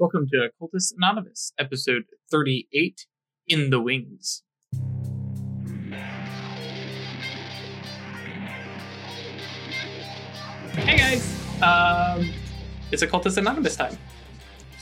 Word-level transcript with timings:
Welcome 0.00 0.28
to 0.32 0.44
Occultist 0.44 0.94
Anonymous, 0.96 1.52
episode 1.58 2.04
38 2.30 3.04
In 3.48 3.68
the 3.68 3.82
Wings. 3.82 4.42
Hey 10.72 10.96
guys! 10.96 11.62
Um, 11.62 12.30
it's 12.90 13.02
Occultist 13.02 13.36
Anonymous 13.36 13.76
time. 13.76 13.98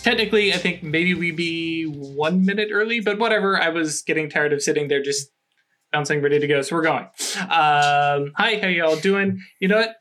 Technically, 0.05 0.53
I 0.55 0.57
think 0.57 0.85
maybe 0.85 1.15
we 1.15 1.33
be 1.33 1.83
one 1.83 2.45
minute 2.45 2.69
early, 2.71 3.01
but 3.01 3.19
whatever. 3.19 3.61
I 3.61 3.71
was 3.71 4.03
getting 4.03 4.31
tired 4.31 4.53
of 4.53 4.63
sitting 4.63 4.87
there 4.87 5.03
just 5.03 5.33
bouncing, 5.93 6.23
ready 6.23 6.39
to 6.39 6.47
go, 6.47 6.63
so 6.63 6.77
we're 6.77 6.83
going. 6.83 7.07
Um, 7.41 8.31
hi, 8.37 8.61
how 8.63 8.69
y'all 8.69 8.95
doing? 8.95 9.41
You 9.59 9.67
know 9.67 9.79
what? 9.79 9.97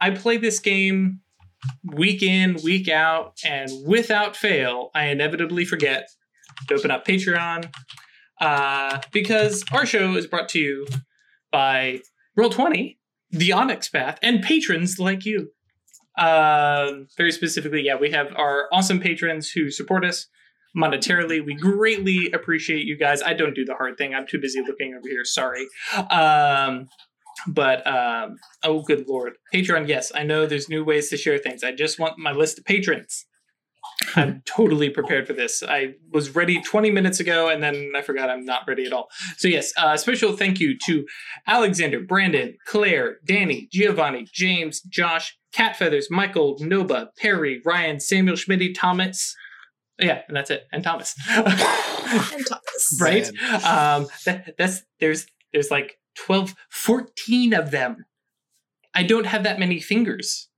I 0.00 0.10
play 0.10 0.36
this 0.36 0.60
game 0.60 1.22
week 1.84 2.22
in, 2.22 2.56
week 2.62 2.88
out, 2.88 3.38
and 3.44 3.70
without 3.86 4.36
fail, 4.36 4.90
I 4.94 5.06
inevitably 5.06 5.64
forget 5.64 6.08
to 6.68 6.74
open 6.74 6.90
up 6.90 7.06
Patreon 7.06 7.72
uh, 8.40 9.00
because 9.12 9.64
our 9.72 9.86
show 9.86 10.14
is 10.16 10.26
brought 10.26 10.48
to 10.50 10.58
you 10.58 10.86
by 11.50 12.00
Roll20, 12.38 12.96
The 13.30 13.52
Onyx 13.52 13.88
Path, 13.88 14.18
and 14.22 14.42
patrons 14.42 14.98
like 14.98 15.24
you. 15.24 15.50
Um, 16.16 17.08
very 17.16 17.32
specifically, 17.32 17.82
yeah, 17.82 17.96
we 17.96 18.10
have 18.10 18.34
our 18.36 18.68
awesome 18.72 19.00
patrons 19.00 19.50
who 19.50 19.70
support 19.70 20.04
us 20.04 20.28
monetarily. 20.76 21.44
We 21.44 21.54
greatly 21.54 22.30
appreciate 22.32 22.86
you 22.86 22.96
guys. 22.96 23.22
I 23.22 23.34
don't 23.34 23.54
do 23.54 23.64
the 23.64 23.74
hard 23.74 23.96
thing. 23.96 24.14
I'm 24.14 24.26
too 24.26 24.40
busy 24.40 24.60
looking 24.60 24.94
over 24.94 25.08
here. 25.08 25.24
Sorry. 25.24 25.66
Um, 26.10 26.88
but 27.46 27.86
um, 27.86 28.36
oh, 28.62 28.82
good 28.82 29.06
lord, 29.08 29.34
Patreon. 29.54 29.88
Yes, 29.88 30.12
I 30.14 30.22
know 30.22 30.46
there's 30.46 30.68
new 30.68 30.84
ways 30.84 31.10
to 31.10 31.16
share 31.16 31.38
things. 31.38 31.64
I 31.64 31.72
just 31.72 31.98
want 31.98 32.18
my 32.18 32.32
list 32.32 32.58
of 32.58 32.64
patrons. 32.64 33.26
I'm 34.16 34.42
totally 34.46 34.90
prepared 34.90 35.26
for 35.26 35.32
this. 35.32 35.62
I 35.62 35.94
was 36.12 36.34
ready 36.34 36.60
20 36.60 36.90
minutes 36.90 37.20
ago, 37.20 37.48
and 37.48 37.62
then 37.62 37.92
I 37.96 38.02
forgot 38.02 38.30
I'm 38.30 38.44
not 38.44 38.62
ready 38.66 38.84
at 38.84 38.92
all. 38.92 39.08
So 39.36 39.48
yes, 39.48 39.72
uh, 39.76 39.96
special 39.96 40.36
thank 40.36 40.60
you 40.60 40.76
to 40.86 41.04
Alexander, 41.46 42.00
Brandon, 42.00 42.56
Claire, 42.66 43.18
Danny, 43.24 43.68
Giovanni, 43.72 44.26
James, 44.32 44.80
Josh, 44.82 45.36
Cat 45.52 45.76
Feathers, 45.76 46.08
Michael, 46.10 46.58
Noba, 46.58 47.08
Perry, 47.18 47.60
Ryan, 47.64 48.00
Samuel, 48.00 48.36
Schmitty, 48.36 48.74
Thomas. 48.74 49.34
Yeah, 49.98 50.22
and 50.26 50.36
that's 50.36 50.50
it. 50.50 50.64
And 50.72 50.82
Thomas. 50.82 51.14
and 51.28 51.46
Thomas. 51.48 52.98
right? 53.00 53.28
Um, 53.64 54.08
that, 54.24 54.54
that's 54.58 54.82
there's 54.98 55.26
there's 55.52 55.70
like 55.70 55.98
12, 56.14 56.54
14 56.70 57.54
of 57.54 57.70
them. 57.70 58.04
I 58.94 59.02
don't 59.02 59.26
have 59.26 59.42
that 59.42 59.58
many 59.58 59.80
fingers. 59.80 60.48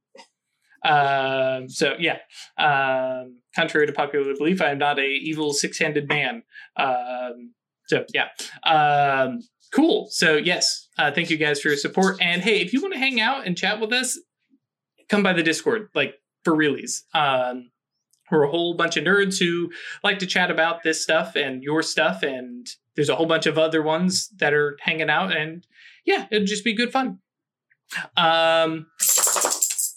Um, 0.85 1.69
so 1.69 1.95
yeah, 1.99 2.19
um, 2.59 3.39
contrary 3.55 3.87
to 3.87 3.93
popular 3.93 4.35
belief, 4.37 4.61
I 4.63 4.71
am 4.71 4.79
not 4.79 4.99
a 4.99 5.07
evil 5.07 5.53
six-handed 5.53 6.09
man. 6.09 6.43
Um, 6.77 7.55
so 7.87 8.05
yeah, 8.13 8.29
um, 8.65 9.41
cool. 9.75 10.09
So 10.11 10.37
yes, 10.37 10.89
uh, 10.99 11.11
thank 11.11 11.31
you 11.31 11.37
guys 11.37 11.61
for 11.61 11.69
your 11.69 11.77
support. 11.77 12.19
And 12.21 12.43
hey, 12.43 12.61
if 12.61 12.73
you 12.73 12.81
want 12.81 12.95
to 12.95 13.01
hang 13.01 13.21
out 13.21 13.47
and 13.47 13.57
chat 13.57 13.81
with 13.81 13.93
us, 13.93 14.19
come 15.09 15.23
by 15.23 15.33
the 15.33 15.43
Discord, 15.43 15.89
like 15.95 16.15
for 16.45 16.55
realies. 16.55 17.05
Um, 17.15 17.71
we're 18.31 18.45
a 18.45 18.51
whole 18.51 18.75
bunch 18.75 18.97
of 18.97 19.05
nerds 19.05 19.39
who 19.39 19.71
like 20.03 20.19
to 20.21 20.27
chat 20.27 20.51
about 20.51 20.83
this 20.83 21.03
stuff 21.03 21.37
and 21.37 21.63
your 21.63 21.83
stuff, 21.83 22.23
and 22.23 22.67
there's 22.95 23.09
a 23.09 23.17
whole 23.17 23.27
bunch 23.27 23.47
of 23.47 23.59
other 23.59 23.83
ones 23.83 24.29
that 24.39 24.53
are 24.55 24.77
hanging 24.81 25.11
out, 25.11 25.37
and 25.37 25.67
yeah, 26.05 26.27
it'll 26.31 26.47
just 26.47 26.65
be 26.65 26.73
good 26.75 26.93
fun. 26.93 27.19
Um, 28.17 28.87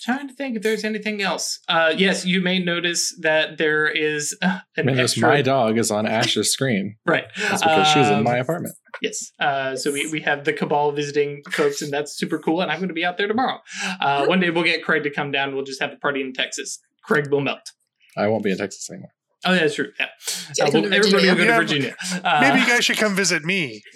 trying 0.02 0.28
to 0.28 0.34
think 0.34 0.56
if 0.56 0.64
there's 0.64 0.84
anything 0.84 1.22
else. 1.22 1.60
Uh, 1.68 1.94
yes, 1.96 2.26
you 2.26 2.42
may 2.42 2.60
notice 2.60 3.16
that 3.22 3.58
there 3.58 3.88
is 3.88 4.36
uh, 4.42 4.60
I 4.78 4.82
an 4.82 4.86
mean, 4.88 5.00
extra. 5.00 5.28
my 5.28 5.42
dog 5.42 5.78
is 5.78 5.92
on 5.92 6.06
Ash's 6.08 6.52
screen. 6.52 6.96
right. 7.06 7.26
That's 7.38 7.62
because 7.62 7.88
she's 7.88 8.08
in 8.08 8.16
Um, 8.20 8.24
my 8.24 8.38
apartment. 8.38 8.76
Yes. 9.02 9.32
Uh, 9.40 9.76
so 9.76 9.92
we, 9.92 10.10
we 10.12 10.22
have 10.22 10.44
the 10.46 10.54
cabal 10.54 10.92
visiting 10.92 11.42
folks, 11.52 11.82
and 11.82 11.92
that's 11.92 12.18
super 12.18 12.40
cool. 12.40 12.62
And 12.62 12.72
I'm 12.72 12.80
going 12.80 12.90
to 12.90 12.94
be 12.94 13.06
out 13.06 13.18
there 13.18 13.28
tomorrow. 13.28 13.60
Uh, 14.00 14.26
one 14.26 14.40
day 14.40 14.50
we'll 14.50 14.64
get 14.64 14.84
Craig 14.84 15.04
to 15.04 15.10
come 15.12 15.32
down. 15.32 15.56
We'll 15.56 15.66
just 15.66 15.82
have 15.82 15.92
a 15.94 15.98
party 15.98 16.22
in 16.22 16.34
Texas. 16.34 16.80
Craig 17.04 17.30
will 17.32 17.42
melt. 17.42 17.72
I 18.18 18.28
won't 18.28 18.44
be 18.44 18.52
in 18.52 18.58
Texas 18.58 18.90
anymore. 18.90 19.12
Oh, 19.46 19.54
yeah, 19.54 19.60
that's 19.62 19.76
true. 19.76 19.92
Yeah. 19.98 20.08
Yeah, 20.58 20.66
Uh, 20.66 20.72
come 20.72 20.82
well, 20.84 20.94
everybody 20.94 21.28
will 21.30 21.36
go 21.36 21.46
to 21.46 21.54
Virginia. 21.56 21.96
Virginia. 22.02 22.28
Uh, 22.28 22.42
Maybe 22.42 22.60
you 22.60 22.68
guys 22.68 22.84
should 22.84 22.98
come 22.98 23.16
visit 23.16 23.46
me. 23.46 23.82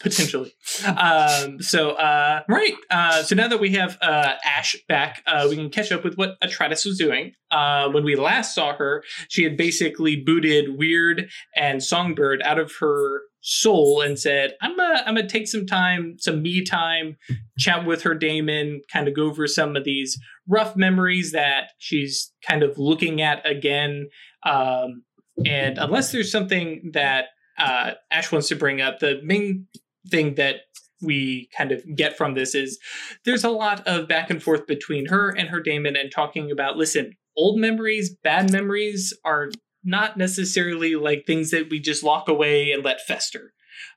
potentially. 0.00 0.52
Um, 0.84 1.60
so 1.62 1.92
uh, 1.92 2.42
right. 2.48 2.74
Uh, 2.90 3.22
so 3.22 3.34
now 3.34 3.48
that 3.48 3.60
we 3.60 3.70
have 3.70 3.96
uh, 4.02 4.34
Ash 4.44 4.76
back, 4.88 5.22
uh, 5.26 5.46
we 5.48 5.56
can 5.56 5.70
catch 5.70 5.90
up 5.92 6.04
with 6.04 6.16
what 6.16 6.38
Atratus 6.42 6.84
was 6.84 6.98
doing. 6.98 7.32
Uh, 7.50 7.88
when 7.90 8.04
we 8.04 8.16
last 8.16 8.54
saw 8.54 8.74
her, 8.76 9.02
she 9.28 9.42
had 9.44 9.56
basically 9.56 10.16
booted 10.16 10.76
Weird 10.76 11.30
and 11.56 11.82
Songbird 11.82 12.42
out 12.42 12.58
of 12.58 12.72
her 12.80 13.22
soul 13.44 14.00
and 14.00 14.18
said, 14.18 14.54
"I'm 14.62 14.76
gonna, 14.76 15.02
I'm 15.06 15.14
gonna 15.14 15.28
take 15.28 15.46
some 15.46 15.66
time, 15.66 16.16
some 16.18 16.42
me 16.42 16.64
time, 16.64 17.16
chat 17.58 17.86
with 17.86 18.02
her 18.02 18.14
Damon, 18.14 18.80
kind 18.92 19.06
of 19.06 19.14
go 19.14 19.24
over 19.24 19.46
some 19.46 19.76
of 19.76 19.84
these 19.84 20.18
rough 20.48 20.76
memories 20.76 21.32
that 21.32 21.72
she's 21.78 22.32
kind 22.46 22.62
of 22.62 22.78
looking 22.78 23.20
at 23.20 23.46
again." 23.48 24.08
Um, 24.44 25.04
and 25.44 25.78
unless 25.78 26.10
there's 26.10 26.32
something 26.32 26.90
that 26.94 27.26
uh, 27.58 27.92
Ash 28.10 28.32
wants 28.32 28.48
to 28.48 28.56
bring 28.56 28.80
up, 28.80 28.98
the 28.98 29.20
main 29.22 29.66
thing 30.08 30.36
that 30.36 30.56
we 31.02 31.50
kind 31.56 31.70
of 31.70 31.82
get 31.94 32.16
from 32.16 32.34
this 32.34 32.54
is 32.54 32.78
there's 33.26 33.44
a 33.44 33.50
lot 33.50 33.86
of 33.86 34.08
back 34.08 34.30
and 34.30 34.42
forth 34.42 34.66
between 34.66 35.06
her 35.06 35.28
and 35.30 35.50
her 35.50 35.60
Damon 35.60 35.96
and 35.96 36.10
talking 36.10 36.50
about 36.50 36.78
listen, 36.78 37.12
old 37.36 37.58
memories, 37.60 38.16
bad 38.24 38.50
memories 38.50 39.12
are 39.22 39.50
not 39.84 40.16
necessarily 40.16 40.96
like 40.96 41.24
things 41.26 41.50
that 41.50 41.68
we 41.70 41.78
just 41.78 42.02
lock 42.02 42.28
away 42.28 42.72
and 42.72 42.84
let 42.84 43.00
fester 43.00 43.52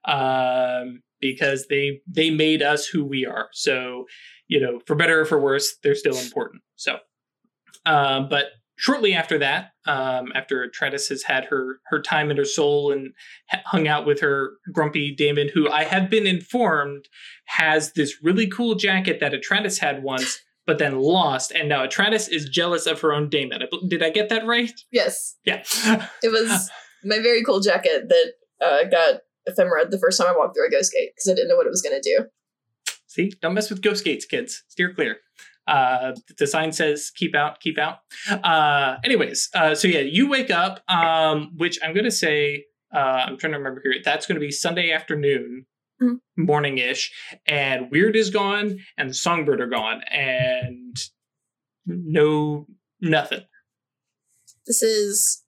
um, 0.06 1.02
because 1.20 1.68
they 1.70 2.02
they 2.08 2.30
made 2.30 2.62
us 2.62 2.86
who 2.86 3.04
we 3.04 3.26
are. 3.26 3.50
So, 3.54 4.06
you 4.48 4.60
know, 4.60 4.80
for 4.86 4.96
better 4.96 5.22
or 5.22 5.26
for 5.26 5.40
worse, 5.40 5.76
they're 5.84 5.96
still 5.96 6.18
important. 6.18 6.62
So, 6.76 6.98
um, 7.86 8.30
but 8.30 8.48
shortly 8.78 9.14
after 9.14 9.38
that, 9.40 9.72
um, 9.86 10.32
after 10.36 10.66
Atratus 10.68 11.10
has 11.10 11.24
had 11.24 11.46
her 11.46 11.80
her 11.88 12.02
time 12.02 12.32
in 12.32 12.38
her 12.38 12.46
soul 12.46 12.92
and 12.92 13.14
hung 13.66 13.88
out 13.88 14.06
with 14.06 14.20
her 14.22 14.54
grumpy 14.74 15.14
Damon, 15.14 15.50
who 15.54 15.70
I 15.70 15.84
have 15.84 16.10
been 16.10 16.28
informed 16.28 17.08
has 17.46 17.94
this 17.94 18.24
really 18.24 18.48
cool 18.48 18.76
jacket 18.76 19.20
that 19.20 19.34
Atratus 19.34 19.80
had 19.80 20.04
once, 20.04 20.40
but 20.68 20.78
then 20.78 21.00
lost, 21.00 21.52
and 21.52 21.70
now 21.70 21.88
Atratus 21.88 22.30
is 22.30 22.48
jealous 22.50 22.86
of 22.86 23.00
her 23.02 23.14
own 23.14 23.30
Damon. 23.30 23.64
I 23.64 23.68
Did 23.88 24.04
I 24.04 24.12
get 24.12 24.30
that 24.30 24.46
right? 24.46 24.72
Yes, 24.92 25.38
Yeah. 25.46 25.64
it 26.22 26.30
was 26.30 26.70
my 27.04 27.20
very 27.20 27.44
cool 27.44 27.62
jacket 27.62 28.10
that 28.10 28.34
uh, 28.64 28.84
got 28.90 29.22
ephemera 29.48 29.88
the 29.88 29.98
first 29.98 30.20
time 30.20 30.28
I 30.28 30.38
walked 30.38 30.56
through 30.56 30.68
a 30.68 30.70
ghost 30.70 30.92
gate 30.92 31.12
because 31.16 31.32
I 31.32 31.36
didn't 31.36 31.48
know 31.48 31.56
what 31.56 31.66
it 31.66 31.72
was 31.72 31.82
going 31.82 32.00
to 32.00 32.02
do. 32.02 32.26
See, 33.08 33.32
don't 33.42 33.54
mess 33.54 33.70
with 33.70 33.82
ghost 33.82 34.04
gates, 34.04 34.26
kids. 34.26 34.64
Steer 34.68 34.94
clear. 34.94 35.18
Uh, 35.68 36.14
the 36.38 36.48
sign 36.48 36.72
says 36.72 37.12
keep 37.16 37.34
out, 37.34 37.60
keep 37.62 37.78
out. 37.78 38.00
Uh, 38.30 38.98
anyways, 39.04 39.50
uh, 39.54 39.74
so 39.74 39.88
yeah, 39.88 40.00
you 40.00 40.30
wake 40.30 40.52
up, 40.52 40.82
um, 40.90 41.52
which 41.58 41.80
I'm 41.84 41.94
going 41.94 42.06
to 42.06 42.12
say, 42.12 42.66
uh, 42.94 43.00
I'm 43.00 43.38
trying 43.38 43.54
to 43.54 43.58
remember 43.58 43.82
here. 43.84 43.96
That's 44.04 44.26
going 44.26 44.36
to 44.36 44.46
be 44.46 44.52
Sunday 44.52 44.92
afternoon. 44.92 45.66
Morning 46.38 46.78
ish, 46.78 47.12
and 47.48 47.90
Weird 47.92 48.16
is 48.16 48.30
gone, 48.30 48.80
and 48.98 49.10
the 49.10 49.14
Songbird 49.14 49.62
are 49.62 49.68
gone, 49.68 50.02
and 50.12 50.96
no, 51.86 52.68
nothing. 53.02 53.42
This 54.66 54.82
is 54.84 55.44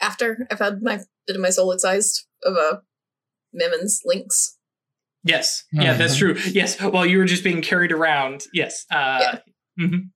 after 0.00 0.46
I've 0.50 0.58
had 0.58 0.82
my 0.82 1.00
bit 1.26 1.36
of 1.36 1.42
my 1.42 1.50
soul 1.50 1.72
excised 1.72 2.26
of 2.44 2.54
a 2.56 2.82
Memmon's 3.52 4.00
links. 4.04 4.56
Yes, 5.24 5.64
yeah, 5.72 5.94
that's 5.94 6.16
true. 6.16 6.36
Yes, 6.52 6.80
while 6.80 7.04
you 7.04 7.18
were 7.18 7.24
just 7.24 7.42
being 7.42 7.60
carried 7.62 7.90
around. 7.92 8.44
Yes. 8.52 8.84
Uh, 8.90 9.18
Yeah. 9.20 9.38
mhm. 9.86 10.10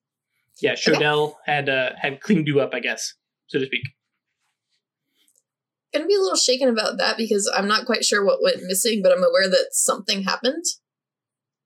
Yeah, 0.63 0.75
Shodell 0.75 1.35
had 1.47 1.69
uh, 1.69 1.91
had 2.01 2.21
cleaned 2.21 2.47
you 2.47 2.61
up, 2.61 2.75
I 2.75 2.81
guess, 2.81 3.15
so 3.49 3.59
to 3.59 3.67
speak. 3.67 3.83
Gonna 5.93 6.07
be 6.07 6.15
a 6.15 6.21
little 6.21 6.37
shaken 6.37 6.69
about 6.69 6.99
that 6.99 7.17
because 7.17 7.51
I'm 7.55 7.67
not 7.67 7.85
quite 7.87 8.05
sure 8.05 8.25
what 8.25 8.43
went 8.43 8.63
missing, 8.63 9.03
but 9.03 9.13
I'm 9.13 9.25
aware 9.25 9.49
that 9.49 9.69
something 9.73 10.23
happened. 10.23 10.65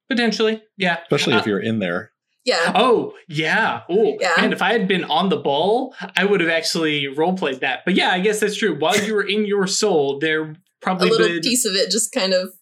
Potentially, 0.08 0.62
yeah. 0.76 0.98
Especially 1.02 1.34
Uh, 1.34 1.38
if 1.40 1.46
you're 1.46 1.60
in 1.60 1.78
there. 1.78 2.12
Yeah, 2.44 2.72
Oh, 2.74 3.14
yeah. 3.26 3.82
Oh, 3.88 4.18
Yeah. 4.20 4.34
man, 4.36 4.52
if 4.52 4.60
I 4.60 4.72
had 4.72 4.86
been 4.86 5.04
on 5.04 5.30
the 5.30 5.38
ball, 5.38 5.94
I 6.14 6.26
would 6.26 6.42
have 6.42 6.50
actually 6.50 7.06
role 7.08 7.32
played 7.34 7.60
that. 7.60 7.80
But 7.86 7.94
yeah, 7.94 8.10
I 8.10 8.20
guess 8.20 8.40
that's 8.40 8.56
true. 8.56 8.78
While 8.78 8.98
you 9.02 9.14
were 9.14 9.26
in 9.26 9.46
your 9.46 9.66
soul, 9.66 10.18
there 10.18 10.54
probably 10.82 11.08
a 11.08 11.12
little 11.12 11.28
been. 11.28 11.40
piece 11.40 11.64
of 11.64 11.74
it 11.74 11.90
just 11.90 12.12
kind 12.12 12.34
of 12.34 12.52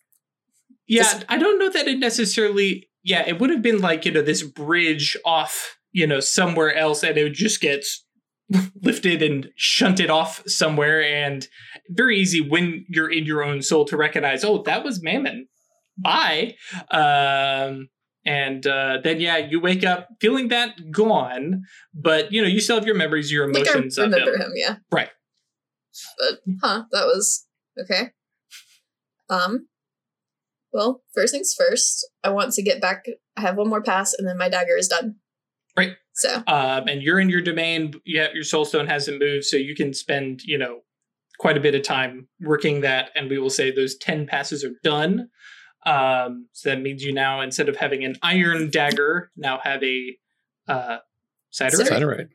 yeah, 0.87 1.03
just- 1.03 1.25
I 1.29 1.37
don't 1.37 1.59
know 1.59 1.69
that 1.71 1.89
it 1.89 1.99
necessarily. 1.99 2.89
Yeah, 3.03 3.27
it 3.27 3.41
would 3.41 3.51
have 3.51 3.63
been 3.63 3.81
like, 3.81 4.05
you 4.05 4.13
know, 4.13 4.23
this 4.23 4.43
bridge 4.43 5.17
off, 5.25 5.77
you 5.91 6.07
know, 6.07 6.21
somewhere 6.21 6.73
else, 6.73 7.03
and 7.03 7.19
it 7.19 7.25
would 7.25 7.35
just 7.35 7.61
get 7.61 7.85
lifted 8.83 9.23
and 9.23 9.49
shunted 9.57 10.11
off 10.11 10.43
somewhere. 10.47 11.03
And 11.03 11.47
very 11.89 12.19
easy 12.19 12.41
when 12.41 12.85
you're 12.89 13.11
in 13.11 13.25
your 13.25 13.43
own 13.43 13.63
soul 13.63 13.85
to 13.87 13.97
recognize, 13.97 14.45
oh, 14.45 14.63
that 14.63 14.85
was 14.85 15.03
Mammon. 15.03 15.49
Bye. 15.97 16.55
Um, 16.91 17.89
and 18.25 18.67
uh, 18.67 18.99
then 19.03 19.21
yeah, 19.21 19.37
you 19.37 19.61
wake 19.61 19.85
up 19.85 20.09
feeling 20.21 20.49
that 20.49 20.91
gone, 20.93 21.63
but 21.93 22.33
you 22.33 22.41
know 22.41 22.49
you 22.49 22.61
still 22.61 22.77
have 22.77 22.87
your 22.87 22.95
memories, 22.95 23.33
your 23.33 23.49
Like 23.53 23.67
I 23.69 23.73
emotions 23.73 23.99
of 23.99 24.13
remember 24.13 24.35
him. 24.35 24.41
him, 24.43 24.53
yeah. 24.55 24.77
Right. 24.93 25.11
But 26.19 26.39
huh, 26.63 26.85
that 26.93 27.05
was 27.05 27.47
okay. 27.81 28.11
Um 29.29 29.67
well, 30.73 31.03
first 31.15 31.35
things 31.35 31.53
first, 31.53 32.09
I 32.25 32.31
want 32.31 32.53
to 32.55 32.63
get 32.63 32.81
back 32.81 33.05
I 33.37 33.41
have 33.41 33.57
one 33.57 33.69
more 33.69 33.83
pass 33.83 34.15
and 34.15 34.27
then 34.27 34.39
my 34.39 34.49
dagger 34.49 34.77
is 34.77 34.89
done. 34.89 35.17
Right. 35.77 35.93
So 36.15 36.43
um, 36.47 36.89
and 36.89 37.03
you're 37.03 37.19
in 37.21 37.31
your 37.31 37.41
domain. 37.41 37.95
Yeah, 38.05 38.29
your 38.35 38.45
soul 38.45 38.65
stone 38.65 38.87
hasn't 38.87 39.19
moved, 39.19 39.45
so 39.45 39.57
you 39.57 39.75
can 39.75 39.95
spend 39.95 40.43
you 40.45 40.59
know 40.59 40.81
quite 41.39 41.57
a 41.57 41.61
bit 41.61 41.75
of 41.75 41.83
time 41.83 42.29
working 42.41 42.83
that. 42.83 43.11
And 43.15 43.31
we 43.31 43.39
will 43.39 43.51
say 43.51 43.71
those 43.71 43.97
ten 43.97 44.27
passes 44.27 44.65
are 44.65 44.75
done. 44.85 45.29
Um, 45.85 46.49
so 46.53 46.71
that 46.71 46.81
means 46.81 47.03
you 47.03 47.13
now 47.13 47.41
instead 47.41 47.69
of 47.69 47.77
having 47.77 48.05
an 48.05 48.17
iron 48.23 48.71
dagger, 48.71 49.31
now 49.37 49.59
have 49.63 49.83
a 49.83 50.17
uh, 50.69 50.99
siderite 51.53 51.89
Siderite. 51.89 52.29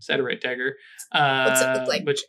siderite 0.00 0.40
dagger. 0.40 0.76
Uh, 1.12 1.44
What's 1.46 1.60
it 1.60 1.80
look 1.80 1.88
like? 1.88 2.06
Which 2.06 2.22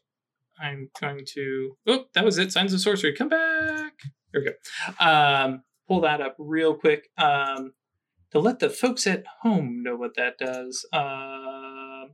I'm 0.60 0.89
going 1.00 1.25
to. 1.36 1.77
Oh, 1.88 2.06
that 2.13 2.25
was 2.25 2.38
it. 2.38 2.51
Signs 2.51 2.74
of 2.74 2.81
sorcery. 2.81 3.13
Come 3.13 3.30
back. 3.30 3.94
There 4.33 4.42
we 4.42 4.51
go. 4.51 5.06
Um, 5.06 5.63
pull 5.88 6.01
that 6.01 6.19
up 6.21 6.36
real 6.38 6.74
quick. 6.75 7.10
Um, 7.18 7.74
to 8.31 8.39
let 8.39 8.59
the 8.59 8.69
folks 8.69 9.07
at 9.07 9.24
home 9.41 9.81
know 9.83 9.95
what 9.95 10.15
that 10.15 10.38
does. 10.38 10.85
Um 10.94 12.12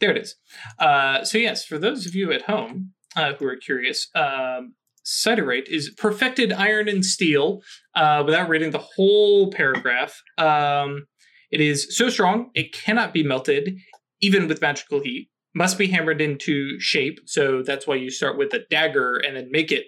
there 0.00 0.10
it 0.10 0.18
is. 0.18 0.36
Uh, 0.78 1.24
so 1.24 1.38
yes, 1.38 1.64
for 1.64 1.78
those 1.78 2.06
of 2.06 2.14
you 2.14 2.32
at 2.32 2.42
home 2.42 2.92
uh, 3.16 3.32
who 3.34 3.46
are 3.46 3.56
curious, 3.56 4.08
um, 4.14 4.74
is 5.06 5.90
perfected 5.96 6.52
iron 6.52 6.88
and 6.88 7.04
steel. 7.04 7.62
Uh, 7.94 8.22
without 8.24 8.48
reading 8.48 8.70
the 8.70 8.78
whole 8.78 9.50
paragraph, 9.50 10.22
um, 10.38 11.06
it 11.50 11.60
is 11.60 11.96
so 11.96 12.08
strong 12.08 12.50
it 12.54 12.72
cannot 12.72 13.12
be 13.12 13.22
melted, 13.22 13.78
even 14.20 14.48
with 14.48 14.60
magical 14.60 15.00
heat. 15.00 15.30
Must 15.54 15.78
be 15.78 15.86
hammered 15.86 16.20
into 16.20 16.80
shape, 16.80 17.20
so 17.26 17.62
that's 17.62 17.86
why 17.86 17.94
you 17.94 18.10
start 18.10 18.36
with 18.36 18.52
a 18.54 18.64
dagger 18.70 19.16
and 19.16 19.36
then 19.36 19.50
make 19.52 19.70
it 19.70 19.86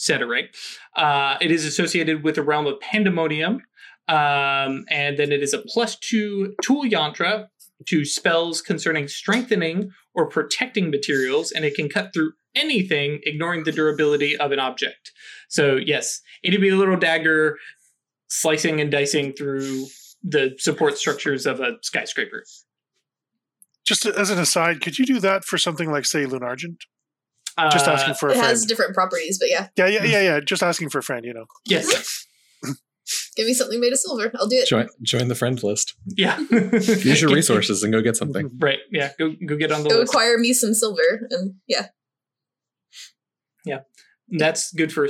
Siderite. 0.00 0.48
Uh, 0.96 1.36
it 1.40 1.50
is 1.50 1.64
associated 1.64 2.24
with 2.24 2.34
the 2.36 2.42
realm 2.42 2.66
of 2.66 2.80
pandemonium, 2.80 3.62
um, 4.08 4.84
and 4.88 5.18
then 5.18 5.30
it 5.30 5.42
is 5.42 5.52
a 5.52 5.58
plus 5.58 5.96
two 5.96 6.54
tool 6.62 6.84
yantra 6.84 7.48
to 7.86 8.04
spells 8.04 8.60
concerning 8.60 9.08
strengthening 9.08 9.90
or 10.14 10.26
protecting 10.26 10.90
materials, 10.90 11.52
and 11.52 11.64
it 11.64 11.74
can 11.74 11.88
cut 11.88 12.12
through 12.12 12.32
anything, 12.54 13.20
ignoring 13.24 13.64
the 13.64 13.72
durability 13.72 14.36
of 14.36 14.52
an 14.52 14.58
object. 14.58 15.12
So 15.48 15.76
yes, 15.76 16.20
it'd 16.42 16.60
be 16.60 16.70
a 16.70 16.76
little 16.76 16.96
dagger 16.96 17.58
slicing 18.28 18.80
and 18.80 18.90
dicing 18.90 19.32
through 19.32 19.86
the 20.22 20.56
support 20.58 20.98
structures 20.98 21.46
of 21.46 21.60
a 21.60 21.76
skyscraper. 21.82 22.44
Just 23.84 24.04
as 24.06 24.30
an 24.30 24.38
aside, 24.38 24.80
could 24.80 24.98
you 24.98 25.06
do 25.06 25.20
that 25.20 25.44
for 25.44 25.58
something 25.58 25.90
like, 25.90 26.04
say, 26.04 26.24
Lunargent? 26.24 26.82
Just 27.68 27.86
Uh, 27.86 27.92
asking 27.92 28.14
for 28.14 28.28
a 28.28 28.32
it 28.32 28.36
friend. 28.36 28.46
has 28.48 28.64
different 28.64 28.94
properties, 28.94 29.38
but 29.38 29.50
yeah. 29.50 29.68
yeah, 29.76 29.86
yeah, 29.86 30.04
yeah, 30.04 30.20
yeah. 30.22 30.40
Just 30.40 30.62
asking 30.62 30.88
for 30.90 30.98
a 30.98 31.02
friend, 31.02 31.24
you 31.24 31.34
know. 31.34 31.44
Yes. 31.66 32.26
Give 33.36 33.46
me 33.46 33.54
something 33.54 33.80
made 33.80 33.92
of 33.92 33.98
silver. 33.98 34.30
I'll 34.36 34.46
do 34.46 34.56
it. 34.56 34.68
Join 34.68 34.88
join 35.02 35.26
the 35.28 35.34
friend 35.34 35.60
list. 35.64 35.94
Yeah. 36.06 36.38
Use 36.50 37.20
your 37.20 37.32
resources 37.32 37.82
and 37.82 37.92
go 37.92 38.00
get 38.02 38.16
something. 38.16 38.50
Right. 38.58 38.78
Yeah. 38.92 39.10
Go 39.18 39.34
go 39.46 39.56
get 39.56 39.72
on 39.72 39.82
the 39.82 39.88
Go 39.90 39.96
list. 39.98 40.12
acquire 40.12 40.38
me 40.38 40.52
some 40.52 40.74
silver 40.74 41.26
and 41.30 41.54
yeah. 41.66 41.86
Yeah. 43.64 43.80
That's 44.28 44.72
good 44.72 44.92
for 44.92 45.08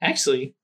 actually. 0.00 0.54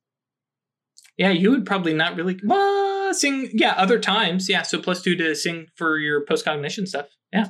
Yeah, 1.18 1.30
you 1.30 1.50
would 1.50 1.66
probably 1.66 1.92
not 1.94 2.16
really 2.16 2.38
well, 2.42 3.12
sing. 3.12 3.50
Yeah, 3.52 3.72
other 3.76 3.98
times. 3.98 4.48
Yeah, 4.48 4.62
so 4.62 4.80
plus 4.80 5.02
two 5.02 5.14
to 5.16 5.34
sing 5.34 5.66
for 5.76 5.98
your 5.98 6.24
post 6.24 6.44
cognition 6.44 6.86
stuff. 6.86 7.06
Yeah, 7.32 7.48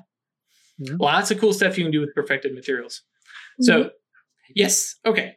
Yeah. 0.78 0.94
lots 0.98 1.30
of 1.30 1.38
cool 1.38 1.52
stuff 1.52 1.78
you 1.78 1.84
can 1.84 1.92
do 1.92 2.00
with 2.00 2.14
perfected 2.14 2.54
materials. 2.54 3.02
So, 3.60 3.90
yes, 4.54 4.96
okay. 5.04 5.37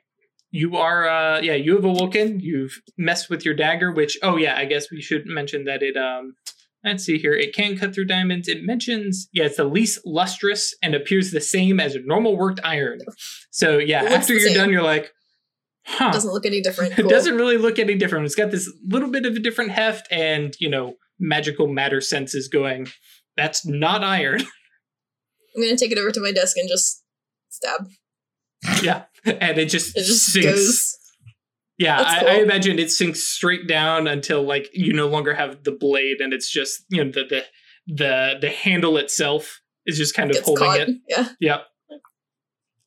You 0.52 0.78
are, 0.78 1.08
uh, 1.08 1.42
yeah, 1.42 1.56
you 1.56 1.76
have 1.76 1.84
awoken. 1.84 2.40
You've 2.40 2.82
messed 2.98 3.30
with 3.30 3.44
your 3.44 3.54
dagger, 3.54 3.92
which, 3.92 4.18
oh 4.24 4.38
yeah, 4.38 4.56
I 4.58 4.66
guess 4.66 4.90
we 4.90 5.02
should 5.02 5.26
mention 5.26 5.66
that 5.66 5.84
it, 5.84 5.98
um, 5.98 6.36
let's 6.84 7.04
see 7.04 7.18
here. 7.18 7.34
It 7.34 7.54
can 7.54 7.78
cut 7.78 7.94
through 7.94 8.06
diamonds. 8.06 8.48
It 8.48 8.64
mentions, 8.64 9.28
yeah, 9.34 9.46
it's 9.46 9.58
the 9.58 9.66
least 9.66 10.00
lustrous 10.06 10.74
and 10.82 10.96
appears 10.96 11.32
the 11.32 11.42
same 11.42 11.80
as 11.80 11.96
a 11.96 12.00
normal 12.00 12.38
worked 12.38 12.62
iron. 12.64 13.00
So 13.52 13.80
yeah, 13.80 14.04
after 14.04 14.34
you're 14.34 14.48
same. 14.48 14.58
done, 14.58 14.70
you're 14.72 14.84
like, 14.84 15.12
huh. 15.86 16.10
It 16.10 16.14
doesn't 16.14 16.32
look 16.32 16.46
any 16.46 16.62
different. 16.62 16.98
It 17.00 17.10
doesn't 17.10 17.36
really 17.36 17.58
look 17.58 17.78
any 17.80 17.96
different. 17.96 18.26
It's 18.26 18.36
got 18.36 18.52
this 18.52 18.72
little 18.88 19.10
bit 19.10 19.26
of 19.26 19.36
a 19.36 19.40
different 19.40 19.72
heft 19.72 20.08
and, 20.12 20.56
you 20.60 20.70
know, 20.70 20.96
magical 21.20 21.68
matter 21.68 22.02
senses 22.02 22.48
going, 22.48 22.88
that's 23.36 23.66
not 23.66 24.04
iron. 24.04 24.42
I'm 25.56 25.64
gonna 25.64 25.78
take 25.78 25.92
it 25.92 25.98
over 25.98 26.12
to 26.12 26.22
my 26.22 26.32
desk 26.32 26.58
and 26.58 26.68
just 26.68 27.04
stab. 27.50 27.88
yeah. 28.84 29.04
And 29.26 29.58
it 29.58 29.70
just, 29.70 29.98
It 29.98 30.04
just 30.06 30.26
sinks. 30.28 30.48
goes. 30.48 30.98
Yeah, 31.78 32.00
I, 32.02 32.20
cool. 32.20 32.30
I 32.30 32.34
imagine 32.36 32.80
it 32.80 32.90
sinks 32.90 33.22
straight 33.24 33.68
down 33.68 34.08
until 34.08 34.44
like 34.44 34.70
you 34.74 34.94
no 34.94 35.08
longer 35.08 35.34
have 35.34 35.64
the 35.64 35.72
blade 35.74 36.22
and 36.22 36.32
it's 36.34 36.50
just, 36.50 36.84
you 36.90 37.04
know, 37.04 37.12
the 37.12 37.24
the 37.26 37.44
the, 37.88 38.36
the 38.42 38.50
handle 38.50 38.98
itself 38.98 39.62
is 39.86 39.98
just 39.98 40.16
kind 40.16 40.30
of 40.30 40.36
Gets 40.38 40.48
holding 40.48 40.66
caught. 40.66 40.80
it. 40.80 40.90
Yeah. 41.10 41.28
Yep. 41.40 41.66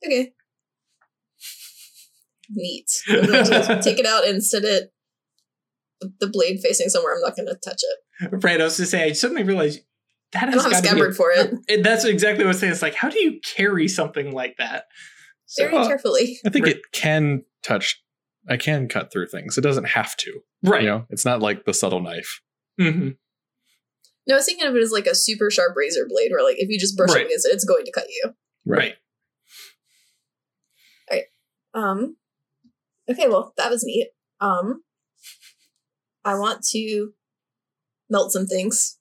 Okay. 0.05 0.31
Neat. 2.49 2.85
I'm 3.09 3.25
going 3.27 3.45
to 3.45 3.81
take 3.83 3.99
it 3.99 4.05
out 4.05 4.27
and 4.27 4.43
set 4.43 4.63
it 4.63 4.91
the 6.19 6.27
blade 6.27 6.59
facing 6.61 6.89
somewhere. 6.89 7.15
I'm 7.15 7.21
not 7.21 7.35
going 7.35 7.47
to 7.47 7.55
touch 7.63 7.81
it. 7.81 8.43
Right. 8.43 8.59
I 8.59 8.63
was 8.63 8.77
to 8.77 8.85
say, 8.85 9.03
I 9.03 9.11
suddenly 9.13 9.43
realized 9.43 9.81
that 10.31 10.43
I 10.43 10.51
has 10.51 10.55
don't 10.63 10.63
have 10.63 10.71
a 10.71 10.75
got 10.75 10.81
be 10.83 10.87
scabbard 10.89 11.15
for 11.15 11.31
it. 11.31 11.83
That's 11.83 12.05
exactly 12.05 12.43
what 12.43 12.49
I 12.49 12.51
was 12.51 12.59
saying. 12.59 12.71
It's 12.73 12.81
like, 12.81 12.95
how 12.95 13.09
do 13.09 13.19
you 13.19 13.39
carry 13.55 13.87
something 13.87 14.31
like 14.33 14.55
that? 14.57 14.85
So, 15.51 15.63
Very 15.63 15.73
Well, 15.79 15.87
carefully. 15.87 16.37
I 16.45 16.49
think 16.49 16.65
Right. 16.67 16.75
it 16.75 16.83
can 16.91 17.43
touch. 17.63 18.03
I 18.47 18.55
can 18.55 18.87
cut 18.87 19.11
through 19.11 19.27
things. 19.29 19.57
It 19.57 19.61
doesn't 19.61 19.85
have 19.85 20.15
to. 20.17 20.41
right. 20.63 20.83
You 20.83 20.87
know, 20.87 21.05
it's 21.09 21.25
not 21.25 21.41
like 21.41 21.65
the 21.65 21.73
subtle 21.73 22.01
knife. 22.01 22.41
hmm 22.77 23.09
No, 24.27 24.35
I 24.35 24.37
was 24.37 24.45
thinking 24.45 24.67
of 24.67 24.75
it 24.75 24.81
as 24.83 24.91
like 24.91 25.07
a 25.07 25.15
super 25.15 25.49
sharp 25.49 25.75
razor 25.75 26.05
blade 26.07 26.31
where 26.31 26.43
like 26.43 26.57
if 26.59 26.69
you 26.69 26.77
just 26.79 26.95
brush 26.95 27.09
Right. 27.09 27.21
up 27.21 27.27
against 27.27 27.47
it, 27.47 27.53
it's 27.53 27.65
going 27.65 27.83
to 27.85 27.91
cut 27.91 28.05
you. 28.09 28.33
Right. 28.65 28.95
Right. 31.09 31.23
Um 31.73 32.17
Okay, 33.09 33.27
well, 33.27 33.53
that 33.57 33.71
was 33.71 33.83
neat. 33.83 34.09
Um 34.39 34.83
I 36.23 36.37
want 36.37 36.63
to 36.73 37.13
melt 38.09 38.31
some 38.31 38.45
things 38.45 38.97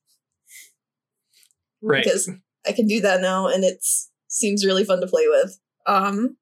Right. 1.83 2.03
because 2.05 2.31
I 2.67 2.73
can 2.73 2.87
do 2.87 3.01
that 3.03 3.21
now 3.21 3.49
and 3.49 3.65
it's 3.65 4.11
seems 4.29 4.65
really 4.65 4.85
fun 4.85 5.01
to 5.03 5.07
play 5.07 5.27
with. 5.29 5.59
Um 5.89 6.37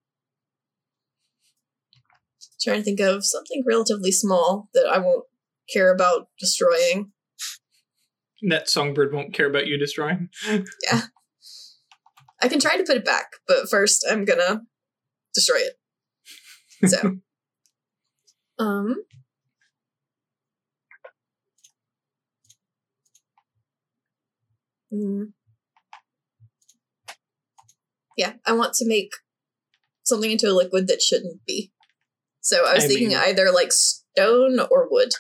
trying 2.63 2.79
to 2.81 2.85
think 2.85 3.01
of 3.01 3.25
something 3.25 3.63
relatively 3.67 4.13
small 4.13 4.69
that 4.75 4.87
I 4.87 4.99
won't 4.99 5.25
care 5.73 5.93
about 5.95 6.29
destroying. 6.39 7.13
that 8.49 8.69
songbird 8.69 9.13
won't 9.15 9.35
care 9.35 9.47
about 9.49 9.67
you 9.67 9.79
destroying. 9.79 10.29
Yeah. 10.91 11.03
I 12.43 12.49
can 12.49 12.61
try 12.61 12.77
to 12.77 12.85
put 12.85 12.97
it 12.97 13.05
back, 13.05 13.33
but 13.49 13.69
first 13.71 14.07
I'm 14.09 14.25
gonna 14.25 14.63
destroy 15.35 15.59
it. 15.59 15.79
So 16.91 17.19
um 18.59 18.97
mm. 24.93 25.33
Yeah, 28.17 28.35
I 28.47 28.53
want 28.53 28.75
to 28.75 28.89
make 28.89 29.13
something 30.07 30.31
into 30.31 30.49
a 30.49 30.53
liquid 30.55 30.87
that 30.89 31.03
shouldn't 31.03 31.45
be. 31.47 31.73
So 32.41 32.65
I 32.67 32.75
was 32.75 32.85
I 32.85 32.89
thinking 32.89 33.09
mean- 33.09 33.17
either 33.19 33.51
like 33.53 33.73
stone 33.73 34.61
or 34.71 34.89
wood. 34.91 35.11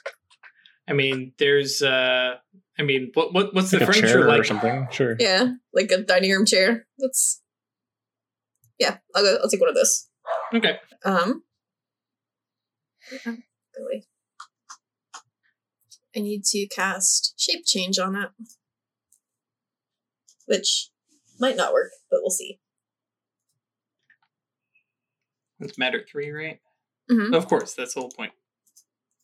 I 0.88 0.92
mean, 0.92 1.32
there's 1.38 1.82
uh 1.82 2.36
I 2.78 2.82
mean, 2.82 3.10
what 3.14 3.32
what 3.34 3.54
what's 3.54 3.72
Like 3.72 3.80
the 3.80 3.84
a 3.84 3.86
furniture 3.86 4.06
chair 4.06 4.28
like? 4.28 4.40
or 4.40 4.44
something. 4.44 4.86
Sure. 4.92 5.16
Yeah, 5.18 5.54
like 5.74 5.90
a 5.90 5.98
dining 6.02 6.30
room 6.30 6.46
chair. 6.46 6.86
That's 6.98 7.42
yeah. 8.78 8.98
I'll 9.14 9.22
go. 9.22 9.38
I'll 9.42 9.48
take 9.48 9.60
one 9.60 9.70
of 9.70 9.74
those. 9.74 10.06
Okay. 10.54 10.78
Um. 11.04 11.42
yeah, 13.10 13.34
Really. 13.76 14.04
I 16.14 16.20
need 16.20 16.44
to 16.44 16.66
cast 16.68 17.34
shape 17.38 17.64
change 17.66 17.98
on 17.98 18.14
it, 18.16 18.28
which 20.46 20.90
might 21.40 21.56
not 21.56 21.72
work, 21.72 21.92
but 22.10 22.20
we'll 22.22 22.30
see. 22.30 22.60
It's 25.60 25.78
matter 25.78 26.04
three, 26.10 26.30
right? 26.30 26.60
Mhm. 27.10 27.34
Of 27.34 27.46
course, 27.48 27.74
that's 27.74 27.94
the 27.94 28.00
whole 28.00 28.10
point. 28.10 28.32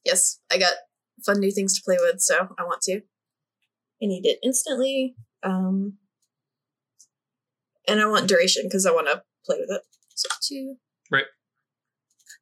Yes, 0.05 0.41
I 0.51 0.59
got 0.59 0.73
fun 1.25 1.41
new 1.41 1.51
things 1.53 1.75
to 1.77 1.83
play 1.85 1.97
with, 2.01 2.21
so 2.21 2.55
I 2.59 2.65
want 2.65 2.81
to. 2.83 2.97
I 3.01 4.07
need 4.07 4.27
it 4.27 4.39
instantly. 4.43 5.17
Um, 5.43 5.99
and 7.87 8.01
I 8.01 8.07
want 8.07 8.29
duration 8.29 8.65
because 8.65 8.87
I 8.87 8.93
want 8.93 9.09
to 9.09 9.23
play 9.45 9.59
with 9.61 9.71
it. 9.71 9.83
So 10.15 10.29
two. 10.43 10.77
Right. 11.11 11.25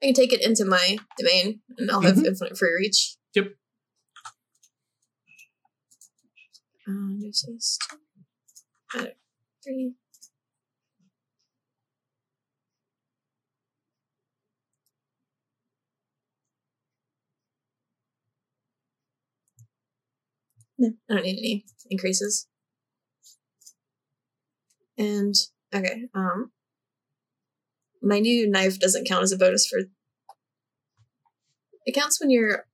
I 0.02 0.06
can 0.06 0.14
take 0.14 0.32
it 0.32 0.42
into 0.42 0.64
my 0.64 0.98
domain, 1.18 1.62
and 1.76 1.90
I'll 1.90 2.00
have 2.00 2.16
Mhm. 2.16 2.26
infinite 2.26 2.56
free 2.58 2.72
reach. 2.74 3.16
Yep. 3.34 3.54
Um, 6.86 7.20
this 7.20 7.44
is 7.44 7.78
uh, 8.94 9.06
three. 9.62 9.94
No, 20.80 20.92
I 21.10 21.14
don't 21.14 21.24
need 21.24 21.38
any 21.38 21.64
increases. 21.90 22.48
And 24.96 25.34
okay, 25.74 26.06
um, 26.14 26.52
my 28.02 28.18
new 28.18 28.50
knife 28.50 28.80
doesn't 28.80 29.06
count 29.06 29.22
as 29.22 29.30
a 29.30 29.36
bonus 29.36 29.66
for. 29.66 29.80
It 31.84 31.92
counts 31.92 32.18
when 32.18 32.30
you're 32.30 32.66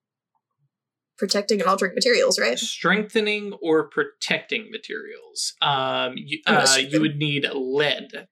protecting 1.18 1.60
and 1.60 1.68
altering 1.68 1.94
materials, 1.94 2.38
right? 2.38 2.58
Strengthening 2.58 3.54
or 3.60 3.88
protecting 3.88 4.70
materials. 4.70 5.54
Um, 5.60 6.14
you, 6.16 6.38
uh, 6.46 6.78
you 6.78 7.00
would 7.00 7.16
need 7.16 7.48
lead. 7.52 8.28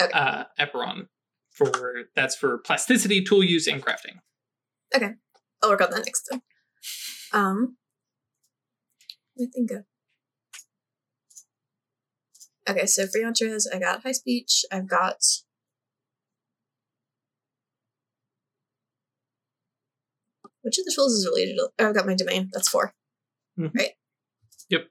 Okay. 0.00 0.12
Uh, 0.12 0.44
Eperon 0.58 1.08
for 1.50 2.04
that's 2.14 2.34
for 2.34 2.58
plasticity, 2.58 3.22
tool 3.22 3.44
use, 3.44 3.66
and 3.66 3.84
crafting. 3.84 4.20
Okay. 4.94 5.12
I'll 5.62 5.70
work 5.70 5.82
on 5.82 5.90
that 5.90 6.04
next 6.06 6.22
time. 6.30 6.42
Um, 7.32 7.76
me 9.36 9.46
think 9.52 9.70
of. 9.70 9.84
Okay, 12.68 12.86
so 12.86 13.06
for 13.06 13.18
Yantras, 13.18 13.66
I 13.72 13.78
got 13.78 14.02
high 14.02 14.12
speech. 14.12 14.64
I've 14.72 14.88
got. 14.88 15.18
Which 20.62 20.78
of 20.78 20.84
the 20.84 20.92
tools 20.94 21.12
is 21.12 21.26
related 21.26 21.54
to? 21.56 21.68
Oh, 21.78 21.88
I've 21.88 21.94
got 21.94 22.06
my 22.06 22.14
domain. 22.14 22.50
That's 22.52 22.68
four. 22.68 22.92
Mm-hmm. 23.58 23.78
right? 23.78 23.92
Yep. 24.68 24.88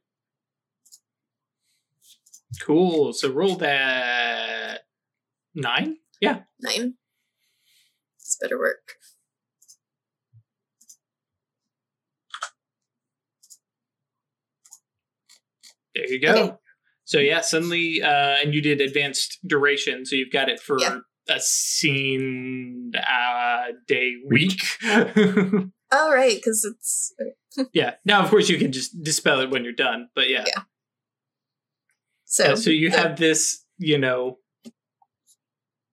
Cool. 2.62 3.12
So 3.14 3.30
roll 3.30 3.58
that 3.58 4.82
nine. 5.54 5.98
Yeah. 6.22 6.44
Nine. 6.62 6.96
It's 8.18 8.38
better 8.42 8.58
work. 8.58 8.94
There 15.96 16.08
you 16.12 16.20
go. 16.22 16.34
Okay. 16.34 16.54
So 17.06 17.20
yeah, 17.20 17.42
suddenly, 17.42 18.02
uh, 18.02 18.36
and 18.44 18.54
you 18.54 18.62
did 18.62 18.82
advanced 18.82 19.40
duration, 19.46 20.06
so 20.06 20.16
you've 20.16 20.32
got 20.32 20.50
it 20.50 20.60
for 20.60 20.78
Yeah. 20.80 20.98
a 21.30 21.40
scene, 21.40 22.92
uh, 22.96 23.66
day, 23.88 24.14
week. 24.28 24.62
All 25.92 26.12
right, 26.14 26.36
because 26.36 26.66
it's. 26.66 27.14
yeah. 27.74 27.94
Now, 28.06 28.24
of 28.24 28.30
course, 28.30 28.50
you 28.50 28.58
can 28.58 28.72
just 28.72 29.02
dispel 29.04 29.40
it 29.42 29.50
when 29.52 29.64
you're 29.64 29.72
done, 29.74 30.10
but 30.16 30.30
yeah. 30.30 30.44
Yeah. 30.48 30.64
So, 32.26 32.44
Yeah, 32.50 32.56
so 32.56 32.70
you 32.72 32.90
the- 32.90 32.98
have 32.98 33.18
this, 33.18 33.64
you 33.78 33.98
know, 34.00 34.40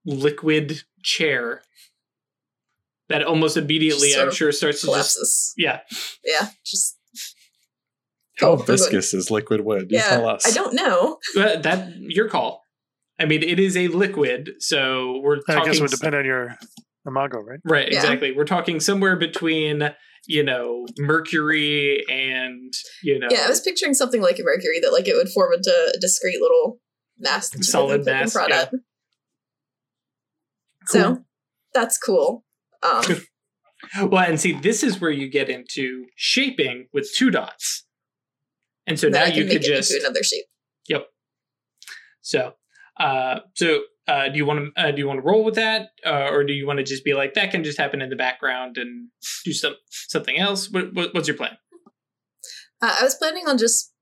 liquid 0.04 0.82
chair 1.02 1.62
that 3.08 3.22
almost 3.22 3.56
immediately, 3.56 4.08
Just 4.08 4.18
I'm 4.20 4.32
sure, 4.32 4.50
starts 4.50 4.80
to 4.80 4.86
just 4.86 4.92
collapses. 4.92 5.54
yeah. 5.56 5.80
Yeah, 6.24 6.48
just. 6.64 6.96
How 8.42 8.52
Oh, 8.52 8.56
viscous 8.56 9.14
is 9.14 9.30
liquid 9.30 9.62
wood? 9.62 9.90
You 9.90 9.98
Yeah, 9.98 10.08
tell 10.08 10.26
us. 10.28 10.46
I 10.46 10.50
don't 10.50 10.74
know. 10.74 11.18
But 11.34 11.62
that 11.62 11.96
your 11.98 12.28
call. 12.28 12.62
I 13.18 13.24
mean, 13.24 13.42
it 13.42 13.60
is 13.60 13.76
a 13.76 13.88
liquid, 13.88 14.50
so 14.58 15.20
we're 15.22 15.36
I 15.48 15.54
talking 15.54 15.64
guess 15.72 15.78
it 15.78 15.82
would 15.82 15.90
depend 15.90 16.14
on 16.16 16.24
your 16.24 16.56
imago, 17.06 17.38
right? 17.40 17.60
Right, 17.64 17.88
Yeah. 17.90 17.98
exactly. 17.98 18.32
We're 18.32 18.44
talking 18.44 18.80
somewhere 18.80 19.16
between, 19.16 19.94
you 20.26 20.42
know, 20.42 20.86
mercury 20.98 22.04
and, 22.08 22.72
you 23.02 23.18
know, 23.18 23.28
Yeah, 23.30 23.44
I 23.46 23.48
was 23.48 23.60
picturing 23.60 23.94
something 23.94 24.22
like 24.22 24.38
a 24.38 24.42
mercury 24.42 24.80
that 24.80 24.92
like 24.92 25.06
it 25.08 25.14
would 25.14 25.28
form 25.28 25.52
into 25.52 25.70
a 25.94 25.98
discrete 26.00 26.40
little 26.40 26.80
mass. 27.18 27.50
that 27.50 27.56
you 27.56 27.58
could 27.60 27.66
Solid 27.66 28.04
then 28.04 28.14
pick 28.14 28.14
and 28.14 28.20
mass, 28.20 28.32
prod 28.32 28.50
yeah. 28.50 28.64
cool. 30.90 31.16
So 31.16 31.24
that's 31.74 31.98
cool. 31.98 32.44
Um, 32.82 33.04
well, 34.10 34.24
and 34.28 34.40
see, 34.40 34.52
this 34.52 34.82
is 34.82 35.00
where 35.00 35.10
you 35.10 35.28
get 35.28 35.48
into 35.48 36.06
shaping 36.16 36.88
with 36.92 37.12
two 37.14 37.30
dots. 37.30 37.84
And 38.86 38.98
so 38.98 39.08
now 39.08 39.26
you 39.26 39.46
could 39.46 39.62
just 39.62 39.92
another 39.92 40.22
shape. 40.22 40.44
Yep. 40.88 41.06
So, 42.20 42.54
uh, 42.98 43.40
so 43.54 43.82
uh, 44.08 44.28
do 44.28 44.36
you 44.36 44.44
want 44.44 44.74
to 44.74 44.82
uh, 44.82 44.90
do 44.90 44.98
you 44.98 45.06
want 45.06 45.18
to 45.18 45.22
roll 45.22 45.44
with 45.44 45.54
that, 45.54 45.90
uh, 46.04 46.28
or 46.30 46.44
do 46.44 46.52
you 46.52 46.66
want 46.66 46.78
to 46.78 46.84
just 46.84 47.04
be 47.04 47.14
like 47.14 47.34
that 47.34 47.50
can 47.50 47.62
just 47.62 47.78
happen 47.78 48.02
in 48.02 48.10
the 48.10 48.16
background 48.16 48.76
and 48.76 49.08
do 49.44 49.52
some 49.52 49.74
something 49.90 50.38
else? 50.38 50.70
What, 50.70 50.92
what 50.94 51.14
what's 51.14 51.28
your 51.28 51.36
plan? 51.36 51.56
Uh, 52.80 52.96
I 53.00 53.04
was 53.04 53.14
planning 53.14 53.46
on 53.46 53.58
just 53.58 53.92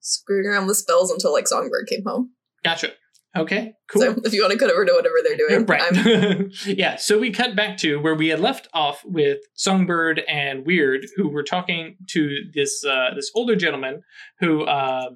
screwing 0.00 0.46
around 0.46 0.66
with 0.66 0.76
spells 0.76 1.10
until 1.10 1.32
like 1.32 1.48
Songbird 1.48 1.86
came 1.88 2.04
home. 2.04 2.32
Gotcha. 2.62 2.92
Okay. 3.38 3.74
Cool. 3.90 4.02
So 4.02 4.16
if 4.24 4.32
you 4.32 4.42
want 4.42 4.52
to 4.52 4.58
cut 4.58 4.70
over 4.70 4.84
to 4.84 4.92
whatever 4.92 5.14
they're 5.24 5.36
doing, 5.36 5.66
Right. 5.66 6.52
yeah. 6.66 6.96
So 6.96 7.18
we 7.18 7.30
cut 7.30 7.56
back 7.56 7.76
to 7.78 7.98
where 8.00 8.14
we 8.14 8.28
had 8.28 8.40
left 8.40 8.68
off 8.72 9.02
with 9.04 9.38
Songbird 9.54 10.22
and 10.28 10.66
Weird, 10.66 11.06
who 11.16 11.28
were 11.28 11.42
talking 11.42 11.96
to 12.10 12.40
this 12.54 12.84
uh, 12.84 13.10
this 13.14 13.30
older 13.34 13.56
gentleman 13.56 14.02
who. 14.40 14.62
Uh, 14.64 15.10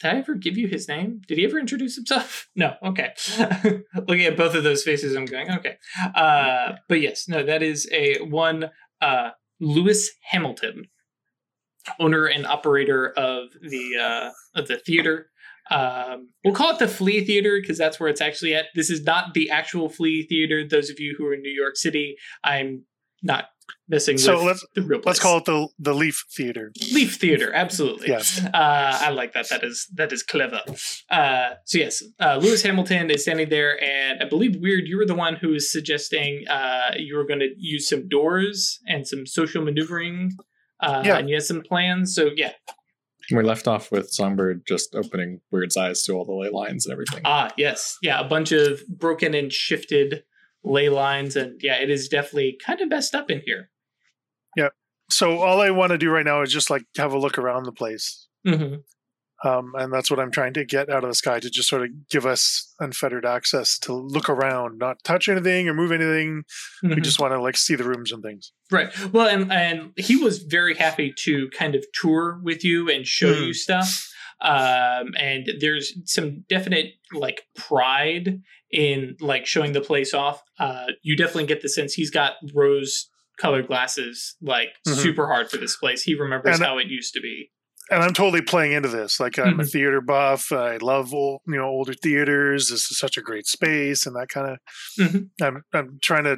did 0.00 0.12
I 0.12 0.18
ever 0.18 0.34
give 0.34 0.56
you 0.56 0.68
his 0.68 0.86
name? 0.86 1.22
Did 1.26 1.38
he 1.38 1.44
ever 1.44 1.58
introduce 1.58 1.96
himself? 1.96 2.48
No. 2.54 2.74
Okay. 2.84 3.14
Looking 3.96 4.26
at 4.26 4.36
both 4.36 4.54
of 4.54 4.62
those 4.62 4.84
faces, 4.84 5.16
I'm 5.16 5.24
going 5.24 5.50
okay. 5.50 5.76
Uh, 6.14 6.74
but 6.88 7.00
yes, 7.00 7.26
no, 7.28 7.42
that 7.42 7.62
is 7.62 7.88
a 7.92 8.18
one 8.20 8.70
uh, 9.00 9.30
Lewis 9.60 10.10
Hamilton, 10.22 10.84
owner 11.98 12.26
and 12.26 12.46
operator 12.46 13.10
of 13.10 13.48
the 13.60 13.96
uh, 14.00 14.30
of 14.60 14.68
the 14.68 14.78
theater 14.78 15.30
um, 15.70 16.28
we'll 16.44 16.54
call 16.54 16.70
it 16.72 16.78
the 16.78 16.88
Flea 16.88 17.24
Theater 17.24 17.58
because 17.60 17.78
that's 17.78 17.98
where 18.00 18.08
it's 18.08 18.20
actually 18.20 18.54
at. 18.54 18.66
This 18.74 18.90
is 18.90 19.02
not 19.02 19.34
the 19.34 19.50
actual 19.50 19.88
Flea 19.88 20.22
Theater. 20.28 20.66
Those 20.68 20.90
of 20.90 20.98
you 20.98 21.14
who 21.18 21.26
are 21.26 21.34
in 21.34 21.42
New 21.42 21.50
York 21.52 21.76
City, 21.76 22.16
I'm 22.44 22.84
not 23.22 23.46
missing. 23.88 24.16
So 24.16 24.42
let's- 24.44 24.64
the 24.74 24.82
real 24.82 25.00
place. 25.00 25.06
Let's 25.06 25.20
call 25.20 25.38
it 25.38 25.44
the 25.44 25.68
the 25.78 25.92
Leaf 25.94 26.24
Theater. 26.36 26.72
Leaf 26.92 27.16
Theater. 27.16 27.52
Absolutely. 27.52 28.08
Yes. 28.08 28.40
Uh, 28.42 28.50
I 28.54 29.10
like 29.10 29.32
that. 29.34 29.48
That 29.50 29.62
is 29.64 29.86
that 29.94 30.12
is 30.12 30.22
clever. 30.22 30.62
Uh, 31.10 31.50
so 31.66 31.78
yes, 31.78 32.02
uh, 32.20 32.36
Lewis 32.40 32.62
Hamilton 32.62 33.10
is 33.10 33.22
standing 33.22 33.48
there, 33.50 33.82
and 33.82 34.22
I 34.22 34.28
believe 34.28 34.56
Weird, 34.60 34.84
you 34.86 34.96
were 34.96 35.04
the 35.06 35.14
one 35.14 35.36
who 35.36 35.48
was 35.48 35.70
suggesting 35.70 36.44
uh, 36.48 36.92
you 36.96 37.16
were 37.16 37.26
going 37.26 37.40
to 37.40 37.50
use 37.58 37.88
some 37.88 38.08
doors 38.08 38.78
and 38.86 39.06
some 39.06 39.26
social 39.26 39.62
maneuvering. 39.62 40.32
Uh, 40.80 41.02
Yeah. 41.04 41.18
and 41.18 41.28
you 41.28 41.34
had 41.34 41.42
some 41.42 41.60
plans. 41.60 42.14
So 42.14 42.30
yeah, 42.36 42.52
We 43.30 43.42
left 43.42 43.68
off 43.68 43.92
with 43.92 44.10
Songbird 44.10 44.62
just 44.66 44.94
opening 44.94 45.40
Weird's 45.50 45.76
eyes 45.76 46.02
to 46.04 46.14
all 46.14 46.24
the 46.24 46.32
ley 46.32 46.48
lines 46.48 46.86
and 46.86 46.92
everything. 46.92 47.20
Ah, 47.24 47.52
yes. 47.56 47.98
Yeah, 48.02 48.20
a 48.20 48.28
bunch 48.28 48.52
of 48.52 48.80
broken 48.88 49.34
and 49.34 49.52
shifted 49.52 50.22
ley 50.64 50.88
lines. 50.88 51.36
And 51.36 51.60
yeah, 51.62 51.76
it 51.76 51.90
is 51.90 52.08
definitely 52.08 52.58
kind 52.64 52.80
of 52.80 52.88
messed 52.88 53.14
up 53.14 53.30
in 53.30 53.42
here. 53.44 53.70
Yeah. 54.56 54.68
So 55.10 55.38
all 55.38 55.60
I 55.60 55.70
want 55.70 55.92
to 55.92 55.98
do 55.98 56.10
right 56.10 56.24
now 56.24 56.42
is 56.42 56.52
just 56.52 56.70
like 56.70 56.84
have 56.96 57.12
a 57.12 57.18
look 57.18 57.38
around 57.38 57.64
the 57.64 57.72
place. 57.72 58.28
Mm-hmm. 58.46 58.76
Um, 59.44 59.72
and 59.76 59.92
that's 59.92 60.10
what 60.10 60.18
I'm 60.18 60.32
trying 60.32 60.52
to 60.54 60.64
get 60.64 60.90
out 60.90 61.04
of 61.04 61.10
the 61.10 61.14
sky 61.14 61.38
to 61.38 61.48
just 61.48 61.68
sort 61.68 61.82
of 61.82 61.88
give 62.10 62.26
us 62.26 62.74
unfettered 62.80 63.24
access 63.24 63.78
to 63.80 63.92
look 63.94 64.28
around, 64.28 64.78
not 64.78 65.04
touch 65.04 65.28
anything 65.28 65.68
or 65.68 65.74
move 65.74 65.92
anything. 65.92 66.42
Mm-hmm. 66.84 66.94
We 66.96 67.00
just 67.00 67.20
want 67.20 67.32
to 67.34 67.40
like 67.40 67.56
see 67.56 67.76
the 67.76 67.84
rooms 67.84 68.10
and 68.10 68.22
things. 68.22 68.52
Right. 68.70 68.90
Well, 69.12 69.28
and 69.28 69.52
and 69.52 69.92
he 69.96 70.16
was 70.16 70.38
very 70.42 70.74
happy 70.74 71.12
to 71.24 71.48
kind 71.50 71.74
of 71.76 71.84
tour 71.94 72.40
with 72.42 72.64
you 72.64 72.90
and 72.90 73.06
show 73.06 73.32
Hmm. 73.34 73.44
you 73.44 73.54
stuff. 73.54 74.10
Um, 74.40 75.14
and 75.18 75.50
there's 75.60 75.92
some 76.04 76.44
definite 76.48 76.92
like 77.12 77.42
pride 77.56 78.40
in 78.70 79.16
like 79.20 79.46
showing 79.46 79.72
the 79.72 79.80
place 79.80 80.14
off. 80.14 80.42
Uh, 80.60 80.86
you 81.02 81.16
definitely 81.16 81.46
get 81.46 81.62
the 81.62 81.68
sense 81.68 81.94
he's 81.94 82.10
got 82.10 82.34
rose 82.54 83.08
colored 83.40 83.66
glasses 83.68 84.36
like 84.42 84.70
Mhm. 84.86 84.94
super 84.96 85.26
hard 85.28 85.48
for 85.50 85.56
this 85.58 85.76
place. 85.76 86.02
He 86.02 86.14
remembers 86.14 86.56
And- 86.56 86.64
how 86.64 86.78
it 86.78 86.86
used 86.88 87.14
to 87.14 87.20
be. 87.20 87.50
And 87.90 88.02
I'm 88.02 88.12
totally 88.12 88.42
playing 88.42 88.72
into 88.72 88.88
this. 88.88 89.18
Like 89.18 89.38
I'm 89.38 89.60
a 89.60 89.62
Mhm. 89.62 89.70
theater 89.72 90.00
buff. 90.00 90.52
I 90.52 90.76
love 90.78 91.14
old, 91.14 91.40
you 91.46 91.56
know 91.56 91.64
older 91.66 91.94
theaters. 91.94 92.68
This 92.68 92.90
is 92.90 92.98
such 92.98 93.16
a 93.16 93.22
great 93.22 93.46
space, 93.46 94.04
and 94.06 94.14
that 94.16 94.28
kind 94.28 94.50
of. 94.50 94.58
Mhm. 94.98 95.30
I'm 95.40 95.64
I'm 95.72 95.98
trying 96.02 96.24
to 96.24 96.36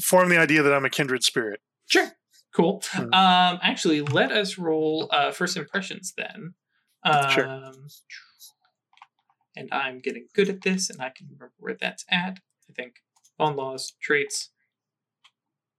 form 0.00 0.28
the 0.28 0.38
idea 0.38 0.62
that 0.62 0.72
I'm 0.74 0.84
a 0.84 0.90
kindred 0.90 1.22
spirit. 1.22 1.60
Sure. 1.86 2.10
Cool. 2.54 2.82
Hmm. 2.90 3.02
Um, 3.14 3.58
actually, 3.62 4.00
let 4.00 4.32
us 4.32 4.58
roll 4.58 5.08
uh, 5.12 5.30
first 5.30 5.56
impressions 5.56 6.12
then. 6.16 6.54
Um, 7.04 7.30
Sure. 7.30 7.72
And 9.56 9.68
I'm 9.72 10.00
getting 10.00 10.26
good 10.34 10.48
at 10.48 10.62
this, 10.62 10.90
and 10.90 11.00
I 11.00 11.10
can 11.10 11.26
remember 11.26 11.52
where 11.58 11.76
that's 11.80 12.04
at. 12.08 12.38
I 12.68 12.72
think 12.72 12.96
bone 13.38 13.56
laws, 13.56 13.92
traits. 14.00 14.50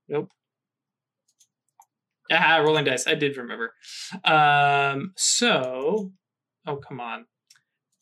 Nope. 0.07 0.29
Ah, 2.31 2.57
rolling 2.57 2.85
dice. 2.85 3.07
I 3.07 3.15
did 3.15 3.37
remember. 3.37 3.73
Um, 4.23 5.13
so, 5.17 6.11
oh 6.65 6.77
come 6.77 6.99
on, 7.01 7.25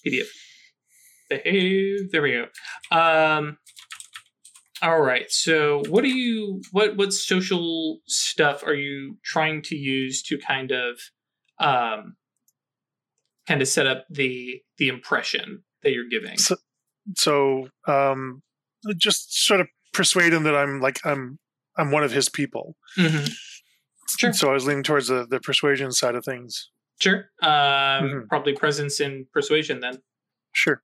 PDF. 0.05 0.27
Behave. 1.29 2.11
There 2.11 2.21
we 2.21 2.31
go. 2.31 2.45
Um, 2.97 3.57
All 4.81 5.01
right. 5.01 5.29
So, 5.29 5.83
what 5.89 6.03
do 6.03 6.09
you 6.09 6.61
what 6.71 6.95
what 6.95 7.13
social 7.13 7.99
stuff 8.07 8.63
are 8.65 8.73
you 8.73 9.17
trying 9.23 9.61
to 9.63 9.75
use 9.75 10.23
to 10.23 10.37
kind 10.37 10.71
of 10.71 10.99
um 11.59 12.15
kind 13.47 13.61
of 13.61 13.67
set 13.67 13.87
up 13.87 14.05
the 14.09 14.61
the 14.77 14.87
impression 14.87 15.63
that 15.83 15.91
you're 15.91 16.07
giving? 16.09 16.37
So, 16.37 16.55
so 17.15 17.69
um, 17.87 18.41
just 18.97 19.45
sort 19.45 19.59
of 19.59 19.67
persuade 19.93 20.33
him 20.33 20.43
that 20.43 20.55
I'm 20.55 20.79
like 20.81 20.99
I'm 21.05 21.39
I'm 21.77 21.91
one 21.91 22.03
of 22.03 22.11
his 22.11 22.29
people. 22.29 22.75
Mhm. 22.97 23.31
Sure. 24.17 24.33
So 24.33 24.49
I 24.49 24.53
was 24.53 24.65
leaning 24.65 24.83
towards 24.83 25.07
the, 25.07 25.25
the 25.29 25.39
persuasion 25.39 25.91
side 25.91 26.15
of 26.15 26.25
things. 26.25 26.69
Sure. 27.01 27.29
Um, 27.41 27.49
Mhm. 27.49 28.27
Probably 28.27 28.53
presence 28.53 28.99
and 28.99 29.31
persuasion 29.31 29.79
then. 29.79 30.01
Sure. 30.53 30.81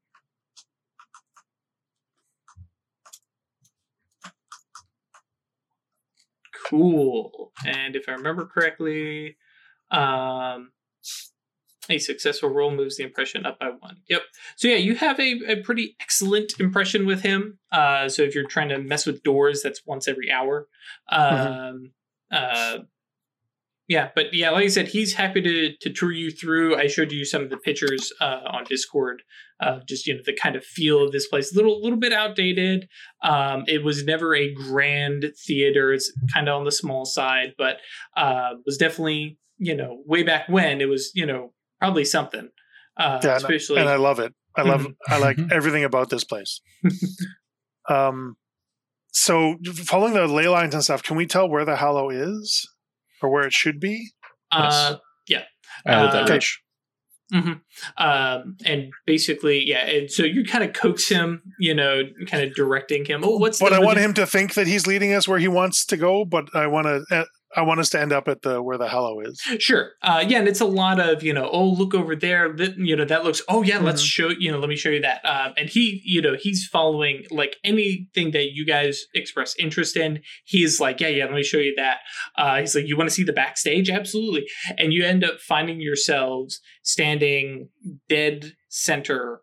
Cool. 6.70 7.52
And 7.66 7.96
if 7.96 8.08
I 8.08 8.14
remember 8.14 8.46
correctly, 8.46 9.38
um, 9.92 10.72
a 11.90 12.00
successful 12.00 12.50
roll 12.50 12.72
moves 12.72 12.98
the 12.98 13.04
impression 13.04 13.46
up 13.46 13.60
by 13.60 13.70
one. 13.80 13.98
Yep. 14.10 14.22
So 14.56 14.68
yeah, 14.68 14.78
you 14.78 14.96
have 14.96 15.20
a, 15.20 15.40
a 15.48 15.56
pretty 15.58 15.96
excellent 16.00 16.54
impression 16.60 17.06
with 17.06 17.22
him. 17.22 17.60
Uh, 17.72 18.10
so 18.10 18.24
if 18.24 18.34
you're 18.34 18.48
trying 18.48 18.70
to 18.70 18.80
mess 18.80 19.06
with 19.06 19.22
doors, 19.22 19.62
that's 19.62 19.82
once 19.86 20.08
every 20.08 20.32
hour. 20.32 20.68
Um, 21.12 21.92
uh, 22.32 22.80
yeah, 23.88 24.10
but 24.16 24.34
yeah, 24.34 24.50
like 24.50 24.66
I 24.66 24.68
said, 24.70 24.88
he's 24.88 25.14
happy 25.14 25.42
to 25.42 25.76
to 25.82 25.94
tour 25.94 26.12
you 26.12 26.32
through. 26.32 26.76
I 26.76 26.88
showed 26.88 27.12
you 27.12 27.24
some 27.26 27.44
of 27.44 27.50
the 27.50 27.58
pictures 27.58 28.12
uh, 28.20 28.40
on 28.48 28.64
Discord, 28.64 29.22
uh, 29.60 29.80
just 29.88 30.08
you 30.08 30.16
know 30.16 30.22
the 30.26 30.34
kind 30.36 30.56
of 30.56 30.64
feel 30.64 31.04
of 31.04 31.12
this 31.12 31.28
place. 31.28 31.56
Little 31.56 31.82
little 31.82 32.00
bit 32.00 32.12
outdated. 32.14 32.88
Um, 33.24 33.64
it 33.68 33.84
was 33.84 34.04
never 34.04 34.36
a 34.36 34.54
grand 34.54 35.32
theater. 35.46 35.94
It's 35.94 36.12
kind 36.34 36.50
of 36.50 36.58
on 36.58 36.66
the 36.66 36.72
small 36.72 37.06
side, 37.06 37.54
but 37.58 37.78
uh, 38.18 38.54
was 38.66 38.78
definitely 38.78 39.38
you 39.58 39.76
know 39.76 40.02
way 40.06 40.24
back 40.24 40.50
when 40.50 40.82
it 40.82 40.90
was 40.90 41.12
you 41.14 41.26
know 41.26 41.54
probably 41.80 42.06
something. 42.06 42.50
Uh, 42.98 43.20
Yeah, 43.24 43.36
especially 43.36 43.82
and 43.82 43.90
I 43.90 43.98
love 43.98 44.20
it. 44.20 44.34
I 44.56 44.62
love 44.64 44.82
Mhm. 44.82 44.96
I 45.10 45.18
like 45.20 45.38
everything 45.52 45.84
about 45.84 46.10
this 46.10 46.24
place. 46.24 46.62
um 47.90 48.36
so 49.12 49.56
following 49.86 50.14
the 50.14 50.28
ley 50.28 50.48
lines 50.48 50.74
and 50.74 50.84
stuff, 50.84 51.04
can 51.04 51.16
we 51.16 51.26
tell 51.26 51.48
where 51.48 51.64
the 51.66 51.78
Hallow 51.78 52.10
is? 52.10 52.68
Or 53.22 53.30
where 53.30 53.46
it 53.46 53.54
should 53.54 53.80
be? 53.80 54.12
uh, 54.52 54.96
Added 55.86 56.10
Uh, 56.10 56.12
that 56.14 56.24
okay. 56.24 56.34
much. 56.36 56.62
um, 57.98 58.56
and 58.66 58.92
basically 59.06 59.64
yeah. 59.66 59.86
And 59.88 60.10
so 60.12 60.24
you 60.24 60.44
kind 60.46 60.64
of 60.64 60.74
coax 60.74 61.10
him, 61.10 61.42
you 61.60 61.74
know, 61.74 62.04
kind 62.28 62.44
of 62.44 62.54
directing 62.54 63.04
him. 63.04 63.22
Oh, 63.24 63.38
what's 63.38 63.60
but 63.60 63.72
the, 63.72 63.76
I 63.78 63.80
want 63.80 63.98
him 63.98 64.14
to 64.14 64.26
think 64.26 64.54
that 64.54 64.68
he's 64.68 64.86
leading 64.88 65.12
us 65.14 65.28
where 65.28 65.40
he 65.40 65.48
wants 65.48 65.86
to 65.88 65.98
go, 65.98 66.24
but 66.24 66.46
I 66.56 66.68
want 66.68 66.86
to 66.86 67.26
I 67.56 67.62
want 67.62 67.80
us 67.80 67.90
to 67.92 68.02
end 68.02 68.12
up 68.12 68.28
at 68.28 68.42
the 68.42 68.62
where 68.62 68.78
the 68.78 68.90
Hallow 68.90 69.22
is. 69.22 69.40
Sure. 69.60 69.92
Uh, 70.02 70.24
yeah, 70.28 70.40
and 70.40 70.48
it's 70.48 70.60
a 70.60 70.66
lot 70.66 71.00
of 71.00 71.24
you 71.24 71.34
know. 71.34 71.50
Oh, 71.52 71.70
look 71.70 71.94
over 71.94 72.16
there. 72.16 72.52
That, 72.54 72.78
you 72.78 72.96
know 72.96 73.06
that 73.06 73.24
looks. 73.24 73.42
Oh 73.48 73.64
yeah, 73.64 73.80
let's 73.80 74.02
Mhm. 74.04 74.06
show 74.08 74.30
you 74.30 74.52
know. 74.52 74.60
Let 74.60 74.70
me 74.70 74.76
show 74.76 74.90
you 74.90 75.02
that. 75.02 75.24
Um, 75.26 75.54
and 75.58 75.70
he, 75.70 76.02
you 76.04 76.22
know, 76.22 76.36
he's 76.40 76.66
following 76.68 77.26
like 77.32 77.58
anything 77.64 78.32
that 78.32 78.50
you 78.54 78.66
guys 78.66 79.06
express 79.14 79.56
interest 79.58 79.96
in. 79.96 80.22
He's 80.46 80.80
like, 80.80 81.00
yeah, 81.00 81.08
yeah. 81.08 81.26
Let 81.26 81.34
me 81.36 81.44
show 81.44 81.58
you 81.58 81.74
that. 81.78 82.00
Uh, 82.38 82.60
he's 82.60 82.76
like, 82.76 82.88
you 82.88 82.98
want 82.98 83.10
to 83.10 83.16
see 83.16 83.24
the 83.24 83.34
backstage? 83.34 83.90
Absolutely. 83.90 84.46
And 84.78 84.92
you 84.94 85.06
end 85.06 85.24
up 85.24 85.40
finding 85.40 85.80
yourselves 85.80 86.60
standing 86.84 87.70
dead 88.10 88.54
center, 88.70 89.42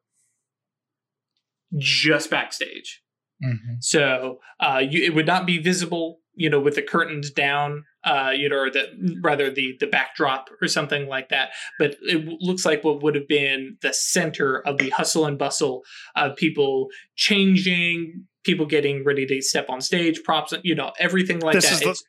just 1.78 2.30
backstage. 2.30 3.02
Mhm. 3.44 3.76
So 3.82 4.38
uh, 4.60 4.82
you, 4.88 5.02
it 5.02 5.14
would 5.14 5.26
not 5.26 5.46
be 5.46 5.58
visible, 5.58 6.20
you 6.34 6.48
know, 6.48 6.58
with 6.60 6.74
the 6.76 6.82
curtains 6.82 7.30
down, 7.30 7.84
uh, 8.04 8.32
you 8.34 8.48
know, 8.48 8.56
or 8.56 8.70
the 8.70 9.18
rather 9.22 9.50
the 9.50 9.76
the 9.80 9.86
backdrop 9.86 10.48
or 10.60 10.68
something 10.68 11.06
like 11.06 11.28
that. 11.28 11.50
But 11.78 11.96
it 12.02 12.26
looks 12.40 12.64
like 12.64 12.82
what 12.84 13.02
would 13.02 13.14
have 13.14 13.28
been 13.28 13.76
the 13.82 13.92
center 13.92 14.60
of 14.60 14.78
the 14.78 14.90
hustle 14.90 15.26
and 15.26 15.38
bustle 15.38 15.82
of 16.16 16.36
people 16.36 16.88
changing, 17.16 18.26
people 18.44 18.66
getting 18.66 19.04
ready 19.04 19.26
to 19.26 19.40
step 19.42 19.66
on 19.68 19.80
stage, 19.80 20.22
props, 20.24 20.54
you 20.62 20.74
know, 20.74 20.92
everything 20.98 21.40
like 21.40 21.54
This 21.54 21.64
that. 21.66 21.72
is 21.74 21.78
the- 21.80 21.84
It's- 21.90 22.04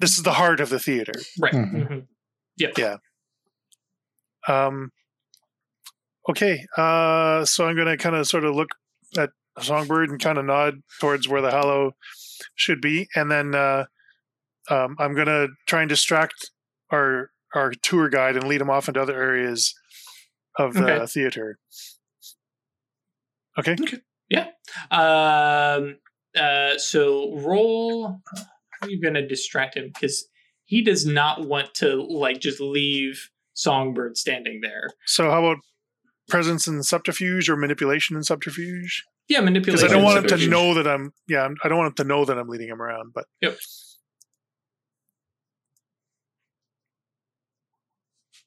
This 0.00 0.16
is 0.16 0.22
the 0.22 0.34
heart 0.34 0.60
of 0.60 0.68
the 0.70 0.78
theater. 0.78 1.12
right. 1.40 1.52
Mhm. 1.52 1.88
mhm. 1.88 2.06
Yep. 2.56 3.00
Um, 4.46 4.92
okay, 6.28 6.64
uh, 6.76 7.44
so 7.44 7.66
I'm 7.66 7.74
going 7.76 7.88
to 7.88 7.96
kind 7.96 8.16
of 8.16 8.26
sort 8.26 8.44
of 8.44 8.54
look 8.54 8.68
at 9.18 9.30
Songbird 9.60 10.10
and 10.10 10.20
kind 10.20 10.38
of 10.38 10.44
nod 10.44 10.82
towards 11.00 11.28
where 11.28 11.42
the 11.42 11.50
Hallow 11.50 11.92
should 12.54 12.80
be, 12.80 13.08
and 13.14 13.30
then 13.30 13.54
uh, 13.54 13.84
um, 14.70 14.96
I'm 14.98 15.14
going 15.14 15.26
to 15.26 15.48
try 15.66 15.80
and 15.82 15.88
distract 15.88 16.50
our 16.90 17.30
our 17.54 17.72
tour 17.82 18.08
guide 18.08 18.36
and 18.36 18.46
lead 18.46 18.60
him 18.60 18.68
off 18.70 18.88
into 18.88 19.00
other 19.00 19.14
areas 19.20 19.74
of 20.58 20.74
the 20.74 20.84
Okay. 20.92 21.06
theater. 21.06 21.58
Okay, 23.58 23.76
Yeah. 24.28 24.48
Um. 24.90 25.96
Uh. 26.36 26.76
So 26.78 27.34
roll. 27.38 28.20
How 28.36 28.86
are 28.86 28.90
you 28.90 29.00
gonna 29.02 29.26
distract 29.26 29.76
him? 29.76 29.90
Because 29.92 30.26
he 30.66 30.82
does 30.82 31.04
not 31.06 31.46
want 31.46 31.74
to 31.76 31.96
like 32.02 32.40
just 32.40 32.60
leave 32.60 33.30
Songbird 33.54 34.16
standing 34.16 34.60
there. 34.62 34.90
so 35.06 35.30
how 35.30 35.44
about 35.44 35.58
presence 36.28 36.68
and 36.68 36.84
subterfuge 36.84 37.48
or 37.48 37.56
manipulation 37.56 38.14
and 38.14 38.24
subterfuge? 38.24 39.02
Yeah, 39.28 39.40
manipulate. 39.40 39.80
Because. 39.80 39.92
I 39.92 39.94
don't 39.94 40.04
want 40.04 40.18
him 40.30 40.38
to 40.38 40.48
know 40.48 40.74
that 40.74 40.86
I'm 40.86 41.12
yeah 41.28 41.42
I'm, 41.42 41.56
I 41.62 41.68
don't 41.68 41.78
want 41.78 41.88
him 41.88 42.04
to 42.04 42.04
know 42.04 42.24
that 42.24 42.38
I'm 42.38 42.48
leading 42.48 42.68
him 42.68 42.80
around, 42.80 43.12
but 43.14 43.26
yep. 43.40 43.58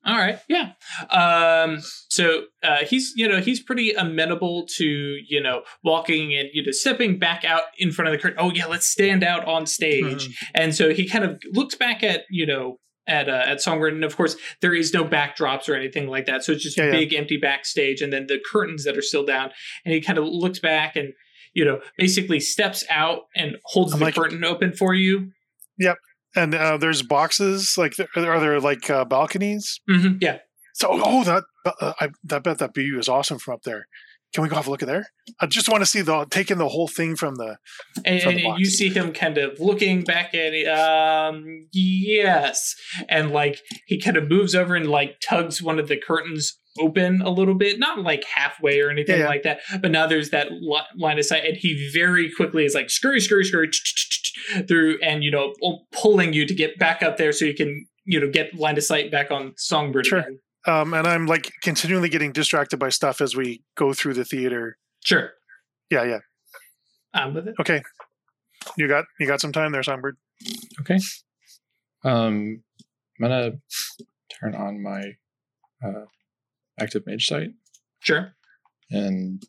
All 0.04 0.18
right. 0.18 0.40
Yeah. 0.50 0.72
Um. 1.12 1.80
So 2.10 2.46
uh, 2.64 2.78
he's 2.78 3.14
you 3.16 3.28
know 3.28 3.40
he's 3.40 3.62
pretty 3.62 3.92
amenable 3.92 4.66
to 4.78 4.86
you 4.86 5.42
know 5.42 5.62
walking 5.84 6.34
and 6.34 6.50
you 6.54 6.66
know 6.66 6.72
stepping 6.72 7.20
back 7.20 7.46
out 7.46 7.64
in 7.78 7.92
front 7.92 8.08
of 8.08 8.14
the 8.14 8.18
curtain. 8.18 8.40
Oh 8.40 8.52
yeah, 8.52 8.66
let's 8.66 8.88
stand 8.88 9.24
out 9.24 9.46
on 9.46 9.68
stage. 9.68 10.28
Mhm. 10.28 10.34
And 10.56 10.76
so 10.76 10.92
he 10.92 11.08
kind 11.08 11.24
of 11.24 11.40
looks 11.54 11.76
back 11.76 12.02
at 12.02 12.24
you 12.32 12.48
know 12.48 12.80
at 13.12 13.28
uh, 13.30 13.44
at 13.46 13.62
Songbird, 13.62 13.94
and 13.94 14.04
of 14.04 14.16
course 14.16 14.36
there 14.62 14.74
is 14.74 14.94
no 14.94 15.04
backdrops 15.06 15.68
or 15.70 15.76
anything 15.76 16.08
like 16.08 16.26
that. 16.28 16.44
So 16.44 16.54
it's 16.54 16.64
just 16.64 16.78
Yeah, 16.78 16.86
yeah. 16.86 16.92
big 16.92 17.14
empty 17.14 17.38
backstage, 17.38 18.02
and 18.02 18.12
then 18.14 18.28
the 18.28 18.40
curtains 18.52 18.84
that 18.86 18.98
are 18.98 19.02
still 19.02 19.26
down. 19.26 19.52
And 19.86 19.94
he 19.94 20.02
kind 20.02 20.18
of 20.18 20.26
looks 20.26 20.60
back 20.60 20.96
and 20.96 21.14
you 21.54 21.66
know 21.66 21.82
basically 21.98 22.40
steps 22.40 22.84
out 22.90 23.24
and 23.36 23.58
holds 23.66 23.94
I'm 23.94 24.00
the 24.00 24.06
like- 24.06 24.16
curtain 24.16 24.44
open 24.44 24.72
for 24.74 24.94
you. 24.94 25.32
Yep. 25.78 25.98
And 26.36 26.56
uh, 26.56 26.78
there's 26.78 27.02
boxes 27.04 27.76
like 27.78 27.94
are 28.16 28.40
there 28.40 28.60
like 28.62 28.90
uh, 28.90 29.04
balconies? 29.06 29.80
hmm 29.90 30.14
Yeah. 30.22 30.38
So, 30.74 30.88
oh, 30.92 31.24
that 31.26 31.44
uh, 31.66 31.94
I, 32.00 32.06
I 32.34 32.40
bet 32.40 32.58
that 32.60 32.74
view 32.74 32.98
is 32.98 33.10
awesome 33.10 33.38
from 33.38 33.56
up 33.56 33.64
there. 33.64 33.86
Can 34.34 34.44
we 34.44 34.50
go 34.50 34.56
have 34.56 34.68
a 34.68 34.70
look 34.70 34.82
at 34.82 34.88
there? 34.88 35.08
I 35.42 35.46
just 35.46 35.68
want 35.68 35.82
to 35.82 35.86
see 35.86 36.02
the 36.02 36.26
taking 36.30 36.58
the 36.58 36.70
whole 36.70 36.88
thing 36.88 37.16
from 37.18 37.36
the. 37.36 37.58
And, 38.06 38.22
From 38.22 38.36
the 38.36 38.46
and 38.48 38.60
you 38.60 38.66
see 38.66 38.90
him 38.90 39.12
kind 39.12 39.38
of 39.38 39.60
looking 39.60 40.04
back 40.04 40.34
at 40.34 40.54
it. 40.54 40.68
Um, 40.68 41.68
yes, 41.74 42.76
and 43.10 43.32
like 43.32 43.60
he 43.88 44.00
kind 44.00 44.16
of 44.18 44.30
moves 44.30 44.56
over 44.56 44.76
and 44.76 44.90
like 44.90 45.18
tugs 45.28 45.62
one 45.62 45.80
of 45.80 45.88
the 45.90 45.98
curtains 45.98 46.58
open 46.80 47.22
a 47.22 47.30
little 47.30 47.56
bit, 47.56 47.80
not 47.80 48.00
like 48.00 48.24
halfway 48.24 48.80
or 48.80 48.90
anything 48.90 49.18
Yeah, 49.18 49.24
yeah. 49.24 49.30
like 49.30 49.44
that. 49.44 49.60
But 49.82 49.92
now 49.92 50.08
there's 50.08 50.30
that 50.30 50.48
line 50.98 51.20
of 51.20 51.26
sight, 51.26 51.44
and 51.46 51.58
he 51.58 51.92
very 51.94 52.32
quickly 52.32 52.64
is 52.64 52.74
like 52.74 52.90
scurry, 52.90 53.20
scurry, 53.20 53.44
scurry 53.44 53.70
through, 54.68 54.98
and 55.04 55.24
you 55.24 55.32
know 55.32 55.54
pulling 55.92 56.32
you 56.34 56.46
to 56.46 56.54
get 56.54 56.80
back 56.80 57.04
up 57.04 57.18
there 57.18 57.34
so 57.34 57.44
you 57.46 57.54
can 57.54 57.86
you 58.06 58.20
know 58.20 58.30
get 58.30 58.56
line 58.56 58.78
of 58.78 58.84
sight 58.84 59.12
back 59.12 59.30
on 59.32 59.54
Songbird. 59.58 60.06
Sure. 60.06 60.20
again. 60.20 60.40
Um, 60.68 60.94
and 60.94 61.08
I'm 61.08 61.26
like 61.26 61.52
continually 61.64 62.10
getting 62.10 62.32
distracted 62.32 62.78
by 62.78 62.90
stuff 62.90 63.20
as 63.22 63.36
we 63.36 63.64
go 63.76 63.94
through 63.94 64.14
the 64.14 64.26
theater. 64.26 64.78
Sure, 65.04 65.32
Yeah, 65.90 66.04
yeah. 66.04 66.20
I'm 67.14 67.34
with 67.34 67.48
it. 67.48 67.56
Okay, 67.60 67.82
you 68.78 68.88
got 68.88 69.06
you 69.20 69.28
got 69.28 69.42
some 69.42 69.52
time 69.52 69.72
there, 69.72 69.84
Songbird. 69.84 70.18
Okay. 70.82 71.00
Um, 72.04 72.64
I'm 73.20 73.28
gonna 73.28 73.52
turn 74.40 74.56
on 74.56 74.82
my 74.82 75.14
uh, 75.84 76.06
active 76.80 77.04
mage 77.06 77.26
sight 77.28 77.50
Sure. 78.00 78.34
and 78.90 79.44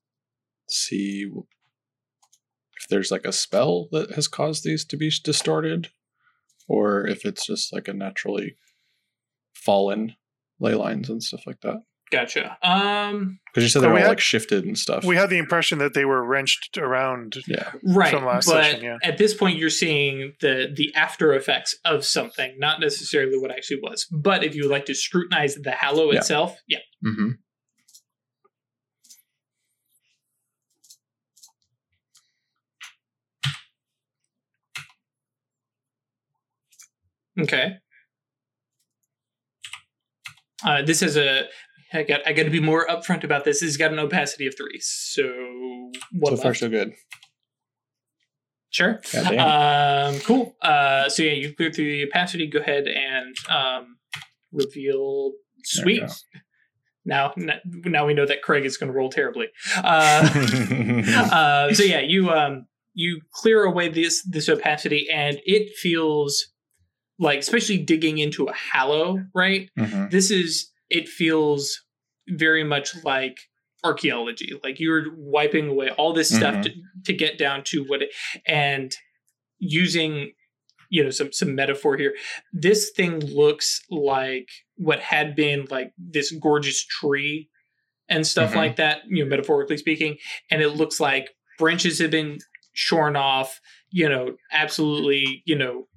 see 0.68 1.31
if 1.31 2.88
there's 2.88 3.11
like 3.11 3.25
a 3.27 3.33
spell 3.33 3.88
that 3.92 4.12
has 4.12 4.29
caused 4.29 4.64
these 4.64 4.85
to 4.87 4.96
be 4.96 5.11
distorted, 5.22 5.90
or 6.66 7.07
if 7.07 7.25
it's 7.25 7.46
just 7.46 7.72
like 7.72 7.87
a 7.87 7.92
naturally 7.94 8.57
fallen 9.55 10.16
ley 10.62 10.75
lines 10.75 11.11
and 11.11 11.22
stuff 11.22 11.42
like 11.46 11.61
that. 11.61 11.83
Gotcha. 12.12 12.59
Um, 12.62 13.38
because 13.46 13.62
you 13.62 13.70
said 13.70 13.81
they 13.83 13.87
were 13.87 13.94
all 13.94 14.01
had, 14.01 14.09
like 14.09 14.20
shifted 14.20 14.66
and 14.66 14.79
stuff. 14.79 15.03
We 15.03 15.16
had 15.16 15.31
the 15.31 15.38
impression 15.38 15.79
that 15.79 15.94
they 15.94 16.05
were 16.05 16.22
wrenched 16.22 16.77
around. 16.77 17.37
Yeah. 17.46 17.72
Right. 17.83 18.12
but 18.12 18.44
session, 18.44 18.85
yeah. 18.85 18.98
at 19.03 19.16
this 19.16 19.33
point, 19.33 19.57
you're 19.59 19.70
seeing 19.70 20.35
the 20.42 20.70
the 20.75 20.94
after 20.94 21.33
effects 21.33 21.75
of 21.87 22.05
something, 22.05 22.55
not 22.59 22.81
necessarily 22.81 23.38
what 23.38 23.51
actually 23.51 23.81
was. 23.83 24.07
But 24.12 24.44
if 24.44 24.55
you 24.55 24.64
would 24.64 24.70
like 24.70 24.85
to 24.87 24.94
scrutinize 24.94 25.55
the 25.55 25.70
hallow 25.70 26.12
yeah. 26.12 26.18
itself, 26.18 26.59
yeah. 26.68 26.81
Mm-hmm. 27.03 27.31
Okay. 37.40 37.79
Uh, 40.64 40.83
this 40.83 41.01
has 41.01 41.16
a. 41.16 41.46
I 41.92 42.03
got. 42.05 42.27
I 42.27 42.33
got 42.33 42.44
to 42.44 42.51
be 42.51 42.61
more 42.61 42.87
upfront 42.87 43.25
about 43.25 43.44
this. 43.44 43.61
This 43.61 43.70
has 43.70 43.77
got 43.77 43.92
an 43.92 43.98
opacity 43.98 44.46
of 44.46 44.55
three. 44.57 44.79
So 44.81 45.22
what? 46.12 46.31
so 46.31 46.37
far, 46.37 46.51
left? 46.51 46.61
so 46.61 46.68
good. 46.68 46.94
Sure. 48.70 49.01
Um, 49.38 50.18
cool. 50.20 50.57
Uh, 50.62 51.09
so 51.11 51.22
yeah, 51.22 51.33
you 51.33 51.55
clear 51.55 51.70
through 51.70 51.85
the 51.85 52.05
opacity. 52.05 52.46
Go 52.46 52.61
ahead 52.61 52.87
and 52.87 53.37
um, 53.51 53.98
reveal. 54.51 55.33
Sweet. 55.64 56.11
Now, 57.05 57.33
now 57.66 58.07
we 58.07 58.14
know 58.14 58.27
that 58.27 58.42
Craig 58.42 58.64
is 58.64 58.77
going 58.77 58.90
to 58.90 58.96
roll 58.96 59.11
terribly. 59.11 59.48
Uh, 59.77 59.81
uh, 61.33 61.75
so 61.75 61.83
yeah, 61.83 62.01
you 62.01 62.31
um, 62.31 62.66
you 62.94 63.20
clear 63.33 63.64
away 63.64 63.88
this 63.88 64.25
this 64.25 64.48
opacity, 64.48 65.09
and 65.12 65.38
it 65.44 65.77
feels 65.77 66.52
like, 67.23 67.39
especially 67.39 67.79
digging 67.79 68.19
into 68.19 68.45
a 68.47 68.53
hallow, 68.55 69.25
right? 69.35 69.71
Mhm. 69.79 70.11
This 70.11 70.31
is. 70.31 70.71
It 70.91 71.09
feels 71.09 71.81
very 72.29 72.65
much 72.65 72.89
like 73.05 73.37
archaeology. 73.83 74.53
Like 74.63 74.79
you're 74.79 75.07
wiping 75.17 75.69
away 75.69 75.89
all 75.91 76.13
this 76.13 76.29
stuff 76.29 76.55
Mhm. 76.57 76.63
to, 76.65 76.71
to 77.07 77.13
get 77.15 77.39
down 77.39 77.65
to 77.65 77.83
what 77.85 78.03
it 78.03 78.11
and 78.47 78.95
using 79.59 80.33
you 80.91 81.03
know 81.03 81.11
some 81.11 81.33
some 81.33 81.55
metaphor 81.55 81.97
here 81.97 82.15
this 82.53 82.91
thing 82.91 83.21
looks 83.21 83.81
like 83.91 84.49
what 84.77 85.01
had 85.01 85.35
been 85.35 85.67
like 85.71 85.93
this 85.97 86.31
gorgeous 86.33 86.85
tree 86.85 87.49
and 88.09 88.27
stuff 88.27 88.53
Mhm. 88.53 88.57
like 88.57 88.77
that 88.77 89.03
you 89.09 89.25
know 89.25 89.29
metaphorically 89.31 89.79
speaking 89.79 90.19
and 90.51 90.61
it 90.61 90.71
looks 90.71 91.01
like 91.01 91.31
branches 91.59 91.99
have 92.01 92.11
been 92.11 92.39
shorn 92.75 93.17
off 93.17 93.61
you 93.91 94.09
know 94.09 94.37
absolutely 94.53 95.43
you 95.47 95.57
know 95.57 95.89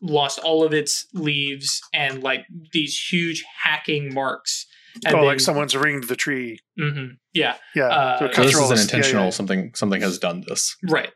lost 0.00 0.38
all 0.40 0.64
of 0.64 0.72
its 0.74 1.06
leaves 1.14 1.80
and 1.94 2.22
like 2.22 2.44
these 2.72 2.98
huge 3.10 3.44
hacking 3.62 4.12
marks 4.14 4.66
have 5.04 5.14
Oh, 5.14 5.24
like 5.24 5.40
someone's 5.40 5.76
ringed 5.76 6.04
the 6.04 6.16
tree. 6.16 6.58
Mhm. 6.78 7.18
yeah 7.34 7.56
Yeah. 7.74 7.88
Uh, 7.88 8.18
they're 8.18 8.32
So 8.34 8.42
So 8.42 8.42
this 8.44 8.54
is 8.54 8.56
an 8.58 8.62
culturalists. 8.62 8.76
Yeah, 8.76 8.82
intentional. 8.82 9.24
yeah. 9.24 9.30
Something 9.30 9.74
something 9.74 10.00
has 10.02 10.18
done 10.18 10.44
this. 10.48 10.76
right 10.88 11.12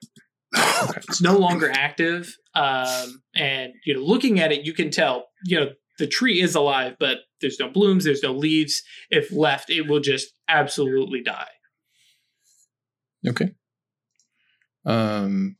Okay. 0.56 1.00
it's 1.08 1.20
no 1.22 1.38
longer 1.38 1.70
active 1.70 2.36
um, 2.54 3.22
and 3.36 3.72
you 3.86 3.94
know 3.94 4.00
looking 4.00 4.40
at 4.40 4.50
it 4.52 4.64
you 4.66 4.72
can 4.72 4.90
tell 4.90 5.26
you 5.44 5.58
know 5.60 5.70
the 5.98 6.06
tree 6.08 6.40
is 6.40 6.54
alive 6.56 6.96
but 6.98 7.18
there's 7.40 7.60
no 7.60 7.68
blooms 7.68 8.04
there's 8.04 8.22
no 8.22 8.32
leaves 8.32 8.82
if 9.10 9.30
left 9.30 9.70
it 9.70 9.82
will 9.82 10.00
just 10.00 10.32
absolutely 10.48 11.22
die 11.22 11.48
Okay. 13.28 13.50
Um. 14.86 15.56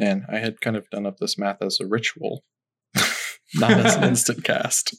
Man, 0.00 0.24
I 0.32 0.38
had 0.38 0.62
kind 0.62 0.76
of 0.76 0.88
done 0.88 1.04
up 1.04 1.18
this 1.18 1.36
math 1.36 1.60
as 1.60 1.78
a 1.78 1.86
ritual, 1.86 2.42
not 3.54 3.72
as 3.72 3.96
an 3.96 4.04
instant 4.08 4.42
cast. 4.44 4.94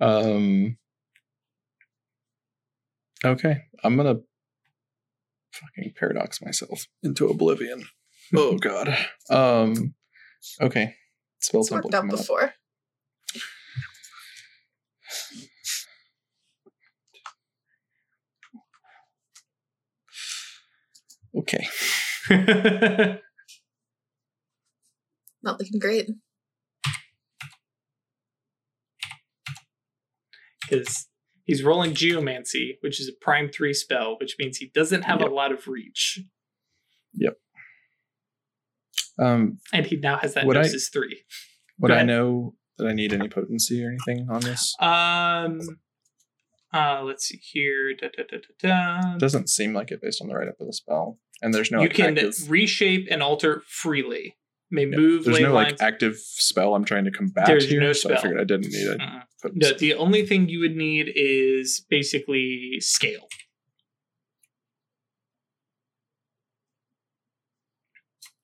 Um. 0.00 0.78
Okay, 3.22 3.64
I'm 3.82 3.96
gonna 3.96 4.20
fucking 5.52 5.92
paradox 5.96 6.40
myself 6.42 6.86
into 7.02 7.28
oblivion. 7.28 7.84
Oh 8.34 8.56
god. 8.60 8.96
Um. 9.28 9.94
Okay. 10.60 10.94
Spell 11.40 11.60
It's 11.60 11.70
template 11.70 11.82
worked 11.84 11.94
out 11.94 12.00
coming 12.00 12.14
up. 12.14 12.18
before. 12.20 12.54
Okay. 21.36 21.68
Not 25.44 25.60
looking 25.60 25.78
great. 25.78 26.08
because 30.62 31.08
he's 31.44 31.62
rolling 31.62 31.92
geomancy 31.94 32.78
which 32.80 32.98
is 32.98 33.06
a 33.06 33.12
prime 33.20 33.50
3 33.50 33.74
spell 33.74 34.16
which 34.18 34.36
means 34.38 34.56
he 34.56 34.70
doesn't 34.74 35.02
have 35.02 35.20
Yep. 35.20 35.28
a 35.30 35.32
lot 35.34 35.52
of 35.52 35.68
reach 35.68 36.20
Yep. 37.12 37.36
Um. 39.18 39.58
and 39.72 39.84
he 39.84 39.96
now 39.96 40.16
has 40.16 40.32
that 40.34 40.46
Would 40.46 40.56
I- 40.56 40.66
3 40.68 41.22
Would 41.80 41.90
I 41.90 42.02
know 42.02 42.56
that 42.78 42.86
I 42.86 42.94
need 42.94 43.12
any 43.12 43.28
potency 43.28 43.84
or 43.84 43.88
anything 43.90 44.28
on 44.30 44.40
this? 44.40 44.74
um 44.80 45.60
uh 46.72 47.02
let's 47.02 47.26
see 47.28 47.36
here 47.42 47.92
da, 47.94 48.08
da, 48.16 48.22
da, 48.26 48.38
da, 48.38 49.02
da. 49.12 49.18
Doesn't 49.18 49.50
seem 49.50 49.74
like 49.74 49.90
it 49.90 50.00
based 50.00 50.22
on 50.22 50.28
the 50.28 50.34
write 50.34 50.48
up 50.48 50.58
of 50.60 50.66
the 50.66 50.72
spell. 50.72 51.18
And 51.42 51.52
there's 51.52 51.70
no 51.70 51.82
you 51.82 51.90
can 51.90 52.16
active, 52.16 52.50
reshape 52.50 53.06
and 53.10 53.22
alter 53.22 53.62
freely 53.68 54.36
may 54.74 54.84
move 54.86 55.24
there's 55.24 55.40
no 55.40 55.52
lines 55.54 55.72
like 55.72 55.82
active 55.82 56.16
spell 56.18 56.74
I'm 56.74 56.84
trying 56.84 57.04
to 57.04 57.10
combat 57.10 57.46
There's 57.46 57.68
here. 57.68 57.80
no 57.80 57.92
So 57.92 58.10
I 58.10 58.12
spell. 58.16 58.22
figured 58.22 58.40
I 58.40 58.44
didn't 58.44 58.70
need 58.72 58.86
a 58.88 59.02
Uh-uh. 59.02 59.50
No, 59.54 59.72
the 59.72 59.94
only 59.94 60.26
thing 60.26 60.48
you 60.48 60.60
would 60.60 60.74
need 60.76 61.10
is 61.14 61.84
basically 61.88 62.78
scale. 62.80 63.26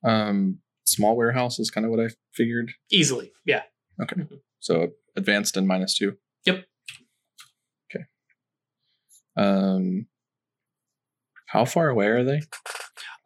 Um, 0.03 0.59
small 0.85 1.15
warehouse 1.15 1.59
is 1.59 1.69
kind 1.69 1.85
of 1.85 1.91
what 1.91 1.99
I 1.99 2.09
figured. 2.33 2.71
Easily. 2.91 3.31
Yeah. 3.45 3.63
Okay. 4.01 4.21
So 4.59 4.89
advanced 5.15 5.57
and 5.57 5.67
minus 5.67 5.97
two. 5.97 6.17
Yep. 6.45 6.65
Okay. 7.93 8.05
Um, 9.37 10.07
how 11.47 11.65
far 11.65 11.89
away 11.89 12.07
are 12.07 12.23
they? 12.23 12.41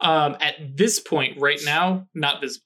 Um, 0.01 0.35
at 0.41 0.55
this 0.75 0.99
point, 0.99 1.39
right 1.39 1.59
now, 1.63 2.07
not 2.13 2.41
visible. 2.41 2.64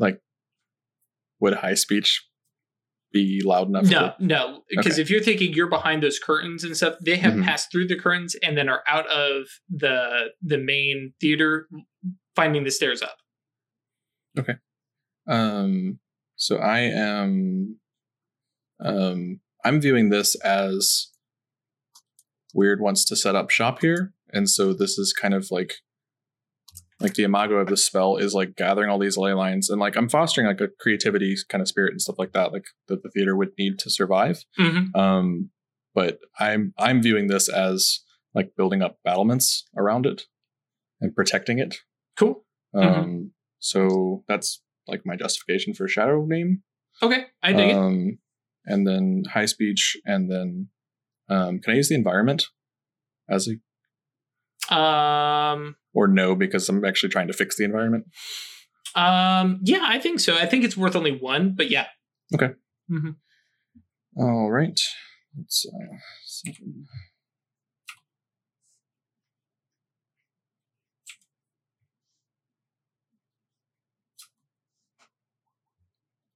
Like, 0.00 0.20
would 1.40 1.54
high 1.54 1.74
speech 1.74 2.26
be 3.12 3.42
loud 3.44 3.68
enough? 3.68 3.84
No, 3.84 4.00
to- 4.00 4.16
no. 4.20 4.62
Because 4.68 4.94
Okay. 4.94 5.02
if 5.02 5.10
you're 5.10 5.20
thinking 5.22 5.52
you're 5.52 5.68
behind 5.68 6.02
those 6.02 6.18
curtains 6.18 6.64
and 6.64 6.76
stuff, 6.76 6.96
they 7.04 7.16
have 7.16 7.34
Mhm. 7.34 7.44
passed 7.44 7.70
through 7.70 7.86
the 7.88 7.96
curtains 7.96 8.34
and 8.42 8.56
then 8.56 8.68
are 8.68 8.82
out 8.88 9.06
of 9.08 9.46
the 9.68 10.32
the 10.42 10.58
main 10.58 11.14
theater, 11.20 11.68
finding 12.34 12.64
the 12.64 12.70
stairs 12.70 13.02
up. 13.02 13.18
Okay. 14.38 14.54
Um, 15.26 15.98
so 16.36 16.56
I 16.56 16.80
am, 16.80 17.78
um, 18.80 19.40
I'm 19.64 19.80
viewing 19.80 20.08
this 20.10 20.34
as 20.36 21.08
Weird 22.54 22.80
wants 22.80 23.04
to 23.04 23.14
set 23.16 23.36
up 23.36 23.50
shop 23.50 23.80
here, 23.80 24.12
and 24.32 24.48
so 24.50 24.72
this 24.72 24.98
is 24.98 25.12
kind 25.12 25.34
of 25.34 25.48
like, 25.52 25.74
like 27.00 27.14
the 27.14 27.22
imago 27.24 27.54
of 27.56 27.68
the 27.68 27.76
spell 27.76 28.16
is 28.16 28.34
like 28.34 28.56
gathering 28.56 28.90
all 28.90 28.98
these 28.98 29.16
ley 29.16 29.32
lines, 29.32 29.70
and 29.70 29.80
like 29.80 29.96
I'm 29.96 30.08
fostering 30.08 30.46
like 30.46 30.60
a 30.60 30.68
creativity 30.80 31.34
kind 31.48 31.62
of 31.62 31.68
spirit 31.68 31.92
and 31.92 32.00
stuff 32.00 32.18
like 32.18 32.32
that, 32.32 32.52
like 32.52 32.64
that 32.88 33.02
the 33.02 33.10
theater 33.10 33.36
would 33.36 33.52
need 33.58 33.78
to 33.80 33.90
survive. 33.90 34.44
Mm-hmm. 34.58 34.98
Um, 34.98 35.50
but 35.94 36.18
I'm 36.38 36.74
I'm 36.78 37.02
viewing 37.02 37.26
this 37.28 37.48
as 37.48 38.00
like 38.34 38.54
building 38.56 38.82
up 38.82 38.98
battlements 39.04 39.64
around 39.76 40.06
it 40.06 40.22
and 41.00 41.14
protecting 41.14 41.58
it. 41.58 41.78
Cool. 42.18 42.44
Um, 42.74 42.84
Mhm. 42.84 43.30
so 43.58 44.24
that's 44.28 44.62
like 44.86 45.02
my 45.04 45.16
justification 45.16 45.74
for 45.74 45.88
shadow 45.88 46.24
name. 46.26 46.62
Okay, 47.02 47.26
I 47.42 47.52
dig 47.52 47.74
um, 47.74 48.18
and 48.66 48.86
then 48.86 49.24
high 49.32 49.46
speech, 49.46 49.96
and 50.04 50.30
then 50.30 50.68
um, 51.28 51.60
can 51.60 51.72
I 51.72 51.76
use 51.76 51.88
the 51.88 51.94
environment 51.94 52.46
as 53.28 53.48
a 53.48 53.52
it. 53.52 53.58
Um, 54.70 55.76
or 55.94 56.06
no 56.08 56.34
because 56.34 56.68
I'm 56.68 56.84
actually 56.84 57.08
trying 57.10 57.26
to 57.28 57.32
fix 57.32 57.56
the 57.56 57.64
environment. 57.64 58.06
um, 58.94 59.60
yeah, 59.62 59.80
I 59.82 59.98
think 59.98 60.20
so. 60.20 60.36
I 60.36 60.46
think 60.46 60.64
it's 60.64 60.76
worth 60.76 60.96
only 60.96 61.16
one, 61.18 61.54
but 61.56 61.70
yeah. 61.70 61.86
Okay. 62.34 62.50
hmm 62.88 63.10
All 64.16 64.50
right, 64.50 64.80
let's 65.36 65.66
uh, 65.66 65.96
seven. 66.24 66.86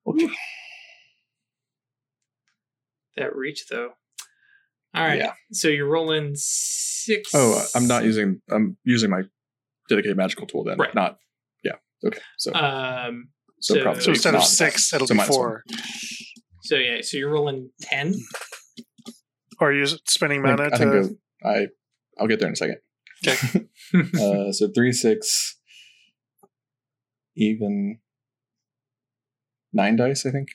Okay. 0.07 0.29
That 3.17 3.35
reach 3.35 3.69
though. 3.69 3.93
All 4.95 5.03
right. 5.05 5.19
Yeah. 5.19 5.33
So 5.53 5.69
you're 5.69 5.89
rolling 5.89 6.33
six. 6.37 7.31
Oh, 7.35 7.59
uh, 7.59 7.65
I'm 7.75 7.87
not 7.87 8.05
using. 8.05 8.41
I'm 8.51 8.77
using 8.85 9.11
my 9.11 9.23
dedicated 9.89 10.17
magical 10.17 10.47
tool 10.47 10.65
then. 10.65 10.79
Right. 10.79 10.95
Not. 10.95 11.19
Yeah. 11.63 11.73
Okay. 12.07 12.21
So 12.39 12.55
Um. 12.55 13.29
so, 13.61 13.75
so- 13.75 13.83
probably 13.83 14.03
So 14.03 14.11
instead 14.11 14.35
of 14.35 14.45
six, 14.45 14.93
it'll 14.93 15.07
so 15.07 15.15
be 15.15 15.19
minus 15.19 15.31
one. 15.31 15.37
four. 15.37 15.65
So 16.63 16.77
yeah. 16.77 17.01
So 17.03 17.17
you're 17.17 17.31
rolling 17.31 17.71
ten. 17.81 18.15
Or 19.61 19.71
are 19.71 19.73
you 19.73 19.87
spending 19.87 20.43
mana 20.43 20.71
think, 20.71 20.75
I, 20.75 20.79
think 20.79 20.91
to? 20.93 21.19
I'll- 21.45 21.51
I 21.53 21.67
I'll 22.19 22.27
get 22.29 22.39
there 22.41 22.49
in 22.49 22.55
a 22.55 22.57
second. 22.57 22.79
Okay. 23.27 23.67
uh, 24.49 24.53
so 24.53 24.69
three 24.75 24.93
six, 24.93 25.57
even 27.37 27.99
nine 29.73 29.97
dice. 29.97 30.25
I 30.27 30.31
think. 30.31 30.49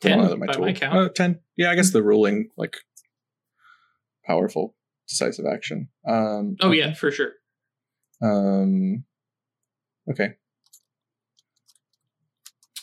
10 0.00 0.18
know 0.18 0.36
by 0.36 0.46
my 0.58 0.72
count. 0.72 0.96
Uh, 0.96 1.08
Ten. 1.08 1.40
Yeah, 1.56 1.72
I 1.72 1.74
guess 1.74 1.90
the 1.92 2.02
ruling 2.04 2.50
like 2.56 2.76
powerful, 4.28 4.76
decisive 5.08 5.46
action. 5.52 5.88
Um, 6.08 6.56
Oh 6.60 6.68
okay. 6.68 6.78
yeah, 6.78 6.94
for 6.94 7.10
sure. 7.10 7.32
Um. 8.22 9.04
Okay. 10.10 10.34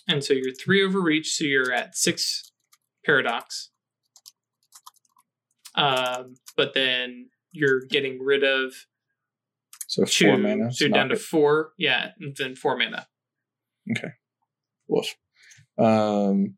and 0.08 0.23
so 0.23 0.34
you're 0.34 0.53
three 0.53 0.84
overreach, 0.86 1.34
so 1.36 1.43
you're 1.45 1.71
at 1.71 1.95
six 1.95 2.51
paradox. 3.05 3.71
Um, 5.75 6.36
but 6.55 6.73
then 6.73 7.29
you're 7.51 7.81
getting 7.89 8.23
rid 8.23 8.43
of 8.43 8.73
So 9.88 10.03
two, 10.05 10.27
four 10.27 10.38
mana. 10.38 10.71
so 10.71 10.86
you're 10.86 10.93
down 10.93 11.10
to 11.10 11.15
four. 11.15 11.71
Yeah, 11.77 12.12
and 12.19 12.36
then 12.38 12.55
four 12.55 12.77
mana. 12.77 13.08
Okay. 13.91 14.10
Woof. 14.88 15.15
Um, 15.79 16.55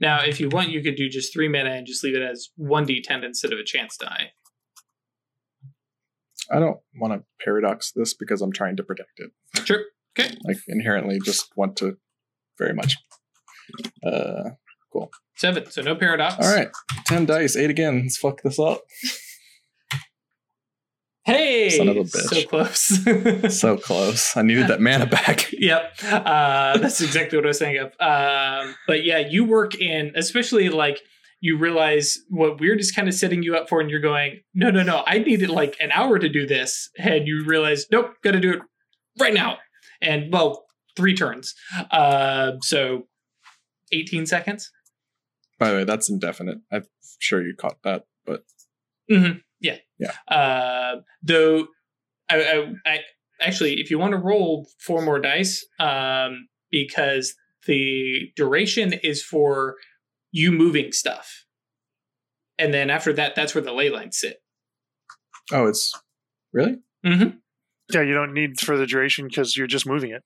Now, 0.00 0.20
if 0.22 0.40
you 0.40 0.48
want, 0.48 0.70
you 0.70 0.82
could 0.82 0.96
do 0.96 1.08
just 1.08 1.32
three 1.32 1.48
mana 1.48 1.70
and 1.70 1.86
just 1.86 2.04
leave 2.04 2.14
it 2.14 2.22
as 2.22 2.48
one 2.56 2.86
d10 2.86 3.24
instead 3.24 3.52
of 3.52 3.58
a 3.58 3.64
chance 3.64 3.96
die. 3.96 4.32
I 6.50 6.58
don't 6.58 6.78
want 6.94 7.12
to 7.12 7.24
paradox 7.44 7.92
this 7.92 8.14
because 8.14 8.40
I'm 8.40 8.52
trying 8.52 8.76
to 8.76 8.82
protect 8.82 9.18
it. 9.18 9.30
Sure. 9.64 9.82
Okay. 10.18 10.34
Like 10.44 10.58
inherently, 10.68 11.18
just 11.24 11.48
want 11.56 11.76
to 11.78 11.96
very 12.58 12.72
much. 12.72 12.96
Uh, 14.04 14.50
cool. 14.92 15.10
Seven. 15.36 15.70
So 15.70 15.82
no 15.82 15.96
paradox. 15.96 16.36
all 16.38 16.54
right, 16.54 16.68
ten 17.04 17.26
dice, 17.26 17.56
eight 17.56 17.70
again. 17.70 18.02
Let's 18.02 18.16
fuck 18.16 18.42
this 18.42 18.58
up. 18.58 18.82
Hey, 21.26 21.70
Son 21.70 21.88
of 21.88 21.96
a 21.96 22.06
so 22.06 22.44
close. 22.44 23.58
so 23.58 23.76
close. 23.76 24.36
I 24.36 24.42
needed 24.42 24.68
that 24.68 24.80
mana 24.80 25.06
back. 25.06 25.50
yep, 25.52 25.92
uh, 26.04 26.78
that's 26.78 27.00
exactly 27.00 27.36
what 27.36 27.44
I 27.44 27.48
was 27.48 27.58
saying. 27.58 27.78
of. 27.78 27.86
Um, 27.98 28.76
but 28.86 29.04
yeah, 29.04 29.18
you 29.18 29.44
work 29.44 29.74
in, 29.74 30.12
especially 30.14 30.68
like 30.68 31.00
you 31.40 31.58
realize 31.58 32.16
what 32.28 32.60
weird 32.60 32.78
is 32.78 32.92
kind 32.92 33.08
of 33.08 33.14
setting 33.14 33.42
you 33.42 33.56
up 33.56 33.68
for, 33.68 33.80
and 33.80 33.90
you're 33.90 33.98
going, 33.98 34.38
no, 34.54 34.70
no, 34.70 34.84
no, 34.84 35.02
I 35.04 35.18
needed 35.18 35.50
like 35.50 35.76
an 35.80 35.90
hour 35.90 36.20
to 36.20 36.28
do 36.28 36.46
this, 36.46 36.90
and 36.96 37.26
you 37.26 37.44
realize, 37.44 37.86
nope, 37.90 38.14
got 38.22 38.32
to 38.32 38.40
do 38.40 38.52
it 38.52 38.60
right 39.18 39.34
now, 39.34 39.58
and 40.00 40.32
well, 40.32 40.66
three 40.94 41.16
turns. 41.16 41.56
Uh, 41.90 42.52
so 42.60 43.08
eighteen 43.90 44.26
seconds. 44.26 44.70
By 45.58 45.70
the 45.70 45.76
way, 45.78 45.84
that's 45.84 46.08
indefinite. 46.08 46.58
I'm 46.70 46.84
sure 47.18 47.44
you 47.44 47.56
caught 47.56 47.82
that, 47.82 48.04
but 48.24 48.44
Mm-hmm. 49.10 49.38
Yeah. 49.60 49.76
Yeah. 49.98 50.12
Uh, 50.28 51.00
though, 51.22 51.68
I, 52.28 52.42
I, 52.42 52.72
I 52.86 52.98
actually, 53.40 53.80
if 53.80 53.90
you 53.90 53.98
want 53.98 54.12
to 54.12 54.18
roll 54.18 54.68
four 54.80 55.02
more 55.02 55.18
dice, 55.18 55.64
um, 55.80 56.48
because 56.70 57.34
the 57.66 58.30
duration 58.36 58.92
is 58.92 59.22
for 59.22 59.76
you 60.32 60.52
moving 60.52 60.92
stuff, 60.92 61.44
and 62.58 62.72
then 62.74 62.90
after 62.90 63.12
that, 63.14 63.34
that's 63.34 63.54
where 63.54 63.62
the 63.62 63.72
ley 63.72 63.90
lines 63.90 64.18
sit. 64.18 64.38
oh, 65.52 65.66
it's 65.66 65.92
really 66.52 66.78
Mm-hmm. 67.04 67.36
Yeah, 67.92 68.02
you 68.02 68.14
don't 68.14 68.34
need 68.34 68.58
for 68.58 68.76
the 68.76 68.86
duration 68.86 69.28
because 69.28 69.56
you're 69.56 69.68
just 69.68 69.86
moving 69.86 70.10
it. 70.10 70.22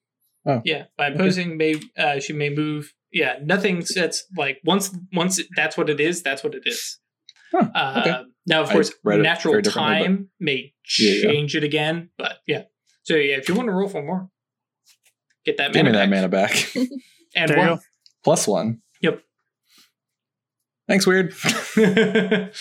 Oh. 0.47 0.63
Yeah. 0.65 0.85
By 0.97 1.09
imposing, 1.09 1.59
may 1.59 1.79
uh, 1.99 2.19
she 2.19 2.33
may 2.33 2.49
move. 2.49 2.95
Yeah. 3.13 3.35
Nothing 3.43 3.85
sets 3.85 4.25
like 4.35 4.61
once 4.65 4.97
once 5.13 5.39
it, 5.39 5.49
that's 5.55 5.77
what 5.77 5.91
it 5.91 6.01
is. 6.01 6.23
That's 6.23 6.43
what 6.43 6.55
it 6.55 6.63
is. 6.65 6.99
Huh, 7.53 7.69
Uh, 7.75 8.01
okay. 8.01 8.23
Now, 8.51 8.63
of 8.63 8.69
course, 8.69 8.93
natural 9.05 9.53
very 9.53 9.63
differently, 9.63 9.99
but- 9.99 10.05
time 10.07 10.31
may 10.41 10.75
Yeah, 10.99 11.11
yeah. 11.13 11.23
change 11.23 11.55
it 11.57 11.65
again, 11.65 12.11
but 12.19 12.39
yeah. 12.47 12.65
So 13.05 13.15
yeah, 13.15 13.37
if 13.37 13.49
you 13.49 13.55
want 13.55 13.69
to 13.69 13.73
roll 13.73 13.89
for 13.89 14.03
more, 14.03 14.29
get 15.47 15.57
that 15.57 15.73
man 15.73 15.85
back. 15.85 15.85
give 15.85 15.85
me 15.87 15.93
mana 15.93 15.99
that 15.99 16.11
mana 16.11 16.29
back. 16.29 16.75
and 17.37 17.57
one. 17.57 17.81
Plus 18.25 18.47
one. 18.47 18.83
Yep. 19.01 19.23
Thanks, 20.89 21.07
weird. 21.07 21.33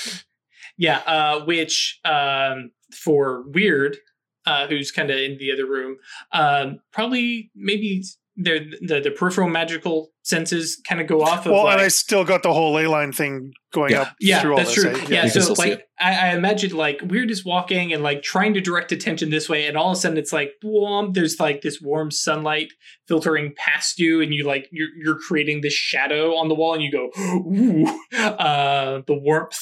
yeah, 0.77 0.97
uh, 0.99 1.43
which 1.45 1.99
um, 2.05 2.71
for 2.93 3.43
weird, 3.49 3.97
uh, 4.45 4.67
who's 4.67 4.91
kind 4.91 5.09
of 5.09 5.17
in 5.17 5.37
the 5.39 5.51
other 5.51 5.65
room, 5.65 5.97
um, 6.31 6.79
probably 6.93 7.51
maybe 7.55 8.03
their 8.41 8.59
the, 8.81 9.01
the 9.03 9.11
peripheral 9.11 9.49
magical 9.49 10.11
senses 10.23 10.81
kind 10.87 11.01
of 11.01 11.07
go 11.07 11.21
off 11.21 11.45
of 11.45 11.51
Well, 11.51 11.65
like, 11.65 11.73
and 11.73 11.81
I 11.81 11.87
still 11.89 12.23
got 12.23 12.41
the 12.43 12.53
whole 12.53 12.73
ley 12.73 12.87
line 12.87 13.11
thing 13.11 13.51
going 13.73 13.91
Yeah. 13.91 14.01
up 14.03 14.15
yeah, 14.21 14.41
through 14.41 14.51
all 14.53 14.57
that's 14.57 14.73
this. 14.73 14.83
true. 14.83 14.91
eh? 14.93 15.05
Yeah, 15.09 15.25
You 15.25 15.31
can 15.31 15.41
so 15.41 15.53
still 15.53 15.55
like 15.57 15.87
I, 15.99 16.29
I 16.29 16.35
imagine 16.35 16.71
like 16.75 17.01
we're 17.03 17.25
just 17.25 17.45
walking 17.45 17.91
and 17.91 18.01
like 18.01 18.23
trying 18.23 18.53
to 18.53 18.61
direct 18.61 18.91
attention 18.93 19.29
this 19.29 19.49
way, 19.49 19.67
and 19.67 19.75
all 19.75 19.91
of 19.91 19.97
a 19.97 19.99
sudden 19.99 20.17
it's 20.17 20.31
like 20.31 20.53
boom, 20.61 21.11
there's 21.13 21.39
like 21.39 21.61
this 21.61 21.81
warm 21.81 22.11
sunlight 22.11 22.71
filtering 23.07 23.53
past 23.57 23.99
you, 23.99 24.21
and 24.21 24.33
you 24.33 24.45
like 24.45 24.67
you're 24.71 24.89
you're 25.03 25.17
creating 25.19 25.61
this 25.61 25.73
shadow 25.73 26.35
on 26.35 26.47
the 26.47 26.55
wall, 26.55 26.73
and 26.73 26.81
you 26.83 26.91
go 26.91 27.09
ooh, 27.19 27.85
uh, 28.17 29.01
the 29.05 29.13
warmth. 29.13 29.57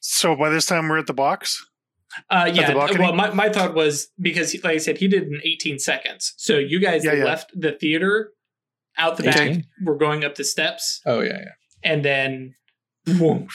So 0.00 0.34
by 0.36 0.50
this 0.50 0.66
time 0.66 0.88
we're 0.88 0.98
at 0.98 1.06
the 1.06 1.14
box. 1.14 1.64
Uh, 2.30 2.50
yeah. 2.52 2.74
Well, 2.74 3.12
my, 3.14 3.30
my 3.30 3.48
thought 3.48 3.74
was 3.74 4.08
because, 4.20 4.54
like 4.64 4.74
I 4.74 4.78
said, 4.78 4.98
he 4.98 5.08
did 5.08 5.24
in 5.24 5.40
18 5.44 5.78
seconds. 5.78 6.34
So 6.36 6.58
you 6.58 6.80
guys 6.80 7.04
Yeah, 7.04 7.14
yeah. 7.14 7.24
left 7.24 7.50
the 7.54 7.72
theater 7.72 8.32
out 8.98 9.16
the 9.16 9.24
back. 9.24 9.64
We're 9.84 9.96
going 9.98 10.24
up 10.24 10.34
the 10.36 10.44
steps, 10.44 11.00
Oh 11.04 11.20
yeah, 11.20 11.38
yeah. 11.38 11.44
and 11.92 12.04
then, 12.04 12.54
boom. 13.04 13.48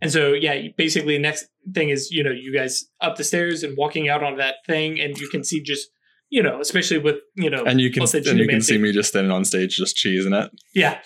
And 0.00 0.10
so, 0.10 0.32
yeah, 0.32 0.68
basically, 0.76 1.16
next 1.18 1.46
thing 1.72 1.88
is 1.90 2.10
you 2.10 2.24
know 2.24 2.32
you 2.32 2.52
guys 2.54 2.86
up 3.00 3.16
the 3.16 3.24
stairs 3.24 3.62
and 3.62 3.76
walking 3.76 4.08
out 4.08 4.22
on 4.22 4.36
that 4.38 4.56
thing, 4.66 5.00
and 5.00 5.16
you 5.18 5.28
can 5.28 5.44
see 5.44 5.62
just 5.62 5.88
you 6.32 6.42
know, 6.42 6.62
especially 6.62 6.96
with 6.96 7.16
you 7.36 7.50
know, 7.50 7.62
And 7.64 7.78
you 7.78 7.92
can 7.92 8.02
and 8.02 8.38
you 8.38 8.48
can 8.48 8.62
see 8.62 8.78
me 8.78 8.90
just 8.90 9.10
standing 9.10 9.30
on 9.30 9.44
stage, 9.44 9.76
just 9.76 9.96
cheesing 9.96 10.32
it. 10.32 10.50
yeah, 10.74 11.00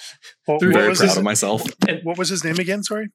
What, 0.44 0.60
Through 0.60 0.70
what 0.70 0.80
Very 0.82 0.94
proud 0.94 1.08
his, 1.08 1.16
of 1.16 1.24
myself, 1.24 1.62
And 1.88 1.98
what 2.04 2.16
was 2.16 2.28
his 2.28 2.44
name 2.44 2.60
again? 2.60 2.84
Sorry, 2.84 3.08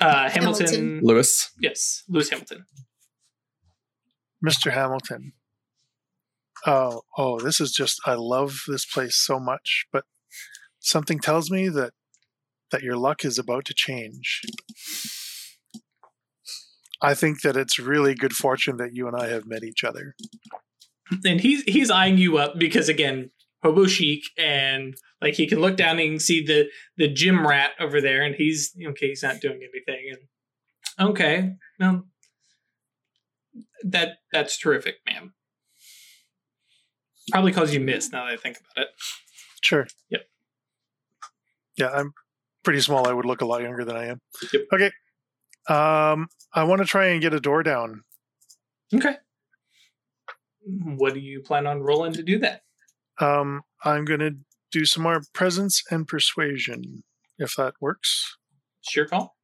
uh, 0.00 0.30
Hamilton, 0.30 0.66
Hamilton. 0.66 1.00
Lewis. 1.02 1.50
yes, 1.60 2.04
Lewis 2.08 2.30
Hamilton. 2.30 2.64
Mr. 4.44 4.72
Hamilton. 4.72 5.32
Oh, 6.66 7.02
oh, 7.18 7.38
this 7.38 7.60
is 7.60 7.70
just 7.70 8.00
I 8.06 8.14
love 8.14 8.62
this 8.66 8.86
place 8.86 9.16
so 9.16 9.38
much, 9.38 9.84
but 9.92 10.04
something 10.80 11.18
tells 11.18 11.50
me 11.50 11.68
that 11.68 11.92
that 12.70 12.82
your 12.82 12.96
luck 12.96 13.26
is 13.26 13.38
about 13.38 13.66
to 13.66 13.74
change. 13.76 14.40
I 17.02 17.12
think 17.14 17.42
that 17.42 17.56
it's 17.58 17.78
really 17.78 18.14
good 18.14 18.32
fortune 18.32 18.78
that 18.78 18.94
you 18.94 19.06
and 19.06 19.16
I 19.16 19.28
have 19.28 19.44
met 19.46 19.62
each 19.62 19.84
other. 19.84 20.14
And 21.24 21.40
he's 21.40 21.62
he's 21.64 21.90
eyeing 21.90 22.18
you 22.18 22.38
up 22.38 22.58
because 22.58 22.88
again 22.88 23.30
hobo 23.62 23.86
chic 23.86 24.22
and 24.38 24.96
like 25.20 25.34
he 25.34 25.46
can 25.46 25.60
look 25.60 25.76
down 25.76 25.90
and 25.92 26.00
he 26.00 26.08
can 26.08 26.20
see 26.20 26.44
the 26.44 26.68
the 26.96 27.08
gym 27.08 27.46
rat 27.46 27.70
over 27.80 28.00
there 28.00 28.22
and 28.22 28.34
he's 28.36 28.74
okay 28.86 29.08
he's 29.08 29.22
not 29.22 29.40
doing 29.40 29.60
anything 29.62 30.10
and 30.10 31.08
okay 31.08 31.52
well 31.80 32.04
that 33.82 34.18
that's 34.32 34.58
terrific 34.58 34.96
ma'am 35.06 35.32
probably 37.30 37.52
calls 37.52 37.72
you 37.72 37.80
miss 37.80 38.10
now 38.12 38.24
that 38.24 38.32
i 38.32 38.36
think 38.36 38.58
about 38.58 38.82
it 38.84 38.88
Sure. 39.60 39.86
Yep. 40.10 40.22
Yeah, 41.76 41.88
I'm 41.90 42.12
pretty 42.64 42.80
small. 42.80 43.06
I 43.06 43.12
would 43.12 43.24
look 43.26 43.40
a 43.40 43.44
lot 43.44 43.60
younger 43.60 43.84
than 43.84 43.96
I 43.96 44.06
am. 44.06 44.20
Yep. 44.52 44.62
Okay. 44.72 44.86
Um, 45.68 46.28
I 46.54 46.64
want 46.64 46.80
to 46.80 46.86
try 46.86 47.08
and 47.08 47.20
get 47.20 47.34
a 47.34 47.40
door 47.40 47.62
down. 47.62 48.02
okay 48.94 49.16
what 50.96 51.14
do 51.14 51.20
you 51.20 51.40
plan 51.40 51.66
on 51.66 51.80
rolling 51.80 52.12
to 52.12 52.22
do 52.22 52.38
that 52.38 52.60
Um, 53.20 53.62
I'm 53.84 54.04
going 54.04 54.20
to 54.20 54.32
do 54.70 54.84
some 54.84 55.02
more 55.02 55.22
presence 55.32 55.82
and 55.90 56.06
persuasion, 56.06 57.02
if 57.38 57.54
that 57.56 57.74
works. 57.80 58.36
sure 58.82 59.06
call 59.06 59.36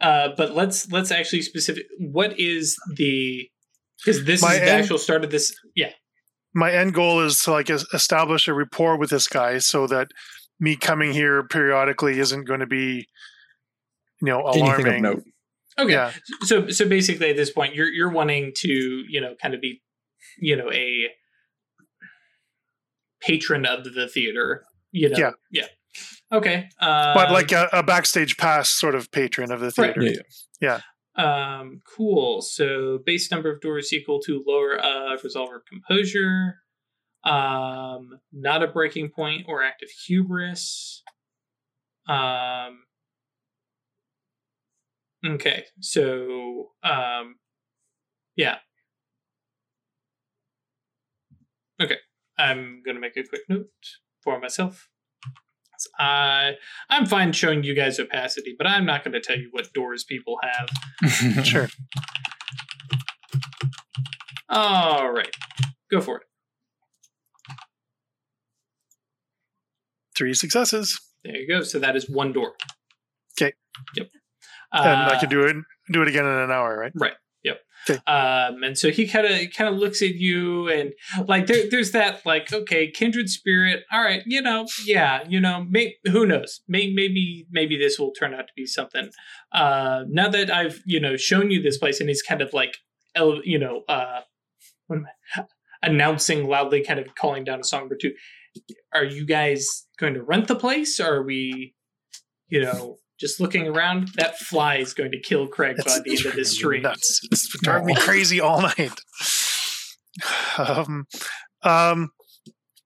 uh 0.00 0.28
but 0.36 0.54
let's 0.54 0.90
let's 0.90 1.10
actually 1.12 1.40
specific 1.42 1.84
what 1.98 2.38
is 2.38 2.76
the 2.96 3.48
because 3.98 4.24
this 4.24 4.42
My 4.42 4.54
is 4.54 4.60
the 4.60 4.70
end- 4.72 4.80
actual 4.82 4.98
start 4.98 5.24
of 5.24 5.30
this 5.30 5.54
yeah 5.76 5.90
My 6.54 6.72
end 6.72 6.94
goal 6.94 7.20
is 7.20 7.38
to 7.42 7.52
like 7.52 7.70
establish 7.70 8.48
a 8.48 8.54
rapport 8.54 8.96
with 8.98 9.10
this 9.10 9.28
guy, 9.28 9.58
so 9.58 9.86
that 9.86 10.08
me 10.60 10.76
coming 10.76 11.12
here 11.12 11.42
periodically 11.48 12.18
isn't 12.20 12.44
going 12.44 12.60
to 12.60 12.66
be, 12.66 13.06
you 14.22 14.28
know, 14.28 14.40
Anything 14.48 14.62
of 14.62 14.78
alarming. 14.78 15.02
note. 15.02 15.22
okay 15.78 15.92
Yeah. 15.92 16.12
so 16.42 16.68
so 16.68 16.88
basically 16.88 17.30
at 17.30 17.36
this 17.36 17.50
point 17.50 17.74
you're 17.74 17.88
you're 17.88 18.10
wanting 18.10 18.52
to 18.56 18.72
you 19.08 19.20
know 19.20 19.34
kind 19.40 19.54
of 19.54 19.60
be 19.60 19.80
you 20.38 20.56
know 20.56 20.70
a 20.72 21.08
patron 23.20 23.64
of 23.66 23.84
the 23.94 24.08
theater 24.08 24.64
you 24.92 25.08
know 25.08 25.16
Yeah. 25.18 25.30
yeah 25.50 25.66
okay 26.32 26.68
uh, 26.80 27.14
But 27.14 27.30
like 27.30 27.52
a, 27.52 27.68
a 27.72 27.82
backstage 27.82 28.36
pass 28.36 28.68
sort 28.70 28.94
of 28.94 29.10
patron 29.10 29.50
of 29.52 29.60
the 29.60 29.72
Right. 29.78 29.94
theater. 29.94 30.22
Yeah, 30.60 30.80
yeah. 31.16 31.58
um 31.58 31.80
cool 31.96 32.42
so 32.42 32.98
base 33.06 33.30
number 33.30 33.50
of 33.50 33.60
doors 33.60 33.92
equal 33.92 34.20
to 34.20 34.42
lower 34.46 34.76
of 34.76 35.22
resolver 35.22 35.60
composure 35.68 36.56
um 37.24 38.20
not 38.32 38.62
a 38.62 38.66
breaking 38.66 39.08
point 39.10 39.44
or 39.48 39.62
active 39.62 39.88
hubris 40.06 41.02
um 42.08 42.80
okay 45.24 45.64
so 45.80 46.72
um 46.82 47.36
yeah 48.36 48.58
okay 51.80 51.98
i'm 52.38 52.82
gonna 52.84 53.00
make 53.00 53.16
a 53.16 53.22
quick 53.24 53.42
note 53.48 53.68
for 54.22 54.38
myself 54.40 54.88
I 55.98 56.52
I'm 56.88 57.04
fine 57.04 57.32
showing 57.32 57.64
you 57.64 57.74
guys 57.74 57.98
opacity, 57.98 58.54
but 58.56 58.66
I'm 58.66 58.86
not 58.86 59.02
going 59.02 59.12
to 59.12 59.20
tell 59.20 59.36
you 59.36 59.48
what 59.50 59.72
doors 59.72 60.04
people 60.04 60.38
have. 60.42 61.44
Sure. 61.44 61.68
All 64.48 65.10
right. 65.10 65.34
go 65.90 66.00
for 66.00 66.18
it. 66.18 66.22
Three 70.16 70.32
successes, 70.32 70.98
There 71.24 71.34
you 71.36 71.48
go. 71.48 71.62
So 71.62 71.78
that 71.80 71.96
is 71.96 72.08
one 72.08 72.32
door. 72.32 72.52
'Kay. 73.36 73.52
Yep. 73.96 74.10
and 74.72 74.86
I 75.10 75.14
Uh, 75.16 75.20
can 75.20 75.28
do 75.28 75.42
it 75.42 75.56
do 75.92 76.02
it 76.02 76.08
again 76.08 76.24
in 76.24 76.32
an 76.38 76.50
hour, 76.52 76.78
right? 76.78 76.92
Right. 76.94 77.14
Yep. 77.44 77.60
'Kay. 77.86 77.94
Um, 78.06 78.62
and 78.62 78.78
so 78.78 78.90
he 78.90 79.06
kind 79.06 79.26
of 79.26 79.38
kind 79.56 79.72
of 79.72 79.78
looks 79.78 80.00
at 80.02 80.14
you 80.14 80.68
and 80.68 80.92
like 81.28 81.46
there, 81.46 81.68
there's 81.70 81.92
that 81.92 82.24
like 82.24 82.52
okay 82.52 82.90
kindred 82.90 83.28
spirit. 83.28 83.84
All 83.92 84.02
right, 84.02 84.22
you 84.26 84.40
know, 84.40 84.66
yeah, 84.84 85.20
you 85.28 85.40
know, 85.40 85.64
may, 85.68 85.96
who 86.04 86.26
knows? 86.26 86.60
May, 86.66 86.92
maybe 86.92 87.46
maybe 87.50 87.76
this 87.76 87.98
will 87.98 88.12
turn 88.12 88.34
out 88.34 88.46
to 88.46 88.52
be 88.56 88.66
something. 88.66 89.10
Uh, 89.52 90.04
now 90.08 90.28
that 90.28 90.50
I've 90.50 90.80
you 90.86 90.98
know 90.98 91.16
shown 91.16 91.50
you 91.50 91.62
this 91.62 91.78
place 91.78 92.00
and 92.00 92.08
he's 92.08 92.22
kind 92.22 92.40
of 92.40 92.52
like 92.52 92.78
you 93.44 93.58
know 93.58 93.82
uh, 93.88 94.20
what 94.86 94.96
am 94.96 95.06
I 95.36 95.44
announcing 95.82 96.48
loudly, 96.48 96.82
kind 96.82 97.00
of 97.00 97.14
calling 97.14 97.44
down 97.44 97.60
a 97.60 97.64
song 97.64 97.80
songbird 97.80 98.00
too. 98.00 98.14
Are 98.92 99.04
you 99.04 99.26
guys 99.26 99.86
going 99.98 100.14
to 100.14 100.22
rent 100.22 100.48
the 100.48 100.54
place? 100.56 101.00
Or 101.00 101.16
are 101.16 101.22
we, 101.22 101.74
you 102.48 102.62
know? 102.62 102.98
Just 103.18 103.40
looking 103.40 103.68
around, 103.68 104.08
that 104.16 104.38
fly 104.38 104.76
is 104.76 104.92
going 104.92 105.12
to 105.12 105.20
kill 105.20 105.46
Craig 105.46 105.76
by 105.84 106.00
the 106.04 106.16
end 106.16 106.26
of 106.26 106.34
this 106.34 106.52
stream. 106.52 106.82
Nuts. 106.82 107.20
It's 107.30 107.48
driving 107.60 107.86
me 107.86 107.94
crazy 107.94 108.40
all 108.40 108.62
night. 108.62 109.00
Um, 110.58 111.06
um, 111.62 112.10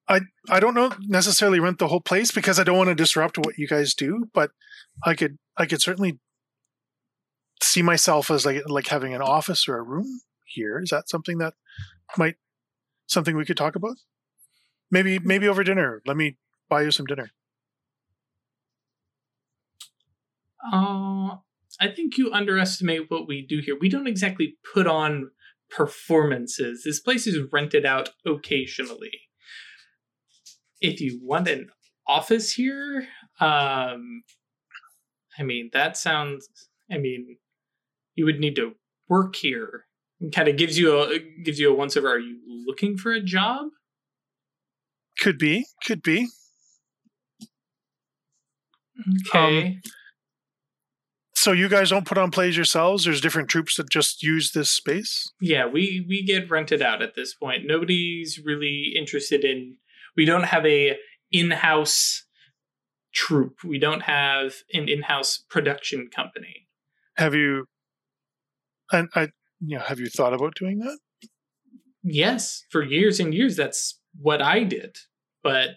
I 0.09 0.21
I 0.49 0.61
don't 0.61 0.75
know 0.75 0.93
necessarily 1.01 1.61
rent 1.61 1.79
the 1.79 1.89
whole 1.89 2.01
place 2.01 2.31
because 2.31 2.59
I 2.59 2.65
don't 2.65 2.79
want 2.79 2.89
to 2.89 2.95
disrupt 2.95 3.39
what 3.39 3.59
you 3.59 3.67
guys 3.67 3.95
do, 3.95 4.27
but 4.33 4.51
I 5.05 5.15
could 5.15 5.39
I 5.57 5.67
could 5.67 5.83
certainly 5.83 6.19
see 7.63 7.83
myself 7.83 8.31
as 8.31 8.47
like 8.47 8.63
like 8.69 8.89
having 8.89 9.15
an 9.15 9.23
office 9.23 9.69
or 9.69 9.77
a 9.77 9.83
room 9.83 10.21
here. 10.47 10.81
Is 10.83 10.91
that 10.91 11.09
something 11.09 11.39
that 11.39 11.55
might 12.17 12.37
something 13.07 13.37
we 13.37 13.45
could 13.45 13.57
talk 13.57 13.77
about? 13.77 13.97
Maybe 14.91 15.19
maybe 15.19 15.49
over 15.49 15.63
dinner. 15.63 16.01
Let 16.07 16.17
me 16.17 16.37
buy 16.69 16.83
you 16.83 16.91
some 16.91 17.07
dinner. 17.07 17.31
Uh, 20.73 21.37
I 21.81 21.89
think 21.95 22.19
you 22.19 22.33
underestimate 22.33 23.11
what 23.11 23.29
we 23.29 23.47
do 23.47 23.61
here. 23.65 23.77
We 23.79 23.89
don't 23.89 24.07
exactly 24.07 24.57
put 24.75 24.87
on 24.87 25.31
performances. 25.71 26.83
This 26.85 27.01
place 27.01 27.27
is 27.27 27.39
rented 27.53 27.87
out 27.87 28.11
occasionally. 28.27 29.13
If 30.81 31.01
you 31.01 31.21
want 31.23 31.49
an 31.49 31.69
office 32.07 32.53
here, 32.53 33.07
um, 33.41 34.23
I 35.39 35.43
mean 35.43 35.71
that 35.73 35.97
sounds. 35.97 36.49
I 36.91 36.99
mean, 36.99 37.37
you 38.15 38.25
would 38.25 38.41
need 38.41 38.57
to 38.57 38.75
work 39.09 39.37
here. 39.37 39.85
Kind 40.35 40.49
of 40.49 40.57
gives 40.57 40.79
you 40.79 40.99
a 40.99 41.19
gives 41.45 41.59
you 41.59 41.71
a 41.71 41.75
once 41.75 41.97
over. 41.97 42.09
Are 42.09 42.19
you 42.19 42.39
looking 42.67 42.97
for 42.97 43.13
a 43.13 43.21
job? 43.21 43.69
Could 45.21 45.39
be, 45.39 45.67
could 45.85 46.03
be. 46.03 46.29
Okay. 49.29 49.79
So 51.41 51.53
you 51.53 51.69
guys 51.69 51.91
don't 51.91 52.05
put 52.05 52.19
on 52.19 52.33
plays 52.33 52.57
yourselves. 52.57 53.05
There's 53.05 53.21
different 53.21 53.49
troupes 53.49 53.77
that 53.77 53.89
just 53.89 54.25
use 54.25 54.51
this 54.51 54.73
space. 54.73 55.31
Yeah, 55.41 55.67
we 55.67 56.05
we 56.09 56.25
get 56.25 56.51
rented 56.51 56.83
out 56.83 57.01
at 57.01 57.15
this 57.15 57.33
point. 57.33 57.63
Nobody's 57.65 58.41
really 58.45 58.93
interested 58.99 59.45
in. 59.45 59.77
We 60.17 60.25
don't 60.25 60.47
have 60.47 60.67
a 60.67 60.97
in-house 61.31 62.25
troupe. 63.15 63.63
We 63.63 63.79
don't 63.79 64.01
have 64.03 64.57
an 64.75 64.89
in-house 64.89 65.45
production 65.49 66.09
company. 66.13 66.67
Have 67.17 67.37
you? 67.37 67.67
And 68.91 69.09
I, 69.15 69.29
you 69.61 69.79
know, 69.79 69.85
have 69.85 70.01
you 70.01 70.09
thought 70.09 70.35
about 70.35 70.57
doing 70.57 70.81
that? 70.81 70.99
Yes, 72.03 72.65
for 72.69 72.83
years 72.83 73.21
and 73.21 73.33
years, 73.33 73.55
that's 73.55 74.01
what 74.21 74.43
I 74.43 74.65
did. 74.65 74.97
But 75.45 75.77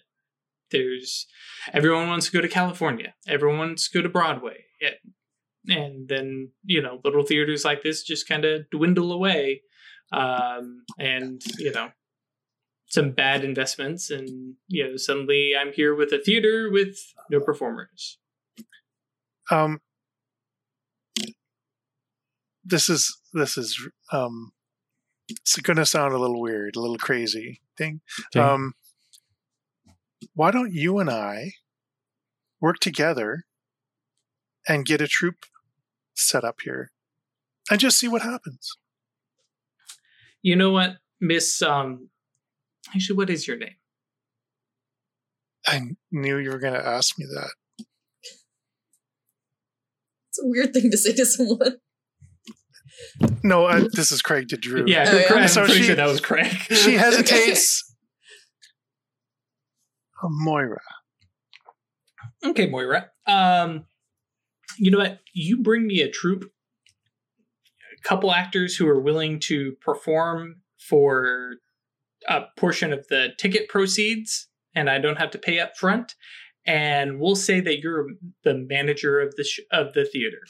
there's 0.72 1.28
everyone 1.72 2.08
wants 2.08 2.26
to 2.26 2.32
go 2.32 2.42
to 2.42 2.48
California. 2.48 3.14
Everyone 3.28 3.60
wants 3.60 3.88
to 3.92 4.00
go 4.00 4.02
to 4.02 4.10
Broadway. 4.10 4.66
It, 4.80 4.96
and 5.68 6.08
then 6.08 6.50
you 6.64 6.82
know 6.82 7.00
little 7.04 7.24
theaters 7.24 7.64
like 7.64 7.84
this 7.84 8.04
just 8.04 8.28
kind 8.28 8.46
of 8.46 8.70
dwindle 8.72 9.12
away 9.12 9.62
um, 10.12 10.84
and 11.00 11.42
you 11.58 11.72
know 11.72 11.90
some 12.88 13.12
bad 13.12 13.44
investments 13.44 14.10
and 14.10 14.56
you 14.68 14.84
know 14.84 14.98
suddenly 14.98 15.54
i'm 15.60 15.72
here 15.72 15.96
with 15.96 16.12
a 16.12 16.20
theater 16.20 16.70
with 16.72 16.98
no 17.30 17.40
performers 17.40 18.18
Um, 19.52 19.80
this 22.64 22.90
is 22.90 23.20
this 23.34 23.58
is 23.58 23.78
um, 24.12 24.52
it's 25.30 25.58
going 25.58 25.78
to 25.78 25.86
sound 25.86 26.14
a 26.14 26.18
little 26.18 26.42
weird, 26.42 26.76
a 26.76 26.80
little 26.80 26.98
crazy 26.98 27.62
thing. 27.78 28.02
Okay. 28.36 28.40
Um, 28.40 28.74
why 30.34 30.52
don't 30.52 30.74
you 30.74 31.00
and 31.00 31.10
I 31.10 31.54
work 32.62 32.80
together 32.80 33.44
and 34.68 34.86
get 34.86 35.02
a 35.02 35.08
troupe 35.08 35.46
set 36.16 36.44
up 36.44 36.60
here, 36.64 36.92
and 37.70 37.80
just 37.80 37.98
see 38.00 38.08
what 38.08 38.22
happens? 38.22 38.78
you 40.44 40.56
know 40.56 40.72
what 40.72 40.96
miss 41.20 41.62
um 41.62 42.10
actually 42.96 43.16
what 43.16 43.30
is 43.30 43.48
your 43.48 43.58
name 43.58 43.76
I 45.68 45.82
knew 46.12 46.38
you 46.38 46.50
were 46.50 46.58
going 46.58 46.74
to 46.74 46.84
ask 46.84 47.20
me 47.20 47.26
that. 47.32 47.52
It's 50.30 50.40
a 50.42 50.48
weird 50.48 50.74
thing 50.74 50.90
to 50.90 50.98
say 50.98 51.14
to 51.14 51.26
someone. 51.28 51.78
No, 53.44 53.68
I, 53.68 53.82
this 53.94 54.12
is 54.12 54.24
Craig 54.24 54.48
to 54.50 54.58
Drew. 54.58 54.86
yeah, 54.88 55.06
Oh, 55.08 55.18
yeah. 55.18 55.42
i'm 55.44 55.48
So 55.48 55.66
pretty 55.66 55.82
she- 55.82 55.86
sure 55.86 55.96
that 55.96 56.08
was 56.08 56.20
craig 56.22 56.48
she 56.72 56.94
hesitates. 56.98 57.84
Oh, 60.24 60.30
Moira. 60.32 60.82
Okay, 62.44 62.68
Moira. 62.68 63.12
Um, 63.28 63.86
you 64.78 64.92
know 64.92 65.00
what? 65.00 65.20
You 65.34 65.58
bring 65.58 65.88
me 65.88 66.02
a 66.02 66.10
troupe, 66.10 66.44
a 66.44 68.08
couple 68.08 68.32
actors 68.32 68.76
who 68.76 68.88
are 68.88 69.00
willing 69.00 69.40
to 69.42 69.74
perform 69.82 70.62
for 70.78 71.56
a 72.28 72.44
portion 72.58 72.94
of 72.94 73.08
the 73.08 73.30
ticket 73.38 73.70
proceeds, 73.70 74.48
and 74.76 74.90
I 74.90 75.00
don't 75.00 75.18
have 75.18 75.32
to 75.32 75.38
pay 75.38 75.60
up 75.60 75.78
front. 75.78 76.16
And 76.66 77.20
we'll 77.20 77.36
say 77.36 77.60
that 77.62 77.80
you're 77.80 78.08
the 78.44 78.54
manager 78.54 79.20
of 79.20 79.36
the 79.36 79.44
sh- 79.44 79.62
of 79.72 79.94
the 79.94 80.06
theater. 80.06 80.42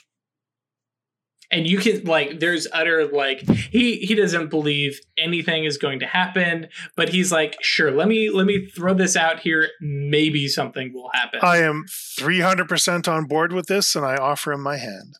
And 1.52 1.68
you 1.68 1.80
can 1.80 2.04
like, 2.06 2.40
there's 2.40 2.66
utter 2.72 3.08
like 3.12 3.42
he 3.50 3.98
he 3.98 4.16
doesn't 4.16 4.50
believe 4.50 5.00
anything 5.18 5.66
is 5.66 5.78
going 5.78 6.00
to 6.00 6.06
happen, 6.06 6.68
but 6.96 7.10
he's 7.10 7.32
like, 7.32 7.58
sure, 7.62 7.92
let 7.92 8.08
me 8.08 8.30
let 8.30 8.46
me 8.46 8.66
throw 8.68 8.94
this 8.94 9.16
out 9.18 9.40
here. 9.42 9.70
Maybe 9.82 10.48
something 10.48 10.94
will 10.94 11.10
happen. 11.14 11.42
I 11.44 11.58
am 11.58 11.86
300% 12.20 13.08
on 13.08 13.26
board 13.26 13.52
with 13.54 13.68
this, 13.68 13.96
and 13.96 14.06
I 14.06 14.16
offer 14.16 14.54
him 14.54 14.62
my 14.62 14.78
hand. 14.78 15.18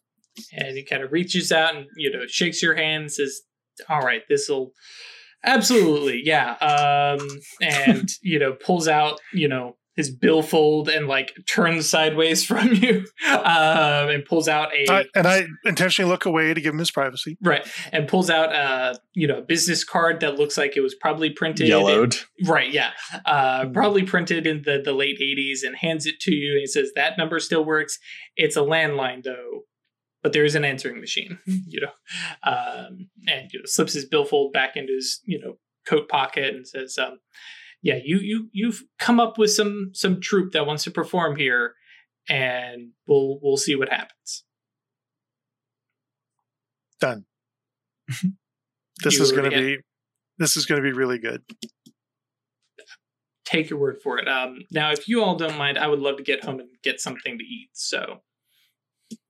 and 0.54 0.78
he 0.78 0.84
kind 0.84 1.04
of 1.04 1.12
reaches 1.12 1.52
out 1.52 1.76
and 1.76 1.86
you 1.98 2.10
know 2.12 2.26
shakes 2.28 2.62
your 2.64 2.76
hand 2.76 3.02
and 3.04 3.12
says 3.12 3.42
all 3.90 4.00
right 4.02 4.22
this 4.30 4.48
will 4.48 4.72
absolutely 5.44 6.22
yeah 6.24 6.54
um 6.56 7.28
and 7.62 8.12
you 8.22 8.40
know 8.40 8.54
pulls 8.54 8.88
out 8.88 9.20
you 9.34 9.48
know 9.48 9.76
his 10.02 10.10
billfold 10.10 10.90
and 10.90 11.08
like 11.08 11.34
turns 11.50 11.90
sideways 11.90 12.46
from 12.52 12.74
you 12.74 13.06
um 13.30 14.10
and 14.10 14.26
pulls 14.26 14.48
out 14.48 14.70
a 14.74 14.92
I, 14.92 15.06
and 15.16 15.28
I 15.28 15.46
intentionally 15.66 16.10
look 16.10 16.26
away 16.26 16.54
to 16.54 16.62
give 16.62 16.74
him 16.74 16.80
his 16.80 16.92
privacy. 16.92 17.38
right 17.42 17.68
and 17.92 18.08
pulls 18.08 18.30
out 18.30 18.54
a 18.54 19.00
you 19.14 19.28
know 19.28 19.38
a 19.38 19.42
business 19.42 19.84
card 19.84 20.20
that 20.22 20.38
looks 20.38 20.58
like 20.58 20.78
it 20.78 20.82
was 20.82 20.96
probably 20.96 21.30
printed 21.30 21.66
in- 21.66 21.72
Yellowed. 21.72 22.16
Right, 22.46 22.72
yeah. 22.72 22.92
Uh, 23.26 23.68
probably 23.70 24.04
printed 24.04 24.48
in 24.48 24.64
the, 24.64 24.82
the 24.84 24.94
late 24.94 25.20
80s 25.20 25.60
and 25.66 25.76
hands 25.76 26.06
it 26.06 26.20
to 26.22 26.32
you 26.34 26.54
and 26.54 26.60
he 26.60 26.68
says, 26.68 26.92
That 26.96 27.18
number 27.18 27.40
still 27.40 27.64
works. 27.64 28.00
It's 28.36 28.56
a 28.56 28.62
landline, 28.62 29.24
though, 29.24 29.62
but 30.24 30.34
there 30.34 30.46
is 30.46 30.56
an 30.56 30.66
answering 30.66 31.00
machine, 31.00 31.40
you 31.46 31.82
know. 31.82 31.92
Um, 32.44 33.10
and 33.28 33.52
you 33.52 33.60
know, 33.60 33.66
slips 33.66 33.94
his 33.94 34.06
billfold 34.06 34.54
back 34.54 34.76
into 34.76 34.94
his, 34.94 35.22
you 35.26 35.40
know, 35.40 35.58
coat 35.88 36.10
pocket 36.10 36.54
and 36.56 36.68
says, 36.68 36.98
um, 36.98 37.20
Yeah, 37.82 38.00
you 38.04 38.20
you 38.20 38.50
you've 38.52 38.84
come 39.00 39.20
up 39.20 39.38
with 39.38 39.52
some 39.52 39.92
some 39.94 40.22
troupe 40.22 40.54
that 40.54 40.66
wants 40.66 40.84
to 40.84 40.92
perform 40.92 41.36
here, 41.36 41.74
and 42.30 42.92
we'll 43.08 43.40
we'll 43.42 43.58
see 43.58 43.76
what 43.76 43.90
happens. 43.90 44.44
Done. 47.00 47.26
This 49.04 49.18
You 49.18 49.24
is 49.24 49.32
going 49.32 49.50
to 49.50 49.58
be 49.58 49.78
this 50.38 50.56
is 50.56 50.68
going 50.68 50.80
to 50.80 50.84
be 50.84 50.92
really 50.92 51.18
good. 51.18 51.42
Take 53.46 53.72
your 53.72 53.80
word 53.80 53.98
for 54.04 54.20
it. 54.20 54.28
Um, 54.28 54.60
now, 54.70 54.92
if 54.92 55.08
you 55.08 55.24
all 55.24 55.36
don't 55.36 55.58
mind, 55.58 55.80
I 55.80 55.88
would 55.88 56.00
love 56.00 56.18
to 56.18 56.24
get 56.24 56.44
home 56.44 56.60
and 56.60 56.70
get 56.84 57.02
something 57.02 57.38
to 57.38 57.44
eat. 57.44 57.70
So, 57.74 58.22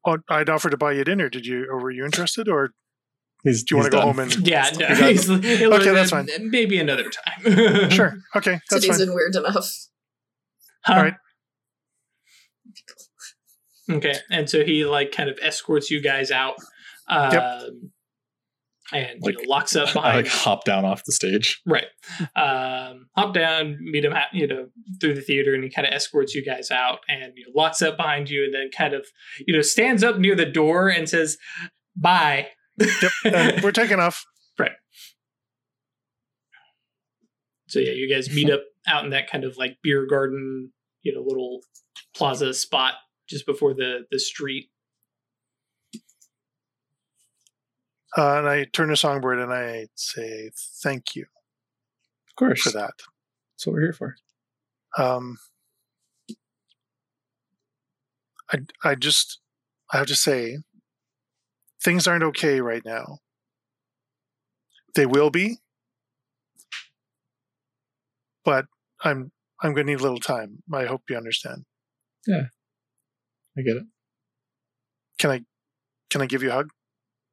Oh, 0.06 0.18
I'd 0.30 0.50
offer 0.50 0.70
to 0.70 0.78
buy 0.78 0.94
you 0.94 1.04
dinner. 1.04 1.30
Did 1.30 1.46
you 1.46 1.68
or 1.70 1.80
were 1.80 1.92
you 1.92 2.06
interested 2.06 2.48
or 2.48 2.72
He's, 3.44 3.64
do 3.64 3.74
you 3.76 3.78
want 3.80 3.92
to 3.92 3.98
go 3.98 3.98
done. 4.00 4.08
home 4.08 4.20
and 4.20 4.48
Yeah, 4.48 4.70
no, 4.80 4.86
he's- 4.88 5.28
Okay, 5.30 5.92
that's 5.92 6.12
fine. 6.12 6.28
Maybe 6.42 6.78
another 6.80 7.10
time. 7.10 7.90
Sure. 7.92 8.14
Okay, 8.36 8.60
that's 8.70 8.84
Today's 8.84 8.98
fine. 8.98 9.08
been 9.08 9.16
weird 9.16 9.36
enough. 9.36 9.68
Huh? 10.86 10.94
All 10.94 11.02
right. 11.04 11.14
Okay, 13.90 14.16
and 14.30 14.50
so 14.50 14.64
he 14.64 14.86
like 14.86 15.12
kind 15.12 15.30
of 15.30 15.38
escorts 15.42 15.90
you 15.92 16.02
guys 16.02 16.32
out. 16.32 16.56
Um, 17.08 17.92
and 18.94 19.20
Like- 19.22 19.36
you 19.40 19.44
know, 19.48 19.50
locks 19.50 19.76
up 19.76 19.90
I 19.90 19.94
behind. 19.94 20.16
like 20.18 20.28
hop 20.28 20.64
down 20.66 20.86
off 20.86 21.04
the 21.06 21.12
stage. 21.12 21.62
Right. 21.66 21.86
Um, 22.36 23.08
hop 23.16 23.34
down, 23.34 23.78
meet 23.82 24.06
him, 24.06 24.12
ha- 24.12 24.28
you 24.34 24.48
know, 24.48 24.68
through 25.00 25.16
the 25.16 25.22
theater, 25.22 25.54
and 25.54 25.64
he 25.64 25.70
kind 25.70 25.88
of 25.88 25.94
escorts 25.94 26.34
you 26.36 26.44
guys 26.46 26.72
out, 26.72 27.00
and 27.10 27.34
you 27.36 27.46
know, 27.46 27.52
locks 27.56 27.82
up 27.82 27.98
behind 27.98 28.30
you, 28.30 28.44
and 28.46 28.54
then 28.54 28.70
kind 28.76 28.94
of, 28.94 29.06
you 29.46 29.54
know, 29.54 29.62
stands 29.62 30.04
up 30.04 30.18
near 30.20 30.36
the 30.36 30.46
door 30.46 30.88
and 30.90 31.08
says, 31.10 31.38
"Bye." 31.96 32.50
Yep. 33.02 33.12
And 33.34 33.64
we're 33.64 33.72
taking 33.72 34.00
off. 34.00 34.26
Right. 34.58 34.72
So 37.68 37.80
yeah, 37.80 37.92
you 37.92 38.14
guys 38.14 38.30
meet 38.30 38.50
up 38.50 38.62
out 38.88 39.04
in 39.04 39.12
that 39.12 39.30
kind 39.30 39.44
of 39.44 39.58
like 39.58 39.78
beer 39.82 40.06
garden, 40.06 40.72
you 41.04 41.14
know, 41.14 41.22
little 41.22 41.62
plaza 42.16 42.54
spot 42.54 42.96
just 43.30 43.46
before 43.46 43.74
the 43.74 44.06
the 44.12 44.20
street. 44.20 44.70
Uh, 48.18 48.40
and 48.40 48.48
I 48.50 48.66
turn 48.66 48.90
to 48.90 48.98
Songbird 48.98 49.40
and 49.40 49.54
I 49.54 49.88
say 49.96 50.52
thank 50.84 51.16
you 51.16 51.24
Of 51.24 52.36
course. 52.36 52.62
for 52.62 52.72
that. 52.72 52.92
That's 53.54 53.66
what 53.68 53.74
we're 53.74 53.82
here 53.84 53.94
for. 53.94 54.16
Um, 54.98 55.38
I 58.52 58.58
I 58.84 58.96
just 58.96 59.40
I 59.94 59.98
have 60.00 60.08
to 60.08 60.16
say 60.16 60.58
things 61.84 62.08
aren't 62.08 62.24
okay 62.24 62.62
right 62.62 62.84
now. 62.86 63.20
They 64.96 65.06
will 65.06 65.30
be, 65.30 65.58
but 68.44 68.66
I'm 69.04 69.32
I'm 69.62 69.74
going 69.74 69.86
to 69.88 69.94
need 69.94 70.00
a 70.00 70.04
little 70.04 70.20
time. 70.20 70.64
I 70.74 70.86
hope 70.86 71.04
you 71.10 71.16
understand. 71.18 71.66
Yeah, 72.28 72.46
I 73.58 73.62
get 73.62 73.78
it. 73.78 73.84
Can 75.18 75.32
I 75.32 75.42
can 76.10 76.22
I 76.22 76.26
give 76.26 76.44
you 76.44 76.50
a 76.50 76.54
hug? 76.54 76.66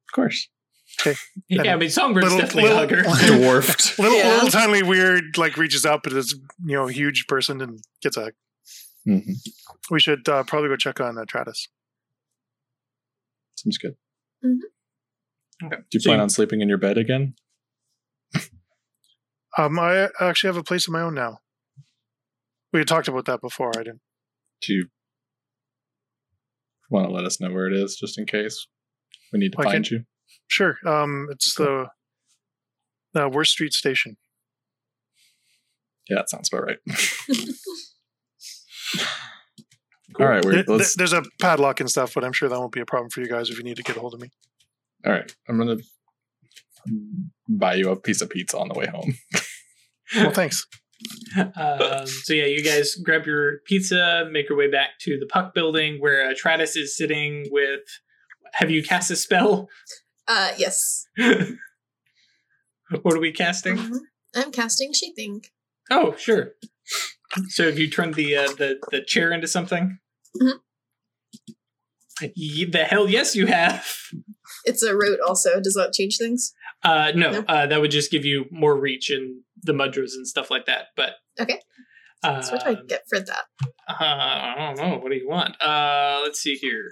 Of 0.09 0.13
course. 0.15 0.49
Yeah, 1.47 1.73
I 1.73 1.75
mean, 1.75 1.89
Songbird's 1.89 2.23
Little- 2.33 2.39
definitely 2.39 2.71
a 2.71 2.75
hugger. 2.75 3.03
Dwarfed. 3.27 3.99
Little 3.99 4.17
Yeah. 4.17 4.33
little 4.35 4.49
tiny 4.49 4.81
weird 4.81 5.37
like 5.37 5.55
reaches 5.55 5.85
up 5.85 6.01
but 6.03 6.13
this 6.13 6.33
you 6.65 6.75
know 6.75 6.87
huge 6.87 7.25
person 7.27 7.61
and 7.61 7.79
gets 8.01 8.17
a 8.17 8.23
hug. 8.23 8.33
hmm 9.05 9.19
We 9.91 9.99
should 9.99 10.27
uh, 10.27 10.43
probably 10.43 10.69
go 10.69 10.75
check 10.77 10.99
on 10.99 11.17
uh, 11.17 11.25
Travis. 11.27 11.67
Seems 13.55 13.77
good. 13.77 13.95
Mhm. 14.43 14.59
Okay. 15.65 15.75
Do 15.77 15.83
you 15.93 15.99
So 15.99 16.09
plan 16.09 16.19
you- 16.19 16.23
on 16.23 16.29
sleeping 16.29 16.61
in 16.61 16.69
your 16.69 16.77
bed 16.77 16.97
again? 16.97 17.35
Um, 19.57 19.79
I 19.79 20.09
actually 20.21 20.49
have 20.49 20.57
a 20.57 20.63
place 20.63 20.87
of 20.87 20.93
my 20.93 21.01
own 21.01 21.15
now. 21.15 21.39
We 22.71 22.79
had 22.79 22.87
talked 22.87 23.07
about 23.07 23.25
that 23.25 23.41
before. 23.41 23.71
I 23.75 23.79
didn't. 23.83 24.01
Do 24.61 24.73
you 24.73 24.87
want 26.89 27.07
to 27.07 27.11
let 27.11 27.25
us 27.25 27.41
know 27.41 27.51
where 27.51 27.65
it 27.67 27.73
is, 27.73 27.97
just 27.99 28.19
in 28.19 28.25
case 28.27 28.67
we 29.33 29.39
need 29.39 29.53
to 29.53 29.59
I 29.59 29.63
find 29.63 29.83
can- 29.85 29.97
you? 29.97 30.05
Sure. 30.47 30.77
Um, 30.85 31.27
it's 31.31 31.55
the 31.55 31.87
the 33.13 33.27
Worth 33.27 33.47
Street 33.47 33.73
Station. 33.73 34.17
Yeah, 36.07 36.17
that 36.17 36.29
sounds 36.29 36.49
about 36.53 36.65
right. 36.65 36.77
All 40.19 40.25
right, 40.27 40.41
There- 40.41 40.51
we're, 40.51 40.63
there- 40.63 40.77
let's. 40.77 40.95
there's 40.95 41.13
a 41.13 41.23
padlock 41.41 41.79
and 41.79 41.89
stuff, 41.89 42.13
but 42.13 42.23
I'm 42.23 42.33
sure 42.33 42.47
that 42.49 42.59
won't 42.59 42.71
be 42.71 42.79
a 42.81 42.85
problem 42.85 43.09
for 43.09 43.21
you 43.21 43.27
guys 43.27 43.49
if 43.49 43.57
you 43.57 43.63
need 43.63 43.77
to 43.77 43.83
get 43.83 43.97
a 43.97 43.99
hold 43.99 44.13
of 44.13 44.21
me. 44.21 44.29
All 45.05 45.11
right, 45.13 45.33
I'm 45.47 45.57
gonna 45.57 45.77
buy 47.47 47.75
you 47.75 47.89
a 47.91 47.95
piece 47.95 48.21
of 48.21 48.29
pizza 48.29 48.57
on 48.57 48.67
the 48.69 48.73
way 48.73 48.87
home. 48.87 49.15
Well, 50.15 50.31
thanks. 50.31 50.65
um, 51.37 52.07
so 52.07 52.33
yeah, 52.33 52.45
you 52.45 52.63
guys 52.63 52.95
grab 52.95 53.25
your 53.25 53.59
pizza, 53.65 54.27
make 54.31 54.49
your 54.49 54.57
way 54.57 54.69
back 54.69 54.91
to 55.01 55.17
the 55.19 55.25
Puck 55.27 55.53
building 55.53 56.01
where 56.01 56.27
uh, 56.29 56.33
Travis 56.35 56.75
is 56.75 56.97
sitting 56.97 57.45
with. 57.51 57.81
Have 58.53 58.71
you 58.71 58.81
cast 58.83 59.11
a 59.11 59.15
spell? 59.15 59.69
Uh, 60.27 60.51
yes. 60.57 61.05
what 61.17 63.13
are 63.13 63.19
we 63.19 63.31
casting? 63.31 63.77
Mhm. 63.77 63.97
I'm 64.35 64.51
casting 64.51 64.91
shaping. 64.93 65.43
Oh, 65.91 66.15
sure. 66.17 66.53
So 67.49 67.65
have 67.65 67.77
you 67.77 67.89
turned 67.89 68.15
the 68.15 68.35
uh, 68.35 68.47
the 68.53 68.79
the 68.91 69.01
chair 69.01 69.31
into 69.31 69.47
something? 69.47 69.99
Mhm. 70.41 70.59
Ye- 72.35 72.65
the 72.65 72.83
hell, 72.83 73.09
yes, 73.09 73.35
you 73.35 73.45
have. 73.47 73.85
It's 74.65 74.83
a 74.83 74.93
rote 74.93 75.19
also. 75.25 75.61
Does 75.61 75.75
that 75.75 75.93
change 75.93 76.17
things? 76.17 76.53
Uh, 76.83 77.11
no, 77.15 77.31
No. 77.31 77.39
Uh, 77.47 77.65
that 77.67 77.79
would 77.79 77.91
just 77.91 78.11
give 78.11 78.25
you 78.25 78.45
more 78.51 78.77
reach 78.79 79.09
and 79.09 79.41
the 79.63 79.71
mudras 79.73 80.13
and 80.15 80.27
stuff 80.27 80.51
like 80.51 80.65
that. 80.65 80.87
But 80.97 81.13
Okay. 81.39 81.59
uh, 82.23 82.41
So 82.41 82.53
what 82.53 82.63
do 82.65 82.69
I 82.71 82.75
get 82.87 83.03
for 83.09 83.19
that? 83.21 83.43
uh, 83.87 83.93
I 84.03 84.55
don't 84.75 84.77
know. 84.89 84.97
What 84.97 85.11
do 85.11 85.17
you 85.17 85.29
want? 85.29 85.61
Uh, 85.61 86.19
let's 86.23 86.41
see 86.41 86.55
here. 86.55 86.89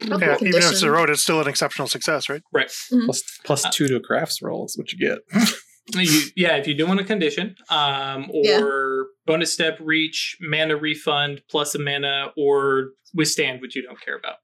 Probably 0.00 0.26
Yeah, 0.28 0.34
even 0.36 0.46
if 0.48 0.54
it's 0.54 0.64
a 0.66 0.68
condition. 0.68 0.90
road, 0.90 1.10
it's 1.10 1.22
still 1.22 1.40
an 1.40 1.48
exceptional 1.48 1.88
success, 1.88 2.28
right? 2.28 2.42
Right. 2.52 2.70
plus 3.04 3.22
plus 3.44 3.68
two 3.74 3.88
to 3.88 3.96
a 3.96 4.00
crafts 4.00 4.40
roll 4.40 4.66
is 4.66 4.76
what 4.78 4.92
you 4.92 4.98
get. 4.98 5.18
You, 5.94 6.20
yeah, 6.36 6.56
if 6.56 6.66
you 6.66 6.74
do 6.74 6.86
want 6.86 7.00
a 7.00 7.04
condition, 7.04 7.56
um, 7.70 8.30
or 8.30 8.42
Yeah. 8.44 9.02
Bonus 9.28 9.52
step, 9.52 9.78
reach, 9.80 10.36
mana 10.40 10.76
refund, 10.76 11.42
plus 11.50 11.74
a 11.74 11.78
mana, 11.78 12.32
or 12.36 12.90
withstand, 13.14 13.60
which 13.60 13.76
you 13.76 13.82
don't 13.82 14.00
care 14.00 14.16
about. 14.16 14.36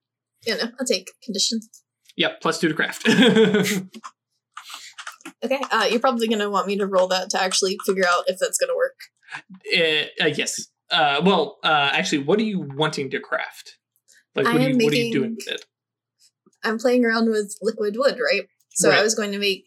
Yeah, 0.46 0.56
know, 0.56 0.70
I'll 0.78 0.86
take 0.86 1.10
condition. 1.22 1.60
Yep, 2.16 2.40
plus 2.40 2.60
two 2.60 2.68
to 2.68 2.74
craft. 2.74 3.08
Okay. 5.42 5.60
Uh, 5.70 5.86
you're 5.90 6.00
probably 6.00 6.26
gonna 6.26 6.50
want 6.50 6.66
me 6.66 6.76
to 6.78 6.86
roll 6.86 7.06
that 7.08 7.30
to 7.30 7.40
actually 7.40 7.78
figure 7.84 8.04
out 8.06 8.24
if 8.26 8.38
that's 8.38 8.58
gonna 8.58 8.74
work. 8.74 8.94
Uh, 9.74 10.24
uh, 10.24 10.28
yes. 10.28 10.68
Uh, 10.90 11.20
well, 11.24 11.58
uh, 11.64 11.90
actually, 11.92 12.22
what 12.22 12.38
are 12.38 12.44
you 12.44 12.60
wanting 12.60 13.10
to 13.10 13.20
craft? 13.20 13.78
Like, 14.34 14.46
what, 14.46 14.54
I 14.54 14.58
are 14.58 14.68
you, 14.68 14.74
am 14.74 14.78
what 14.78 14.92
are 14.92 14.96
you 14.96 15.12
doing 15.12 15.36
with 15.36 15.48
it? 15.48 15.64
I'm 16.62 16.78
playing 16.78 17.04
around 17.04 17.28
with 17.28 17.56
liquid 17.60 17.96
wood, 17.96 18.18
right? 18.18 18.46
So 18.70 18.88
Right. 18.88 18.98
I 18.98 19.02
was 19.02 19.14
going 19.14 19.32
to 19.32 19.38
make 19.38 19.64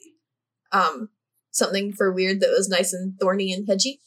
um 0.72 1.09
something 1.51 1.93
for 1.93 2.11
weird 2.11 2.39
that 2.41 2.53
was 2.55 2.70
nice 2.70 2.93
and 2.93 3.13
thorny 3.20 3.53
and 3.53 3.68
hedgy. 3.68 3.99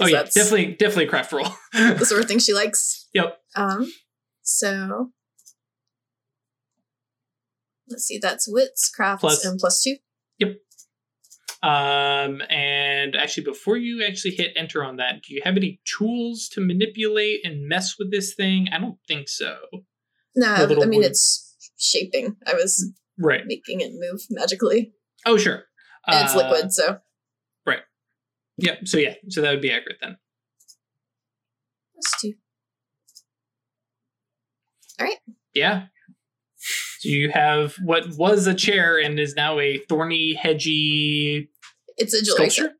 Oh 0.00 0.06
yeah, 0.06 0.24
definitely, 0.24 0.66
definitely 0.72 1.06
craft 1.06 1.32
roll. 1.32 1.48
The 1.72 2.04
sort 2.04 2.20
of 2.22 2.28
thing 2.28 2.38
she 2.38 2.52
likes. 2.52 3.08
Yep. 3.14 3.38
Um. 3.56 3.90
So 4.42 5.10
let's 7.88 8.04
see. 8.04 8.18
That's 8.18 8.46
wits, 8.48 8.90
crafts, 8.90 9.20
Plus- 9.20 9.44
and 9.44 9.58
plus 9.58 9.82
two. 9.82 9.96
Yep. 10.38 10.56
Um, 11.62 12.40
and 12.48 13.14
actually, 13.16 13.44
before 13.44 13.76
you 13.76 14.02
actually 14.06 14.30
hit 14.34 14.52
enter 14.56 14.82
on 14.82 14.96
that, 14.96 15.22
do 15.22 15.34
you 15.34 15.42
have 15.44 15.56
any 15.56 15.80
tools 15.84 16.48
to 16.52 16.60
manipulate 16.60 17.40
and 17.44 17.68
mess 17.68 17.96
with 17.98 18.10
this 18.10 18.34
thing? 18.34 18.68
I 18.72 18.78
don't 18.78 18.96
think 19.06 19.28
so. 19.28 19.58
No, 20.34 20.46
I 20.54 20.66
mean 20.86 21.00
wood. 21.00 21.06
it's 21.06 21.56
shaping. 21.78 22.36
I 22.46 22.54
was 22.54 22.90
Right. 23.18 23.42
making 23.46 23.80
it 23.82 23.90
move 23.92 24.22
magically, 24.30 24.94
Oh, 25.26 25.36
sure. 25.36 25.64
and 26.06 26.24
it's 26.24 26.34
Uh, 26.34 26.38
liquid. 26.38 26.72
So 26.72 26.98
Yep. 28.60 28.86
So 28.88 28.98
yeah, 28.98 29.14
so 29.28 29.40
that 29.42 29.50
would 29.50 29.60
be 29.62 29.70
accurate 29.72 29.98
then. 30.02 30.16
plus 31.94 32.14
two. 32.20 32.32
All 34.98 35.06
right. 35.06 35.18
Yeah. 35.54 35.84
So 36.98 37.08
you 37.08 37.30
have 37.30 37.74
what 37.82 38.16
was 38.18 38.46
a 38.46 38.54
chair 38.54 38.98
and 38.98 39.18
is 39.18 39.34
now 39.34 39.58
a 39.58 39.78
thorny, 39.88 40.34
hedgy 40.34 41.48
It's 41.96 42.12
a 42.14 42.22
jewelry 42.22 42.50
sculpture. 42.50 42.74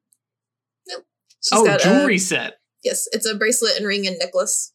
set. 0.86 0.98
She's 1.42 1.50
Oh, 1.52 1.78
jewelry 1.78 2.16
A, 2.16 2.18
set. 2.18 2.54
yes, 2.84 3.08
it's 3.12 3.26
a 3.26 3.34
bracelet 3.34 3.78
and 3.78 3.86
ring 3.86 4.06
and 4.06 4.18
necklace. 4.18 4.74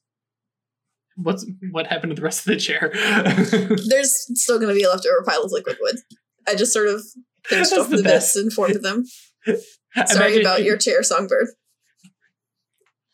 What's 1.18 1.46
what 1.72 1.86
happened 1.88 2.10
to 2.12 2.16
the 2.16 2.24
rest 2.24 2.40
of 2.40 2.46
the 2.54 2.60
chair? 2.60 2.90
There's 3.88 4.26
still 4.42 4.58
going 4.58 4.70
to 4.70 4.76
be 4.76 4.84
a 4.84 4.90
leftover 4.90 5.24
pile 5.26 5.44
of 5.44 5.52
liquid 5.52 5.78
wood. 5.80 5.98
I 6.48 6.56
just 6.56 6.74
sort 6.74 6.88
of 6.88 7.04
That's 7.52 7.72
off 7.72 7.90
the 7.90 7.98
the 7.98 8.04
best. 8.04 8.34
bits 8.34 8.36
and 8.38 8.52
formed 8.52 8.82
them. 8.84 9.06
Sorry 10.08 10.26
Imagine- 10.28 10.42
about 10.42 10.64
your 10.64 10.78
chair, 10.78 11.04
Songbird. 11.04 11.48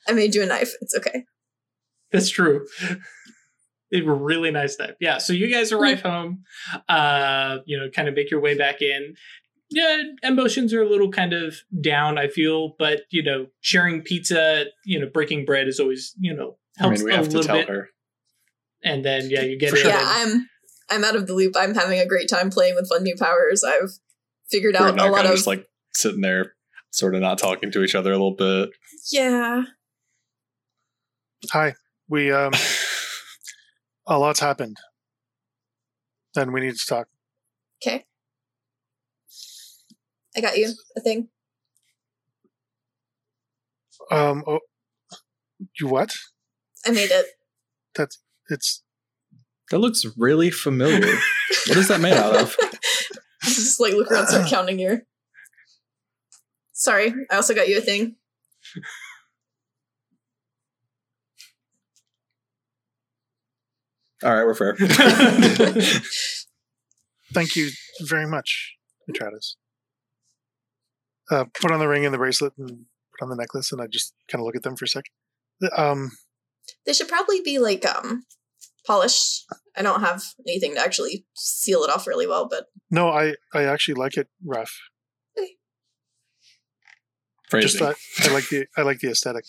I 0.08 0.14
made 0.14 0.34
you 0.36 0.42
a 0.44 0.46
knife. 0.46 0.74
It's 0.82 0.96
okay. 0.96 1.26
That's 2.12 2.30
true. 2.30 2.66
They 3.92 4.02
were 4.02 4.16
really 4.16 4.52
nice 4.52 4.78
knife. 4.80 4.96
Yeah. 5.00 5.18
So 5.20 5.34
you 5.34 5.48
guys 5.52 5.72
arrive 5.72 6.02
home, 6.02 6.44
uh, 6.90 7.58
you 7.66 7.78
know, 7.78 7.90
kind 7.90 8.08
of 8.08 8.16
make 8.16 8.32
your 8.32 8.40
way 8.40 8.58
back 8.58 8.82
in. 8.82 9.16
Yeah, 9.70 10.02
emotions 10.24 10.74
are 10.74 10.82
a 10.82 10.90
little 10.90 11.12
kind 11.12 11.32
of 11.34 11.56
down, 11.80 12.18
I 12.18 12.28
feel, 12.28 12.76
but 12.78 13.02
you 13.10 13.24
know, 13.24 13.48
sharing 13.62 14.02
pizza, 14.02 14.66
you 14.86 15.00
know, 15.00 15.08
breaking 15.08 15.46
bread 15.46 15.68
is 15.70 15.80
always, 15.80 16.14
you 16.20 16.34
know, 16.34 16.58
I 16.80 16.84
helps 16.84 17.00
mean, 17.00 17.06
we 17.06 17.14
a 17.14 17.16
have 17.18 17.30
to 17.30 17.38
little 17.38 17.48
tell 17.48 17.56
bit. 17.58 17.70
her. 17.70 17.90
And 18.84 19.06
then 19.06 19.30
yeah, 19.30 19.42
you 19.44 19.58
get 19.58 19.70
For 19.70 19.76
it. 19.78 19.82
sure. 19.82 19.92
Yeah, 19.92 20.02
I'm 20.04 20.50
I'm 20.90 21.04
out 21.06 21.16
of 21.16 21.28
the 21.28 21.34
loop. 21.34 21.54
I'm 21.58 21.74
having 21.74 22.00
a 22.00 22.06
great 22.06 22.28
time 22.28 22.50
playing 22.50 22.76
with 22.76 22.90
fun 22.90 23.04
new 23.04 23.16
powers. 23.16 23.64
I've 23.64 23.92
figured 24.50 24.76
We're 24.78 24.88
out 24.88 24.96
not 24.96 25.08
a 25.08 25.12
lot 25.12 25.16
kind 25.18 25.28
of 25.28 25.32
of 25.34 25.38
just 25.38 25.48
like 25.48 25.66
sitting 25.94 26.20
there, 26.22 26.54
sort 26.92 27.16
of 27.16 27.22
not 27.22 27.38
talking 27.38 27.72
to 27.72 27.84
each 27.84 27.96
other 27.96 28.12
a 28.12 28.16
little 28.16 28.36
bit. 28.36 28.70
yeah. 29.12 29.64
Hi. 31.52 31.74
We 32.08 32.32
um, 32.32 32.54
a 34.08 34.20
lot's 34.20 34.40
happened. 34.40 34.78
Then 36.36 36.52
we 36.52 36.62
need 36.62 36.76
to 36.76 36.86
talk. 36.86 37.08
Okay. 37.84 38.06
I 40.36 40.42
got 40.42 40.58
you 40.58 40.74
a 40.96 41.02
thing. 41.02 41.28
Um, 44.10 44.44
oh, 44.48 44.60
you 45.80 45.88
what? 45.88 46.16
I 46.86 46.92
made 46.92 47.12
it. 47.12 47.26
That's 47.96 48.20
it's 48.50 48.84
That 49.70 49.80
looks 49.80 50.06
really 50.18 50.52
familiar. 50.52 51.16
what 51.68 51.78
is 51.78 51.88
that 51.90 52.02
made 52.02 52.14
out 52.14 52.36
of? 52.36 52.56
Just 53.44 53.80
like 53.80 53.94
look 53.94 54.12
around, 54.12 54.28
start 54.28 54.50
counting 54.50 54.80
your. 54.80 55.02
Sorry, 56.74 57.14
I 57.30 57.36
also 57.36 57.54
got 57.54 57.68
you 57.68 57.78
a 57.78 57.82
thing. 57.82 58.16
All 64.24 64.36
right, 64.36 64.46
we're 64.46 64.54
fair. 64.54 64.76
Thank 67.34 67.56
you 67.56 67.70
very 68.02 68.28
much, 68.28 68.76
Atratus. 69.10 69.56
Uh, 71.32 71.46
put 71.60 71.72
on 71.72 71.80
the 71.80 71.88
ring 71.88 72.06
and 72.06 72.14
the 72.14 72.18
bracelet 72.20 72.54
and 72.58 72.86
put 73.18 73.24
on 73.24 73.30
the 73.30 73.36
necklace, 73.36 73.72
and 73.72 73.82
I 73.82 73.88
just 73.88 74.14
kind 74.30 74.42
of 74.42 74.46
look 74.46 74.56
at 74.56 74.64
them 74.64 74.76
for 74.76 74.86
a 74.86 74.88
second. 74.88 75.12
Um, 75.76 76.12
They 76.86 76.94
should 76.94 77.08
probably 77.08 77.42
be 77.42 77.58
like 77.58 77.86
um 77.86 78.26
polished. 78.86 79.46
I 79.76 79.82
don't 79.82 80.02
have 80.02 80.24
anything 80.48 80.76
to 80.76 80.82
actually 80.82 81.26
seal 81.34 81.84
it 81.84 81.90
off 81.90 82.06
really 82.06 82.28
well, 82.28 82.48
but 82.48 82.66
no, 82.92 83.10
I, 83.10 83.36
I 83.54 83.64
actually 83.64 83.96
like 83.96 84.18
it 84.18 84.28
rough. 84.46 84.78
Just 87.60 87.78
Phrasing. 87.78 87.96
that 88.20 88.30
I 88.30 88.34
like 88.34 88.50
the 88.50 88.66
I 88.78 88.82
like 88.84 89.00
the 89.00 89.10
aesthetic. 89.12 89.46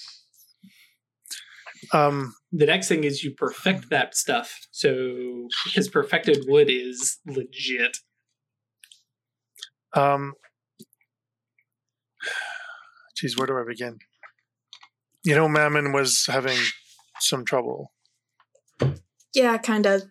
Um, 1.92 2.34
the 2.52 2.66
next 2.66 2.88
thing 2.88 3.04
is 3.04 3.24
you 3.24 3.32
perfect 3.32 3.90
that 3.90 4.16
stuff. 4.16 4.66
So 4.70 5.48
because 5.64 5.88
perfected 5.88 6.44
wood 6.46 6.68
is 6.70 7.18
legit. 7.26 7.98
Um, 9.94 10.34
geez, 13.16 13.36
where 13.36 13.46
do 13.46 13.58
I 13.58 13.64
begin? 13.66 13.98
You 15.24 15.34
know, 15.34 15.48
Mammon 15.48 15.92
was 15.92 16.24
having 16.28 16.56
some 17.20 17.44
trouble. 17.44 17.92
yeah, 19.34 19.58
kind 19.58 19.86
of 19.86 20.02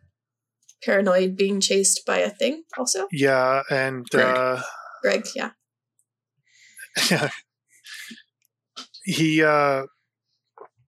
paranoid 0.83 1.35
being 1.35 1.59
chased 1.61 2.05
by 2.05 2.17
a 2.19 2.29
thing. 2.29 2.63
Also, 2.77 3.07
Yeah, 3.11 3.63
and 3.69 4.07
Greg. 4.09 4.37
uh, 4.37 4.61
Greg. 5.01 5.25
Yeah, 5.35 5.51
yeah, 7.09 7.29
he. 9.03 9.43
Uh, 9.43 9.83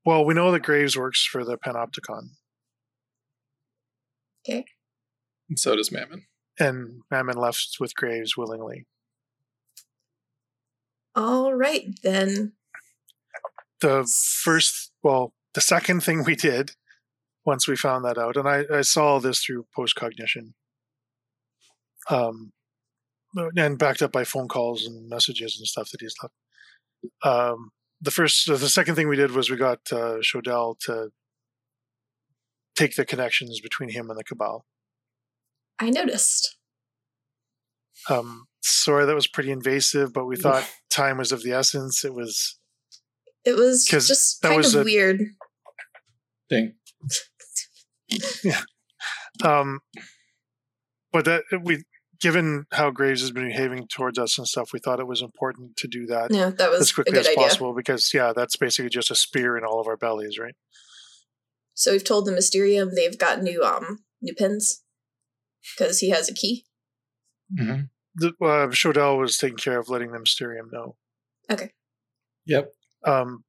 well, 0.05 0.25
we 0.25 0.33
know 0.33 0.51
that 0.51 0.63
Graves 0.63 0.97
works 0.97 1.25
for 1.25 1.45
the 1.45 1.57
Panopticon, 1.57 2.29
okay. 4.47 4.65
And 5.49 5.57
so 5.59 5.75
does 5.75 5.91
Mammon. 5.91 6.25
and 6.59 7.01
Mammon 7.11 7.37
left 7.37 7.77
with 7.79 7.95
Graves 7.95 8.35
willingly. 8.37 8.85
All 11.15 11.53
right 11.53 11.85
then. 12.03 12.53
the 13.81 14.09
first 14.43 14.91
well 15.03 15.33
the 15.53 15.61
second 15.61 16.01
thing 16.03 16.23
we 16.23 16.35
did 16.35 16.71
once 17.45 17.67
we 17.67 17.75
found 17.75 18.03
that 18.05 18.17
out 18.17 18.35
and 18.37 18.47
i, 18.47 18.63
I 18.73 18.81
saw 18.81 19.19
this 19.19 19.43
through 19.43 19.65
post 19.75 19.95
cognition 19.95 20.55
um 22.09 22.53
and 23.57 23.77
backed 23.77 24.01
up 24.01 24.11
by 24.11 24.23
phone 24.23 24.47
calls 24.47 24.85
and 24.85 25.09
messages 25.09 25.57
and 25.57 25.67
stuff 25.67 25.89
that 25.91 26.01
he's 26.01 26.15
left 26.23 26.33
um 27.23 27.71
the 28.03 28.11
first 28.11 28.47
the 28.47 28.57
second 28.69 28.95
thing 28.95 29.07
we 29.07 29.15
did 29.15 29.31
was 29.31 29.49
we 29.49 29.57
got 29.57 29.79
uh 29.91 30.17
Shodell 30.21 30.77
to 30.85 31.09
take 32.75 32.95
the 32.95 33.05
connections 33.05 33.59
between 33.61 33.89
him 33.89 34.09
and 34.09 34.17
the 34.19 34.23
cabal 34.23 34.65
I 35.79 35.89
noticed. 35.89 36.57
um 38.09 38.45
sorry 38.61 39.05
that 39.05 39.15
was 39.15 39.27
pretty 39.27 39.51
invasive 39.51 40.11
but 40.13 40.25
we 40.25 40.35
thought 40.35 40.69
time 40.89 41.17
was 41.17 41.31
of 41.31 41.43
the 41.43 41.51
essence 41.53 42.03
it 42.03 42.13
was 42.13 42.57
It 43.45 43.55
was 43.55 43.87
'Cause 43.89 44.07
just 44.07 44.41
that 44.41 44.49
kind 44.49 44.57
was 44.57 44.75
of 44.75 44.81
a- 44.81 44.83
weird. 44.85 45.19
Thing. 46.49 46.75
Yeah. 48.43 48.61
Um, 49.43 49.79
but 51.11 51.25
that 51.25 51.43
we, 51.63 51.83
given 52.23 52.65
how 52.71 52.89
Graves 52.89 53.19
has 53.21 53.31
been 53.31 53.47
behaving 53.47 53.87
towards 53.87 54.17
us 54.17 54.37
and 54.37 54.47
stuff, 54.47 54.71
we 54.71 54.79
thought 54.79 55.01
it 55.01 55.07
was 55.07 55.21
important 55.21 55.75
to 55.77 55.87
do 55.87 56.05
that 56.07 56.31
Yeah, 56.31 56.49
that 56.57 56.71
was 56.71 56.81
as 56.81 56.91
a 56.91 56.93
quickly 56.93 57.11
good 57.11 57.19
as 57.19 57.27
idea. 57.27 57.37
possible 57.43 57.75
because, 57.75 58.11
yeah, 58.13 58.31
that's 58.33 58.55
basically 58.55 58.89
just 58.89 59.11
a 59.11 59.15
spear 59.15 59.57
in 59.57 59.65
all 59.65 59.81
of 59.81 59.87
our 59.87 59.97
bellies, 59.97 60.39
right? 60.39 60.55
So 61.73 61.91
we've 61.91 62.03
told 62.03 62.25
the 62.25 62.31
Mysterium 62.31 62.91
they've 62.95 63.17
got 63.17 63.43
new 63.43 63.61
um 63.61 63.99
new 64.21 64.33
pins 64.33 64.83
because 65.77 65.99
he 65.99 66.09
has 66.11 66.29
a 66.29 66.33
key. 66.33 66.65
Mm-hmm. 67.59 67.81
The, 68.15 68.27
uh, 68.41 68.67
Shodell 68.69 69.19
was 69.19 69.37
taking 69.37 69.57
care 69.57 69.77
of 69.79 69.89
letting 69.89 70.11
the 70.13 70.19
Mysterium 70.19 70.69
know. 70.71 70.95
Okay. 71.51 71.71
Yep. 72.45 72.71
Um, 73.05 73.43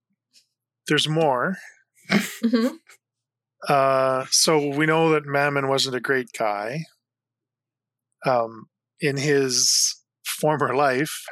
there's 0.89 1.09
more. 1.09 1.57
hmm 2.43 2.69
Uh, 3.69 4.27
so 4.31 4.69
we 4.77 4.85
know 4.85 5.11
that 5.11 5.25
Mammon 5.25 5.69
wasn't 5.69 5.97
a 5.97 6.01
great 6.01 6.29
guy. 6.37 6.81
Um, 8.25 8.67
in 9.01 9.17
his 9.17 10.03
former 10.25 10.75
life, 10.75 11.25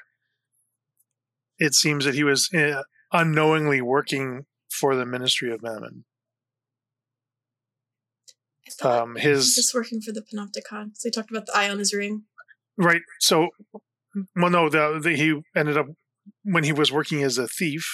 it 1.58 1.74
seems 1.74 2.04
that 2.04 2.14
he 2.14 2.24
was 2.24 2.48
uh, 2.54 2.82
unknowingly 3.12 3.80
working 3.80 4.46
for 4.70 4.94
the 4.96 5.06
Ministry 5.06 5.52
of 5.52 5.62
Mammon. 5.62 6.04
I 8.66 8.70
thought 8.70 9.02
Um, 9.02 9.16
he 9.16 9.28
was 9.28 9.46
his 9.46 9.54
just 9.54 9.74
working 9.74 10.00
for 10.00 10.12
the 10.12 10.22
Panopticon. 10.22 10.90
So 10.94 11.08
he 11.08 11.10
talked 11.10 11.30
about 11.30 11.46
the 11.46 11.56
eye 11.56 11.70
on 11.70 11.78
his 11.78 11.92
ring. 11.94 12.24
right. 12.76 13.02
So, 13.20 13.48
well, 14.36 14.50
no, 14.50 14.68
the, 14.68 15.00
the, 15.02 15.16
he 15.16 15.40
ended 15.56 15.76
up 15.76 15.86
when 16.42 16.64
he 16.64 16.72
was 16.72 16.92
working 16.92 17.22
as 17.22 17.38
a 17.38 17.48
thief 17.48 17.86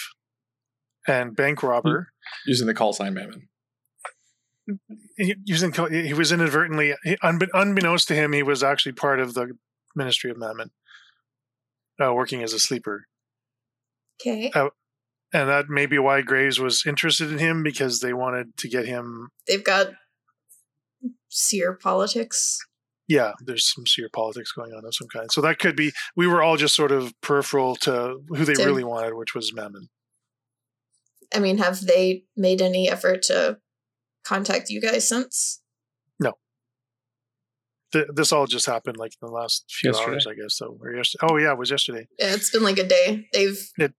and 1.07 1.35
bank 1.35 1.63
robber. 1.63 2.09
Using 2.45 2.67
the 2.67 2.73
call 2.73 2.93
sign 2.93 3.13
Mammon. 3.13 3.49
He, 5.17 5.35
using 5.45 5.73
he 5.91 6.13
was 6.13 6.31
inadvertently, 6.31 6.93
unbe- 7.23 7.49
unbeknownst 7.53 8.07
to 8.09 8.15
him, 8.15 8.33
he 8.33 8.43
was 8.43 8.63
actually 8.63 8.93
part 8.93 9.19
of 9.19 9.33
the 9.33 9.53
Ministry 9.95 10.31
of 10.31 10.37
Mammon, 10.37 10.71
uh, 12.03 12.13
working 12.13 12.43
as 12.43 12.53
a 12.53 12.59
sleeper. 12.59 13.05
Okay. 14.21 14.51
and 14.53 14.69
that 15.49 15.69
may 15.69 15.85
be 15.85 15.97
why 15.97 16.21
Graves 16.21 16.59
was 16.59 16.83
interested 16.85 17.31
in 17.31 17.37
him 17.37 17.63
because 17.63 17.99
they 17.99 18.13
wanted 18.13 18.57
to 18.57 18.67
get 18.67 18.85
him. 18.85 19.29
They've 19.47 19.63
got 19.63 19.91
seer 21.29 21.73
politics. 21.73 22.57
Yeah, 23.07 23.31
there's 23.43 23.71
some 23.73 23.87
seer 23.87 24.09
politics 24.13 24.51
going 24.51 24.71
on 24.71 24.85
of 24.85 24.93
some 24.93 25.07
kind. 25.07 25.31
So 25.31 25.41
that 25.41 25.57
could 25.57 25.75
be. 25.75 25.91
We 26.15 26.27
were 26.27 26.43
all 26.43 26.57
just 26.57 26.75
sort 26.75 26.91
of 26.91 27.13
peripheral 27.21 27.75
to 27.77 28.19
who 28.27 28.45
they 28.45 28.53
To- 28.53 28.65
really 28.65 28.83
wanted, 28.83 29.15
which 29.15 29.33
was 29.33 29.53
Mammon. 29.53 29.87
I 31.33 31.39
mean, 31.39 31.57
have 31.59 31.81
they 31.85 32.23
made 32.35 32.61
any 32.61 32.89
effort 32.89 33.21
to 33.23 33.59
contact 34.29 34.69
you 34.69 34.79
guys 34.81 35.07
since? 35.07 35.61
Th- 37.91 38.05
this 38.13 38.31
all 38.31 38.45
just 38.45 38.67
happened 38.67 38.97
like 38.97 39.13
in 39.19 39.25
the 39.27 39.31
last 39.33 39.65
few 39.71 39.89
Yesterday. 39.89 40.11
hours, 40.11 40.27
I 40.27 40.35
guess. 40.35 40.55
So 40.57 40.77
or 40.79 40.93
yesterday. 40.93 41.25
Oh 41.27 41.37
yeah, 41.37 41.53
it 41.53 41.57
was 41.57 41.71
yesterday. 41.71 42.07
Yeah, 42.19 42.33
it's 42.35 42.51
been 42.51 42.61
like 42.61 42.77
a 42.77 42.87
day. 42.87 43.27
They've 43.33 43.59
It- 43.79 43.95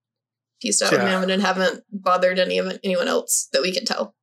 pieced 0.62 0.80
out 0.82 0.92
with 0.92 1.00
yeah. 1.00 1.06
Mammon 1.06 1.30
and 1.30 1.42
haven't 1.42 1.82
bothered 1.90 2.38
any 2.38 2.58
of 2.58 2.78
anyone 2.84 3.08
else 3.08 3.48
that 3.52 3.62
we 3.62 3.72
can 3.72 3.84
tell. 3.84 4.14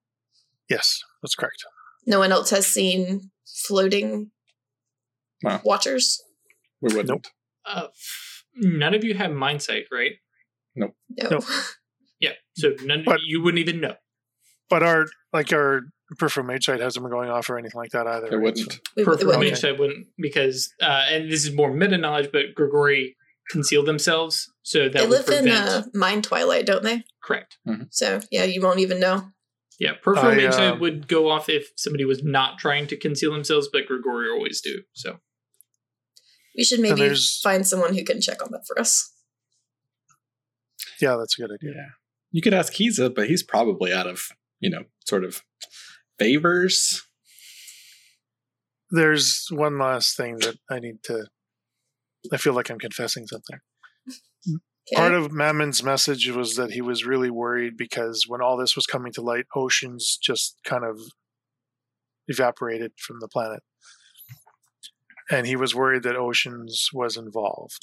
Yes, 0.70 1.02
that's 1.22 1.36
correct. 1.36 1.66
No 2.06 2.20
one 2.20 2.32
else 2.32 2.50
has 2.52 2.66
seen 2.66 3.32
floating 3.46 4.32
Wow. 5.44 5.60
watchers. 5.66 6.22
We 6.80 6.88
wouldn't. 6.96 7.10
Nope. 7.10 7.26
Uh, 7.66 7.88
none 8.56 8.94
of 8.94 9.04
you 9.04 9.16
have 9.16 9.32
mind 9.32 9.62
sight, 9.62 9.88
right? 9.92 10.14
No. 10.76 10.96
No. 11.10 11.40
Yeah. 12.22 12.32
So 12.56 12.70
none 12.84 13.04
But- 13.06 13.20
you 13.28 13.42
wouldn't 13.44 13.60
even 13.60 13.82
know. 13.82 13.96
But 14.70 14.82
our 14.82 15.08
like 15.34 15.52
our 15.52 15.82
peripheral 16.18 16.46
mage 16.46 16.66
sight 16.66 16.80
hasn't 16.80 17.04
been 17.04 17.12
going 17.12 17.30
off 17.30 17.50
or 17.50 17.58
anything 17.58 17.78
like 17.80 17.92
that 17.92 18.08
either. 18.08 18.28
It 18.28 18.36
right? 18.36 18.44
wouldn't. 18.44 18.72
So- 18.74 18.80
We, 18.96 19.02
it 19.04 19.06
Peripheral 19.06 19.28
wouldn't. 19.38 19.52
Mage 19.52 19.60
sight 19.60 19.80
wouldn't 19.80 20.08
because 20.18 20.74
uh, 20.82 21.06
and 21.10 21.32
this 21.32 21.46
is 21.46 21.54
more 21.54 21.72
meta 21.74 21.98
knowledge, 21.98 22.30
but 22.32 22.56
Grigori 22.56 23.16
concealed 23.50 23.86
themselves, 23.86 24.52
so 24.64 24.84
that 24.90 24.94
They 24.94 25.02
would 25.02 25.10
live 25.10 25.30
in 25.30 25.44
prevent. 25.46 25.70
uh, 25.70 25.84
Mind 25.94 26.24
Twilight, 26.26 26.66
don't 26.66 26.84
they? 26.84 27.04
correct. 27.24 27.58
So 27.92 28.22
yeah, 28.32 28.44
you 28.46 28.62
won't 28.62 28.80
even 28.80 29.00
know. 29.00 29.30
Yeah, 29.80 29.94
peripheral 30.02 30.32
I, 30.32 30.36
mage 30.36 30.54
sight 30.54 30.72
um, 30.74 30.80
would 30.80 31.08
go 31.08 31.30
off 31.30 31.50
if 31.50 31.72
somebody 31.76 32.04
was 32.06 32.24
not 32.24 32.58
trying 32.58 32.88
to 32.88 32.98
conceal 32.98 33.32
themselves, 33.32 33.70
but 33.72 33.86
Grigori 33.86 34.30
always 34.30 34.60
do. 34.62 34.82
So 34.94 35.20
We 36.58 36.64
should 36.64 36.80
maybe 36.80 37.14
find 37.44 37.66
someone 37.68 37.94
who 37.94 38.04
can 38.04 38.20
check 38.22 38.42
on 38.44 38.52
that 38.54 38.66
for 38.66 38.80
us. 38.80 39.14
Yeah, 41.02 41.16
that's 41.18 41.38
a 41.38 41.42
good 41.42 41.52
idea. 41.54 41.74
Yeah. 41.76 41.90
You 42.32 42.42
could 42.42 42.54
ask 42.54 42.74
Kiza, 42.74 43.14
but 43.14 43.28
he's 43.28 43.44
probably 43.44 43.94
out 43.94 44.08
of, 44.08 44.24
you 44.60 44.70
know, 44.70 44.84
sort 45.06 45.24
of 45.24 45.42
favors. 46.20 47.04
There's 48.90 49.48
one 49.50 49.78
last 49.78 50.16
thing 50.16 50.38
that 50.40 50.58
I 50.70 50.80
need 50.80 51.04
to. 51.04 51.28
I 52.32 52.38
feel 52.38 52.54
like 52.54 52.70
I'm 52.70 52.80
confessing 52.80 53.28
something. 53.28 53.60
Okay? 54.48 54.96
Part 54.96 55.14
of 55.14 55.34
Mammon's 55.34 55.84
message 55.84 56.30
was 56.30 56.56
that 56.56 56.72
he 56.72 56.82
was 56.82 57.06
really 57.06 57.30
worried 57.30 57.76
because 57.78 58.26
when 58.28 58.42
all 58.42 58.56
this 58.56 58.76
was 58.76 58.86
coming 58.86 59.12
to 59.14 59.22
light, 59.22 59.46
oceans 59.54 60.18
just 60.22 60.58
kind 60.64 60.86
of 60.86 61.00
evaporated 62.28 62.94
from 62.98 63.18
the 63.20 63.28
planet. 63.28 63.62
And 65.30 65.46
he 65.46 65.58
was 65.58 65.76
worried 65.76 66.04
that 66.04 66.16
oceans 66.16 66.88
was 66.94 67.18
involved. 67.18 67.82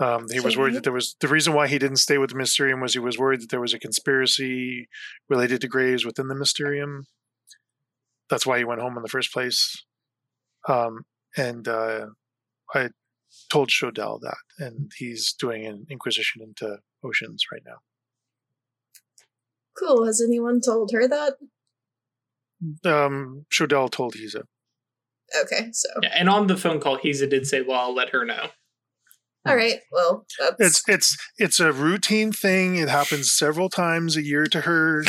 Um, 0.00 0.26
he 0.30 0.38
was 0.38 0.56
worried 0.56 0.68
Okay. 0.70 0.74
that 0.76 0.84
there 0.84 0.92
was 0.92 1.16
the 1.20 1.26
reason 1.28 1.54
why 1.54 1.66
he 1.66 1.78
didn't 1.78 1.96
stay 1.96 2.18
with 2.18 2.30
the 2.30 2.36
Mysterium 2.36 2.80
was 2.80 2.92
he 2.92 3.00
was 3.00 3.18
worried 3.18 3.40
that 3.40 3.50
there 3.50 3.60
was 3.60 3.74
a 3.74 3.80
conspiracy 3.80 4.88
related 5.28 5.60
to 5.62 5.68
Graves 5.68 6.04
within 6.04 6.28
the 6.28 6.36
Mysterium. 6.36 7.06
That's 8.30 8.46
why 8.46 8.58
he 8.58 8.64
went 8.64 8.80
home 8.80 8.96
in 8.96 9.02
the 9.02 9.08
first 9.08 9.32
place. 9.32 9.84
Um, 10.68 11.02
and 11.36 11.66
uh, 11.66 12.06
I 12.74 12.90
told 13.50 13.70
Shodell 13.70 14.20
that, 14.20 14.36
and 14.58 14.92
he's 14.96 15.32
doing 15.32 15.66
an 15.66 15.86
inquisition 15.90 16.42
into 16.42 16.78
oceans 17.04 17.44
right 17.50 17.62
now. 17.66 17.78
Cool. 19.76 20.04
Has 20.06 20.20
anyone 20.20 20.60
told 20.60 20.90
her 20.92 21.06
that? 21.08 21.34
Um, 22.84 23.46
Shodell 23.52 23.90
told 23.90 24.14
Hiza. 24.14 24.42
Okay, 25.42 25.68
so 25.72 25.88
Yeah, 26.02 26.12
and 26.14 26.28
on 26.28 26.46
the 26.46 26.56
phone 26.56 26.80
call, 26.80 26.98
Hiza 26.98 27.28
did 27.28 27.46
say, 27.46 27.62
"Well, 27.62 27.78
I'll 27.80 27.94
let 27.94 28.10
her 28.10 28.24
know." 28.24 28.48
All 29.48 29.56
right. 29.56 29.80
Well, 29.92 30.26
that's 30.38 30.60
It's 30.60 30.82
it's 30.88 31.16
it's 31.38 31.60
a 31.60 31.72
routine 31.72 32.32
thing. 32.32 32.76
It 32.76 32.88
happens 32.88 33.32
several 33.32 33.68
times 33.68 34.16
a 34.16 34.22
year 34.22 34.46
to 34.46 34.62
her. 34.62 35.04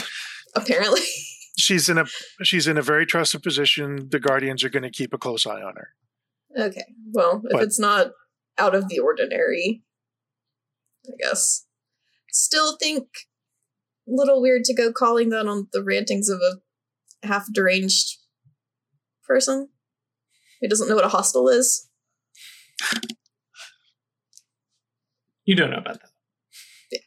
apparently 0.55 1.01
She's 1.57 1.89
in 1.89 1.97
a 1.97 2.05
she's 2.43 2.67
in 2.67 2.77
a 2.77 2.81
very 2.81 3.05
trusted 3.05 3.43
position. 3.43 4.07
The 4.09 4.19
guardians 4.19 4.63
are 4.63 4.69
going 4.69 4.83
to 4.83 4.89
keep 4.89 5.13
a 5.13 5.17
close 5.17 5.45
eye 5.45 5.61
on 5.61 5.75
her. 5.75 5.89
okay. 6.57 6.85
Well, 7.11 7.41
if 7.45 7.51
But- 7.51 7.63
it's 7.63 7.79
not 7.79 8.11
out 8.57 8.75
of 8.75 8.87
the 8.89 8.99
ordinary, 8.99 9.83
I 11.05 11.11
guess. 11.19 11.65
Still 12.31 12.77
think 12.77 13.07
a 14.07 14.11
little 14.11 14.41
weird 14.41 14.63
to 14.65 14.73
go 14.73 14.91
calling 14.93 15.29
that 15.29 15.47
on 15.47 15.67
the 15.73 15.83
rantings 15.83 16.29
of 16.29 16.39
a 16.41 17.27
half 17.27 17.45
deranged 17.53 18.17
person 19.27 19.69
who 20.61 20.67
doesn't 20.67 20.87
know 20.89 20.95
what 20.95 21.05
a 21.05 21.09
hostel 21.09 21.47
is. 21.49 21.89
You 25.49 25.55
don't 25.55 25.71
know 25.71 25.77
about 25.77 25.99
that. 25.99 26.11
Yeah. 26.91 26.99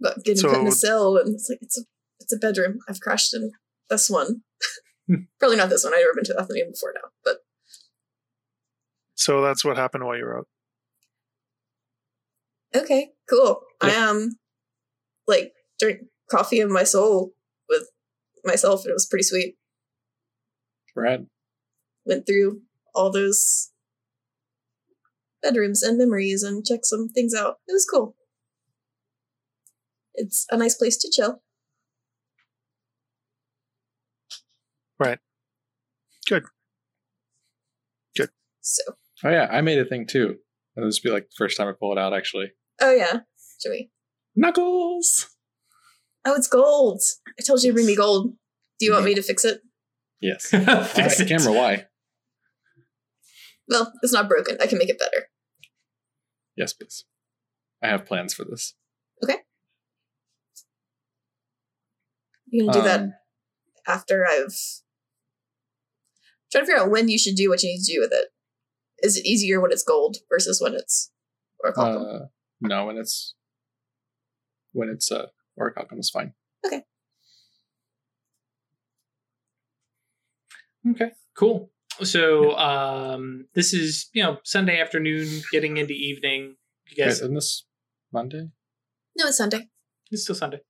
But 0.00 0.24
getting 0.24 0.42
put 0.50 0.60
in 0.60 0.66
a 0.66 0.72
cell 0.72 1.18
and 1.18 1.34
it's 1.34 1.46
like 1.50 1.58
it's 1.60 1.78
a 1.78 1.82
it's 2.20 2.32
a 2.32 2.38
bedroom. 2.38 2.78
I've 2.88 3.00
crashed 3.00 3.34
in 3.34 3.50
this 3.90 4.08
one. 4.08 4.44
Hmm. 5.06 5.14
Probably 5.38 5.58
not 5.58 5.68
this 5.68 5.84
one. 5.84 5.92
I've 5.92 6.00
never 6.00 6.14
been 6.14 6.24
to 6.24 6.40
Athenaeum 6.40 6.70
before 6.70 6.94
now, 6.94 7.10
but 7.22 7.40
So 9.14 9.42
that's 9.42 9.62
what 9.62 9.76
happened 9.76 10.04
while 10.04 10.16
you 10.16 10.24
were 10.24 10.38
out. 10.38 10.48
Okay, 12.74 13.10
cool. 13.28 13.60
I 13.82 13.88
Yeah. 13.90 14.08
um 14.08 14.30
like 15.26 15.52
drink 15.78 16.00
coffee 16.30 16.60
in 16.60 16.72
my 16.72 16.84
soul 16.84 17.34
with 17.68 17.90
myself 18.42 18.84
and 18.84 18.90
it 18.90 18.94
was 18.94 19.04
pretty 19.06 19.24
sweet. 19.24 19.56
Brad. 20.94 21.26
Went 22.06 22.24
through 22.26 22.62
all 22.94 23.10
those 23.12 23.70
bedrooms 25.44 25.82
and 25.82 25.98
memories 25.98 26.42
and 26.42 26.64
check 26.64 26.80
some 26.84 27.08
things 27.08 27.34
out. 27.34 27.58
It 27.68 27.72
was 27.72 27.86
cool. 27.86 28.16
It's 30.14 30.46
a 30.50 30.56
nice 30.56 30.74
place 30.74 30.96
to 30.98 31.10
chill. 31.12 31.42
Right. 34.98 35.18
Good. 36.28 36.44
Good. 38.16 38.30
So 38.60 38.82
Oh 39.24 39.30
yeah, 39.30 39.48
I 39.50 39.60
made 39.60 39.78
a 39.78 39.84
thing 39.84 40.06
too. 40.06 40.36
It'll 40.76 40.88
just 40.88 41.02
be 41.02 41.10
like 41.10 41.24
the 41.24 41.34
first 41.36 41.56
time 41.56 41.68
I 41.68 41.72
pull 41.78 41.92
it 41.92 41.98
out 41.98 42.14
actually. 42.14 42.52
oh 42.80 42.92
yeah. 42.92 43.20
Should 43.60 43.70
we? 43.70 43.90
Knuckles. 44.36 45.28
Oh 46.24 46.34
it's 46.34 46.48
gold. 46.48 47.02
I 47.38 47.42
told 47.42 47.62
you 47.62 47.70
to 47.70 47.74
bring 47.74 47.86
me 47.86 47.96
gold. 47.96 48.32
Do 48.80 48.86
you 48.86 48.92
want 48.92 49.04
me 49.04 49.14
to 49.14 49.22
fix 49.22 49.44
it? 49.44 49.60
Yes. 50.20 50.46
Fix 50.50 50.66
Alright, 50.68 51.20
it. 51.20 51.28
camera, 51.28 51.52
why? 51.52 51.84
Well, 53.68 53.92
it's 54.02 54.12
not 54.12 54.28
broken. 54.28 54.56
I 54.60 54.66
can 54.66 54.78
make 54.78 54.88
it 54.88 54.98
better. 54.98 55.28
Yes, 56.56 56.72
please. 56.72 57.04
I 57.82 57.88
have 57.88 58.06
plans 58.06 58.32
for 58.32 58.44
this. 58.44 58.74
Okay. 59.22 59.38
You 62.46 62.64
can 62.64 62.72
do 62.72 62.82
that 62.82 63.00
Um, 63.00 63.14
after 63.86 64.26
I've 64.26 64.54
trying 66.52 66.64
to 66.64 66.66
figure 66.66 66.82
out 66.82 66.90
when 66.90 67.08
you 67.08 67.18
should 67.18 67.34
do 67.34 67.48
what 67.48 67.62
you 67.62 67.70
need 67.70 67.82
to 67.84 67.92
do 67.92 68.00
with 68.00 68.12
it. 68.12 68.28
Is 69.02 69.16
it 69.16 69.26
easier 69.26 69.60
when 69.60 69.72
it's 69.72 69.82
gold 69.82 70.18
versus 70.30 70.60
when 70.62 70.74
it's 70.74 71.10
orichalcum? 71.64 72.22
Uh, 72.22 72.26
no, 72.60 72.86
when 72.86 72.96
it's 72.96 73.34
when 74.72 74.88
it's 74.88 75.10
uh 75.10 75.26
orichalcum 75.58 75.98
is 75.98 76.10
fine. 76.10 76.32
Okay. 76.64 76.82
Okay, 80.90 81.12
cool. 81.36 81.70
So 82.02 82.56
um, 82.56 83.46
this 83.54 83.72
is 83.72 84.08
you 84.12 84.22
know 84.22 84.38
Sunday 84.44 84.80
afternoon, 84.80 85.42
getting 85.52 85.76
into 85.76 85.92
evening. 85.92 86.56
You 86.88 86.96
Wait, 86.98 87.04
guys, 87.04 87.20
isn't 87.20 87.34
this 87.34 87.64
Monday? 88.12 88.48
no, 89.16 89.26
it's 89.28 89.36
Sunday. 89.36 89.68
it's 90.10 90.22
still 90.24 90.34
Sunday. 90.34 90.60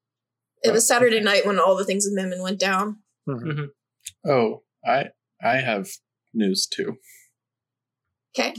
It 0.63 0.73
was 0.73 0.85
Oh, 0.85 0.95
Saturday 0.95 1.17
okay. 1.17 1.25
night 1.25 1.47
when 1.47 1.59
all 1.59 1.77
the 1.77 1.85
things 1.85 2.05
with 2.07 2.15
Memon 2.15 2.43
went 2.43 2.59
down. 2.61 2.99
Mhm. 3.29 3.69
Oh, 4.27 4.63
I 4.87 5.07
I 5.43 5.57
have 5.57 5.89
news 6.35 6.67
too. 6.67 6.99
Okay. 8.39 8.55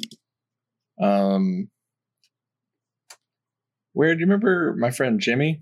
Um, 1.02 1.70
where 3.94 4.14
do 4.16 4.20
you 4.20 4.26
remember 4.26 4.76
my 4.78 4.90
friend 4.92 5.20
Jimmy? 5.20 5.62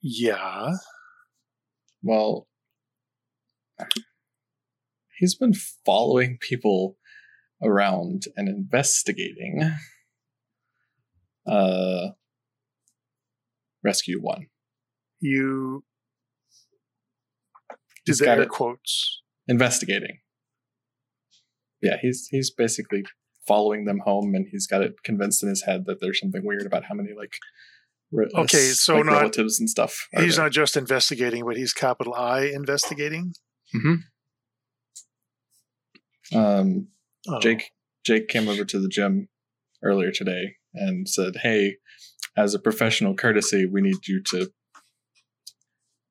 Yeah. 0.00 0.72
Well, 2.02 2.46
he's 5.18 5.34
been 5.34 5.52
following 5.84 6.38
people 6.40 6.96
around 7.62 8.22
and 8.36 8.48
investigating. 8.48 9.62
Uh, 11.46 12.08
Rescue 13.82 14.20
One. 14.20 14.46
You 15.20 15.84
did 18.04 18.12
He's 18.12 18.18
the 18.18 18.24
got 18.26 18.38
air 18.38 18.42
it. 18.44 18.48
quotes. 18.48 19.22
investigating. 19.46 20.18
Yeah, 21.80 21.96
he's 22.00 22.28
he's 22.30 22.50
basically 22.50 23.04
following 23.46 23.84
them 23.84 24.00
home, 24.04 24.34
and 24.34 24.46
he's 24.50 24.66
got 24.66 24.82
it 24.82 25.02
convinced 25.04 25.42
in 25.42 25.48
his 25.48 25.62
head 25.62 25.84
that 25.86 26.00
there's 26.00 26.20
something 26.20 26.44
weird 26.44 26.66
about 26.66 26.84
how 26.84 26.94
many 26.94 27.10
like. 27.16 27.32
re- 28.12 28.28
Okay, 28.34 28.58
so 28.58 28.96
like, 28.96 29.06
not- 29.06 29.12
relatives 29.20 29.58
and 29.60 29.70
stuff. 29.70 30.08
He's 30.12 30.36
there. 30.36 30.44
not 30.46 30.52
just 30.52 30.76
investigating, 30.76 31.44
but 31.44 31.56
he's 31.56 31.72
capital 31.72 32.14
I 32.14 32.42
investigating. 32.46 33.32
Um, 36.34 36.88
Oh. 37.28 37.40
Jake 37.40 37.72
Jake 38.04 38.28
came 38.28 38.48
over 38.48 38.64
to 38.64 38.80
the 38.80 38.88
gym 38.88 39.28
earlier 39.82 40.10
today 40.10 40.56
and 40.72 41.08
said, 41.08 41.36
"Hey, 41.42 41.76
as 42.36 42.54
a 42.54 42.58
professional 42.58 43.14
courtesy, 43.14 43.66
we 43.66 43.80
need 43.80 44.06
you 44.06 44.22
to. 44.28 44.50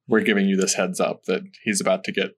We're 0.07 0.22
giving 0.22 0.47
you 0.47 0.55
this 0.55 0.76
heads 0.76 0.99
up 0.99 1.24
that 1.26 1.43
he's 1.63 1.82
about 1.82 2.03
to 2.05 2.11
get 2.11 2.38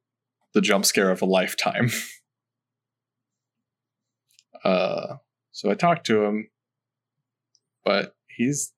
the 0.53 0.61
jump 0.61 0.86
scare 0.86 1.11
of 1.11 1.21
a 1.21 1.25
lifetime." 1.25 1.89
uh, 4.63 5.17
so 5.51 5.69
I 5.69 5.73
talked 5.73 6.05
to 6.07 6.23
him, 6.23 6.49
but 7.84 8.15
he's 8.27 8.73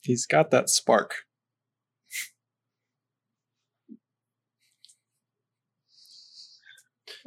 he's 0.00 0.26
got 0.26 0.50
that 0.50 0.68
spark. 0.68 1.14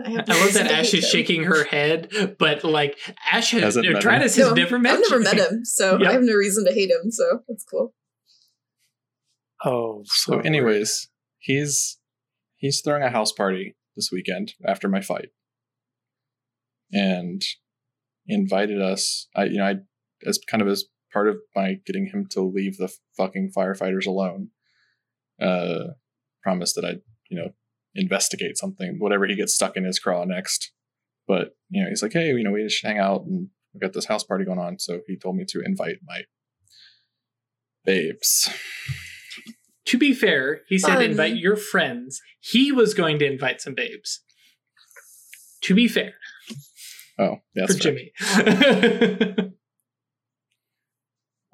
I, 0.03 0.11
I 0.11 0.15
love 0.15 0.53
that 0.53 0.71
Ash 0.71 0.93
is 0.93 1.03
him. 1.05 1.09
shaking 1.09 1.43
her 1.43 1.63
head, 1.63 2.35
but 2.39 2.63
like 2.63 2.97
Ash 3.31 3.51
has 3.51 3.61
Hasn't 3.63 3.87
or 3.87 3.93
met 3.93 4.01
Travis 4.01 4.37
No, 4.37 4.45
has 4.49 4.55
never 4.55 4.79
met. 4.79 4.93
I've 4.95 5.01
never 5.09 5.19
met 5.23 5.37
him, 5.37 5.63
so 5.65 5.97
Yep. 5.99 6.09
I 6.09 6.13
have 6.13 6.21
no 6.23 6.33
reason 6.33 6.65
to 6.65 6.73
hate 6.73 6.89
him. 6.89 7.11
So 7.11 7.39
that's 7.47 7.63
cool. 7.63 7.93
Oh, 9.63 10.03
So, 10.05 10.39
anyways, 10.39 11.09
he's 11.39 11.97
he's 12.55 12.81
throwing 12.81 13.03
a 13.03 13.09
house 13.09 13.31
party 13.31 13.75
this 13.95 14.11
weekend 14.11 14.53
after 14.67 14.87
my 14.89 15.01
fight, 15.01 15.29
and 16.91 17.41
invited 18.27 18.81
us. 18.81 19.27
I 19.35 19.45
you 19.45 19.57
know 19.57 19.65
I 19.65 19.75
as 20.25 20.39
kind 20.49 20.61
of 20.61 20.67
as 20.67 20.85
part 21.13 21.29
of 21.29 21.37
my 21.55 21.75
getting 21.85 22.07
him 22.07 22.25
to 22.31 22.41
leave 22.41 22.77
the 22.77 22.91
fucking 23.17 23.51
firefighters 23.55 24.05
alone. 24.05 24.49
Uh, 25.41 25.93
promised 26.43 26.75
that 26.75 26.85
I'd 26.85 27.01
you 27.29 27.37
know 27.37 27.49
investigate 27.95 28.57
something, 28.57 28.97
whatever 28.99 29.25
he 29.25 29.35
gets 29.35 29.53
stuck 29.55 29.75
in 29.77 29.83
his 29.85 29.99
craw 29.99 30.23
next. 30.25 30.71
But 31.27 31.55
you 31.69 31.81
know 31.83 31.89
he's 31.89 32.03
like, 32.03 32.13
hey, 32.13 32.27
you 32.27 32.43
know 32.43 32.51
we 32.51 32.63
just 32.63 32.85
hang 32.85 32.99
out 32.99 33.23
and 33.23 33.49
we 33.73 33.79
got 33.79 33.93
this 33.93 34.05
house 34.05 34.23
party 34.23 34.45
going 34.45 34.59
on. 34.59 34.77
So 34.79 34.99
he 35.07 35.17
told 35.17 35.35
me 35.37 35.45
to 35.49 35.61
invite 35.61 35.97
my 36.05 36.21
babes. 37.83 38.49
To 39.85 39.97
be 39.99 40.13
fair, 40.13 40.61
he 40.67 40.77
said 40.79 40.95
Fun. 40.95 41.03
invite 41.03 41.35
your 41.35 41.55
friends. 41.55 42.19
He 42.39 42.71
was 42.71 42.93
going 42.95 43.19
to 43.19 43.25
invite 43.25 43.61
some 43.61 43.75
babes. 43.75 44.21
To 45.61 45.73
be 45.75 45.87
fair, 45.87 46.13
Oh, 47.17 47.37
that's 47.55 47.77
for 47.77 47.83
fair. 47.83 47.93
Jimmy. 49.15 49.51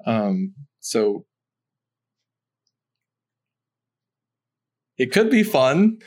Um, 0.04 0.54
so 0.80 1.26
it 4.98 5.12
could 5.12 5.30
be 5.30 5.42
fun, 5.42 5.98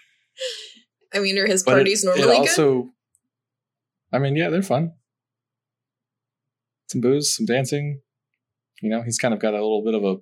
I 1.14 1.20
mean, 1.20 1.38
are 1.38 1.46
his 1.46 1.62
but 1.62 1.72
it, 1.72 1.74
parties 1.74 2.04
it 2.04 2.06
normally 2.06 2.24
good? 2.24 2.36
also, 2.36 2.88
I 4.12 4.18
mean, 4.18 4.36
yeah, 4.36 4.50
they're 4.50 4.62
fun. 4.62 4.92
Some 6.88 7.00
booze, 7.00 7.34
some 7.36 7.46
dancing. 7.46 8.00
You 8.80 8.90
know, 8.90 9.02
he's 9.02 9.18
kind 9.18 9.34
of 9.34 9.40
got 9.40 9.54
a 9.54 9.56
little 9.56 9.82
bit 9.84 9.94
of 9.94 10.04
a 10.04 10.16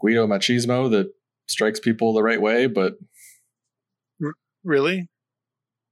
Guido 0.00 0.26
machismo 0.26 0.90
that 0.90 1.12
strikes 1.46 1.78
people 1.78 2.12
the 2.12 2.22
right 2.22 2.40
way, 2.40 2.66
but 2.66 2.94
Really? 4.66 5.08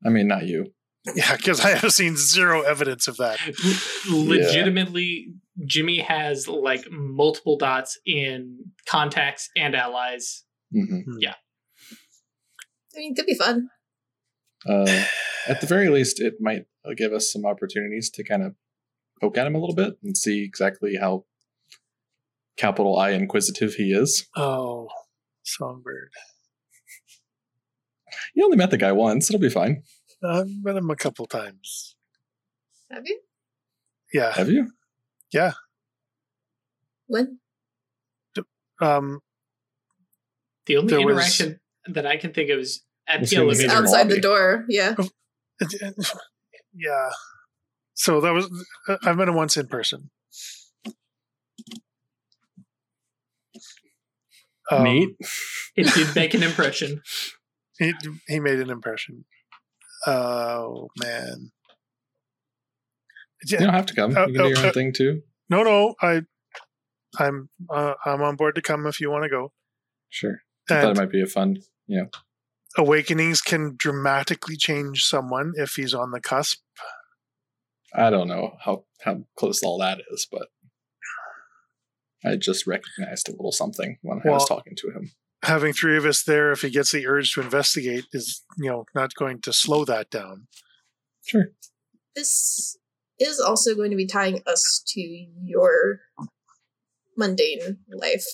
I 0.05 0.09
mean, 0.09 0.26
not 0.26 0.46
you. 0.46 0.72
Yeah, 1.14 1.36
because 1.36 1.61
I 1.61 1.70
have 1.70 1.92
seen 1.92 2.16
zero 2.16 2.62
evidence 2.62 3.07
of 3.07 3.18
that. 3.18 3.38
Legitimately, 4.11 5.28
Jimmy 5.64 6.00
has 6.00 6.48
like 6.48 6.90
multiple 6.90 7.57
dots 7.57 7.98
in 8.05 8.59
contacts 8.88 9.48
and 9.57 9.76
allies. 9.76 10.44
Hmm 10.75 11.18
Yeah. 11.18 11.35
I 12.95 12.99
mean, 12.99 13.12
it 13.12 13.16
could 13.16 13.27
be 13.27 13.35
fun. 13.35 13.68
Uh, 14.68 15.05
at 15.49 15.61
the 15.61 15.66
very 15.66 15.89
least, 15.89 16.20
it 16.20 16.35
might 16.41 16.66
uh, 16.85 16.95
give 16.97 17.12
us 17.12 17.31
some 17.33 17.45
opportunities 17.45 18.11
to 18.11 18.25
kind 18.25 18.43
of 18.43 18.55
poke 19.20 19.37
at 19.37 19.47
him 19.47 19.55
a 19.55 19.59
little 19.59 19.75
bit 19.75 19.95
and 20.03 20.16
see 20.16 20.43
exactly 20.43 20.97
how 20.97 21.25
capital 22.57 22.97
I 22.99 23.11
inquisitive 23.11 23.75
he 23.75 23.93
is. 23.93 24.29
Oh, 24.37 24.89
Songbird. 25.43 26.11
You 28.35 28.45
only 28.45 28.57
met 28.57 28.70
the 28.70 28.79
guy 28.79 28.93
once; 28.93 29.29
it'll 29.29 29.41
be 29.41 29.51
fine. 29.51 29.83
I've 30.22 30.49
met 30.62 30.77
him 30.77 30.91
a 30.91 30.97
couple 30.97 31.27
times. 31.27 31.97
Have 32.91 33.03
you? 33.07 33.20
Yeah. 34.12 34.33
Have 34.33 34.49
you? 34.49 34.70
Yeah. 35.33 35.53
When? 37.07 37.41
Um, 38.81 39.20
The 40.66 40.76
only 40.78 40.88
There 40.94 41.00
was- 41.04 41.16
interaction 41.16 41.60
that 41.86 42.06
I 42.06 42.16
can 42.16 42.32
think 42.32 42.50
of 42.50 42.58
is 42.58 42.82
at 43.06 43.20
Was 43.20 43.30
the 43.30 43.36
in 43.36 43.40
the 43.42 43.46
elevator. 43.48 43.68
major 43.68 43.78
Outside 43.82 43.98
lobby. 44.02 44.14
the 44.14 44.20
door. 44.20 44.64
Yeah. 44.68 44.94
yeah. 46.74 47.10
So 47.94 48.20
that 48.22 48.32
was 48.32 48.48
uh, 48.88 48.96
I've 49.04 49.16
met 49.16 49.28
him 49.28 49.34
once 49.34 49.56
in 49.56 49.66
person. 49.68 50.10
Um, 54.70 54.84
Neat. 54.84 55.16
It 55.76 55.92
did 55.94 56.14
make 56.16 56.34
an 56.34 56.42
impression. 56.42 57.02
He 57.78 57.92
he 58.26 58.40
made 58.40 58.58
an 58.60 58.70
impression. 58.70 59.24
Oh 60.06 60.88
man. 61.02 61.50
You 63.46 63.58
don't 63.58 63.74
have 63.74 63.86
to 63.86 63.94
come. 63.94 64.16
Uh, 64.16 64.26
you 64.26 64.34
can 64.34 64.42
do 64.44 64.48
your 64.48 64.56
uh, 64.58 64.60
own 64.62 64.66
uh, 64.68 64.72
thing 64.72 64.92
too. 64.94 65.20
No, 65.50 65.62
no, 65.62 65.94
I, 66.00 66.22
I'm, 67.18 67.50
uh, 67.68 67.92
I'm 68.06 68.22
on 68.22 68.36
board 68.36 68.54
to 68.54 68.62
come 68.62 68.86
if 68.86 69.00
you 69.02 69.10
want 69.10 69.24
to 69.24 69.28
go. 69.28 69.52
Sure. 70.08 70.38
I 70.70 70.80
thought 70.80 70.90
it 70.92 70.96
might 70.96 71.10
be 71.10 71.22
a 71.22 71.26
fun. 71.26 71.58
You 71.86 72.02
know. 72.02 72.08
Awakenings 72.76 73.40
can 73.40 73.74
dramatically 73.76 74.56
change 74.56 75.04
someone 75.04 75.52
if 75.56 75.74
he's 75.74 75.94
on 75.94 76.10
the 76.10 76.20
cusp. 76.20 76.60
I 77.94 78.10
don't 78.10 78.28
know 78.28 78.56
how 78.60 78.84
how 79.04 79.24
close 79.36 79.62
all 79.62 79.78
that 79.78 80.00
is, 80.10 80.26
but 80.30 80.48
I 82.24 82.36
just 82.36 82.66
recognized 82.66 83.28
a 83.28 83.32
little 83.32 83.52
something 83.52 83.98
when 84.02 84.20
I 84.24 84.30
was 84.30 84.48
talking 84.48 84.74
to 84.76 84.88
him. 84.90 85.12
Having 85.44 85.74
three 85.74 85.96
of 85.96 86.06
us 86.06 86.22
there, 86.22 86.52
if 86.52 86.62
he 86.62 86.70
gets 86.70 86.90
the 86.90 87.06
urge 87.06 87.34
to 87.34 87.42
investigate, 87.42 88.06
is 88.12 88.42
you 88.58 88.70
know 88.70 88.86
not 88.94 89.14
going 89.14 89.40
to 89.42 89.52
slow 89.52 89.84
that 89.84 90.10
down. 90.10 90.48
Sure. 91.24 91.48
This 92.16 92.78
is 93.20 93.40
also 93.40 93.74
going 93.74 93.90
to 93.90 93.96
be 93.96 94.06
tying 94.06 94.42
us 94.46 94.82
to 94.88 95.00
your 95.00 96.00
mundane 97.16 97.78
life 97.92 98.24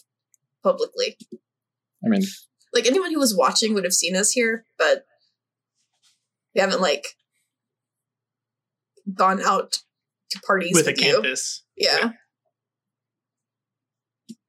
publicly. 0.63 1.17
I 2.05 2.09
mean, 2.09 2.23
Like 2.73 2.87
anyone 2.87 3.13
who 3.13 3.19
was 3.19 3.37
watching 3.37 3.75
would 3.75 3.85
have 3.85 3.93
seen 3.93 4.17
us 4.17 4.33
here, 4.33 4.65
but 4.79 5.05
we 6.55 6.61
haven't 6.61 6.81
like 6.81 7.07
gone 9.13 9.43
out 9.43 9.79
to 10.31 10.41
parties 10.47 10.73
with 10.75 10.87
with, 10.87 10.99
a 10.99 11.05
you. 11.05 11.13
campus. 11.13 11.65
Yeah. 11.77 12.13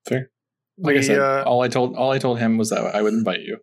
fair. 0.07 0.29
Like 0.77 0.97
I 0.97 1.01
said, 1.01 1.19
uh, 1.19 1.43
all 1.45 1.61
I 1.61 1.67
told 1.67 1.95
all 1.95 2.11
I 2.11 2.17
told 2.17 2.39
him 2.39 2.57
was 2.57 2.69
that 2.69 2.95
I 2.95 3.01
would 3.01 3.13
invite 3.13 3.41
you. 3.41 3.57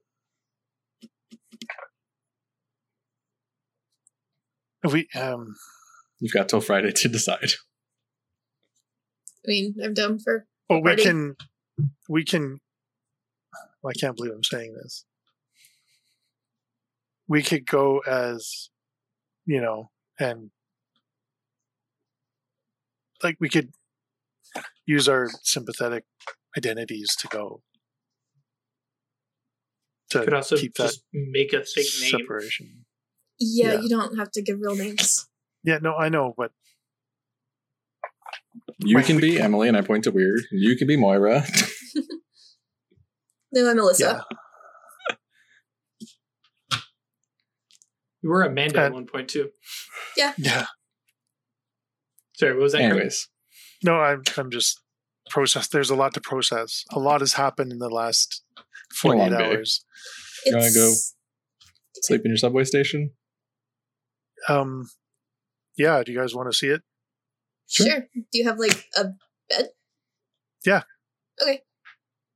we 4.85 5.09
um 5.15 5.55
You've 6.21 6.33
got 6.33 6.49
till 6.49 6.61
Friday 6.61 6.91
to 6.91 7.09
decide. 7.09 7.51
I 9.47 9.49
mean, 9.49 9.77
I'm 9.83 9.95
done 9.95 10.19
for 10.19 10.47
Well, 10.69 10.83
we 10.83 10.97
can, 10.97 11.37
we 12.09 12.25
can. 12.25 12.59
Well, 13.83 13.93
I 13.95 13.99
can't 13.99 14.17
believe 14.17 14.33
I'm 14.33 14.45
saying 14.45 14.75
this. 14.75 15.05
We 17.29 17.43
could 17.43 17.67
go 17.67 17.99
as, 18.01 18.71
you 19.45 19.61
know, 19.61 19.91
and 20.19 20.51
like 23.23 23.37
we 23.41 23.49
could 23.49 23.71
use 24.87 25.09
our 25.09 25.29
sympathetic 25.43 26.05
identities 26.57 27.15
to 27.21 27.29
go 27.29 27.63
to 30.11 30.21
Could 30.25 30.33
also 30.33 30.57
keep 30.57 30.75
just 30.75 31.03
make 31.13 31.53
a 31.53 31.63
fake 31.65 31.87
name. 32.01 32.11
separation. 32.13 32.87
Yeah, 33.39 33.75
Yeah. 33.75 33.81
you 33.83 33.89
don't 33.91 34.17
have 34.17 34.31
to 34.33 34.43
give 34.43 34.59
real 34.61 34.75
names. 34.75 35.29
Yeah, 35.63 35.79
no, 35.83 35.95
I 35.97 36.09
know, 36.09 36.35
but 36.37 36.53
You 38.79 39.01
can 39.03 39.17
we- 39.17 39.23
be 39.23 39.41
Emily, 39.41 39.69
and 39.69 39.77
I 39.77 39.83
point 39.83 40.05
to 40.05 40.11
Weird. 40.11 40.41
You 40.51 40.77
can 40.77 40.87
be 40.89 40.97
Moira. 40.97 41.45
No, 43.53 43.69
I'm 43.71 43.77
Melissa. 43.77 44.25
yeah, 46.71 46.79
You 48.23 48.31
were 48.31 48.43
Amanda 48.43 48.79
at 48.81 48.85
And- 48.87 48.95
one 48.95 49.07
point 49.07 49.29
too. 49.29 49.51
yeah. 50.17 50.35
Yeah. 50.39 50.67
Sorry, 52.37 52.53
what 52.55 52.63
was 52.63 52.73
that? 52.73 52.79
Craig? 52.79 52.91
Anyways, 52.93 53.29
No, 53.83 54.01
I'm 54.01 54.23
I'm 54.37 54.51
just 54.51 54.81
process. 55.31 55.69
There's 55.69 55.91
a 55.91 55.95
lot 55.97 56.15
to 56.15 56.21
process. 56.21 56.85
A 56.91 56.99
lot 56.99 57.21
has 57.21 57.35
happened 57.35 57.73
in 57.73 57.79
the 57.79 57.89
last 57.91 58.43
Go 58.57 58.63
48 59.13 59.33
hours. 59.33 59.85
You 60.47 60.57
wanna 60.57 60.73
go? 60.73 60.93
Sleep 62.03 62.23
in 62.25 62.31
your 62.31 62.37
subway 62.39 62.65
station. 62.65 63.13
Um, 64.49 64.89
yeah. 65.77 66.03
Do 66.05 66.13
you 66.13 66.19
guys 66.19 66.35
want 66.35 66.51
to 66.51 66.57
see 66.57 66.69
it? 66.69 66.83
Sure. 67.69 67.87
Sure. 67.87 68.01
Do 68.15 68.23
you 68.33 68.45
have 68.49 68.59
like 68.59 68.85
a 68.97 69.05
bed? 69.49 69.71
Yeah. 70.65 70.83
Okay. 71.43 71.63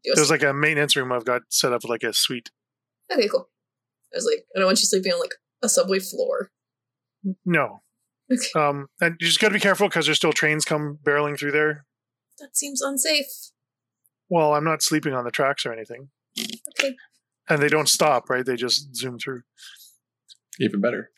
Do 0.05 0.13
There's 0.15 0.31
like 0.31 0.43
a 0.43 0.53
maintenance 0.53 0.97
room 0.97 1.13
I've 1.13 1.25
got 1.25 1.43
set 1.49 1.73
up 1.73 1.85
like 1.85 2.03
a 2.03 2.13
suite. 2.13 2.51
okay, 3.13 3.29
cool. 3.29 3.49
I 4.13 4.17
was 4.17 4.27
like, 4.31 4.45
I 4.55 4.59
don't 4.59 4.67
want 4.67 4.81
you 4.81 4.87
sleeping 4.87 5.13
on 5.13 5.21
like 5.21 5.35
a 5.63 5.69
subway 5.69 5.99
floor. 6.01 6.51
No. 7.47 7.83
Okay. 8.33 8.49
Um, 8.57 8.89
and 9.01 9.17
you 9.21 9.27
just 9.27 9.41
got 9.41 9.49
to 9.49 9.55
be 9.55 9.61
careful 9.61 9.89
because 9.89 10.07
there's 10.07 10.19
still 10.19 10.33
trains 10.33 10.65
come 10.65 10.99
barreling 11.05 11.39
through 11.39 11.53
there. 11.53 11.85
That 12.41 12.57
seems 12.57 12.83
unsafe. 12.83 13.27
Well, 14.29 14.55
I'm 14.55 14.65
not 14.65 14.83
sleeping 14.83 15.13
on 15.15 15.25
the 15.25 15.31
tracks 15.31 15.65
or 15.67 15.73
anything, 15.73 16.09
Okay. 16.79 16.97
and 17.49 17.63
they 17.63 17.69
don't 17.69 17.89
stop. 17.89 18.29
Right? 18.31 18.45
They 18.45 18.57
just 18.57 18.95
zoom 18.97 19.19
through. 19.19 19.43
Even 20.61 20.81
better. 20.81 21.11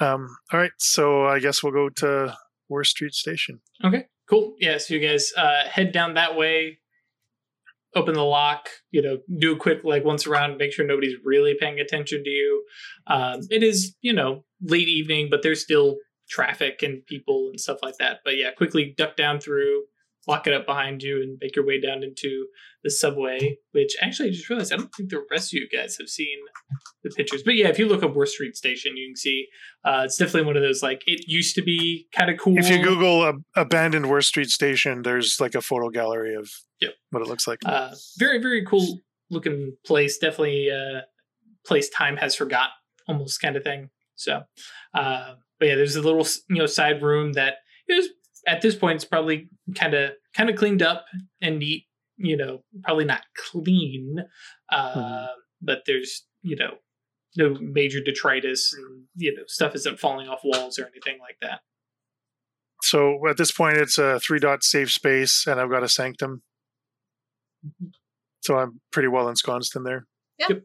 Um, 0.00 0.28
all 0.52 0.60
right. 0.60 0.70
So 0.78 1.26
I 1.26 1.38
guess 1.40 1.62
we'll 1.62 1.72
go 1.72 1.88
to 1.88 2.36
Worth 2.68 2.86
Street 2.88 3.14
Station. 3.14 3.60
Okay, 3.84 4.06
cool. 4.28 4.54
Yeah, 4.58 4.78
so 4.78 4.94
you 4.94 5.00
guys 5.06 5.32
uh, 5.36 5.64
head 5.68 5.92
down 5.92 6.14
that 6.14 6.36
way, 6.36 6.78
open 7.96 8.14
the 8.14 8.22
lock, 8.22 8.68
you 8.90 9.02
know, 9.02 9.18
do 9.40 9.54
a 9.54 9.58
quick 9.58 9.80
like 9.82 10.04
once 10.04 10.26
around, 10.26 10.58
make 10.58 10.72
sure 10.72 10.86
nobody's 10.86 11.16
really 11.24 11.56
paying 11.58 11.80
attention 11.80 12.22
to 12.22 12.30
you. 12.30 12.64
Um, 13.06 13.40
it 13.50 13.62
is, 13.62 13.96
you 14.02 14.12
know, 14.12 14.44
late 14.60 14.88
evening, 14.88 15.28
but 15.30 15.42
there's 15.42 15.62
still 15.62 15.96
traffic 16.28 16.82
and 16.82 17.04
people 17.06 17.48
and 17.50 17.60
stuff 17.60 17.78
like 17.82 17.96
that. 17.98 18.18
But 18.24 18.36
yeah, 18.36 18.50
quickly 18.52 18.94
duck 18.96 19.16
down 19.16 19.40
through, 19.40 19.84
lock 20.28 20.46
it 20.46 20.52
up 20.54 20.66
behind 20.66 21.02
you, 21.02 21.22
and 21.22 21.38
make 21.40 21.54
your 21.56 21.64
way 21.66 21.80
down 21.80 22.02
into 22.02 22.46
the 22.84 22.90
subway. 22.90 23.58
Which 23.72 23.94
actually, 24.00 24.28
I 24.28 24.32
just 24.32 24.48
realized 24.48 24.72
I 24.72 24.76
don't 24.76 24.94
think 24.94 25.10
the 25.10 25.24
rest 25.30 25.52
of 25.54 25.58
you 25.60 25.68
guys 25.68 25.96
have 25.98 26.08
seen 26.08 26.36
the 27.04 27.10
pictures. 27.10 27.42
But 27.44 27.54
yeah, 27.56 27.68
if 27.68 27.78
you 27.78 27.86
look 27.86 28.02
up 28.02 28.14
Worth 28.14 28.30
Street 28.30 28.56
Station, 28.56 28.96
you 28.96 29.08
can 29.08 29.16
see 29.16 29.46
uh, 29.84 30.02
it's 30.04 30.16
definitely 30.16 30.46
one 30.46 30.56
of 30.56 30.62
those 30.62 30.82
like 30.82 31.02
it 31.06 31.24
used 31.28 31.54
to 31.56 31.62
be 31.62 32.06
kind 32.12 32.30
of 32.30 32.38
cool. 32.38 32.58
If 32.58 32.68
you 32.68 32.82
Google 32.82 33.22
uh, 33.22 33.32
abandoned 33.54 34.08
Worth 34.10 34.24
Street 34.24 34.50
Station, 34.50 35.02
there's 35.02 35.40
like 35.40 35.54
a 35.54 35.62
photo 35.62 35.88
gallery 35.90 36.34
of 36.34 36.50
Yep. 36.80 36.92
what 37.10 37.22
it 37.22 37.28
looks 37.28 37.46
like. 37.46 37.60
uh, 37.64 37.94
very 38.18 38.38
very 38.38 38.62
cool 38.66 39.00
looking 39.30 39.74
place 39.86 40.18
definitely 40.18 40.68
a 40.68 41.04
place 41.66 41.88
time 41.88 42.18
has 42.18 42.34
forgot 42.34 42.68
almost 43.08 43.40
kind 43.40 43.56
of 43.56 43.64
thing 43.64 43.88
so 44.14 44.42
uh 44.92 45.34
but 45.58 45.68
yeah 45.68 45.74
there's 45.74 45.96
a 45.96 46.02
little 46.02 46.26
you 46.50 46.56
know 46.58 46.66
side 46.66 47.02
room 47.02 47.32
that 47.32 47.54
is 47.88 48.08
at 48.46 48.62
this 48.62 48.74
point 48.76 48.96
it's 48.96 49.04
probably 49.04 49.48
kind 49.74 49.94
of 49.94 50.12
kind 50.36 50.48
of 50.50 50.56
cleaned 50.56 50.82
up 50.82 51.04
and 51.40 51.58
neat 51.58 51.84
you 52.16 52.36
know 52.36 52.62
probably 52.84 53.04
not 53.04 53.22
clean 53.36 54.18
uh 54.70 54.94
Mhm. 54.94 55.28
but 55.60 55.82
there's 55.86 56.24
you 56.42 56.56
know 56.56 56.78
no 57.36 57.54
major 57.60 58.00
detritus 58.02 58.72
and 58.72 59.04
you 59.16 59.34
know 59.34 59.42
stuff 59.46 59.74
isn't 59.74 59.98
falling 59.98 60.28
off 60.28 60.40
walls 60.44 60.78
or 60.78 60.86
anything 60.86 61.18
like 61.20 61.36
that 61.42 61.60
So 62.82 63.26
at 63.28 63.36
this 63.36 63.50
point, 63.52 63.76
it's 63.78 63.98
a 63.98 64.20
three 64.20 64.38
dot 64.38 64.62
safe 64.62 64.90
space, 64.92 65.46
and 65.46 65.58
I've 65.60 65.70
got 65.70 65.82
a 65.82 65.88
sanctum. 65.88 66.42
So 68.42 68.56
I'm 68.58 68.80
pretty 68.92 69.08
well 69.08 69.28
ensconced 69.28 69.74
in 69.76 69.82
there. 69.82 70.06
Yeah. 70.38 70.46
Yep. 70.50 70.62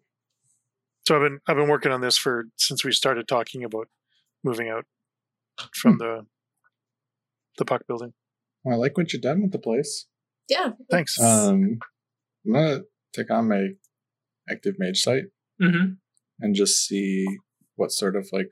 So 1.07 1.15
I've 1.15 1.21
been 1.23 1.39
I've 1.47 1.55
been 1.55 1.69
working 1.69 1.91
on 1.91 2.01
this 2.01 2.17
for 2.17 2.45
since 2.57 2.83
we 2.85 2.91
started 2.91 3.27
talking 3.27 3.63
about 3.63 3.87
moving 4.43 4.69
out 4.69 4.85
from 5.73 5.97
the 5.97 6.25
the 7.61 7.65
puck 7.65 7.83
building. 7.87 8.13
I 8.69 8.75
like 8.75 8.97
what 8.97 9.13
you've 9.13 9.21
done 9.21 9.41
with 9.41 9.51
the 9.51 9.59
place. 9.59 10.07
Yeah. 10.49 10.71
Thanks. 10.89 11.19
Um, 11.19 11.79
I'm 12.45 12.53
gonna 12.53 12.79
take 13.13 13.31
on 13.31 13.47
my 13.47 13.69
active 14.49 14.75
mage 14.77 14.99
sight 14.99 15.23
mm-hmm. 15.61 15.93
and 16.39 16.55
just 16.55 16.85
see 16.85 17.25
what 17.75 17.91
sort 17.91 18.15
of 18.15 18.27
like 18.31 18.51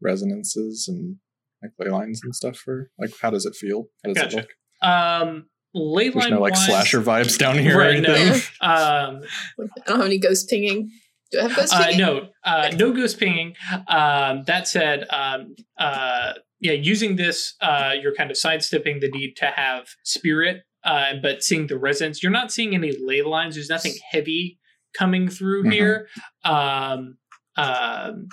resonances 0.00 0.86
and 0.88 1.16
like 1.62 1.72
ley 1.78 1.90
lines 1.90 2.20
and 2.22 2.34
stuff 2.34 2.56
for 2.56 2.90
like 2.98 3.10
how 3.20 3.30
does 3.30 3.46
it 3.46 3.54
feel? 3.54 3.86
How 4.04 4.12
does 4.12 4.22
Gotcha. 4.22 4.38
it 4.38 4.40
look? 4.40 4.88
Um, 4.88 5.46
ley 5.74 6.10
There's 6.10 6.16
line 6.16 6.30
no 6.30 6.40
like 6.40 6.54
wise- 6.54 6.66
slasher 6.66 7.02
vibes 7.02 7.38
down 7.38 7.58
here 7.58 7.76
or 7.76 7.80
Right, 7.80 8.00
no. 8.00 8.14
Um, 8.62 9.22
I 9.58 9.66
don't 9.86 9.96
have 9.98 10.06
any 10.06 10.18
ghost 10.18 10.48
pinging. 10.48 10.90
Do 11.32 11.38
I 11.40 11.42
have 11.42 11.56
ghost 11.56 11.74
uh, 11.74 11.84
pinging? 11.84 11.98
no, 12.00 12.28
uh, 12.44 12.70
no 12.76 12.92
ghost 12.92 13.18
pinging. 13.18 13.54
Um, 13.88 14.44
that 14.46 14.68
said, 14.68 15.06
um, 15.10 15.54
uh, 15.78 16.34
yeah, 16.60 16.72
using 16.72 17.16
this, 17.16 17.54
uh, 17.60 17.94
you're 18.00 18.14
kind 18.14 18.30
of 18.30 18.36
sidestepping 18.36 19.00
the 19.00 19.08
need 19.10 19.34
to 19.36 19.46
have 19.46 19.88
spirit, 20.04 20.62
uh, 20.84 21.14
but 21.22 21.42
seeing 21.42 21.66
the 21.66 21.78
resonance. 21.78 22.22
You're 22.22 22.32
not 22.32 22.52
seeing 22.52 22.74
any 22.74 22.92
ley 23.04 23.22
lines. 23.22 23.54
There's 23.54 23.68
nothing 23.70 23.94
heavy 24.10 24.58
coming 24.96 25.28
through 25.28 25.64
Mhm. 25.64 25.72
here. 25.72 26.08
Um, 26.44 27.18
um, 27.56 28.28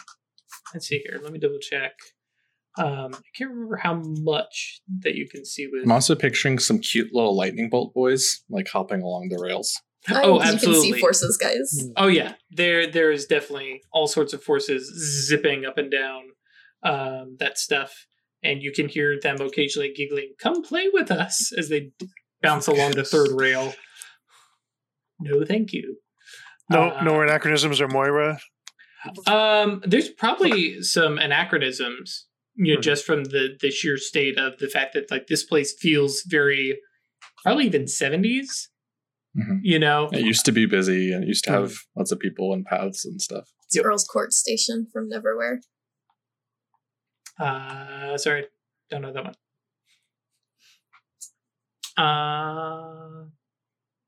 let's 0.73 0.87
see 0.87 0.99
here. 1.05 1.19
Let 1.23 1.31
me 1.31 1.39
double 1.39 1.59
check. 1.59 1.93
Um, 2.77 3.13
I 3.15 3.19
can't 3.35 3.49
remember 3.49 3.77
how 3.77 3.95
much 3.95 4.81
that 5.01 5.15
you 5.15 5.27
can 5.27 5.43
see 5.45 5.67
with. 5.67 5.83
I'm 5.83 5.91
also 5.91 6.15
picturing 6.15 6.59
some 6.59 6.79
cute 6.79 7.11
little 7.13 7.35
lightning 7.35 7.69
bolt 7.69 7.93
boys 7.93 8.43
like 8.49 8.67
hopping 8.67 9.01
along 9.01 9.29
the 9.29 9.39
rails. 9.41 9.81
I- 10.07 10.21
Oh, 10.23 10.35
You 10.35 10.39
can 10.41 10.53
absolutely. 10.55 10.91
see 10.93 10.99
forces, 10.99 11.37
guys. 11.37 11.89
Oh 11.97 12.07
yeah, 12.07 12.35
there 12.51 12.85
there 12.89 13.11
is 13.11 13.25
definitely 13.25 13.81
all 13.91 14.05
sorts 14.07 14.31
of 14.31 14.43
forces 14.43 15.25
zipping 15.27 15.65
up 15.65 15.77
and 15.79 15.89
down 15.91 16.23
um, 16.83 17.35
that 17.39 17.57
stuff, 17.57 18.05
and 18.43 18.61
you 18.61 18.71
can 18.71 18.87
hear 18.87 19.19
them 19.19 19.41
occasionally 19.41 19.93
giggling, 19.95 20.33
"Come 20.39 20.63
play 20.63 20.89
with 20.91 21.11
us!" 21.11 21.51
as 21.57 21.69
they 21.69 21.91
bounce 22.41 22.67
along 22.67 22.91
the 22.91 23.03
third 23.03 23.29
rail. 23.39 23.73
No, 25.19 25.43
thank 25.45 25.73
you. 25.73 25.97
No, 26.69 26.89
Uh, 26.91 27.03
no 27.03 27.21
anachronisms 27.21 27.81
or 27.81 27.87
Moira. 27.87 28.39
Um, 29.25 29.81
there's 29.85 30.09
probably 30.09 30.81
some 30.81 31.17
anachronisms, 31.17 32.27
you 32.55 32.73
know, 32.73 32.77
Hmm. 32.77 32.81
just 32.81 33.05
from 33.05 33.23
the 33.25 33.57
the 33.61 33.71
sheer 33.71 33.97
state 33.97 34.37
of 34.37 34.57
the 34.59 34.67
fact 34.69 34.93
that 34.93 35.09
like 35.09 35.27
this 35.27 35.43
place 35.43 35.73
feels 35.79 36.23
very, 36.27 36.79
probably 37.43 37.65
even 37.65 37.87
seventies. 37.87 38.69
Mhm. 39.37 39.59
You 39.63 39.79
know, 39.79 40.09
It 40.11 40.25
used 40.25 40.45
to 40.45 40.51
be 40.51 40.65
busy 40.65 41.11
and 41.11 41.23
it 41.23 41.27
used 41.27 41.43
to 41.45 41.51
have 41.51 41.75
lots 41.95 42.11
of 42.11 42.19
people 42.19 42.53
and 42.53 42.65
paths 42.65 43.05
and 43.05 43.21
stuff. 43.21 43.47
It's 43.65 43.75
Yep. 43.75 43.85
Earl's 43.85 44.03
Court 44.05 44.33
Station 44.33 44.87
from 44.91 45.09
Neverwhere. 45.09 45.59
Uh, 47.39 48.17
sorry, 48.17 48.45
don't 48.89 49.01
know 49.01 49.13
that 49.13 49.23
one. 49.23 49.33
Uh, 51.97 53.25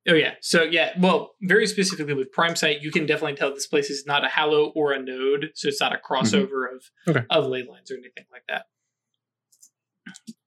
oh 0.08 0.14
yeah. 0.14 0.36
So 0.42 0.64
yeah, 0.64 0.92
well, 1.00 1.36
very 1.42 1.68
specifically 1.68 2.14
with 2.14 2.32
Prime 2.32 2.56
Sight, 2.56 2.82
you 2.82 2.92
can 2.92 3.06
definitely 3.06 3.36
tell 3.36 3.54
this 3.54 3.68
place 3.68 3.90
is 3.90 4.06
not 4.06 4.24
a 4.26 4.30
Hallow 4.30 4.72
or 4.76 4.94
a 4.94 5.02
Node, 5.02 5.52
so 5.56 5.68
it's 5.68 5.82
not 5.82 5.94
a 5.94 5.98
crossover 5.98 6.66
of 6.74 6.84
Okay. 7.08 7.26
of 7.30 7.46
ley 7.48 7.64
lines 7.64 7.90
or 7.92 7.96
anything 7.96 8.26
like 8.32 8.44
that. 8.48 8.66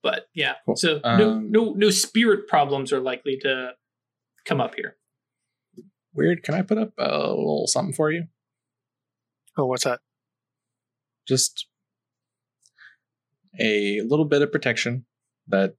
But 0.03 0.27
yeah, 0.35 0.55
Cool. 0.67 0.77
so 0.77 1.01
no 1.05 1.31
Um, 1.33 1.51
no 1.51 1.73
no 1.77 1.91
spirit 1.91 2.49
problems 2.49 2.93
are 2.93 3.01
likely 3.01 3.39
to 3.43 3.73
come 4.45 4.61
up 4.61 4.75
here. 4.77 4.97
Weird. 6.15 6.43
Can 6.43 6.55
I 6.55 6.63
put 6.63 6.79
up 6.79 6.93
a 6.99 7.29
little 7.31 7.67
something 7.67 7.95
for 7.95 8.11
you? 8.11 8.25
Oh, 9.57 9.67
what's 9.67 9.85
that? 9.85 10.01
Just 11.27 11.67
a 13.61 14.01
little 14.03 14.25
bit 14.25 14.43
of 14.43 14.51
protection 14.53 15.05
that 15.49 15.75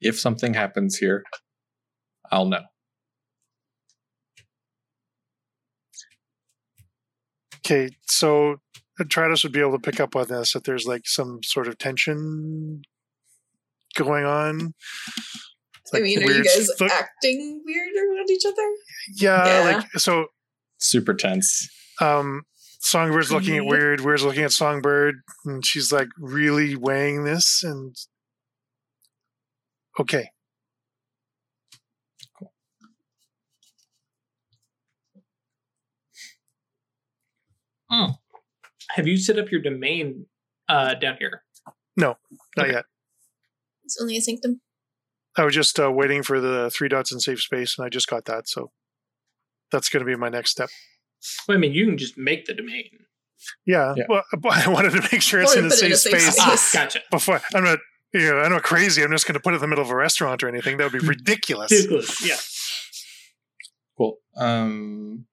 if 0.00 0.18
something 0.18 0.54
happens 0.54 0.96
here, 0.96 1.24
I'll 2.30 2.46
know. 2.46 2.62
Okay, 7.64 7.90
so 8.06 8.56
Trados 9.00 9.42
would 9.42 9.52
be 9.52 9.60
able 9.60 9.72
to 9.72 9.90
pick 9.90 10.00
up 10.00 10.16
on 10.16 10.26
this 10.28 10.52
that 10.54 10.64
there's 10.64 10.86
like 10.86 11.02
some 11.06 11.42
sort 11.42 11.68
of 11.68 11.76
tension 11.78 12.82
going 13.94 14.24
on. 14.24 14.74
It's 15.82 15.94
I 15.94 16.00
mean, 16.00 16.22
are 16.22 16.30
you 16.32 16.44
guys 16.44 16.70
foot- 16.78 16.90
acting 16.90 17.62
weird 17.64 17.90
around 17.96 18.30
each 18.30 18.44
other? 18.46 18.68
yeah, 19.16 19.46
Yeah. 19.70 19.76
like 19.76 19.86
so 20.00 20.26
Super 20.80 21.14
tense. 21.14 21.68
um 22.00 22.42
Songbird's 22.78 23.32
looking 23.32 23.56
at. 23.58 23.66
Weird, 23.66 24.00
Weird's 24.00 24.22
looking 24.24 24.44
at 24.44 24.52
Songbird, 24.52 25.16
and 25.44 25.64
she's 25.66 25.92
like 25.92 26.08
really 26.18 26.76
weighing 26.76 27.24
this 27.24 27.62
and 27.62 27.96
okay. 29.98 30.30
Have 38.90 39.06
you 39.06 39.16
set 39.16 39.38
up 39.38 39.50
your 39.50 39.60
domain 39.60 40.26
uh, 40.68 40.94
down 40.94 41.16
here? 41.18 41.42
No, 41.96 42.16
not 42.56 42.66
Okay. 42.66 42.74
yet. 42.74 42.84
It's 43.84 43.98
only 44.00 44.16
a 44.16 44.20
sanctum. 44.20 44.60
I 45.36 45.44
was 45.44 45.54
just 45.54 45.78
uh, 45.78 45.90
waiting 45.90 46.22
for 46.22 46.40
the 46.40 46.70
three 46.70 46.88
dots 46.88 47.12
in 47.12 47.20
safe 47.20 47.40
space, 47.40 47.78
and 47.78 47.86
I 47.86 47.88
just 47.88 48.08
got 48.08 48.24
that. 48.26 48.48
So 48.48 48.72
that's 49.70 49.88
going 49.88 50.04
to 50.04 50.06
be 50.06 50.16
my 50.16 50.28
next 50.28 50.50
step. 50.50 50.68
Well, 51.46 51.56
I 51.56 51.60
mean, 51.60 51.72
you 51.72 51.86
can 51.86 51.98
just 51.98 52.16
make 52.16 52.46
the 52.46 52.54
domain. 52.54 52.90
Yeah. 53.66 53.94
Yeah. 53.96 54.04
Well, 54.08 54.22
but 54.40 54.66
I 54.66 54.68
wanted 54.70 54.90
to 54.92 55.02
make 55.12 55.22
sure 55.22 55.40
it's 55.40 55.54
in 55.54 55.64
to 55.64 55.68
a 55.68 55.72
it 55.72 55.72
in 55.72 55.78
safe 55.78 55.92
a 55.92 55.96
safe 55.96 56.12
space 56.20 56.36
space. 56.36 56.74
Ah, 56.74 56.84
gotcha. 56.84 57.00
before. 57.10 57.40
I'm 57.54 57.64
not. 57.64 57.78
You 58.14 58.20
know, 58.20 58.38
I'm 58.38 58.50
not 58.52 58.62
crazy. 58.62 59.02
I'm 59.02 59.10
just 59.10 59.26
going 59.26 59.34
to 59.34 59.40
put 59.40 59.52
it 59.52 59.56
in 59.56 59.60
the 59.60 59.66
middle 59.68 59.84
of 59.84 59.90
a 59.90 59.96
restaurant 59.96 60.42
or 60.42 60.48
anything. 60.48 60.78
That 60.78 60.90
would 60.90 60.98
be 61.02 61.06
ridiculous. 61.06 61.70
Ridiculous. 61.70 62.26
Yeah. 62.26 62.36
Cool. 63.98 64.16
Um. 64.36 65.26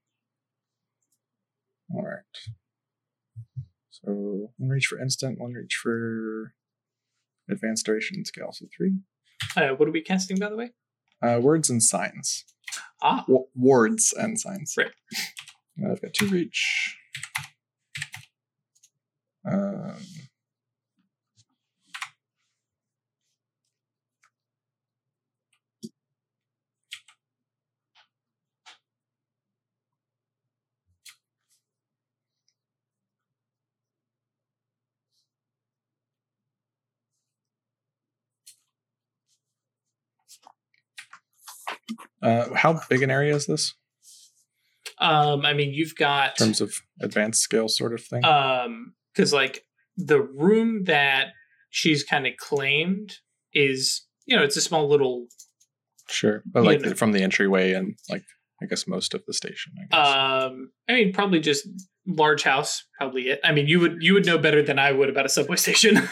All 1.93 2.01
right. 2.03 2.19
So 3.91 4.51
one 4.57 4.69
reach 4.69 4.87
for 4.87 4.99
instant, 4.99 5.39
one 5.39 5.53
reach 5.53 5.75
for 5.81 6.53
advanced 7.49 7.85
duration 7.85 8.17
and 8.17 8.27
scale. 8.27 8.51
So 8.51 8.65
three. 8.75 8.97
Uh, 9.55 9.69
what 9.75 9.87
are 9.87 9.91
we 9.91 10.01
casting, 10.01 10.37
by 10.37 10.49
the 10.49 10.55
way? 10.57 10.71
Uh, 11.21 11.39
words 11.41 11.69
and 11.69 11.81
signs. 11.81 12.43
Ah, 13.01 13.21
W- 13.27 13.45
wards 13.55 14.13
and 14.17 14.39
signs. 14.39 14.73
Right. 14.77 14.91
I've 15.83 16.01
got 16.01 16.13
two 16.13 16.27
reach. 16.27 16.97
Um, 19.49 19.95
uh, 42.21 42.53
how 42.55 42.81
big 42.89 43.03
an 43.03 43.11
area 43.11 43.35
is 43.35 43.45
this 43.45 43.75
um, 44.97 45.45
I 45.45 45.53
mean, 45.53 45.73
you've 45.73 45.95
got 45.95 46.39
in 46.39 46.47
terms 46.47 46.61
of 46.61 46.73
advanced 47.01 47.41
scale 47.41 47.67
sort 47.67 47.93
of 47.93 48.03
thing? 48.03 48.23
um, 48.23 48.93
because 49.13 49.33
like 49.33 49.63
the 49.97 50.21
room 50.21 50.85
that 50.85 51.27
she's 51.69 52.03
kind 52.03 52.27
of 52.27 52.33
claimed 52.37 53.17
is, 53.53 54.05
you 54.25 54.35
know, 54.35 54.43
it's 54.43 54.57
a 54.57 54.61
small 54.61 54.87
little 54.87 55.27
sure, 56.09 56.43
but 56.45 56.63
like 56.63 56.81
know. 56.81 56.93
from 56.93 57.11
the 57.11 57.23
entryway 57.23 57.73
and 57.73 57.97
like 58.09 58.23
I 58.61 58.65
guess 58.65 58.87
most 58.87 59.13
of 59.13 59.23
the 59.25 59.33
station. 59.33 59.73
I 59.77 59.85
guess. 59.95 60.45
Um, 60.47 60.71
I 60.87 60.93
mean, 60.93 61.13
probably 61.13 61.39
just 61.39 61.67
large 62.07 62.43
house. 62.43 62.83
Probably 62.97 63.29
it. 63.29 63.39
I 63.43 63.51
mean, 63.51 63.67
you 63.67 63.79
would 63.79 63.97
you 64.01 64.13
would 64.13 64.25
know 64.25 64.37
better 64.37 64.61
than 64.61 64.79
I 64.79 64.91
would 64.91 65.09
about 65.09 65.25
a 65.25 65.29
subway 65.29 65.55
station. 65.57 66.07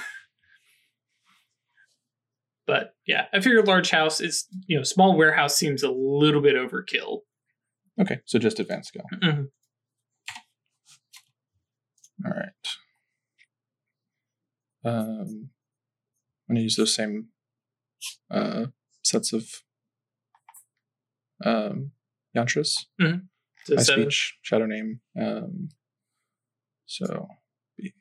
but 2.67 2.95
yeah, 3.05 3.25
I 3.33 3.39
figure 3.39 3.63
large 3.63 3.89
house 3.89 4.19
is 4.19 4.45
you 4.67 4.77
know 4.77 4.83
small 4.83 5.15
warehouse 5.15 5.55
seems 5.55 5.83
a 5.83 5.91
little 5.91 6.41
bit 6.41 6.55
overkill. 6.55 7.19
Okay, 8.01 8.19
so 8.25 8.39
just 8.39 8.59
advanced 8.59 8.89
scale. 8.89 9.05
Mhm. 9.21 9.47
All 12.25 12.31
right. 12.31 12.49
Um, 14.85 15.49
I'm 16.49 16.55
gonna 16.55 16.61
use 16.61 16.75
those 16.75 16.93
same 16.93 17.29
uh, 18.29 18.65
sets 19.03 19.33
of 19.33 19.47
um, 21.43 21.91
yantras. 22.35 22.73
So 23.65 23.75
High 23.77 23.83
seven. 23.83 24.03
speech, 24.03 24.37
shadow 24.41 24.65
name. 24.65 24.99
Um, 25.19 25.69
so 26.85 27.27
be 27.77 27.93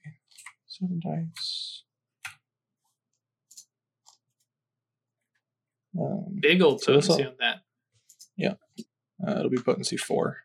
seven 0.66 1.00
dice. 1.00 1.84
Um, 5.98 6.38
Big 6.40 6.62
old 6.62 6.80
So 6.82 6.94
all- 6.94 7.22
on 7.22 7.36
that. 7.38 7.60
Uh, 9.26 9.38
it'll 9.38 9.50
be 9.50 9.58
potency 9.58 9.96
four. 9.96 10.38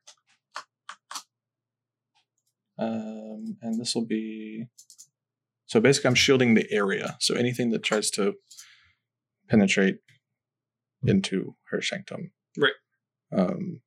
Um, 2.80 3.58
and 3.62 3.80
this 3.80 3.96
will 3.96 4.06
be 4.06 4.68
so 5.66 5.80
basically 5.82 6.08
I'm 6.10 6.16
shielding 6.16 6.54
the 6.54 6.66
area. 6.72 7.18
So 7.20 7.36
anything 7.36 7.72
that 7.72 7.84
tries 7.84 8.10
to 8.12 8.36
penetrate 9.50 9.98
into 11.04 11.56
her 11.70 11.82
sanctum. 11.82 12.32
Right. 12.58 12.74
Um, 13.36 13.82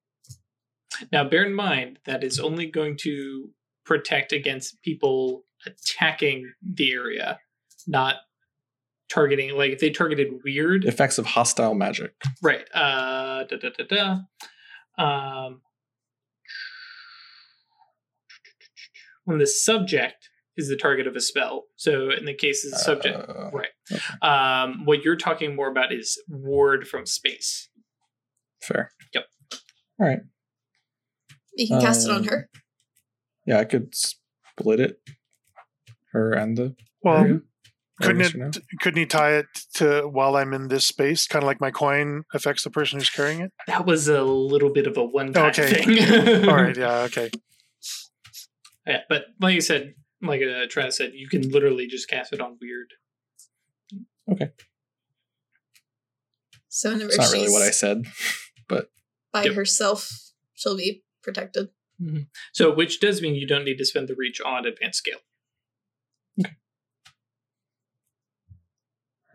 Now, 1.13 1.25
bear 1.29 1.45
in 1.45 1.55
mind 1.55 1.99
that 2.05 2.23
is 2.25 2.39
only 2.39 2.67
going 2.67 2.97
to 3.03 3.51
protect 3.87 4.33
against 4.33 4.83
people 4.83 5.45
attacking 5.67 6.53
the 6.63 6.93
area, 6.93 7.39
not 7.87 8.17
targeting. 9.09 9.57
Like 9.57 9.73
if 9.73 9.81
they 9.81 9.91
targeted 9.91 10.29
weird, 10.45 10.85
Effects 10.85 11.19
of 11.19 11.27
hostile 11.27 11.75
magic. 11.75 12.13
right? 12.43 12.65
Uh, 12.75 13.45
da 13.45 13.57
da 13.57 13.71
da 13.77 13.85
da. 13.89 14.19
Um, 15.01 15.63
when 19.25 19.39
the 19.39 19.47
subject 19.47 20.29
is 20.57 20.69
the 20.69 20.77
target 20.77 21.07
of 21.07 21.17
a 21.17 21.21
spell. 21.21 21.65
So 21.77 22.11
in 22.11 22.25
the 22.27 22.35
case 22.35 22.65
of 22.65 22.73
the 22.73 22.79
subject, 22.79 23.17
Uh, 23.29 23.51
right? 23.53 23.69
okay. 23.91 24.01
Um, 24.21 24.85
what 24.85 25.03
you're 25.03 25.17
talking 25.17 25.55
more 25.57 25.69
about 25.71 25.93
is 25.93 26.21
ward 26.29 26.87
from 26.87 27.07
space. 27.07 27.69
Fair. 28.63 28.93
Yep. 29.15 29.25
All 29.99 30.07
right. 30.07 30.21
You 31.55 31.69
can 31.69 31.81
cast 31.81 32.07
it 32.07 32.11
on 32.11 32.19
Um, 32.19 32.25
her. 32.25 32.51
Yeah, 33.47 33.59
I 33.59 33.65
could 33.65 33.95
split 33.95 34.81
it. 34.81 35.01
Her 36.13 36.33
and 36.33 36.59
the. 36.59 36.77
Well, 37.03 37.19
area. 37.25 37.41
Couldn't 38.01 38.17
Areas 38.17 38.33
for 38.33 38.39
now. 38.39 38.47
it? 38.49 38.59
Couldn't 38.81 38.99
he 38.99 39.07
tie 39.07 39.35
it 39.35 39.47
to 39.75 40.03
while 40.09 40.37
I'm 40.37 40.53
in 40.53 40.69
this 40.69 40.87
space? 40.87 41.27
Kind 41.27 41.43
of 41.43 41.47
like 41.47 41.61
my 41.61 41.71
coin 41.71 42.23
affects 42.35 42.65
the 42.65 42.71
person 42.71 42.99
who's 42.99 43.11
carrying 43.11 43.41
it. 43.41 43.53
That 43.67 43.87
was 43.87 44.09
a 44.09 44.23
little 44.23 44.71
bit 44.73 44.87
of 44.87 44.97
a 44.97 45.05
one-time 45.05 45.51
Okay. 45.51 45.83
thing. 45.83 46.49
All 46.49 46.57
right. 46.57 46.77
Yeah. 46.77 47.01
Okay. 47.03 47.31
Yeah, 48.87 49.01
but 49.09 49.27
like 49.41 49.55
you 49.55 49.61
said, 49.61 49.95
like 50.23 50.41
uh, 50.43 50.67
Travis 50.69 50.97
said, 50.97 51.13
you 51.15 51.29
can 51.29 51.49
literally 51.51 51.87
just 51.87 52.09
cast 52.09 52.33
it 52.33 52.41
on 52.41 52.57
weird. 52.61 52.89
Okay 54.33 54.51
so 56.71 56.91
whenever 56.93 57.09
It's 57.09 57.19
not 57.19 57.33
really 57.33 57.51
what 57.51 57.63
I 57.63 57.71
said. 57.71 58.05
But 58.69 58.91
by 59.33 59.43
Yep. 59.45 59.55
herself, 59.55 60.09
she'll 60.55 60.77
be 60.77 61.03
protected. 61.23 61.71
So, 62.53 62.73
which 62.73 63.01
does 63.01 63.21
mean 63.21 63.35
you 63.35 63.47
don't 63.47 63.65
need 63.65 63.77
to 63.79 63.85
spend 63.85 64.07
the 64.09 64.15
reach 64.15 64.41
on 64.41 64.65
advanced 64.65 64.99
scale. 65.01 65.19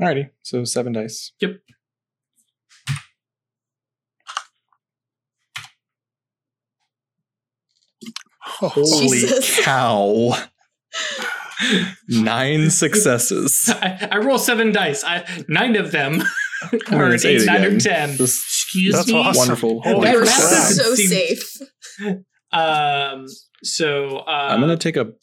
Alrighty. 0.01 0.29
So 0.41 0.63
seven 0.65 0.93
dice. 0.93 1.31
Yep. 1.39 1.57
Holy 8.41 9.09
Jesus. 9.09 9.59
cow. 9.63 10.33
Nine 12.07 12.69
successes. 12.69 13.69
I, 13.69 14.07
I 14.11 14.17
roll 14.17 14.37
seven 14.37 14.71
dice. 14.71 15.03
I 15.03 15.25
nine 15.47 15.75
of 15.75 15.91
them 15.91 16.21
are 16.91 17.05
an 17.05 17.13
it's 17.13 17.25
eight, 17.25 17.41
eight 17.41 17.45
nine, 17.45 17.63
or 17.63 17.79
ten. 17.79 18.17
This- 18.17 18.43
Excuse 18.65 18.95
That's 18.95 19.07
me. 19.07 19.13
awesome. 19.19 19.37
Wonderful. 19.39 19.81
Holy 19.83 20.09
Your 20.09 20.25
crap. 20.25 20.37
math 20.39 20.71
is 20.71 20.77
so 20.77 20.95
safe. 20.95 21.61
Um. 22.51 23.25
So, 23.63 24.17
uh, 24.17 24.47
I'm 24.51 24.59
gonna 24.59 24.75
take 24.75 24.97
a 24.97 25.13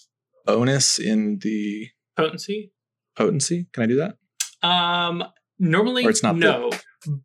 bonus 0.47 0.99
in 0.99 1.39
the 1.43 1.89
potency. 2.17 2.73
potency. 3.17 3.67
Can 3.73 3.83
I 3.83 3.87
do 3.87 3.97
that? 3.97 4.17
Um. 4.63 5.25
Normally, 5.59 6.05
Or 6.05 6.11
it's 6.11 6.23
not 6.25 6.35
the- 6.35 6.41
no, 6.41 6.71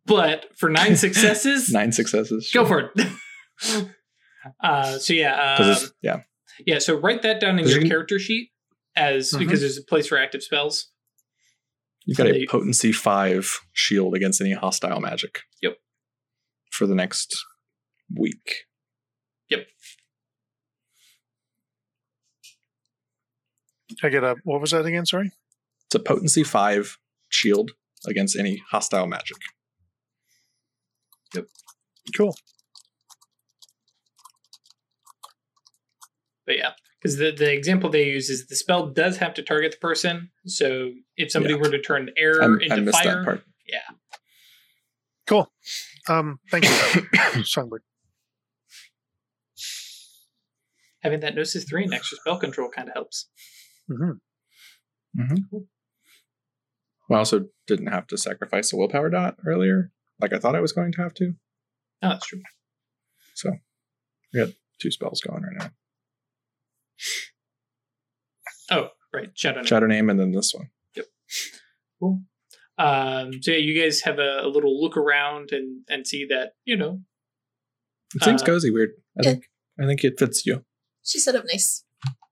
but 0.06 0.46
for 0.56 0.68
nine 0.70 0.96
successes, 1.04 1.70
Nine 1.70 1.90
successes. 1.90 2.50
go 2.54 2.64
for 2.64 2.92
it. 2.94 3.88
uh. 4.62 4.98
So 4.98 5.12
yeah, 5.12 5.56
Um, 5.58 5.76
yeah. 6.02 6.20
yeah. 6.66 6.78
So 6.78 6.96
write 6.96 7.22
that 7.22 7.40
down 7.40 7.58
in 7.58 7.64
your 7.66 7.74
you 7.76 7.80
can- 7.80 7.88
character 7.90 8.18
sheet 8.20 8.50
as 8.94 9.32
Mhm. 9.32 9.40
because 9.40 9.60
there's 9.60 9.76
a 9.78 9.82
place 9.82 10.06
for 10.06 10.16
active 10.18 10.42
spells. 10.44 10.92
You've 12.04 12.16
got 12.16 12.28
a 12.28 12.32
They- 12.32 12.46
potency 12.46 12.92
five 12.92 13.58
shield 13.72 14.14
against 14.14 14.40
any 14.40 14.52
hostile 14.52 15.00
magic. 15.00 15.40
Yep. 15.62 15.78
For 16.70 16.86
the 16.86 16.94
next 16.94 17.34
week. 18.14 18.66
Yep. 19.48 19.66
I 24.02 24.08
get 24.10 24.22
a. 24.22 24.36
What 24.44 24.60
was 24.60 24.70
that 24.72 24.84
again? 24.86 25.06
Sorry. 25.06 25.32
It's 25.86 25.94
a 25.94 25.98
potency 26.00 26.44
five 26.44 26.98
shield 27.28 27.72
against 28.06 28.36
any 28.38 28.62
hostile 28.70 29.06
magic. 29.06 29.36
Yep. 31.34 31.46
Cool. 32.16 32.34
But 36.46 36.56
yeah, 36.56 36.70
because 37.00 37.18
the, 37.18 37.30
the 37.30 37.52
example 37.52 37.90
they 37.90 38.04
use 38.06 38.30
is 38.30 38.46
the 38.46 38.56
spell 38.56 38.86
does 38.86 39.18
have 39.18 39.34
to 39.34 39.42
target 39.42 39.72
the 39.72 39.78
person. 39.78 40.30
So 40.46 40.92
if 41.16 41.30
somebody 41.30 41.54
Yeah. 41.54 41.60
were 41.60 41.70
to 41.70 41.80
turn 41.80 42.10
air 42.16 42.40
I'm- 42.40 42.58
into 42.60 42.74
I 42.76 42.80
missed 42.80 43.02
fire, 43.02 43.16
that 43.16 43.24
part. 43.24 43.44
Cool. 45.26 45.52
Um. 46.08 46.40
Thank 46.50 46.64
you, 46.64 47.44
Songbird. 47.44 47.82
having 51.02 51.20
that 51.20 51.34
Gnosis 51.34 51.64
3 51.64 51.84
and 51.84 51.92
extra 51.94 52.16
spell 52.18 52.38
control 52.38 52.70
kind 52.70 52.88
of 52.88 52.94
helps. 52.94 53.28
hmm 53.88 54.12
Mm-hmm. 55.18 55.58
I 57.10 57.18
also 57.18 57.46
didn't 57.66 57.86
have 57.88 58.06
to 58.08 58.18
sacrifice 58.18 58.72
a 58.72 58.76
willpower 58.76 59.10
dot 59.10 59.36
earlier, 59.46 59.90
like 60.20 60.32
I 60.32 60.38
thought 60.38 60.54
I 60.54 60.60
was 60.60 60.72
going 60.72 60.92
to 60.92 61.02
have 61.02 61.14
to. 61.14 61.34
Oh, 62.02 62.10
that's 62.10 62.26
true. 62.26 62.42
So 63.34 63.52
we 64.32 64.40
got 64.40 64.50
two 64.80 64.90
spells 64.90 65.20
going 65.20 65.42
right 65.42 65.56
now. 65.58 65.70
Oh, 68.70 68.88
right. 69.14 69.30
Shadow. 69.34 69.60
Knight. 69.60 69.68
Shadow 69.68 69.86
name 69.86 70.10
and 70.10 70.20
then 70.20 70.32
this 70.32 70.52
one. 70.54 70.68
Yep. 70.94 71.06
Cool. 72.00 72.20
Um, 72.76 73.32
so 73.42 73.52
yeah, 73.52 73.56
you 73.58 73.80
guys 73.80 74.02
have 74.02 74.18
a, 74.18 74.40
a 74.42 74.48
little 74.48 74.80
look 74.80 74.96
around 74.96 75.50
and, 75.52 75.82
and 75.88 76.06
see 76.06 76.26
that, 76.26 76.52
you 76.64 76.76
know, 76.76 77.00
It 78.14 78.22
seems 78.22 78.42
Uh, 78.42 78.46
cozy 78.46 78.70
weird. 78.70 78.90
I 79.18 79.22
yeah. 79.22 79.30
think 79.32 79.44
I 79.80 79.86
think 79.86 80.04
it 80.04 80.18
fits 80.18 80.46
you. 80.46 80.64
She 81.02 81.18
set 81.18 81.34
up 81.34 81.44
nice. 81.46 81.84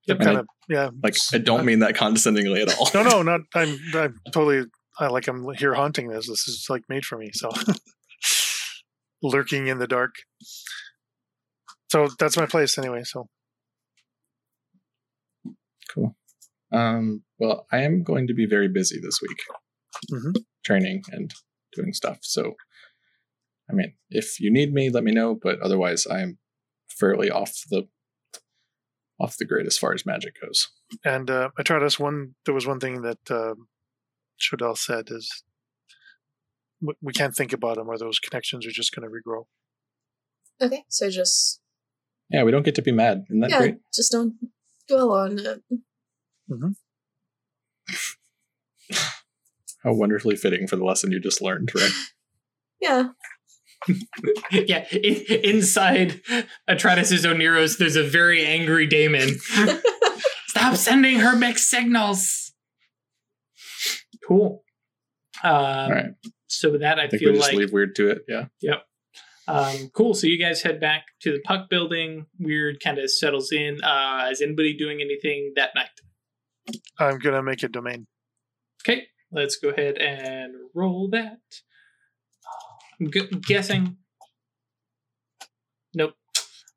Yep. 0.07 0.21
Kind 0.21 0.39
of. 0.39 0.47
Yeah. 0.69 0.91
Like 1.03 1.17
I 1.33 1.39
don't 1.39 1.65
mean 1.65 1.81
that 1.81 1.97
condescendingly 1.97 2.63
at 2.63 2.77
all. 2.79 2.89
No, 2.95 3.03
no, 3.03 3.23
not. 3.23 3.41
I'm. 3.55 3.77
I'm 3.95 4.15
totally. 4.33 4.65
I 4.99 5.09
like. 5.09 5.27
I'm 5.29 5.45
here 5.55 5.75
haunting 5.75 6.09
this. 6.09 6.29
This 6.29 6.47
is 6.49 6.67
like 6.71 6.83
made 6.89 7.05
for 7.05 7.19
me. 7.19 7.31
So, 7.35 7.51
lurking 9.23 9.67
in 9.67 9.79
the 9.79 9.87
dark. 9.87 10.15
So 11.91 12.09
that's 12.19 12.37
my 12.37 12.47
place 12.47 12.79
anyway. 12.79 13.03
So 13.05 13.27
Cool. 15.93 16.17
Um, 16.73 17.23
well, 17.39 17.67
I 17.73 17.83
am 17.83 18.03
going 18.03 18.27
to 18.27 18.35
be 18.35 18.47
very 18.47 18.69
busy 18.69 18.99
this 19.01 19.21
week, 19.23 19.39
Mhm. 20.13 20.35
training 20.65 21.03
and 21.11 21.33
doing 21.73 21.93
stuff. 21.93 22.19
So, 22.23 22.55
I 23.71 23.73
mean, 23.73 23.95
if 24.11 24.41
you 24.41 24.53
need 24.53 24.73
me, 24.73 24.91
let 24.91 25.05
me 25.05 25.13
know. 25.13 25.35
But 25.41 25.61
otherwise, 25.61 26.07
I 26.07 26.21
am 26.21 26.39
fairly 26.89 27.31
off 27.31 27.53
the 27.71 27.89
off 29.19 29.37
the 29.39 29.45
grid 29.47 29.67
as 29.67 29.79
far 29.79 29.93
as 29.95 30.05
magic 30.07 30.35
goes. 30.41 30.69
and 31.05 31.31
uh, 31.31 31.49
I 31.59 31.63
tried 31.63 31.81
this 31.81 31.99
one. 31.99 32.35
There 32.45 32.55
was 32.55 32.67
one 32.67 32.81
thing 32.81 33.03
that 33.03 33.19
uh, 33.31 33.55
Shodell 34.41 34.77
said 34.77 35.07
is 35.11 35.43
w- 36.83 36.97
we 37.01 37.13
can't 37.13 37.35
think 37.35 37.53
about 37.53 37.77
them, 37.77 37.89
or 37.89 37.97
those 37.99 38.19
connections 38.19 38.67
are 38.67 38.71
just 38.71 38.95
going 38.95 39.09
to 39.09 39.15
regrow. 39.15 39.45
Okay, 40.61 40.85
so 40.89 41.09
just 41.11 41.61
Yeah, 42.31 42.43
we 42.45 42.51
don't 42.51 42.65
get 42.65 42.75
to 42.77 42.83
be 42.83 42.93
mad. 42.93 43.25
Isn't 43.31 43.41
that 43.41 43.51
yeah, 43.51 43.59
great? 43.59 43.77
just 43.95 44.13
don't 44.13 44.35
dwell 44.89 45.13
on 45.13 45.39
it. 45.39 45.63
Mm-hmm. 46.51 46.71
How 49.83 49.93
wonderfully 49.93 50.37
fitting 50.37 50.67
for 50.67 50.77
the 50.77 50.85
lesson 50.85 51.13
you 51.13 51.21
just 51.21 51.41
learned, 51.43 51.73
right? 51.75 51.91
Yeah, 52.79 53.09
yeah, 54.51 54.87
in, 54.93 55.23
inside 55.45 56.21
Atratus' 56.69 57.25
Oneiros, 57.25 57.79
there's 57.79 57.97
a 57.97 58.03
very 58.03 58.45
angry 58.45 58.87
Daemon. 58.87 59.39
Stop 60.49 60.77
sending 60.77 61.21
her 61.21 61.37
mixed 61.37 61.69
signals. 61.69 62.53
Cool. 64.27 64.63
Um, 65.43 65.53
All 65.53 65.91
right. 65.91 66.11
So 66.49 66.73
with 66.73 66.81
that, 66.81 66.99
I, 66.99 67.05
I 67.05 67.09
think 67.09 67.23
feel 67.23 67.33
we 67.33 67.39
just 67.39 67.49
like 67.49 67.59
leave 67.59 67.73
weird 67.73 67.95
to 67.97 68.11
it. 68.11 68.23
Yeah. 68.29 68.47
Um, 69.49 69.91
cool. 69.93 70.15
So 70.15 70.27
you 70.27 70.39
guys 70.39 70.63
head 70.63 70.81
back 70.81 71.05
to 71.21 71.33
the 71.33 71.41
puck 71.41 71.69
building. 71.71 72.27
Weird 72.39 72.81
kind 72.83 72.99
of 72.99 73.11
settles 73.11 73.53
in. 73.53 73.83
Uh, 73.83 74.29
is 74.31 74.41
anybody 74.41 74.77
doing 74.77 75.01
anything 75.01 75.53
that 75.57 75.71
night? 75.75 75.89
I'm 76.99 77.19
going 77.19 77.35
to 77.35 77.43
make 77.43 77.63
a 77.63 77.69
domain. 77.69 78.07
Okay, 78.83 79.07
let's 79.31 79.57
go 79.57 79.69
ahead 79.69 79.99
and 79.99 80.55
roll 80.75 81.09
that. 81.11 81.39
I'm 83.01 83.11
gu- 83.11 83.29
guessing. 83.47 83.97
Nope. 85.95 86.15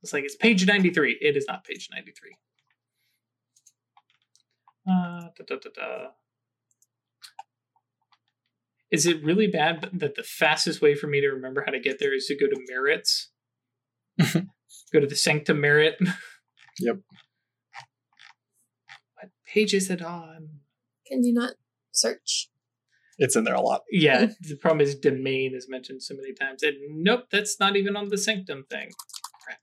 Looks 0.02 0.14
like 0.14 0.24
it's 0.24 0.36
page 0.36 0.66
93. 0.66 1.18
It 1.22 1.36
is 1.36 1.46
not 1.48 1.64
page 1.64 1.90
93. 1.92 2.36
Uh, 4.88 5.30
da, 5.38 5.44
da, 5.48 5.56
da, 5.56 5.70
da. 5.76 6.08
Is 8.92 9.06
it 9.06 9.24
really 9.24 9.48
bad 9.48 9.90
that 9.94 10.16
the 10.16 10.24
fastest 10.24 10.82
way 10.82 10.96
for 10.96 11.08
me 11.08 11.22
to 11.22 11.28
remember 11.28 11.64
how 11.66 11.72
to 11.72 11.80
get 11.80 12.00
there 12.00 12.16
is 12.16 12.26
to 12.26 12.36
go 12.38 12.48
to 12.48 12.60
merits? 12.70 13.30
go 14.92 15.00
to 15.00 15.08
the 15.08 15.16
Sanctum 15.16 15.62
Merit? 15.62 15.98
Yep. 16.82 17.00
What 19.16 19.32
page 19.46 19.74
is 19.74 19.90
it 19.90 20.02
on? 20.02 20.62
can 21.06 21.26
you 21.26 21.34
not 21.34 21.56
search? 21.92 22.50
it's 23.20 23.36
in 23.36 23.44
there 23.44 23.54
a 23.54 23.62
lot. 23.62 23.82
Yeah, 23.92 24.28
the 24.42 24.56
problem 24.56 24.82
is 24.82 24.96
domain 24.96 25.54
is 25.54 25.68
mentioned 25.70 26.02
so 26.02 26.16
many 26.16 26.34
times. 26.34 26.64
And 26.64 26.76
nope, 27.04 27.26
that's 27.32 27.60
not 27.60 27.76
even 27.76 27.96
on 27.96 28.10
the 28.10 28.18
sanctum 28.18 28.66
thing. 28.70 28.92
Crap. 29.44 29.60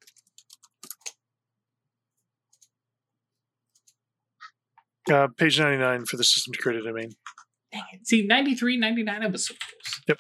Uh, 5.10 5.28
page 5.36 5.58
99 5.58 6.04
for 6.04 6.16
the 6.16 6.24
system 6.24 6.52
to 6.52 6.58
create 6.60 6.80
a 6.80 6.84
domain. 6.84 7.10
Dang 7.72 7.82
it. 7.92 8.06
See, 8.06 8.26
93, 8.26 8.76
99, 8.76 9.22
I 9.22 9.26
was 9.26 9.46
so 9.46 9.54
close. 9.54 10.02
Yep. 10.08 10.18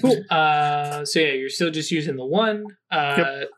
Cool. 0.00 0.24
Uh, 0.30 1.04
so 1.04 1.20
yeah, 1.20 1.32
you're 1.32 1.48
still 1.48 1.70
just 1.70 1.90
using 1.90 2.16
the 2.16 2.24
one. 2.24 2.64
Uh, 2.90 3.14
yep. 3.18 3.48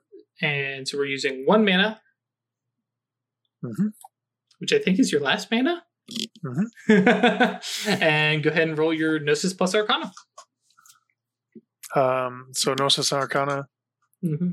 And 0.43 0.89
so 0.89 0.99
we're 0.99 1.07
using 1.07 1.45
one 1.47 1.65
mana, 1.65 2.01
mm-hmm. 3.65 3.89
which 4.59 4.73
I 4.73 4.79
think 4.79 4.99
is 4.99 5.13
your 5.13 5.21
last 5.21 5.51
mana. 5.51 5.85
Mhm. 6.11 6.67
and 8.03 8.43
go 8.43 8.51
ahead 8.51 8.69
and 8.69 8.77
roll 8.79 8.93
your 8.93 9.19
Gnosis 9.19 9.53
plus 9.55 9.75
Arcana. 9.75 10.13
Um, 11.97 12.49
so 12.53 12.75
Gnosis 12.75 13.13
and 13.13 13.21
Arcana. 13.23 13.69
Mm-hmm. 14.25 14.51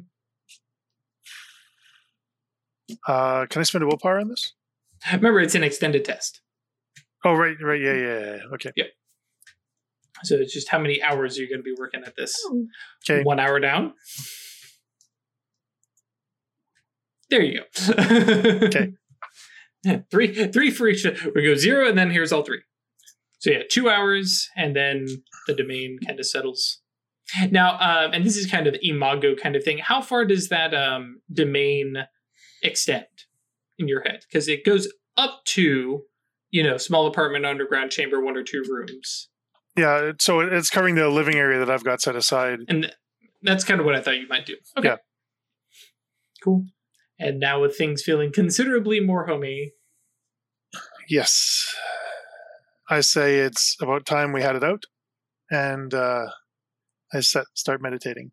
Uh, 3.08 3.46
can 3.50 3.60
I 3.60 3.64
spend 3.64 3.84
a 3.84 3.88
willpower 3.88 4.20
on 4.20 4.30
this? 4.30 4.54
Remember, 5.12 5.40
it's 5.40 5.56
an 5.56 5.64
extended 5.64 6.06
test. 6.06 6.42
Oh, 7.26 7.34
right, 7.34 7.56
right. 7.62 7.80
Yeah, 7.82 7.94
yeah, 7.94 8.20
yeah. 8.20 8.38
Okay. 8.54 8.72
Yep. 8.76 8.88
So 10.24 10.36
it's 10.36 10.54
just 10.54 10.70
how 10.70 10.78
many 10.80 11.02
hours 11.02 11.38
are 11.38 11.42
you 11.42 11.50
going 11.50 11.60
to 11.60 11.64
be 11.64 11.76
working 11.78 12.04
at 12.06 12.16
this? 12.16 12.34
Oh, 12.46 12.68
Okay. 13.10 13.24
One 13.24 13.40
hour 13.40 13.60
down. 13.60 13.94
There 17.30 17.42
you 17.42 17.62
go. 17.62 17.94
Okay. 18.68 18.94
Yeah, 19.84 20.00
three, 20.12 20.48
three 20.52 20.70
for 20.72 20.88
each. 20.88 21.06
We 21.36 21.44
go 21.44 21.56
zero, 21.56 21.88
and 21.88 21.98
then 21.98 22.12
here's 22.12 22.32
all 22.32 22.44
three. 22.44 22.62
So 23.40 23.50
yeah, 23.50 23.64
two 23.70 23.90
hours, 23.90 24.48
and 24.56 24.76
then 24.76 25.08
the 25.48 25.56
domain 25.56 25.98
kind 26.06 26.20
of 26.20 26.26
settles. 26.28 26.80
Now, 27.50 27.76
um, 27.80 28.12
and 28.14 28.26
this 28.26 28.38
is 28.38 28.46
kind 28.50 28.68
of 28.68 28.74
the 28.74 28.88
imago 28.90 29.36
kind 29.36 29.56
of 29.56 29.64
thing. 29.64 29.78
How 29.80 30.02
far 30.02 30.26
does 30.26 30.50
that 30.50 30.74
um, 30.76 31.22
domain 31.34 31.96
extend 32.62 33.06
in 33.80 33.88
your 33.88 34.02
head? 34.02 34.20
Because 34.30 34.48
it 34.48 34.64
goes 34.66 34.88
up 35.18 35.42
to, 35.46 36.02
you 36.52 36.62
know, 36.64 36.78
small 36.78 37.08
apartment, 37.08 37.46
underground 37.46 37.90
chamber, 37.92 38.22
one 38.22 38.36
or 38.38 38.44
two 38.44 38.64
rooms, 38.70 39.30
Yeah, 39.78 40.12
so 40.20 40.42
it's 40.42 40.70
covering 40.70 40.96
the 40.96 41.10
living 41.10 41.36
area 41.36 41.58
that 41.60 41.70
I've 41.70 41.84
got 41.86 42.02
set 42.02 42.16
aside. 42.16 42.60
and 42.68 42.94
that's 43.42 43.64
kind 43.64 43.80
of 43.80 43.86
what 43.86 43.96
I 43.96 44.02
thought 44.02 44.20
you 44.20 44.28
might 44.28 44.46
do. 44.46 44.58
Okay. 44.78 44.90
Yeah. 44.90 44.96
Cool. 46.44 46.66
And 47.22 47.40
now 47.40 47.62
with 47.62 47.78
things 47.78 48.02
feeling 48.04 48.32
considerably 48.34 49.00
more 49.00 49.28
homey, 49.28 49.74
Yes. 51.10 51.76
I 52.90 53.02
say 53.02 53.40
it's 53.40 53.76
about 53.82 54.06
time 54.06 54.32
we 54.34 54.42
had 54.42 54.56
it 54.56 54.64
out. 54.64 54.86
And 55.50 55.94
uh, 55.94 56.28
I 57.14 57.20
set, 57.20 57.46
start 57.54 57.82
meditating. 57.82 58.32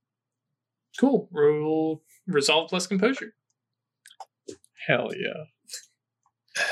cool. 0.99 1.29
Roll 1.33 2.03
resolve 2.27 2.69
plus 2.71 2.87
composure. 2.87 3.35
Hell 4.87 5.11
yeah. 5.17 6.63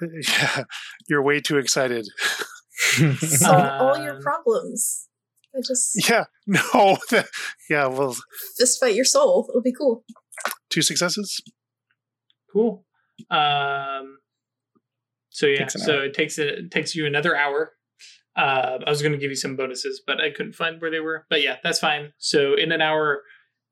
yeah, 0.28 0.64
you're 1.08 1.22
way 1.22 1.40
too 1.40 1.58
excited. 1.58 2.06
Solve 3.18 3.80
all 3.80 4.02
your 4.02 4.16
Um, 4.16 4.22
problems. 4.22 5.08
I 5.54 5.60
just 5.66 6.08
Yeah, 6.08 6.24
no. 6.46 6.98
yeah, 7.70 7.86
well, 7.86 8.16
fist 8.56 8.80
fight 8.80 8.94
your 8.94 9.04
soul. 9.04 9.46
It'll 9.50 9.62
be 9.62 9.72
cool. 9.72 10.04
Two 10.70 10.82
successes. 10.82 11.40
Cool. 12.52 12.84
Um. 13.30 14.18
So 15.30 15.46
yeah, 15.46 15.60
Takes 15.60 15.84
so 15.84 15.94
hour. 15.96 16.04
it 16.04 16.14
takes 16.14 16.38
it 16.38 16.70
takes 16.70 16.94
you 16.94 17.06
another 17.06 17.34
hour. 17.36 17.72
Uh, 18.36 18.78
I 18.86 18.90
was 18.90 19.02
going 19.02 19.12
to 19.12 19.18
give 19.18 19.30
you 19.30 19.36
some 19.36 19.56
bonuses, 19.56 20.02
but 20.06 20.20
I 20.20 20.30
couldn't 20.30 20.54
find 20.54 20.80
where 20.80 20.90
they 20.90 21.00
were. 21.00 21.26
But 21.30 21.42
yeah, 21.42 21.56
that's 21.62 21.78
fine. 21.78 22.12
So 22.18 22.54
in 22.54 22.72
an 22.72 22.80
hour, 22.80 23.22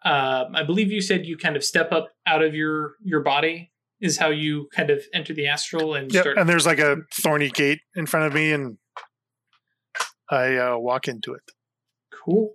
um, 0.04 0.54
I 0.54 0.62
believe 0.64 0.90
you 0.92 1.00
said 1.00 1.24
you 1.26 1.36
kind 1.38 1.56
of 1.56 1.64
step 1.64 1.92
up 1.92 2.08
out 2.26 2.42
of 2.42 2.54
your 2.54 2.92
your 3.02 3.20
body 3.20 3.72
is 4.00 4.16
how 4.18 4.28
you 4.30 4.68
kind 4.74 4.88
of 4.90 5.02
enter 5.12 5.34
the 5.34 5.46
astral 5.46 5.94
and 5.94 6.10
Yep, 6.12 6.22
start. 6.22 6.38
and 6.38 6.48
there's 6.48 6.64
like 6.66 6.78
a 6.78 6.96
thorny 7.22 7.50
gate 7.50 7.80
in 7.94 8.06
front 8.06 8.26
of 8.26 8.32
me, 8.32 8.52
and 8.52 8.78
I 10.30 10.56
uh, 10.56 10.78
walk 10.78 11.08
into 11.08 11.34
it. 11.34 11.42
Cool. 12.24 12.54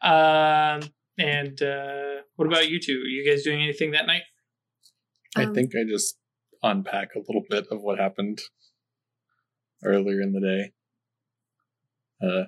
Um, 0.00 0.80
and 1.18 1.60
uh, 1.62 2.22
what 2.36 2.46
about 2.46 2.68
you 2.68 2.78
two? 2.80 3.00
Are 3.04 3.08
you 3.08 3.28
guys 3.28 3.42
doing 3.42 3.62
anything 3.62 3.92
that 3.92 4.06
night? 4.06 4.22
I 5.36 5.44
Um, 5.44 5.54
think 5.54 5.72
I 5.74 5.84
just 5.88 6.18
unpack 6.62 7.14
a 7.14 7.18
little 7.20 7.42
bit 7.48 7.66
of 7.70 7.82
what 7.82 7.98
happened 7.98 8.40
earlier 9.84 10.20
in 10.20 10.32
the 10.32 10.40
day. 10.40 10.72
Uh, 12.26 12.44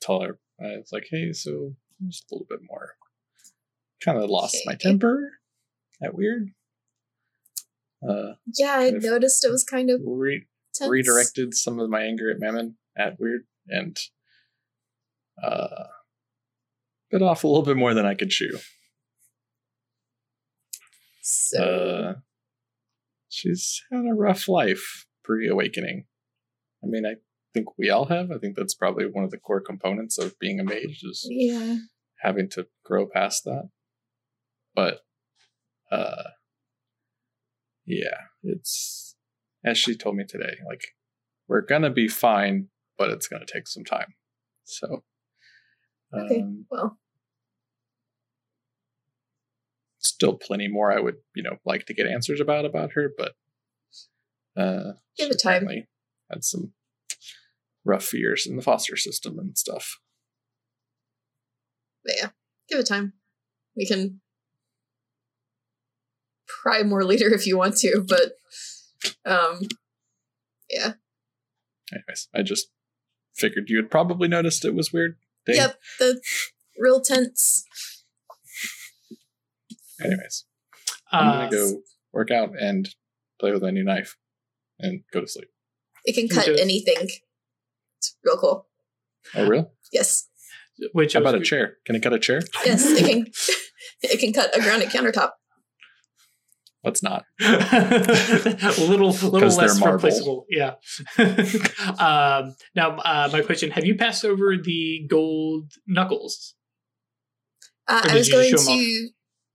tell 0.00 0.20
her 0.20 0.38
I 0.60 0.76
was 0.76 0.90
like, 0.92 1.06
"Hey, 1.10 1.32
so 1.32 1.74
just 2.06 2.30
a 2.30 2.34
little 2.34 2.46
bit 2.48 2.60
more. 2.68 2.94
Kind 4.04 4.18
of 4.18 4.28
lost 4.28 4.56
my 4.66 4.74
temper. 4.74 5.32
That 6.00 6.14
weird. 6.14 6.50
Uh, 8.06 8.34
Yeah, 8.58 8.74
I 8.76 8.90
noticed 8.90 9.44
it 9.44 9.50
was 9.50 9.64
kind 9.64 9.88
of 9.90 10.00
re- 10.04 10.46
tense. 10.74 10.90
redirected 10.90 11.54
some 11.54 11.80
of 11.80 11.88
my 11.88 12.02
anger 12.02 12.30
at 12.30 12.38
Mammon 12.38 12.76
at 12.96 13.18
weird 13.18 13.46
and 13.68 13.96
uh, 15.42 15.84
bit 17.18 17.24
off 17.24 17.44
a 17.44 17.48
little 17.48 17.62
bit 17.64 17.76
more 17.76 17.94
than 17.94 18.06
I 18.06 18.14
could 18.14 18.30
chew. 18.30 18.58
So 21.22 21.62
Uh, 21.62 22.14
she's 23.28 23.82
had 23.90 24.04
a 24.04 24.14
rough 24.14 24.48
life 24.48 25.06
pre 25.24 25.48
awakening. 25.48 26.06
I 26.84 26.86
mean, 26.86 27.04
I 27.06 27.14
think 27.54 27.78
we 27.78 27.90
all 27.90 28.06
have. 28.06 28.30
I 28.30 28.38
think 28.38 28.56
that's 28.56 28.74
probably 28.74 29.06
one 29.06 29.24
of 29.24 29.30
the 29.30 29.38
core 29.38 29.60
components 29.60 30.18
of 30.18 30.38
being 30.38 30.60
a 30.60 30.64
mage 30.64 31.00
is 31.02 31.26
yeah, 31.28 31.76
having 32.20 32.48
to 32.50 32.68
grow 32.84 33.06
past 33.08 33.44
that. 33.44 33.70
But, 34.74 35.00
uh, 35.90 36.22
yeah, 37.86 38.18
it's 38.42 39.16
as 39.64 39.78
she 39.78 39.96
told 39.96 40.16
me 40.16 40.24
today. 40.28 40.56
Like, 40.66 40.82
we're 41.48 41.62
gonna 41.62 41.90
be 41.90 42.08
fine, 42.08 42.68
but 42.98 43.10
it's 43.10 43.26
gonna 43.26 43.46
take 43.46 43.66
some 43.66 43.84
time. 43.84 44.14
So, 44.64 45.04
Okay. 46.12 46.42
um, 46.42 46.66
well, 46.70 46.98
still 50.16 50.34
plenty 50.34 50.66
more 50.66 50.90
I 50.90 50.98
would, 50.98 51.16
you 51.34 51.42
know, 51.42 51.58
like 51.66 51.84
to 51.86 51.94
get 51.94 52.06
answers 52.06 52.40
about 52.40 52.64
about 52.64 52.92
her, 52.92 53.12
but 53.16 53.34
uh 54.56 54.92
Give 55.18 55.28
she 55.28 55.34
it 55.34 55.40
time. 55.42 55.68
Had 56.30 56.42
some 56.42 56.72
rough 57.84 58.12
years 58.14 58.46
in 58.46 58.56
the 58.56 58.62
foster 58.62 58.96
system 58.96 59.38
and 59.38 59.56
stuff. 59.58 59.98
but 62.04 62.14
yeah, 62.18 62.28
give 62.68 62.78
it 62.78 62.86
time. 62.86 63.12
We 63.76 63.86
can 63.86 64.20
pry 66.62 66.82
more 66.82 67.04
later 67.04 67.28
if 67.32 67.46
you 67.46 67.58
want 67.58 67.76
to, 67.78 68.04
but 68.08 68.32
um, 69.30 69.60
yeah, 70.70 70.94
Anyways, 71.92 72.28
I 72.34 72.42
just 72.42 72.68
figured 73.34 73.68
you 73.68 73.76
had 73.76 73.90
probably 73.90 74.28
noticed 74.28 74.64
it 74.64 74.74
was 74.74 74.92
weird. 74.92 75.16
Day. 75.44 75.54
yep, 75.56 75.78
the 75.98 76.20
real 76.78 77.00
tense. 77.00 77.64
Anyways, 80.02 80.44
I'm 81.10 81.28
Uh, 81.28 81.32
gonna 81.36 81.50
go 81.50 81.82
work 82.12 82.30
out 82.30 82.50
and 82.60 82.88
play 83.40 83.52
with 83.52 83.62
my 83.62 83.70
new 83.70 83.84
knife 83.84 84.16
and 84.78 85.02
go 85.12 85.20
to 85.20 85.26
sleep. 85.28 85.48
It 86.04 86.14
can 86.14 86.28
cut 86.28 86.46
too. 86.46 86.56
anything. 86.60 87.08
It's 87.98 88.16
real 88.24 88.38
cool. 88.38 88.68
Oh, 89.34 89.46
real? 89.46 89.72
Yes, 89.92 90.28
which 90.92 91.14
How 91.14 91.20
I 91.20 91.22
was- 91.22 91.30
about 91.32 91.40
a 91.42 91.44
chair? 91.44 91.78
Can 91.84 91.96
it 91.96 92.02
cut 92.02 92.12
a 92.12 92.18
chair? 92.18 92.40
yes, 92.64 92.84
it 92.86 93.04
can. 93.06 93.26
it 94.02 94.20
can 94.20 94.32
cut 94.32 94.56
a 94.56 94.60
granite 94.60 94.88
countertop. 94.90 95.32
Let's 96.84 97.02
not. 97.02 97.24
a 97.40 97.44
little, 98.78 99.08
little 99.10 99.40
'Cause 99.40 99.56
they're 99.56 99.66
less 99.66 99.84
replaceable. 99.84 100.46
Yeah. 100.48 100.74
um, 101.98 102.54
now, 102.76 102.98
uh, 102.98 103.28
my 103.32 103.40
question: 103.42 103.70
Have 103.72 103.84
you 103.84 103.96
passed 103.96 104.24
over 104.24 104.56
the 104.56 105.04
gold 105.10 105.72
knuckles? 105.86 106.54
Uh, 107.88 108.02
I 108.04 108.14
was 108.14 108.28
going 108.28 108.50
just 108.50 108.66
show 108.66 108.72
'em 108.72 108.78
to. 108.78 109.08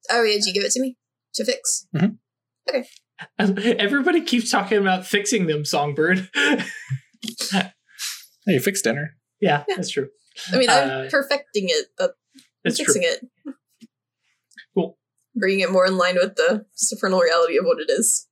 Oh, 0.10 0.24
yeah, 0.24 0.36
did 0.36 0.46
you 0.46 0.54
give 0.54 0.64
it 0.64 0.72
to 0.72 0.82
me 0.82 0.98
to 1.36 1.46
fix? 1.46 1.88
Okay. 2.70 2.86
Everybody 3.78 4.22
keeps 4.22 4.50
talking 4.50 4.78
about 4.80 5.06
fixing 5.06 5.48
them, 5.48 5.64
Songbird. 5.66 6.30
Hey, 8.48 8.54
you 8.54 8.60
fixed 8.60 8.84
dinner. 8.86 9.16
yeah, 9.40 9.64
Yeah. 9.70 9.76
that's 9.76 9.92
true. 9.92 10.10
I 10.52 10.58
mean, 10.58 10.68
Uh, 10.70 11.04
I'm 11.04 11.10
perfecting 11.12 11.66
it, 11.68 11.90
but 11.96 12.16
I'm 12.36 12.42
That's 12.64 12.78
true. 12.78 12.86
fixing 12.86 13.04
it. 13.04 13.24
Cool. 14.74 14.98
Bringing 15.36 15.60
it 15.60 15.72
more 15.72 15.86
in 15.86 15.96
line 15.98 16.16
with 16.16 16.34
the 16.36 16.66
supernal 16.74 17.20
reality 17.20 17.58
of 17.60 17.66
what 17.66 17.80
it 17.80 17.92
is. 17.92 18.28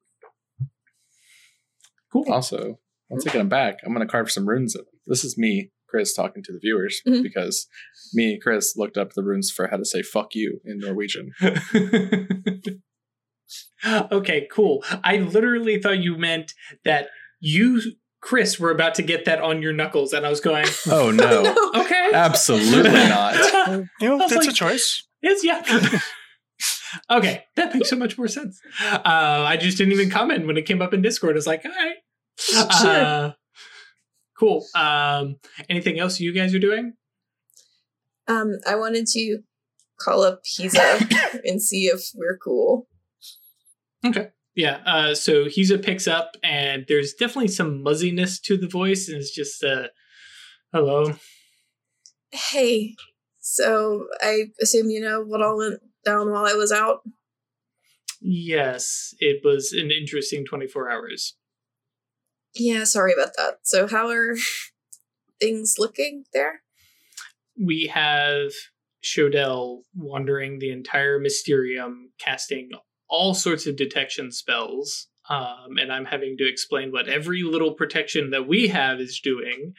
Cool. 2.12 2.26
Also, 2.32 2.80
once 3.10 3.28
I 3.28 3.32
get 3.32 3.38
them 3.38 3.50
back, 3.50 3.78
I'm 3.86 3.94
going 3.94 4.06
to 4.06 4.12
carve 4.12 4.32
some 4.32 4.50
runes 4.50 4.74
in 4.74 4.80
them. 4.80 4.88
This 5.06 5.24
is 5.24 5.38
me, 5.38 5.72
Chris, 5.90 6.14
talking 6.14 6.44
to 6.44 6.52
the 6.52 6.60
viewers 6.60 7.02
Mhm. 7.08 7.24
because 7.24 7.68
me, 8.14 8.34
and 8.34 8.42
Chris, 8.42 8.76
looked 8.78 8.98
up 8.98 9.14
the 9.14 9.24
runes 9.24 9.52
for 9.52 9.68
how 9.68 9.78
to 9.78 9.86
say 9.86 10.02
fuck 10.02 10.36
you 10.36 10.62
in 10.66 10.80
Norwegian. 10.80 11.32
okay, 14.12 14.48
cool. 14.52 14.84
I 15.04 15.18
literally 15.18 15.82
thought 15.82 16.00
you 16.00 16.18
meant 16.18 16.54
that 16.86 17.08
you, 17.40 17.82
Chris, 18.22 18.60
were 18.60 18.72
about 18.72 18.96
to 18.96 19.02
get 19.02 19.26
that 19.26 19.40
on 19.42 19.62
your 19.62 19.74
knuckles, 19.74 20.14
and 20.14 20.26
I 20.26 20.30
was 20.30 20.42
going, 20.42 20.66
Oh, 20.90 21.12
no. 21.12 21.44
no. 21.74 21.82
okay. 21.84 22.12
Absolutely 22.14 22.92
not. 22.92 23.36
You 24.00 24.10
know, 24.10 24.16
I 24.20 24.24
was 24.24 24.32
that's 24.32 24.48
a 24.48 24.54
choice. 24.54 25.04
It's 25.22 25.44
yeah. 25.44 25.62
okay, 27.12 27.44
that 27.56 27.74
makes 27.74 27.90
so 27.90 27.96
much 27.96 28.18
more 28.18 28.28
sense. 28.28 28.60
Uh, 28.82 29.02
I 29.06 29.58
just 29.58 29.78
didn't 29.78 29.94
even 29.94 30.10
comment 30.10 30.48
when 30.48 30.58
it 30.58 30.66
came 30.66 30.82
up 30.82 30.94
in 30.94 31.02
Discord. 31.02 31.34
I 31.34 31.36
was 31.36 31.48
like, 31.48 31.64
all 31.66 31.72
right, 31.72 31.96
Uh, 32.72 33.32
cool. 34.40 34.66
Um, 34.76 35.36
anything 35.70 36.00
else 36.00 36.20
you 36.20 36.34
guys 36.34 36.54
are 36.54 36.60
doing? 36.60 36.94
Um, 38.28 38.60
I 38.68 38.76
wanted 38.76 39.08
to 39.08 39.40
call 40.00 40.24
up 40.24 40.42
Hiza 40.46 41.42
and 41.44 41.62
see 41.62 41.88
if 41.88 42.02
we're 42.16 42.38
cool. 42.38 42.88
Okay. 44.06 44.30
Yeah. 44.56 44.80
Uh, 44.86 45.16
so 45.16 45.46
Hiza 45.46 45.84
picks 45.84 46.08
up, 46.08 46.36
and 46.44 46.86
there's 46.88 47.14
definitely 47.14 47.50
some 47.50 47.84
muzziness 47.84 48.40
to 48.42 48.58
the 48.58 48.68
voice, 48.68 49.08
and 49.08 49.18
it's 49.18 49.34
just 49.34 49.64
uh, 49.64 49.88
hello. 50.74 51.14
Hey, 52.32 52.96
so 53.40 54.06
I 54.22 54.46
assume 54.62 54.90
you 54.90 55.02
know 55.02 55.24
what 55.24 55.42
all 55.42 55.58
went 55.58 55.80
down 56.06 56.32
while 56.32 56.46
I 56.46 56.54
was 56.54 56.72
out. 56.72 57.00
Yes, 58.22 59.14
it 59.20 59.42
was 59.44 59.72
an 59.72 59.92
interesting 59.92 60.46
24 60.46 60.92
hours. 60.92 61.36
Yeah, 62.56 62.84
sorry 62.84 63.14
about 63.14 63.32
that. 63.38 63.60
So 63.64 63.88
how 63.88 64.10
are 64.10 64.36
things 65.40 65.76
looking 65.78 66.26
there? 66.34 66.62
We 67.62 67.88
have 67.94 68.52
Shodell 69.04 69.82
wandering 69.96 70.60
the 70.60 70.72
entire 70.72 71.20
Mysterium, 71.20 72.12
casting 72.20 72.70
all 73.10 73.34
sorts 73.34 73.66
of 73.66 73.76
detection 73.76 74.32
spells. 74.32 75.08
Um, 75.30 75.78
and 75.80 75.94
I'm 75.94 76.06
having 76.06 76.38
to 76.38 76.50
explain 76.50 76.92
what 76.92 77.08
every 77.08 77.44
little 77.44 77.76
protection 77.76 78.32
that 78.32 78.48
we 78.48 78.68
have 78.70 79.00
is 79.00 79.20
doing. 79.24 79.74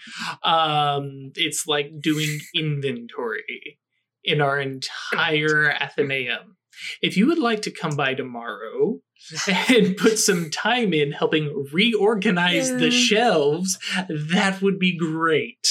Um, 0.45 1.33
it's 1.35 1.67
like 1.67 2.01
doing 2.01 2.39
inventory 2.55 3.81
in 4.23 4.41
our 4.41 4.61
entire 4.61 5.73
Athenaeum. 5.73 6.57
If 7.03 7.17
you 7.17 7.27
would 7.27 7.39
like 7.39 7.63
to 7.63 7.71
come 7.71 7.97
by 7.97 8.15
tomorrow 8.15 9.01
and 9.69 9.97
put 9.97 10.19
some 10.19 10.51
time 10.51 10.93
in 10.93 11.13
helping 11.13 11.67
reorganize 11.73 12.71
the 12.71 12.91
shelves, 12.91 13.79
that 14.09 14.61
would 14.63 14.79
be 14.79 14.97
great. 14.97 15.69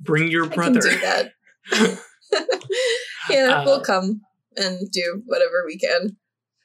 Bring 0.00 0.30
your 0.30 0.46
brother. 0.46 0.80
I 0.80 0.90
can 0.90 1.30
do 1.70 1.86
that. 1.86 1.98
yeah, 3.30 3.60
Uh, 3.60 3.64
we'll 3.64 3.80
come 3.82 4.22
and 4.56 4.90
do 4.90 5.22
whatever 5.26 5.64
we 5.66 5.78
can. 5.78 6.16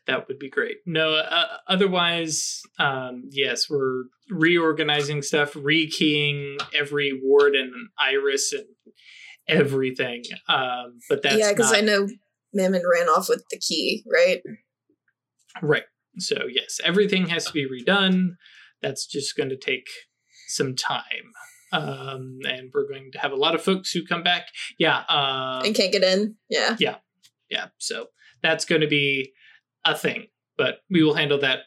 that 0.07 0.27
would 0.27 0.39
be 0.39 0.49
great. 0.49 0.77
No, 0.85 1.13
uh, 1.15 1.57
otherwise, 1.67 2.61
um, 2.79 3.23
yes, 3.31 3.69
we're 3.69 4.05
reorganizing 4.29 5.21
stuff, 5.21 5.53
rekeying 5.53 6.57
every 6.73 7.19
ward 7.21 7.55
and 7.55 7.71
iris 7.99 8.53
and 8.53 8.65
everything. 9.47 10.23
Um, 10.47 10.99
but 11.09 11.21
that's 11.21 11.37
yeah, 11.37 11.51
because 11.51 11.71
not- 11.71 11.77
I 11.79 11.81
know 11.81 12.07
Mammon 12.57 12.81
ran 12.91 13.07
off 13.07 13.29
with 13.29 13.43
the 13.49 13.57
key, 13.59 14.03
right? 14.11 14.41
Right. 15.61 15.83
So, 16.17 16.43
yes, 16.51 16.79
everything 16.83 17.27
has 17.27 17.45
to 17.45 17.53
be 17.53 17.67
redone. 17.67 18.31
That's 18.81 19.05
just 19.05 19.37
going 19.37 19.49
to 19.49 19.57
take 19.57 19.87
some 20.47 20.75
time. 20.75 21.31
Um, 21.71 22.39
and 22.47 22.69
we're 22.73 22.87
going 22.87 23.11
to 23.13 23.19
have 23.19 23.31
a 23.31 23.35
lot 23.37 23.55
of 23.55 23.61
folks 23.61 23.91
who 23.91 24.05
come 24.05 24.23
back. 24.23 24.47
Yeah. 24.79 24.99
Uh, 25.09 25.61
and 25.63 25.75
can't 25.75 25.91
get 25.91 26.03
in. 26.03 26.35
Yeah. 26.49 26.75
yeah. 26.79 26.95
Yeah. 27.49 27.67
So 27.77 28.07
that's 28.41 28.65
going 28.65 28.81
to 28.81 28.87
be 28.87 29.31
a 29.85 29.95
thing, 29.95 30.27
but 30.57 30.79
we 30.89 31.03
will 31.03 31.13
handle 31.13 31.39
that 31.39 31.59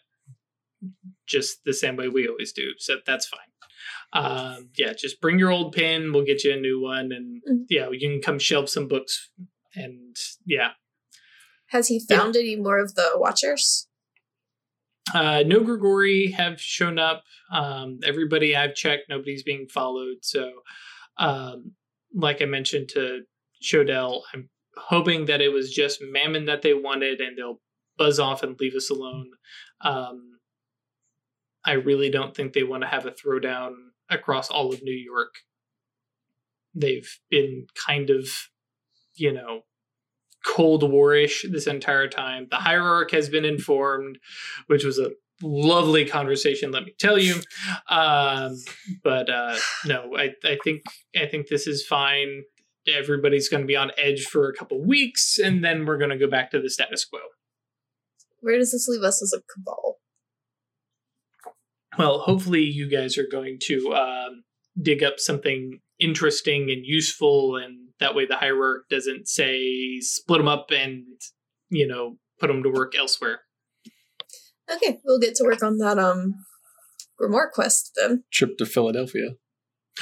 just 1.27 1.65
the 1.65 1.75
same 1.75 1.97
way 1.97 2.09
we 2.09 2.29
always 2.29 2.53
do. 2.53 2.71
So 2.79 2.97
that's 3.07 3.27
fine. 3.27 3.41
Um, 4.13 4.71
yeah, 4.77 4.93
just 4.93 5.21
bring 5.21 5.39
your 5.39 5.51
old 5.51 5.73
pin. 5.73 6.13
We'll 6.13 6.25
get 6.25 6.43
you 6.45 6.53
a 6.53 6.57
new 6.57 6.81
one, 6.83 7.13
and 7.13 7.43
Mhm. 7.49 7.67
yeah, 7.69 7.89
you 7.91 8.01
can 8.01 8.21
come 8.21 8.39
shelve 8.39 8.69
some 8.69 8.89
books. 8.89 9.31
And 9.75 10.17
yeah, 10.45 10.73
Has 11.71 11.89
he 11.89 12.01
Yeah. 12.09 12.17
found 12.19 12.37
any 12.37 12.57
more 12.57 12.79
of 12.79 12.95
the 12.95 13.13
Watchers? 13.15 13.87
Uh, 15.15 15.43
no 15.45 15.61
Grigori 15.65 16.31
have 16.33 16.61
shown 16.61 16.99
up. 16.99 17.25
Um, 17.53 17.99
everybody 18.05 18.55
I've 18.55 18.75
checked, 18.75 19.09
nobody's 19.09 19.43
being 19.43 19.67
followed. 19.69 20.19
So, 20.23 20.63
um, 21.17 21.75
like 22.15 22.43
I 22.43 22.45
mentioned 22.45 22.89
to 22.91 23.23
Shodell, 23.63 24.23
I'm 24.33 24.51
hoping 24.77 25.27
that 25.27 25.41
it 25.41 25.49
was 25.53 25.73
just 25.73 26.01
Mammon 26.03 26.45
that 26.47 26.63
they 26.63 26.75
wanted 26.75 27.21
and 27.21 27.37
they'll 27.37 27.61
buzz 27.97 28.19
off 28.21 28.43
and 28.43 28.59
leave 28.61 28.75
us 28.75 28.91
alone. 28.91 29.31
Um, 29.81 30.39
I 31.65 31.73
really 31.73 32.09
don't 32.11 32.35
think 32.35 32.53
they 32.53 32.63
want 32.63 32.83
to 32.83 32.89
have 32.89 33.05
a 33.07 33.11
throwdown 33.13 33.75
across 34.09 34.49
all 34.51 34.73
of 34.73 34.83
New 34.83 34.93
York. 34.95 35.35
They've 36.75 37.09
been 37.31 37.67
kind 37.87 38.11
of, 38.11 38.29
you 39.15 39.33
know, 39.33 39.63
Cold 40.45 40.83
Warish 40.83 41.51
this 41.51 41.67
entire 41.67 42.09
time. 42.09 42.47
The 42.51 42.57
hierarch 42.57 43.11
has 43.13 43.29
been 43.29 43.45
informed, 43.45 44.19
which 44.67 44.85
was 44.85 44.99
a 44.99 45.11
lovely 45.43 46.05
conversation, 46.05 46.71
let 46.71 46.85
me 46.85 46.95
tell 46.99 47.19
you. 47.19 47.37
Um, 47.89 48.57
but 49.03 49.29
uh, 49.31 49.57
no, 49.87 50.17
I, 50.17 50.31
I 50.45 50.59
think 50.63 50.83
I 51.21 51.27
think 51.27 51.49
this 51.49 51.67
is 51.67 51.87
fine. 51.87 52.43
Everybody's 52.89 53.49
going 53.49 53.63
to 53.63 53.67
be 53.67 53.77
on 53.77 53.91
edge 53.99 54.25
for 54.25 54.49
a 54.49 54.55
couple 54.55 54.83
weeks, 54.83 55.39
and 55.39 55.63
then 55.65 55.85
we're 55.85 55.99
going 55.99 56.11
to 56.11 56.19
go 56.19 56.29
back 56.29 56.51
to 56.51 56.61
the 56.61 56.71
status 56.71 57.05
quo. 57.05 57.21
Where 58.41 58.59
does 58.59 58.73
this 58.73 58.89
leave 58.89 59.03
us 59.03 59.23
as 59.23 59.35
a 59.35 59.43
cabal? 59.53 59.99
Well, 61.99 62.21
hopefully, 62.21 62.63
you 62.63 62.89
guys 62.89 63.19
are 63.19 63.29
going 63.31 63.59
to 63.65 63.93
um, 63.95 64.45
dig 64.81 65.03
up 65.03 65.19
something 65.19 65.81
interesting 65.99 66.71
and 66.71 66.87
useful, 66.87 67.57
and 67.57 67.90
that 68.01 68.15
way 68.15 68.27
the 68.27 68.37
hierarch 68.37 68.85
doesn't 68.91 69.29
say 69.29 70.01
split 70.01 70.39
them 70.39 70.49
up 70.49 70.71
and 70.71 71.05
you 71.69 71.87
know 71.87 72.17
put 72.39 72.49
them 72.49 72.63
to 72.63 72.71
work 72.71 72.95
elsewhere. 72.97 73.41
Okay, 74.73 75.01
we'll 75.05 75.19
get 75.19 75.35
to 75.37 75.45
work 75.45 75.63
on 75.63 75.79
that 75.79 75.99
um 75.99 76.35
Grimoire 77.21 77.51
quest 77.51 77.93
then. 77.97 78.25
Trip 78.33 78.57
to 78.59 78.67
Philadelphia. 78.67 79.31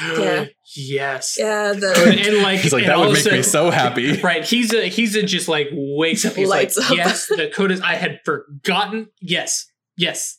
Yeah. 0.01 0.45
yes. 0.77 1.37
Yeah, 1.39 1.73
and, 1.73 1.83
the 1.83 1.89
and, 1.89 2.43
like 2.43 2.61
He's 2.61 2.73
like, 2.73 2.85
and 2.85 2.91
that 2.91 2.99
would 2.99 3.07
all 3.09 3.13
make 3.13 3.27
of 3.27 3.33
me 3.33 3.43
so 3.43 3.71
happy. 3.71 4.21
Right, 4.23 4.45
he's 4.45 4.73
a 4.73 4.87
he's 4.89 5.17
a 5.17 5.25
just 5.25 5.49
like 5.49 5.69
wakes 5.73 6.25
up. 6.25 6.35
He's 6.35 6.49
Lights 6.49 6.79
like, 6.79 6.91
up. 6.91 6.97
yes, 6.97 7.27
the 7.27 7.51
code 7.53 7.73
is. 7.73 7.81
I 7.81 7.95
had 7.95 8.21
forgotten. 8.25 9.09
Yes, 9.21 9.67
yes. 9.97 10.39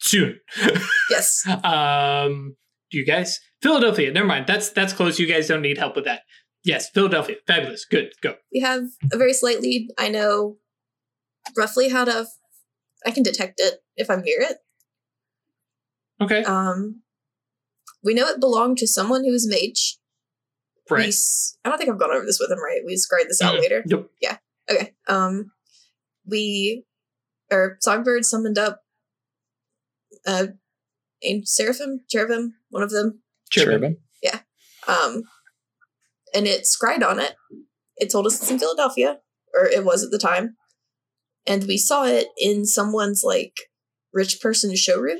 Soon. 0.00 0.40
yes. 1.10 1.46
um, 1.46 2.56
do 2.90 2.98
you 2.98 3.04
guys 3.04 3.38
Philadelphia? 3.62 4.12
Never 4.12 4.26
mind. 4.26 4.46
That's 4.46 4.70
that's 4.70 4.92
close. 4.92 5.18
You 5.18 5.26
guys 5.26 5.48
don't 5.48 5.62
need 5.62 5.78
help 5.78 5.96
with 5.96 6.04
that. 6.04 6.22
Yes, 6.64 6.90
Philadelphia. 6.90 7.36
Fabulous. 7.46 7.84
Good. 7.84 8.12
Go. 8.22 8.34
We 8.52 8.60
have 8.60 8.82
a 9.12 9.16
very 9.16 9.32
slight 9.32 9.60
lead. 9.60 9.88
I 9.98 10.08
know 10.08 10.56
roughly 11.56 11.88
how 11.88 12.04
to 12.04 12.26
I 13.06 13.10
can 13.10 13.22
detect 13.22 13.54
it 13.58 13.74
if 13.96 14.10
I'm 14.10 14.22
near 14.22 14.40
it. 14.42 14.58
Okay. 16.20 16.42
Um 16.44 17.02
we 18.02 18.14
know 18.14 18.26
it 18.28 18.40
belonged 18.40 18.78
to 18.78 18.86
someone 18.86 19.24
who 19.24 19.30
was 19.32 19.48
mage. 19.48 19.98
We 20.90 20.96
right. 20.96 21.08
s- 21.08 21.56
I 21.64 21.68
don't 21.68 21.78
think 21.78 21.90
I've 21.90 21.98
gone 21.98 22.10
over 22.12 22.24
this 22.24 22.38
with 22.40 22.50
him, 22.50 22.62
right? 22.62 22.80
We 22.86 22.96
scried 22.96 23.28
this 23.28 23.42
out 23.42 23.56
Mm. 23.56 23.60
later. 23.60 23.82
Yep. 23.86 24.06
Yeah. 24.22 24.36
Okay. 24.70 24.94
Um, 25.06 25.52
we 26.26 26.84
or 27.50 27.76
Songbird 27.80 28.24
summoned 28.24 28.58
up 28.58 28.82
uh, 30.26 30.48
a 31.22 31.42
seraphim, 31.44 32.00
cherubim, 32.08 32.54
one 32.70 32.82
of 32.82 32.90
them. 32.90 33.22
Cherubim. 33.50 33.80
Cherubim. 33.80 33.98
Um, 34.88 35.24
and 36.34 36.46
it 36.46 36.66
scried 36.66 37.02
on 37.02 37.20
it. 37.20 37.34
It 37.98 38.10
told 38.10 38.26
us 38.26 38.40
it's 38.40 38.50
in 38.50 38.58
Philadelphia, 38.58 39.18
or 39.54 39.66
it 39.66 39.84
was 39.84 40.02
at 40.02 40.10
the 40.10 40.18
time, 40.18 40.56
and 41.46 41.64
we 41.64 41.76
saw 41.76 42.04
it 42.04 42.28
in 42.38 42.64
someone's 42.64 43.22
like 43.24 43.54
rich 44.12 44.40
person 44.40 44.74
showroom. 44.74 45.18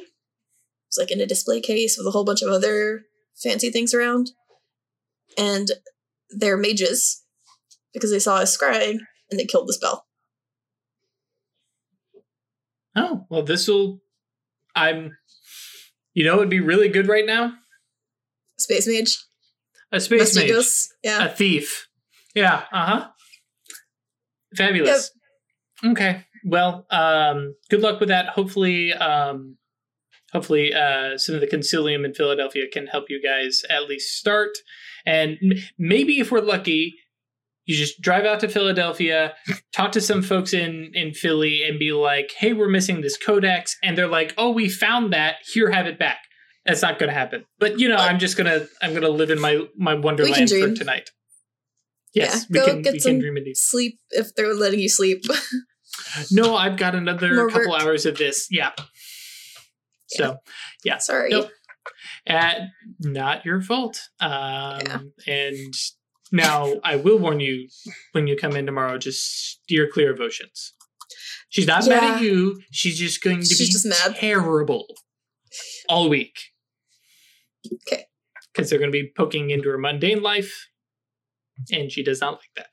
It's 0.89 0.99
like 0.99 1.11
in 1.11 1.21
a 1.21 1.27
display 1.27 1.61
case 1.61 1.97
with 1.99 2.07
a 2.07 2.13
whole 2.13 2.25
bunch 2.25 2.41
of 2.41 2.51
other 2.51 3.03
fancy 3.37 3.71
things 3.71 3.93
around, 3.93 4.31
and 5.37 5.73
they're 6.31 6.57
mages 6.57 7.25
because 7.93 8.11
they 8.11 8.19
saw 8.19 8.37
us 8.37 8.57
scrying 8.57 8.99
and 9.31 9.39
they 9.39 9.45
killed 9.45 9.69
the 9.69 9.75
spell. 9.75 10.07
Oh 12.97 13.27
well, 13.29 13.43
this 13.43 13.69
will. 13.69 14.01
I'm. 14.75 15.17
You 16.15 16.25
know, 16.25 16.37
it'd 16.37 16.49
be 16.49 16.61
really 16.61 16.89
good 16.89 17.07
right 17.07 17.27
now. 17.27 17.53
Space 18.69 18.87
mage, 18.87 19.17
A 19.93 20.01
space 20.01 20.37
mage. 20.37 20.51
Yeah. 21.03 21.25
a 21.25 21.29
thief. 21.31 21.89
Yeah. 22.35 22.65
Uh 22.73 22.87
huh. 22.87 23.09
Fabulous. 24.57 25.11
Okay. 25.85 26.25
Well, 26.45 26.87
um, 26.91 27.55
good 27.71 27.81
luck 27.81 28.01
with 28.01 28.09
that. 28.11 28.27
Hopefully, 28.29 28.93
um, 28.93 29.57
hopefully, 30.33 30.73
uh, 30.75 31.17
some 31.19 31.35
of 31.35 31.41
the 31.41 31.47
concilium 31.47 32.05
in 32.05 32.15
Philadelphia 32.15 32.65
can 32.73 32.87
help 32.87 33.07
you 33.09 33.23
guys 33.23 33.63
at 33.71 33.89
least 33.89 34.17
start. 34.17 34.51
And 35.07 35.39
m- 35.43 35.59
maybe 35.79 36.21
if 36.21 36.31
we're 36.31 36.41
lucky, 36.41 36.95
you 37.65 37.77
just 37.77 38.01
drive 38.01 38.25
out 38.25 38.41
to 38.41 38.49
Philadelphia, 38.49 39.35
talk 39.75 39.93
to 39.93 40.01
some 40.01 40.23
folks 40.23 40.53
in 40.53 40.91
in 40.95 41.13
Philly, 41.15 41.63
and 41.63 41.79
be 41.79 41.93
like, 41.93 42.33
"Hey, 42.37 42.53
we're 42.53 42.69
missing 42.69 43.01
this 43.01 43.17
codex," 43.17 43.77
and 43.83 43.97
they're 43.97 44.09
like, 44.09 44.35
"Oh, 44.39 44.51
we 44.51 44.69
found 44.69 45.13
that. 45.13 45.37
Here, 45.53 45.71
have 45.71 45.87
it 45.87 45.99
back." 45.99 46.19
That's 46.69 46.83
not 46.83 46.99
going 47.01 47.09
to 47.09 47.15
happen. 47.15 47.45
But 47.59 47.81
you 47.81 47.89
know, 47.89 47.97
I'm 47.97 48.19
just 48.21 48.37
gonna 48.37 48.67
I'm 48.83 48.95
gonna 48.95 49.09
live 49.09 49.31
in 49.31 49.41
my 49.41 49.67
my 49.77 49.95
wonderland 49.95 50.49
for 50.51 50.73
tonight. 50.75 51.11
Yes, 52.15 52.47
Yeah, 52.51 52.61
we 52.63 52.67
go 52.67 52.73
can 52.73 52.83
get 52.83 52.93
we 52.93 52.99
some 53.01 53.13
can 53.13 53.21
dream 53.21 53.37
indeed. 53.39 53.57
Sleep 53.57 53.99
if 54.11 54.35
they're 54.37 54.55
letting 54.55 54.79
you 54.81 54.89
sleep. 54.89 55.25
No, 56.31 56.57
I've 56.57 56.77
got 56.77 56.95
another 56.95 57.35
More 57.35 57.49
couple 57.51 57.73
work. 57.73 57.83
hours 57.83 58.07
of 58.07 58.17
this. 58.19 58.47
Yeah. 58.51 58.71
So, 60.07 60.37
yeah. 60.85 60.99
Sorry. 60.99 61.29
Nope. 61.31 61.51
Uh, 62.27 62.53
not 63.01 63.45
your 63.45 63.61
fault. 63.61 64.01
Um, 64.21 64.81
Yeah. 64.87 64.99
And 65.27 65.75
now 66.31 66.75
I 66.85 66.97
will 66.97 67.19
warn 67.19 67.41
you 67.41 67.69
when 68.13 68.27
you 68.27 68.37
come 68.37 68.53
in 68.53 68.65
tomorrow, 68.65 68.97
just 68.97 69.21
steer 69.63 69.89
clear 69.93 70.13
of 70.13 70.21
oceans. 70.21 70.73
She's 71.49 71.67
not 71.67 71.87
mad 71.89 72.05
at 72.05 72.23
you. 72.23 72.61
She's 72.71 72.99
just 72.99 73.23
going 73.23 73.41
to 73.41 73.45
She's 73.47 73.59
be 73.59 73.73
just 73.73 73.87
mad. 73.87 74.17
terrible 74.17 74.87
all 75.89 76.09
week. 76.09 76.39
Okay. 77.73 78.05
Because 78.53 78.71
they're 78.71 78.79
going 78.79 78.91
to 78.93 78.99
be 79.03 79.13
poking 79.17 79.51
into 79.51 79.69
her 79.71 79.79
mundane 79.79 80.23
life, 80.23 80.69
and 81.73 81.91
she 81.93 82.03
does 82.03 82.21
not 82.21 82.35
like 82.35 82.51
that. 82.57 82.69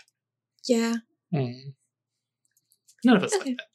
Yeah. 0.67 0.95
Hmm. 1.31 1.69
None 3.03 3.17
of 3.17 3.23
us 3.23 3.34
Okay. 3.35 3.49
like 3.51 3.57
that. 3.57 3.65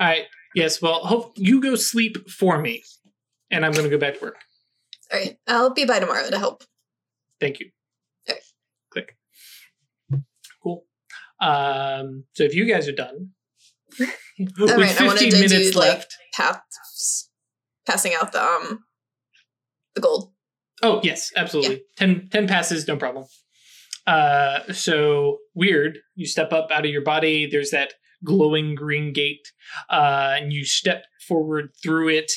All 0.00 0.06
right. 0.06 0.24
Yes. 0.54 0.80
Well, 0.80 1.00
hope 1.04 1.34
you 1.36 1.60
go 1.60 1.74
sleep 1.76 2.28
for 2.30 2.58
me, 2.60 2.82
and 3.50 3.64
I'm 3.64 3.72
going 3.72 3.84
to 3.84 3.90
go 3.90 3.98
back 3.98 4.18
to 4.18 4.24
work. 4.24 4.36
All 5.12 5.18
right. 5.20 5.36
I'll 5.46 5.74
be 5.74 5.84
by 5.84 5.98
tomorrow 6.00 6.28
to 6.30 6.38
help. 6.38 6.64
Thank 7.40 7.60
you. 7.60 7.70
Okay. 8.28 8.40
Click. 8.90 9.16
Cool. 10.62 10.84
Um, 11.40 12.24
so 12.34 12.44
if 12.44 12.54
you 12.54 12.64
guys 12.64 12.88
are 12.88 12.92
done, 12.92 13.30
with 13.98 14.08
right, 14.58 15.00
I 15.00 15.06
wanted 15.06 15.20
15 15.20 15.30
to 15.32 15.36
minutes 15.48 15.70
do, 15.72 15.78
like- 15.78 16.04
Paths 16.34 17.28
passing 17.86 18.12
out 18.20 18.32
the 18.32 18.42
um 18.42 18.80
the 19.94 20.00
gold. 20.00 20.32
Oh, 20.82 21.00
yes, 21.02 21.32
absolutely. 21.36 21.82
Ten, 21.96 22.28
10 22.30 22.48
passes, 22.48 22.86
no 22.86 22.96
problem. 22.96 23.24
Uh, 24.06 24.72
so 24.72 25.38
weird. 25.54 25.98
You 26.14 26.26
step 26.26 26.52
up 26.52 26.70
out 26.70 26.84
of 26.84 26.90
your 26.90 27.02
body. 27.02 27.46
There's 27.46 27.70
that 27.70 27.94
glowing 28.22 28.74
green 28.74 29.12
gate, 29.12 29.52
uh, 29.90 30.34
and 30.36 30.52
you 30.52 30.64
step 30.64 31.04
forward 31.26 31.70
through 31.82 32.08
it, 32.08 32.32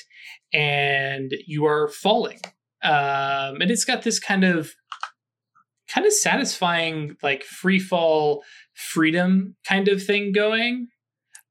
and 0.54 1.34
you 1.46 1.66
are 1.66 1.90
falling. 1.90 2.40
Um, 2.84 3.62
and 3.62 3.72
it's 3.72 3.86
got 3.86 4.04
this 4.04 4.20
kind 4.20 4.44
of, 4.44 4.72
kind 5.90 6.06
of 6.06 6.14
satisfying, 6.14 7.18
like 7.22 7.44
free 7.44 7.80
fall 7.80 8.44
freedom 8.74 9.56
kind 9.68 9.88
of 9.88 10.04
thing 10.04 10.32
going. 10.32 10.88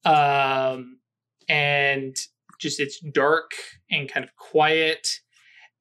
Um, 0.04 0.98
and 1.48 2.16
just 2.58 2.80
it's 2.80 3.00
dark 3.00 3.50
and 3.90 4.08
kind 4.08 4.24
of 4.24 4.34
quiet 4.36 5.06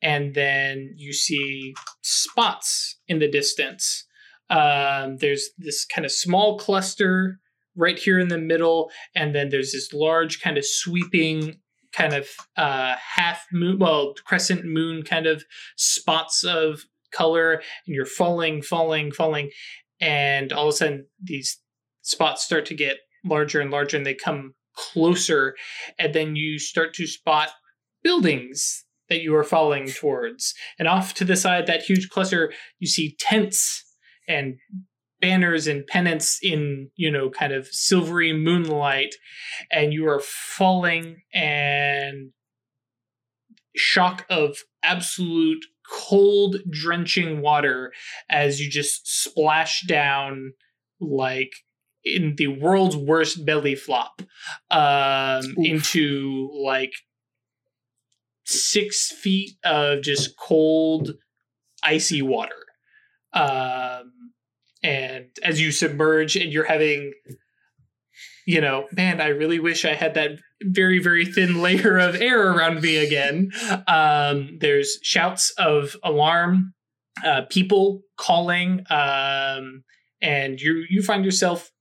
and 0.05 0.35
then 0.35 0.93
you 0.95 1.11
see 1.13 1.73
spots 2.03 2.99
in 3.07 3.17
the 3.17 3.27
distance. 3.27 4.05
Um, 4.51 5.17
there's 5.17 5.49
this 5.57 5.83
kind 5.83 6.05
of 6.05 6.11
small 6.11 6.59
cluster 6.59 7.39
right 7.75 7.97
here 7.97 8.19
in 8.19 8.27
the 8.27 8.37
middle, 8.37 8.91
and 9.15 9.33
then 9.33 9.49
there's 9.49 9.71
this 9.71 9.91
large 9.91 10.39
kind 10.39 10.59
of 10.59 10.65
sweeping 10.65 11.59
kind 11.91 12.13
of 12.13 12.27
uh, 12.55 12.95
half 13.15 13.47
moon, 13.51 13.79
well, 13.79 14.13
crescent 14.25 14.63
moon 14.63 15.01
kind 15.01 15.25
of 15.25 15.43
spots 15.75 16.43
of 16.43 16.83
color, 17.11 17.53
and 17.87 17.95
you're 17.95 18.05
falling, 18.05 18.61
falling, 18.61 19.11
falling, 19.11 19.49
and 19.99 20.53
all 20.53 20.67
of 20.67 20.73
a 20.75 20.77
sudden 20.77 21.07
these 21.21 21.59
spots 22.03 22.43
start 22.43 22.67
to 22.67 22.75
get 22.75 22.97
larger 23.25 23.59
and 23.59 23.71
larger, 23.71 23.97
and 23.97 24.05
they 24.05 24.13
come 24.13 24.53
closer, 24.75 25.55
and 25.97 26.13
then 26.13 26.35
you 26.35 26.59
start 26.59 26.93
to 26.93 27.07
spot 27.07 27.49
buildings 28.03 28.84
that 29.09 29.21
you 29.21 29.35
are 29.35 29.43
falling 29.43 29.87
towards. 29.87 30.53
And 30.79 30.87
off 30.87 31.13
to 31.15 31.25
the 31.25 31.35
side, 31.35 31.67
that 31.67 31.83
huge 31.83 32.09
cluster, 32.09 32.51
you 32.79 32.87
see 32.87 33.15
tents 33.19 33.83
and 34.27 34.55
banners 35.21 35.67
and 35.67 35.85
pennants 35.87 36.39
in, 36.41 36.89
you 36.95 37.11
know, 37.11 37.29
kind 37.29 37.53
of 37.53 37.67
silvery 37.67 38.33
moonlight. 38.33 39.15
And 39.71 39.93
you 39.93 40.07
are 40.07 40.19
falling 40.19 41.21
and 41.33 42.31
shock 43.75 44.25
of 44.29 44.57
absolute 44.83 45.65
cold, 45.89 46.57
drenching 46.69 47.41
water 47.41 47.91
as 48.29 48.59
you 48.59 48.69
just 48.69 49.07
splash 49.07 49.85
down 49.87 50.53
like 50.99 51.51
in 52.03 52.35
the 52.37 52.47
world's 52.47 52.95
worst 52.95 53.45
belly 53.45 53.75
flop 53.75 54.21
um, 54.69 55.55
into 55.57 56.49
like 56.63 56.93
six 58.45 59.11
feet 59.11 59.51
of 59.63 60.01
just 60.01 60.37
cold, 60.37 61.13
icy 61.83 62.21
water. 62.21 62.55
Um, 63.33 64.11
and 64.83 65.25
as 65.43 65.59
you 65.59 65.71
submerge 65.71 66.35
and 66.35 66.51
you're 66.51 66.65
having, 66.65 67.13
you 68.45 68.61
know, 68.61 68.87
man, 68.91 69.19
I 69.19 69.29
really 69.29 69.59
wish 69.59 69.83
I 69.83 69.95
had 69.95 70.13
that 70.13 70.31
very, 70.63 70.99
very 70.99 71.25
thin 71.25 71.61
layer 71.61 71.97
of 71.97 72.15
air 72.15 72.51
around 72.51 72.81
me 72.81 72.97
again. 72.97 73.51
Um, 73.87 74.57
there's 74.59 74.99
shouts 75.01 75.51
of 75.57 75.95
alarm, 76.03 76.73
uh, 77.23 77.41
people 77.49 78.01
calling, 78.17 78.85
um, 78.89 79.83
and 80.21 80.59
you 80.61 80.85
you 80.89 81.01
find 81.01 81.25
yourself 81.25 81.71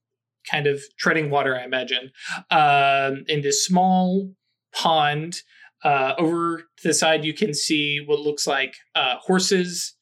kind 0.51 0.67
of 0.67 0.83
treading 0.99 1.31
water, 1.31 1.57
I 1.57 1.65
imagine, 1.65 2.11
um, 2.51 3.25
in 3.29 3.43
this 3.43 3.65
small 3.65 4.33
pond. 4.75 5.37
Uh, 5.85 6.15
over 6.19 6.63
to 6.79 6.89
the 6.89 6.95
side, 6.95 7.25
you 7.25 7.35
can 7.35 7.53
see 7.53 8.01
what 8.07 8.19
looks 8.19 8.47
like 8.47 8.75
uh, 8.95 9.17
horses 9.21 9.95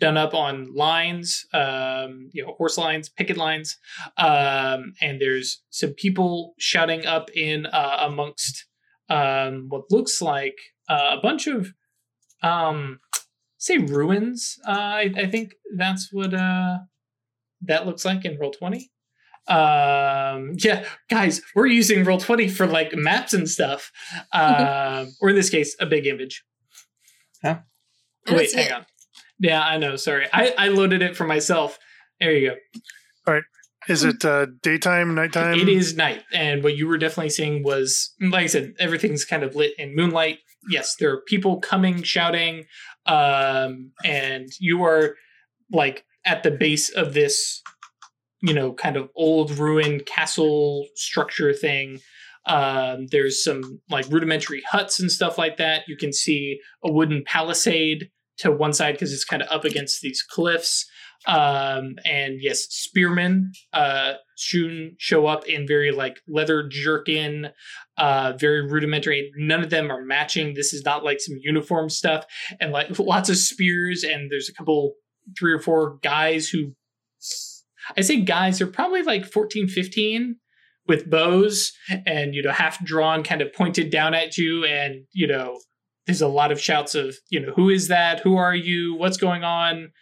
done 0.00 0.16
up 0.16 0.32
on 0.32 0.74
lines, 0.74 1.44
um, 1.52 2.30
you 2.32 2.42
know, 2.42 2.54
horse 2.56 2.78
lines, 2.78 3.10
picket 3.10 3.36
lines, 3.36 3.76
um, 4.16 4.94
and 5.02 5.20
there's 5.20 5.62
some 5.68 5.92
people 5.92 6.54
shouting 6.58 7.04
up 7.04 7.30
in 7.36 7.66
uh, 7.66 7.98
amongst 8.00 8.64
um, 9.10 9.66
what 9.68 9.82
looks 9.90 10.22
like 10.22 10.56
uh, 10.88 11.16
a 11.18 11.20
bunch 11.20 11.46
of, 11.46 11.74
um, 12.42 12.98
say, 13.58 13.76
ruins. 13.76 14.56
Uh, 14.66 14.70
I, 14.70 15.12
I 15.16 15.26
think 15.30 15.52
that's 15.76 16.08
what 16.10 16.32
uh, 16.32 16.78
that 17.60 17.86
looks 17.86 18.04
like 18.06 18.24
in 18.24 18.38
roll 18.38 18.52
twenty 18.52 18.90
um 19.48 20.52
yeah 20.58 20.84
guys 21.08 21.40
we're 21.54 21.66
using 21.66 22.04
roll 22.04 22.18
20 22.18 22.48
for 22.48 22.66
like 22.66 22.94
maps 22.94 23.34
and 23.34 23.48
stuff. 23.48 23.90
Um 24.32 25.12
or 25.20 25.30
in 25.30 25.36
this 25.36 25.50
case 25.50 25.74
a 25.80 25.86
big 25.86 26.06
image. 26.06 26.44
I 27.42 27.58
don't 28.26 28.36
wait 28.36 28.54
hang 28.54 28.66
it. 28.66 28.72
on. 28.72 28.86
Yeah 29.38 29.62
i 29.62 29.76
know 29.78 29.96
sorry. 29.96 30.26
I 30.32 30.54
i 30.56 30.68
loaded 30.68 31.02
it 31.02 31.16
for 31.16 31.24
myself. 31.24 31.78
There 32.20 32.32
you 32.32 32.50
go. 32.50 32.56
All 33.26 33.34
right. 33.34 33.42
Is 33.88 34.04
it 34.04 34.24
uh, 34.26 34.46
daytime, 34.62 35.14
nighttime? 35.14 35.58
it 35.58 35.68
is 35.68 35.96
night 35.96 36.22
and 36.32 36.62
what 36.62 36.76
you 36.76 36.86
were 36.86 36.98
definitely 36.98 37.30
seeing 37.30 37.62
was 37.64 38.14
like 38.20 38.44
i 38.44 38.46
said 38.46 38.74
everything's 38.78 39.24
kind 39.24 39.42
of 39.42 39.56
lit 39.56 39.72
in 39.78 39.96
moonlight. 39.96 40.38
Yes 40.68 40.94
there 41.00 41.10
are 41.12 41.22
people 41.22 41.58
coming 41.60 42.02
shouting 42.02 42.66
um 43.06 43.90
and 44.04 44.48
you 44.60 44.84
are 44.84 45.16
like 45.72 46.04
at 46.24 46.42
the 46.42 46.50
base 46.50 46.90
of 46.90 47.14
this 47.14 47.62
you 48.42 48.54
know 48.54 48.72
kind 48.72 48.96
of 48.96 49.08
old 49.16 49.50
ruined 49.58 50.06
castle 50.06 50.86
structure 50.94 51.52
thing. 51.52 52.00
Um 52.46 53.06
there's 53.10 53.42
some 53.42 53.80
like 53.90 54.06
rudimentary 54.08 54.62
huts 54.70 55.00
and 55.00 55.10
stuff 55.10 55.38
like 55.38 55.56
that. 55.58 55.82
You 55.88 55.96
can 55.96 56.12
see 56.12 56.58
a 56.84 56.90
wooden 56.90 57.22
palisade 57.26 58.10
to 58.38 58.50
one 58.50 58.72
side 58.72 58.92
because 58.92 59.12
it's 59.12 59.24
kind 59.24 59.42
of 59.42 59.48
up 59.50 59.64
against 59.64 60.00
these 60.00 60.22
cliffs. 60.22 60.86
Um 61.26 61.96
and 62.06 62.38
yes 62.40 62.66
spearmen 62.70 63.52
uh 63.74 64.14
soon 64.36 64.96
show 64.98 65.26
up 65.26 65.46
in 65.46 65.66
very 65.66 65.90
like 65.92 66.20
leather 66.26 66.66
jerkin 66.66 67.50
uh 67.98 68.32
very 68.38 68.66
rudimentary. 68.66 69.30
None 69.36 69.62
of 69.62 69.68
them 69.68 69.90
are 69.90 70.02
matching. 70.02 70.54
This 70.54 70.72
is 70.72 70.82
not 70.82 71.04
like 71.04 71.20
some 71.20 71.36
uniform 71.42 71.90
stuff. 71.90 72.24
And 72.58 72.72
like 72.72 72.98
lots 72.98 73.28
of 73.28 73.36
spears 73.36 74.02
and 74.02 74.30
there's 74.30 74.48
a 74.48 74.54
couple 74.54 74.94
three 75.38 75.52
or 75.52 75.60
four 75.60 75.98
guys 76.02 76.48
who 76.48 76.72
i 77.96 78.00
say 78.00 78.20
guys 78.20 78.58
they're 78.58 78.66
probably 78.66 79.02
like 79.02 79.24
14 79.24 79.68
15 79.68 80.36
with 80.86 81.08
bows 81.10 81.72
and 82.06 82.34
you 82.34 82.42
know 82.42 82.52
half 82.52 82.82
drawn 82.84 83.22
kind 83.22 83.40
of 83.42 83.52
pointed 83.52 83.90
down 83.90 84.14
at 84.14 84.36
you 84.36 84.64
and 84.64 85.04
you 85.12 85.26
know 85.26 85.58
there's 86.06 86.22
a 86.22 86.28
lot 86.28 86.50
of 86.50 86.60
shouts 86.60 86.94
of 86.94 87.14
you 87.28 87.38
know 87.38 87.52
who 87.54 87.68
is 87.68 87.86
that? 87.88 88.20
Who 88.20 88.36
are 88.36 88.54
you? 88.54 88.96
What's 88.96 89.16
going 89.18 89.44
on? 89.44 89.92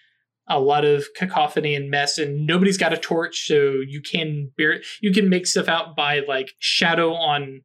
A 0.49 0.59
lot 0.59 0.85
of 0.87 1.05
cacophony 1.15 1.75
and 1.75 1.91
mess 1.91 2.17
and 2.17 2.47
nobody's 2.47 2.79
got 2.79 2.95
a 2.95 2.97
torch 2.97 3.47
so 3.47 3.81
you 3.87 4.01
can 4.01 4.51
bear 4.57 4.81
you 5.03 5.13
can 5.13 5.29
make 5.29 5.47
stuff 5.47 5.69
out 5.69 5.95
by 5.97 6.21
like 6.27 6.53
shadow 6.61 7.13
on 7.13 7.63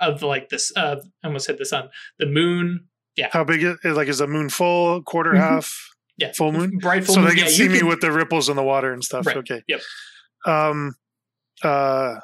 of 0.00 0.22
like 0.22 0.48
this 0.48 0.72
uh 0.76 0.96
I 1.22 1.26
almost 1.26 1.48
hit 1.48 1.58
the 1.58 1.66
sun 1.66 1.90
the 2.18 2.26
moon. 2.26 2.86
Yeah. 3.16 3.28
How 3.32 3.44
big 3.44 3.62
is 3.62 3.76
like 3.96 4.08
is 4.08 4.18
the 4.18 4.26
moon 4.26 4.48
full, 4.48 5.02
quarter, 5.02 5.32
Mhm. 5.32 5.38
half, 5.40 5.76
yeah 6.16 6.32
full 6.32 6.52
moon? 6.52 6.78
bright 6.80 7.04
full 7.04 7.16
so 7.16 7.20
moon 7.20 7.30
they 7.30 7.36
can 7.36 7.44
yeah, 7.44 7.50
see 7.50 7.68
me 7.68 7.78
can- 7.78 7.88
with 7.88 8.00
the 8.00 8.12
ripples 8.12 8.48
in 8.48 8.56
the 8.56 8.62
water 8.62 8.92
and 8.92 9.02
stuff. 9.04 9.26
Right. 9.26 9.36
Okay. 9.38 9.62
Yep. 9.68 9.80
Um. 10.46 10.94
Uh. 11.62 12.16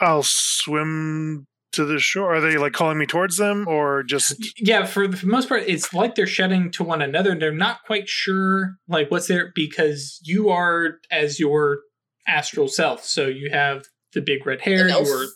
I'll 0.00 0.24
swim 0.24 1.46
to 1.72 1.84
the 1.84 1.98
shore. 1.98 2.34
Are 2.34 2.40
they 2.40 2.56
like 2.56 2.72
calling 2.72 2.98
me 2.98 3.06
towards 3.06 3.36
them, 3.36 3.66
or 3.68 4.02
just 4.02 4.34
yeah 4.58 4.84
for 4.84 5.06
the, 5.06 5.16
for 5.16 5.26
the 5.26 5.32
most 5.32 5.48
part 5.48 5.62
it's 5.66 5.94
like 5.94 6.14
they're 6.14 6.26
shouting 6.26 6.70
to 6.72 6.82
one 6.82 7.02
another 7.02 7.32
and 7.32 7.40
they're 7.40 7.52
not 7.52 7.82
quite 7.84 8.08
sure 8.08 8.76
like 8.88 9.10
what's 9.10 9.28
there 9.28 9.52
because 9.54 10.20
you 10.24 10.48
are 10.48 10.98
as 11.10 11.38
your 11.38 11.80
astral 12.26 12.66
self 12.66 13.04
so 13.04 13.26
you 13.26 13.50
have 13.50 13.84
the 14.14 14.20
big 14.20 14.44
red 14.44 14.60
hair 14.60 14.88
An 14.88 15.04
you 15.04 15.12
are 15.12 15.26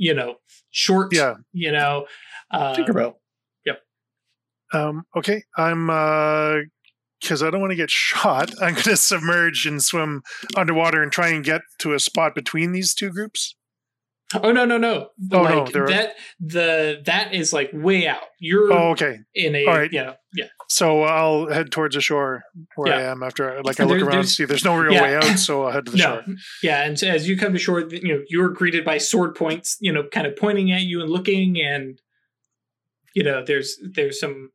you 0.00 0.14
know, 0.14 0.36
short. 0.70 1.14
Yeah. 1.14 1.34
You 1.52 1.70
know, 1.72 2.06
uh, 2.50 2.74
Tinkerbell. 2.74 3.16
Um, 4.72 5.04
okay, 5.16 5.42
I'm 5.56 5.86
because 7.20 7.42
I 7.42 7.50
don't 7.50 7.60
want 7.60 7.70
to 7.72 7.76
get 7.76 7.90
shot. 7.90 8.50
I'm 8.62 8.72
going 8.74 8.84
to 8.84 8.96
submerge 8.96 9.66
and 9.66 9.82
swim 9.82 10.22
underwater 10.56 11.02
and 11.02 11.10
try 11.12 11.28
and 11.28 11.44
get 11.44 11.62
to 11.80 11.92
a 11.94 11.98
spot 12.00 12.34
between 12.34 12.72
these 12.72 12.94
two 12.94 13.10
groups. 13.10 13.54
Oh 14.32 14.52
no 14.52 14.64
no 14.64 14.78
no! 14.78 15.08
Oh, 15.32 15.42
no, 15.42 15.62
like 15.64 15.74
are- 15.74 15.88
that 15.88 16.14
the 16.38 17.02
that 17.06 17.34
is 17.34 17.52
like 17.52 17.68
way 17.72 18.06
out. 18.06 18.22
You're 18.38 18.72
Oh, 18.72 18.90
okay. 18.90 19.18
in 19.34 19.56
a 19.56 19.66
all 19.66 19.74
right. 19.74 19.92
you 19.92 20.04
know 20.04 20.14
yeah 20.36 20.44
So 20.68 21.02
I'll 21.02 21.48
head 21.52 21.72
towards 21.72 21.96
the 21.96 22.00
shore 22.00 22.42
where 22.76 22.94
I 22.94 23.02
am 23.02 23.24
after. 23.24 23.60
Like 23.64 23.80
I 23.80 23.84
look 23.86 23.98
There- 23.98 24.06
around, 24.06 24.18
and 24.20 24.28
see 24.28 24.44
there's 24.44 24.64
no 24.64 24.76
real 24.76 24.92
yeah. 24.92 25.02
way 25.02 25.16
out, 25.16 25.36
so 25.40 25.64
I'll 25.64 25.72
head 25.72 25.86
to 25.86 25.90
the 25.90 25.98
no 25.98 26.22
shore. 26.24 26.34
yeah. 26.62 26.84
And 26.84 26.96
so 26.96 27.08
as 27.08 27.28
you 27.28 27.36
come 27.36 27.52
to 27.54 27.58
shore, 27.58 27.80
you 27.80 28.06
know 28.14 28.22
you're 28.28 28.50
greeted 28.50 28.84
by 28.84 28.98
sword 28.98 29.34
points. 29.34 29.76
You 29.80 29.92
know, 29.92 30.04
kind 30.12 30.28
of 30.28 30.36
pointing 30.36 30.70
at 30.70 30.82
you 30.82 31.00
and 31.00 31.10
looking, 31.10 31.60
and 31.60 31.98
you 33.16 33.24
know 33.24 33.42
there's 33.44 33.78
there's 33.82 34.20
some. 34.20 34.50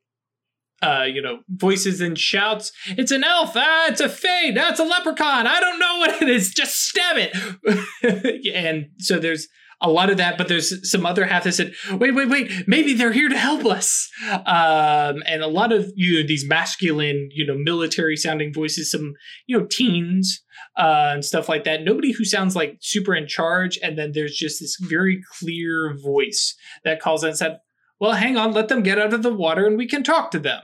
Uh, 0.85 1.03
you 1.05 1.21
know, 1.21 1.39
voices 1.49 1.99
and 1.99 2.17
shouts. 2.17 2.71
It's 2.89 3.11
an 3.11 3.23
elf. 3.23 3.53
Ah, 3.55 3.87
it's 3.87 4.01
a 4.01 4.07
fae. 4.07 4.51
That's 4.53 4.79
a 4.79 4.83
leprechaun. 4.83 5.47
I 5.47 5.59
don't 5.59 5.79
know 5.79 5.97
what 5.97 6.21
it 6.21 6.29
is. 6.29 6.53
Just 6.53 6.87
stab 6.87 7.17
it. 7.17 8.51
and 8.53 8.89
so 8.99 9.17
there's 9.17 9.47
a 9.81 9.89
lot 9.89 10.09
of 10.09 10.17
that, 10.17 10.37
but 10.37 10.47
there's 10.47 10.89
some 10.89 11.05
other 11.05 11.25
half 11.25 11.43
that 11.43 11.53
said, 11.53 11.73
wait, 11.91 12.13
wait, 12.13 12.29
wait, 12.29 12.67
maybe 12.67 12.93
they're 12.93 13.11
here 13.11 13.29
to 13.29 13.37
help 13.37 13.65
us. 13.65 14.09
Um, 14.31 15.23
and 15.25 15.41
a 15.41 15.47
lot 15.47 15.71
of 15.71 15.91
you 15.95 16.21
know, 16.21 16.27
these 16.27 16.47
masculine, 16.47 17.29
you 17.31 17.45
know, 17.45 17.57
military 17.57 18.15
sounding 18.15 18.53
voices, 18.53 18.91
some, 18.91 19.13
you 19.47 19.57
know, 19.57 19.65
teens 19.65 20.43
uh, 20.77 21.11
and 21.13 21.25
stuff 21.25 21.49
like 21.49 21.63
that. 21.63 21.83
Nobody 21.83 22.11
who 22.11 22.25
sounds 22.25 22.55
like 22.55 22.77
super 22.81 23.15
in 23.15 23.27
charge. 23.27 23.79
And 23.81 23.97
then 23.97 24.11
there's 24.13 24.35
just 24.35 24.59
this 24.59 24.77
very 24.79 25.21
clear 25.39 25.95
voice 26.01 26.55
that 26.83 27.01
calls 27.01 27.23
out 27.23 27.29
and 27.29 27.37
said, 27.37 27.59
well, 27.99 28.13
hang 28.13 28.37
on, 28.37 28.53
let 28.53 28.67
them 28.67 28.83
get 28.83 28.99
out 28.99 29.13
of 29.13 29.23
the 29.23 29.33
water 29.33 29.65
and 29.65 29.77
we 29.77 29.87
can 29.87 30.03
talk 30.03 30.31
to 30.31 30.39
them. 30.39 30.61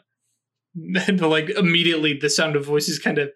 And 1.08 1.20
like 1.20 1.50
immediately 1.50 2.18
the 2.18 2.30
sound 2.30 2.56
of 2.56 2.66
voices 2.66 2.98
kind 2.98 3.18
of 3.18 3.32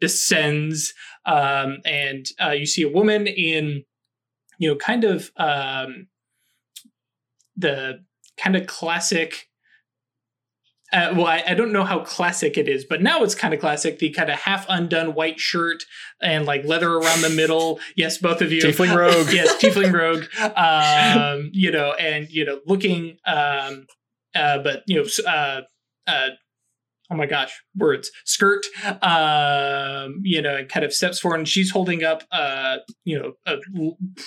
descends 0.00 0.92
um, 1.24 1.78
and 1.84 2.26
uh, 2.42 2.50
you 2.50 2.66
see 2.66 2.82
a 2.82 2.88
woman 2.88 3.26
in 3.26 3.84
you 4.60 4.68
know, 4.68 4.76
kind 4.76 5.04
of 5.04 5.32
um, 5.38 6.06
the 7.56 8.04
kind 8.38 8.54
of 8.54 8.66
classic. 8.68 9.48
Uh, 10.92 11.14
well, 11.16 11.26
I, 11.26 11.42
I 11.46 11.54
don't 11.54 11.72
know 11.72 11.84
how 11.84 12.00
classic 12.00 12.58
it 12.58 12.68
is, 12.68 12.84
but 12.84 13.00
now 13.00 13.22
it's 13.22 13.34
kind 13.34 13.54
of 13.54 13.60
classic. 13.60 14.00
The 14.00 14.10
kind 14.10 14.28
of 14.28 14.38
half 14.38 14.66
undone 14.68 15.14
white 15.14 15.40
shirt 15.40 15.84
and 16.20 16.44
like 16.44 16.64
leather 16.64 16.92
around 16.92 17.22
the 17.22 17.30
middle. 17.30 17.80
Yes, 17.96 18.18
both 18.18 18.42
of 18.42 18.52
you. 18.52 18.60
Tiefling 18.60 18.94
rogue. 18.94 19.28
yes, 19.32 19.56
tiefling 19.62 19.92
rogue. 19.92 20.24
Um, 20.56 21.50
you 21.52 21.70
know, 21.70 21.94
and 21.94 22.28
you 22.30 22.44
know, 22.44 22.60
looking. 22.66 23.16
Um, 23.26 23.86
uh, 24.34 24.58
but 24.58 24.82
you 24.86 25.02
know, 25.02 25.08
uh, 25.26 25.62
uh, 26.06 26.28
oh 27.10 27.16
my 27.16 27.26
gosh, 27.26 27.52
words. 27.76 28.10
Skirt. 28.24 28.66
Um, 29.02 30.20
you 30.22 30.40
know, 30.40 30.56
and 30.56 30.68
kind 30.68 30.84
of 30.84 30.92
steps 30.92 31.18
forward, 31.18 31.38
and 31.38 31.48
she's 31.48 31.70
holding 31.70 32.04
up, 32.04 32.22
uh, 32.32 32.78
you 33.04 33.18
know, 33.18 33.32
a 33.46 33.56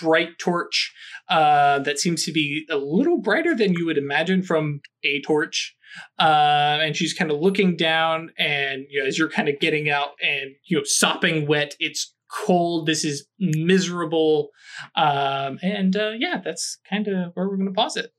bright 0.02 0.38
torch, 0.40 0.94
uh, 1.30 1.80
that 1.80 2.00
seems 2.00 2.26
to 2.26 2.32
be 2.32 2.66
a 2.70 2.78
little 2.78 3.20
brighter 3.20 3.56
than 3.56 3.74
you 3.74 3.86
would 3.86 3.98
imagine 3.98 4.44
from 4.44 4.82
a 5.04 5.22
torch. 5.22 5.76
Uh, 6.20 6.80
and 6.82 6.96
she's 6.96 7.14
kind 7.14 7.30
of 7.30 7.40
looking 7.40 7.76
down, 7.76 8.32
and 8.38 8.86
you 8.90 9.00
know, 9.00 9.08
as 9.08 9.18
you're 9.18 9.30
kind 9.30 9.48
of 9.48 9.60
getting 9.60 9.90
out 9.90 10.12
and 10.22 10.52
you 10.66 10.78
know, 10.78 10.84
sopping 10.84 11.48
wet, 11.48 11.76
it's 11.80 12.14
cold. 12.32 12.88
This 12.88 13.06
is 13.06 13.28
miserable. 13.40 14.50
Um, 14.96 15.60
and 15.62 15.96
uh, 15.96 16.12
yeah, 16.18 16.42
that's 16.44 16.80
kind 16.90 17.08
of 17.08 17.32
where 17.36 17.48
we're 17.48 17.58
going 17.58 17.68
to 17.68 17.74
pause 17.74 17.96
it. 17.96 18.12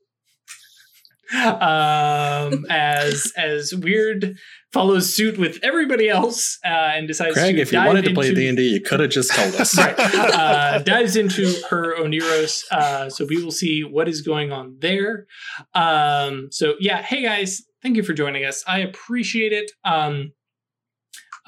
Um, 1.33 2.65
as 2.69 3.31
as 3.35 3.73
weird 3.73 4.37
follows 4.71 5.15
suit 5.15 5.37
with 5.37 5.57
everybody 5.63 6.09
else 6.09 6.59
uh, 6.65 6.67
and 6.67 7.07
decides 7.07 7.33
Craig, 7.33 7.55
to 7.55 7.61
if 7.61 7.71
you 7.71 7.79
wanted 7.79 8.05
to 8.05 8.13
play 8.13 8.33
D 8.33 8.47
and 8.47 8.57
D, 8.57 8.73
you 8.73 8.81
could 8.81 8.99
have 8.99 9.09
just 9.09 9.33
told 9.33 9.55
us. 9.55 9.77
right, 9.77 9.95
uh, 9.97 10.79
dives 10.79 11.15
into 11.15 11.53
her 11.69 11.95
Oneiros. 11.97 12.63
Uh, 12.71 13.09
so 13.09 13.25
we 13.25 13.43
will 13.43 13.51
see 13.51 13.83
what 13.83 14.07
is 14.07 14.21
going 14.21 14.51
on 14.51 14.77
there. 14.79 15.27
Um, 15.73 16.49
so 16.51 16.75
yeah, 16.79 17.01
hey 17.01 17.23
guys, 17.23 17.63
thank 17.81 17.95
you 17.95 18.03
for 18.03 18.13
joining 18.13 18.45
us. 18.45 18.63
I 18.67 18.79
appreciate 18.79 19.53
it. 19.53 19.71
Um, 19.83 20.33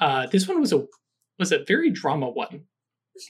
uh, 0.00 0.26
this 0.26 0.48
one 0.48 0.60
was 0.60 0.72
a 0.72 0.86
was 1.38 1.52
a 1.52 1.64
very 1.64 1.90
drama 1.90 2.28
one. 2.28 2.64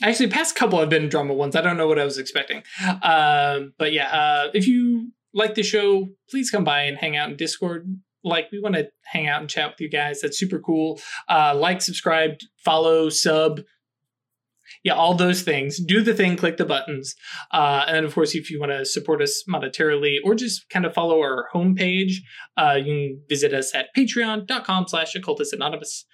Actually, 0.02 0.28
past 0.28 0.54
couple 0.54 0.78
have 0.80 0.90
been 0.90 1.08
drama 1.08 1.34
ones. 1.34 1.56
I 1.56 1.60
don't 1.60 1.76
know 1.76 1.88
what 1.88 1.98
I 1.98 2.04
was 2.04 2.18
expecting. 2.18 2.62
Um, 3.02 3.72
but 3.78 3.92
yeah, 3.92 4.08
uh, 4.08 4.50
if 4.52 4.66
you 4.66 5.12
like 5.38 5.54
the 5.54 5.62
show, 5.62 6.08
please 6.28 6.50
come 6.50 6.64
by 6.64 6.82
and 6.82 6.98
hang 6.98 7.16
out 7.16 7.30
in 7.30 7.36
Discord. 7.36 7.86
Like, 8.24 8.48
we 8.52 8.60
want 8.60 8.74
to 8.74 8.88
hang 9.04 9.28
out 9.28 9.40
and 9.40 9.48
chat 9.48 9.70
with 9.70 9.80
you 9.80 9.88
guys. 9.88 10.20
That's 10.20 10.38
super 10.38 10.58
cool. 10.58 11.00
Uh, 11.28 11.54
like, 11.56 11.80
subscribe, 11.80 12.32
follow, 12.64 13.08
sub. 13.08 13.60
Yeah, 14.84 14.94
all 14.94 15.14
those 15.14 15.42
things. 15.42 15.78
Do 15.78 16.02
the 16.02 16.14
thing, 16.14 16.36
click 16.36 16.56
the 16.56 16.64
buttons. 16.64 17.14
Uh, 17.52 17.84
and 17.86 18.04
of 18.04 18.14
course, 18.14 18.34
if 18.34 18.50
you 18.50 18.60
want 18.60 18.72
to 18.72 18.84
support 18.84 19.22
us 19.22 19.42
monetarily 19.48 20.16
or 20.24 20.34
just 20.34 20.68
kind 20.68 20.84
of 20.84 20.92
follow 20.92 21.20
our 21.20 21.46
homepage, 21.54 22.16
uh, 22.56 22.74
you 22.74 22.84
can 22.84 23.22
visit 23.28 23.54
us 23.54 23.74
at 23.74 23.86
patreon.com 23.96 24.86
slash 24.88 25.14
occultist 25.14 25.52
anonymous. 25.52 26.04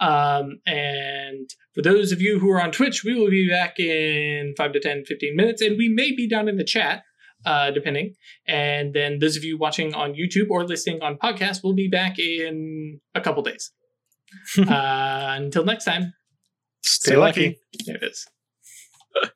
Um, 0.00 0.60
and 0.66 1.50
for 1.74 1.82
those 1.82 2.12
of 2.12 2.20
you 2.20 2.38
who 2.38 2.50
are 2.50 2.62
on 2.62 2.72
Twitch, 2.72 3.04
we 3.04 3.14
will 3.14 3.30
be 3.30 3.48
back 3.48 3.78
in 3.80 4.54
5 4.56 4.72
to 4.72 4.80
10, 4.80 5.04
15 5.06 5.36
minutes, 5.36 5.60
and 5.60 5.76
we 5.76 5.88
may 5.88 6.14
be 6.14 6.28
down 6.28 6.48
in 6.48 6.56
the 6.56 6.64
chat, 6.64 7.02
uh, 7.44 7.70
depending. 7.70 8.14
And 8.46 8.94
then 8.94 9.18
those 9.18 9.36
of 9.36 9.44
you 9.44 9.58
watching 9.58 9.94
on 9.94 10.14
YouTube 10.14 10.50
or 10.50 10.64
listening 10.64 11.02
on 11.02 11.16
podcast 11.16 11.62
will 11.62 11.74
be 11.74 11.88
back 11.88 12.18
in 12.18 13.00
a 13.14 13.20
couple 13.20 13.42
days. 13.42 13.72
uh, 14.58 15.36
until 15.36 15.64
next 15.64 15.84
time, 15.84 16.12
stay, 16.82 17.12
stay 17.12 17.16
lucky. 17.16 17.46
lucky. 17.46 17.58
There 17.86 17.96
it 17.96 18.02
is. 18.04 18.26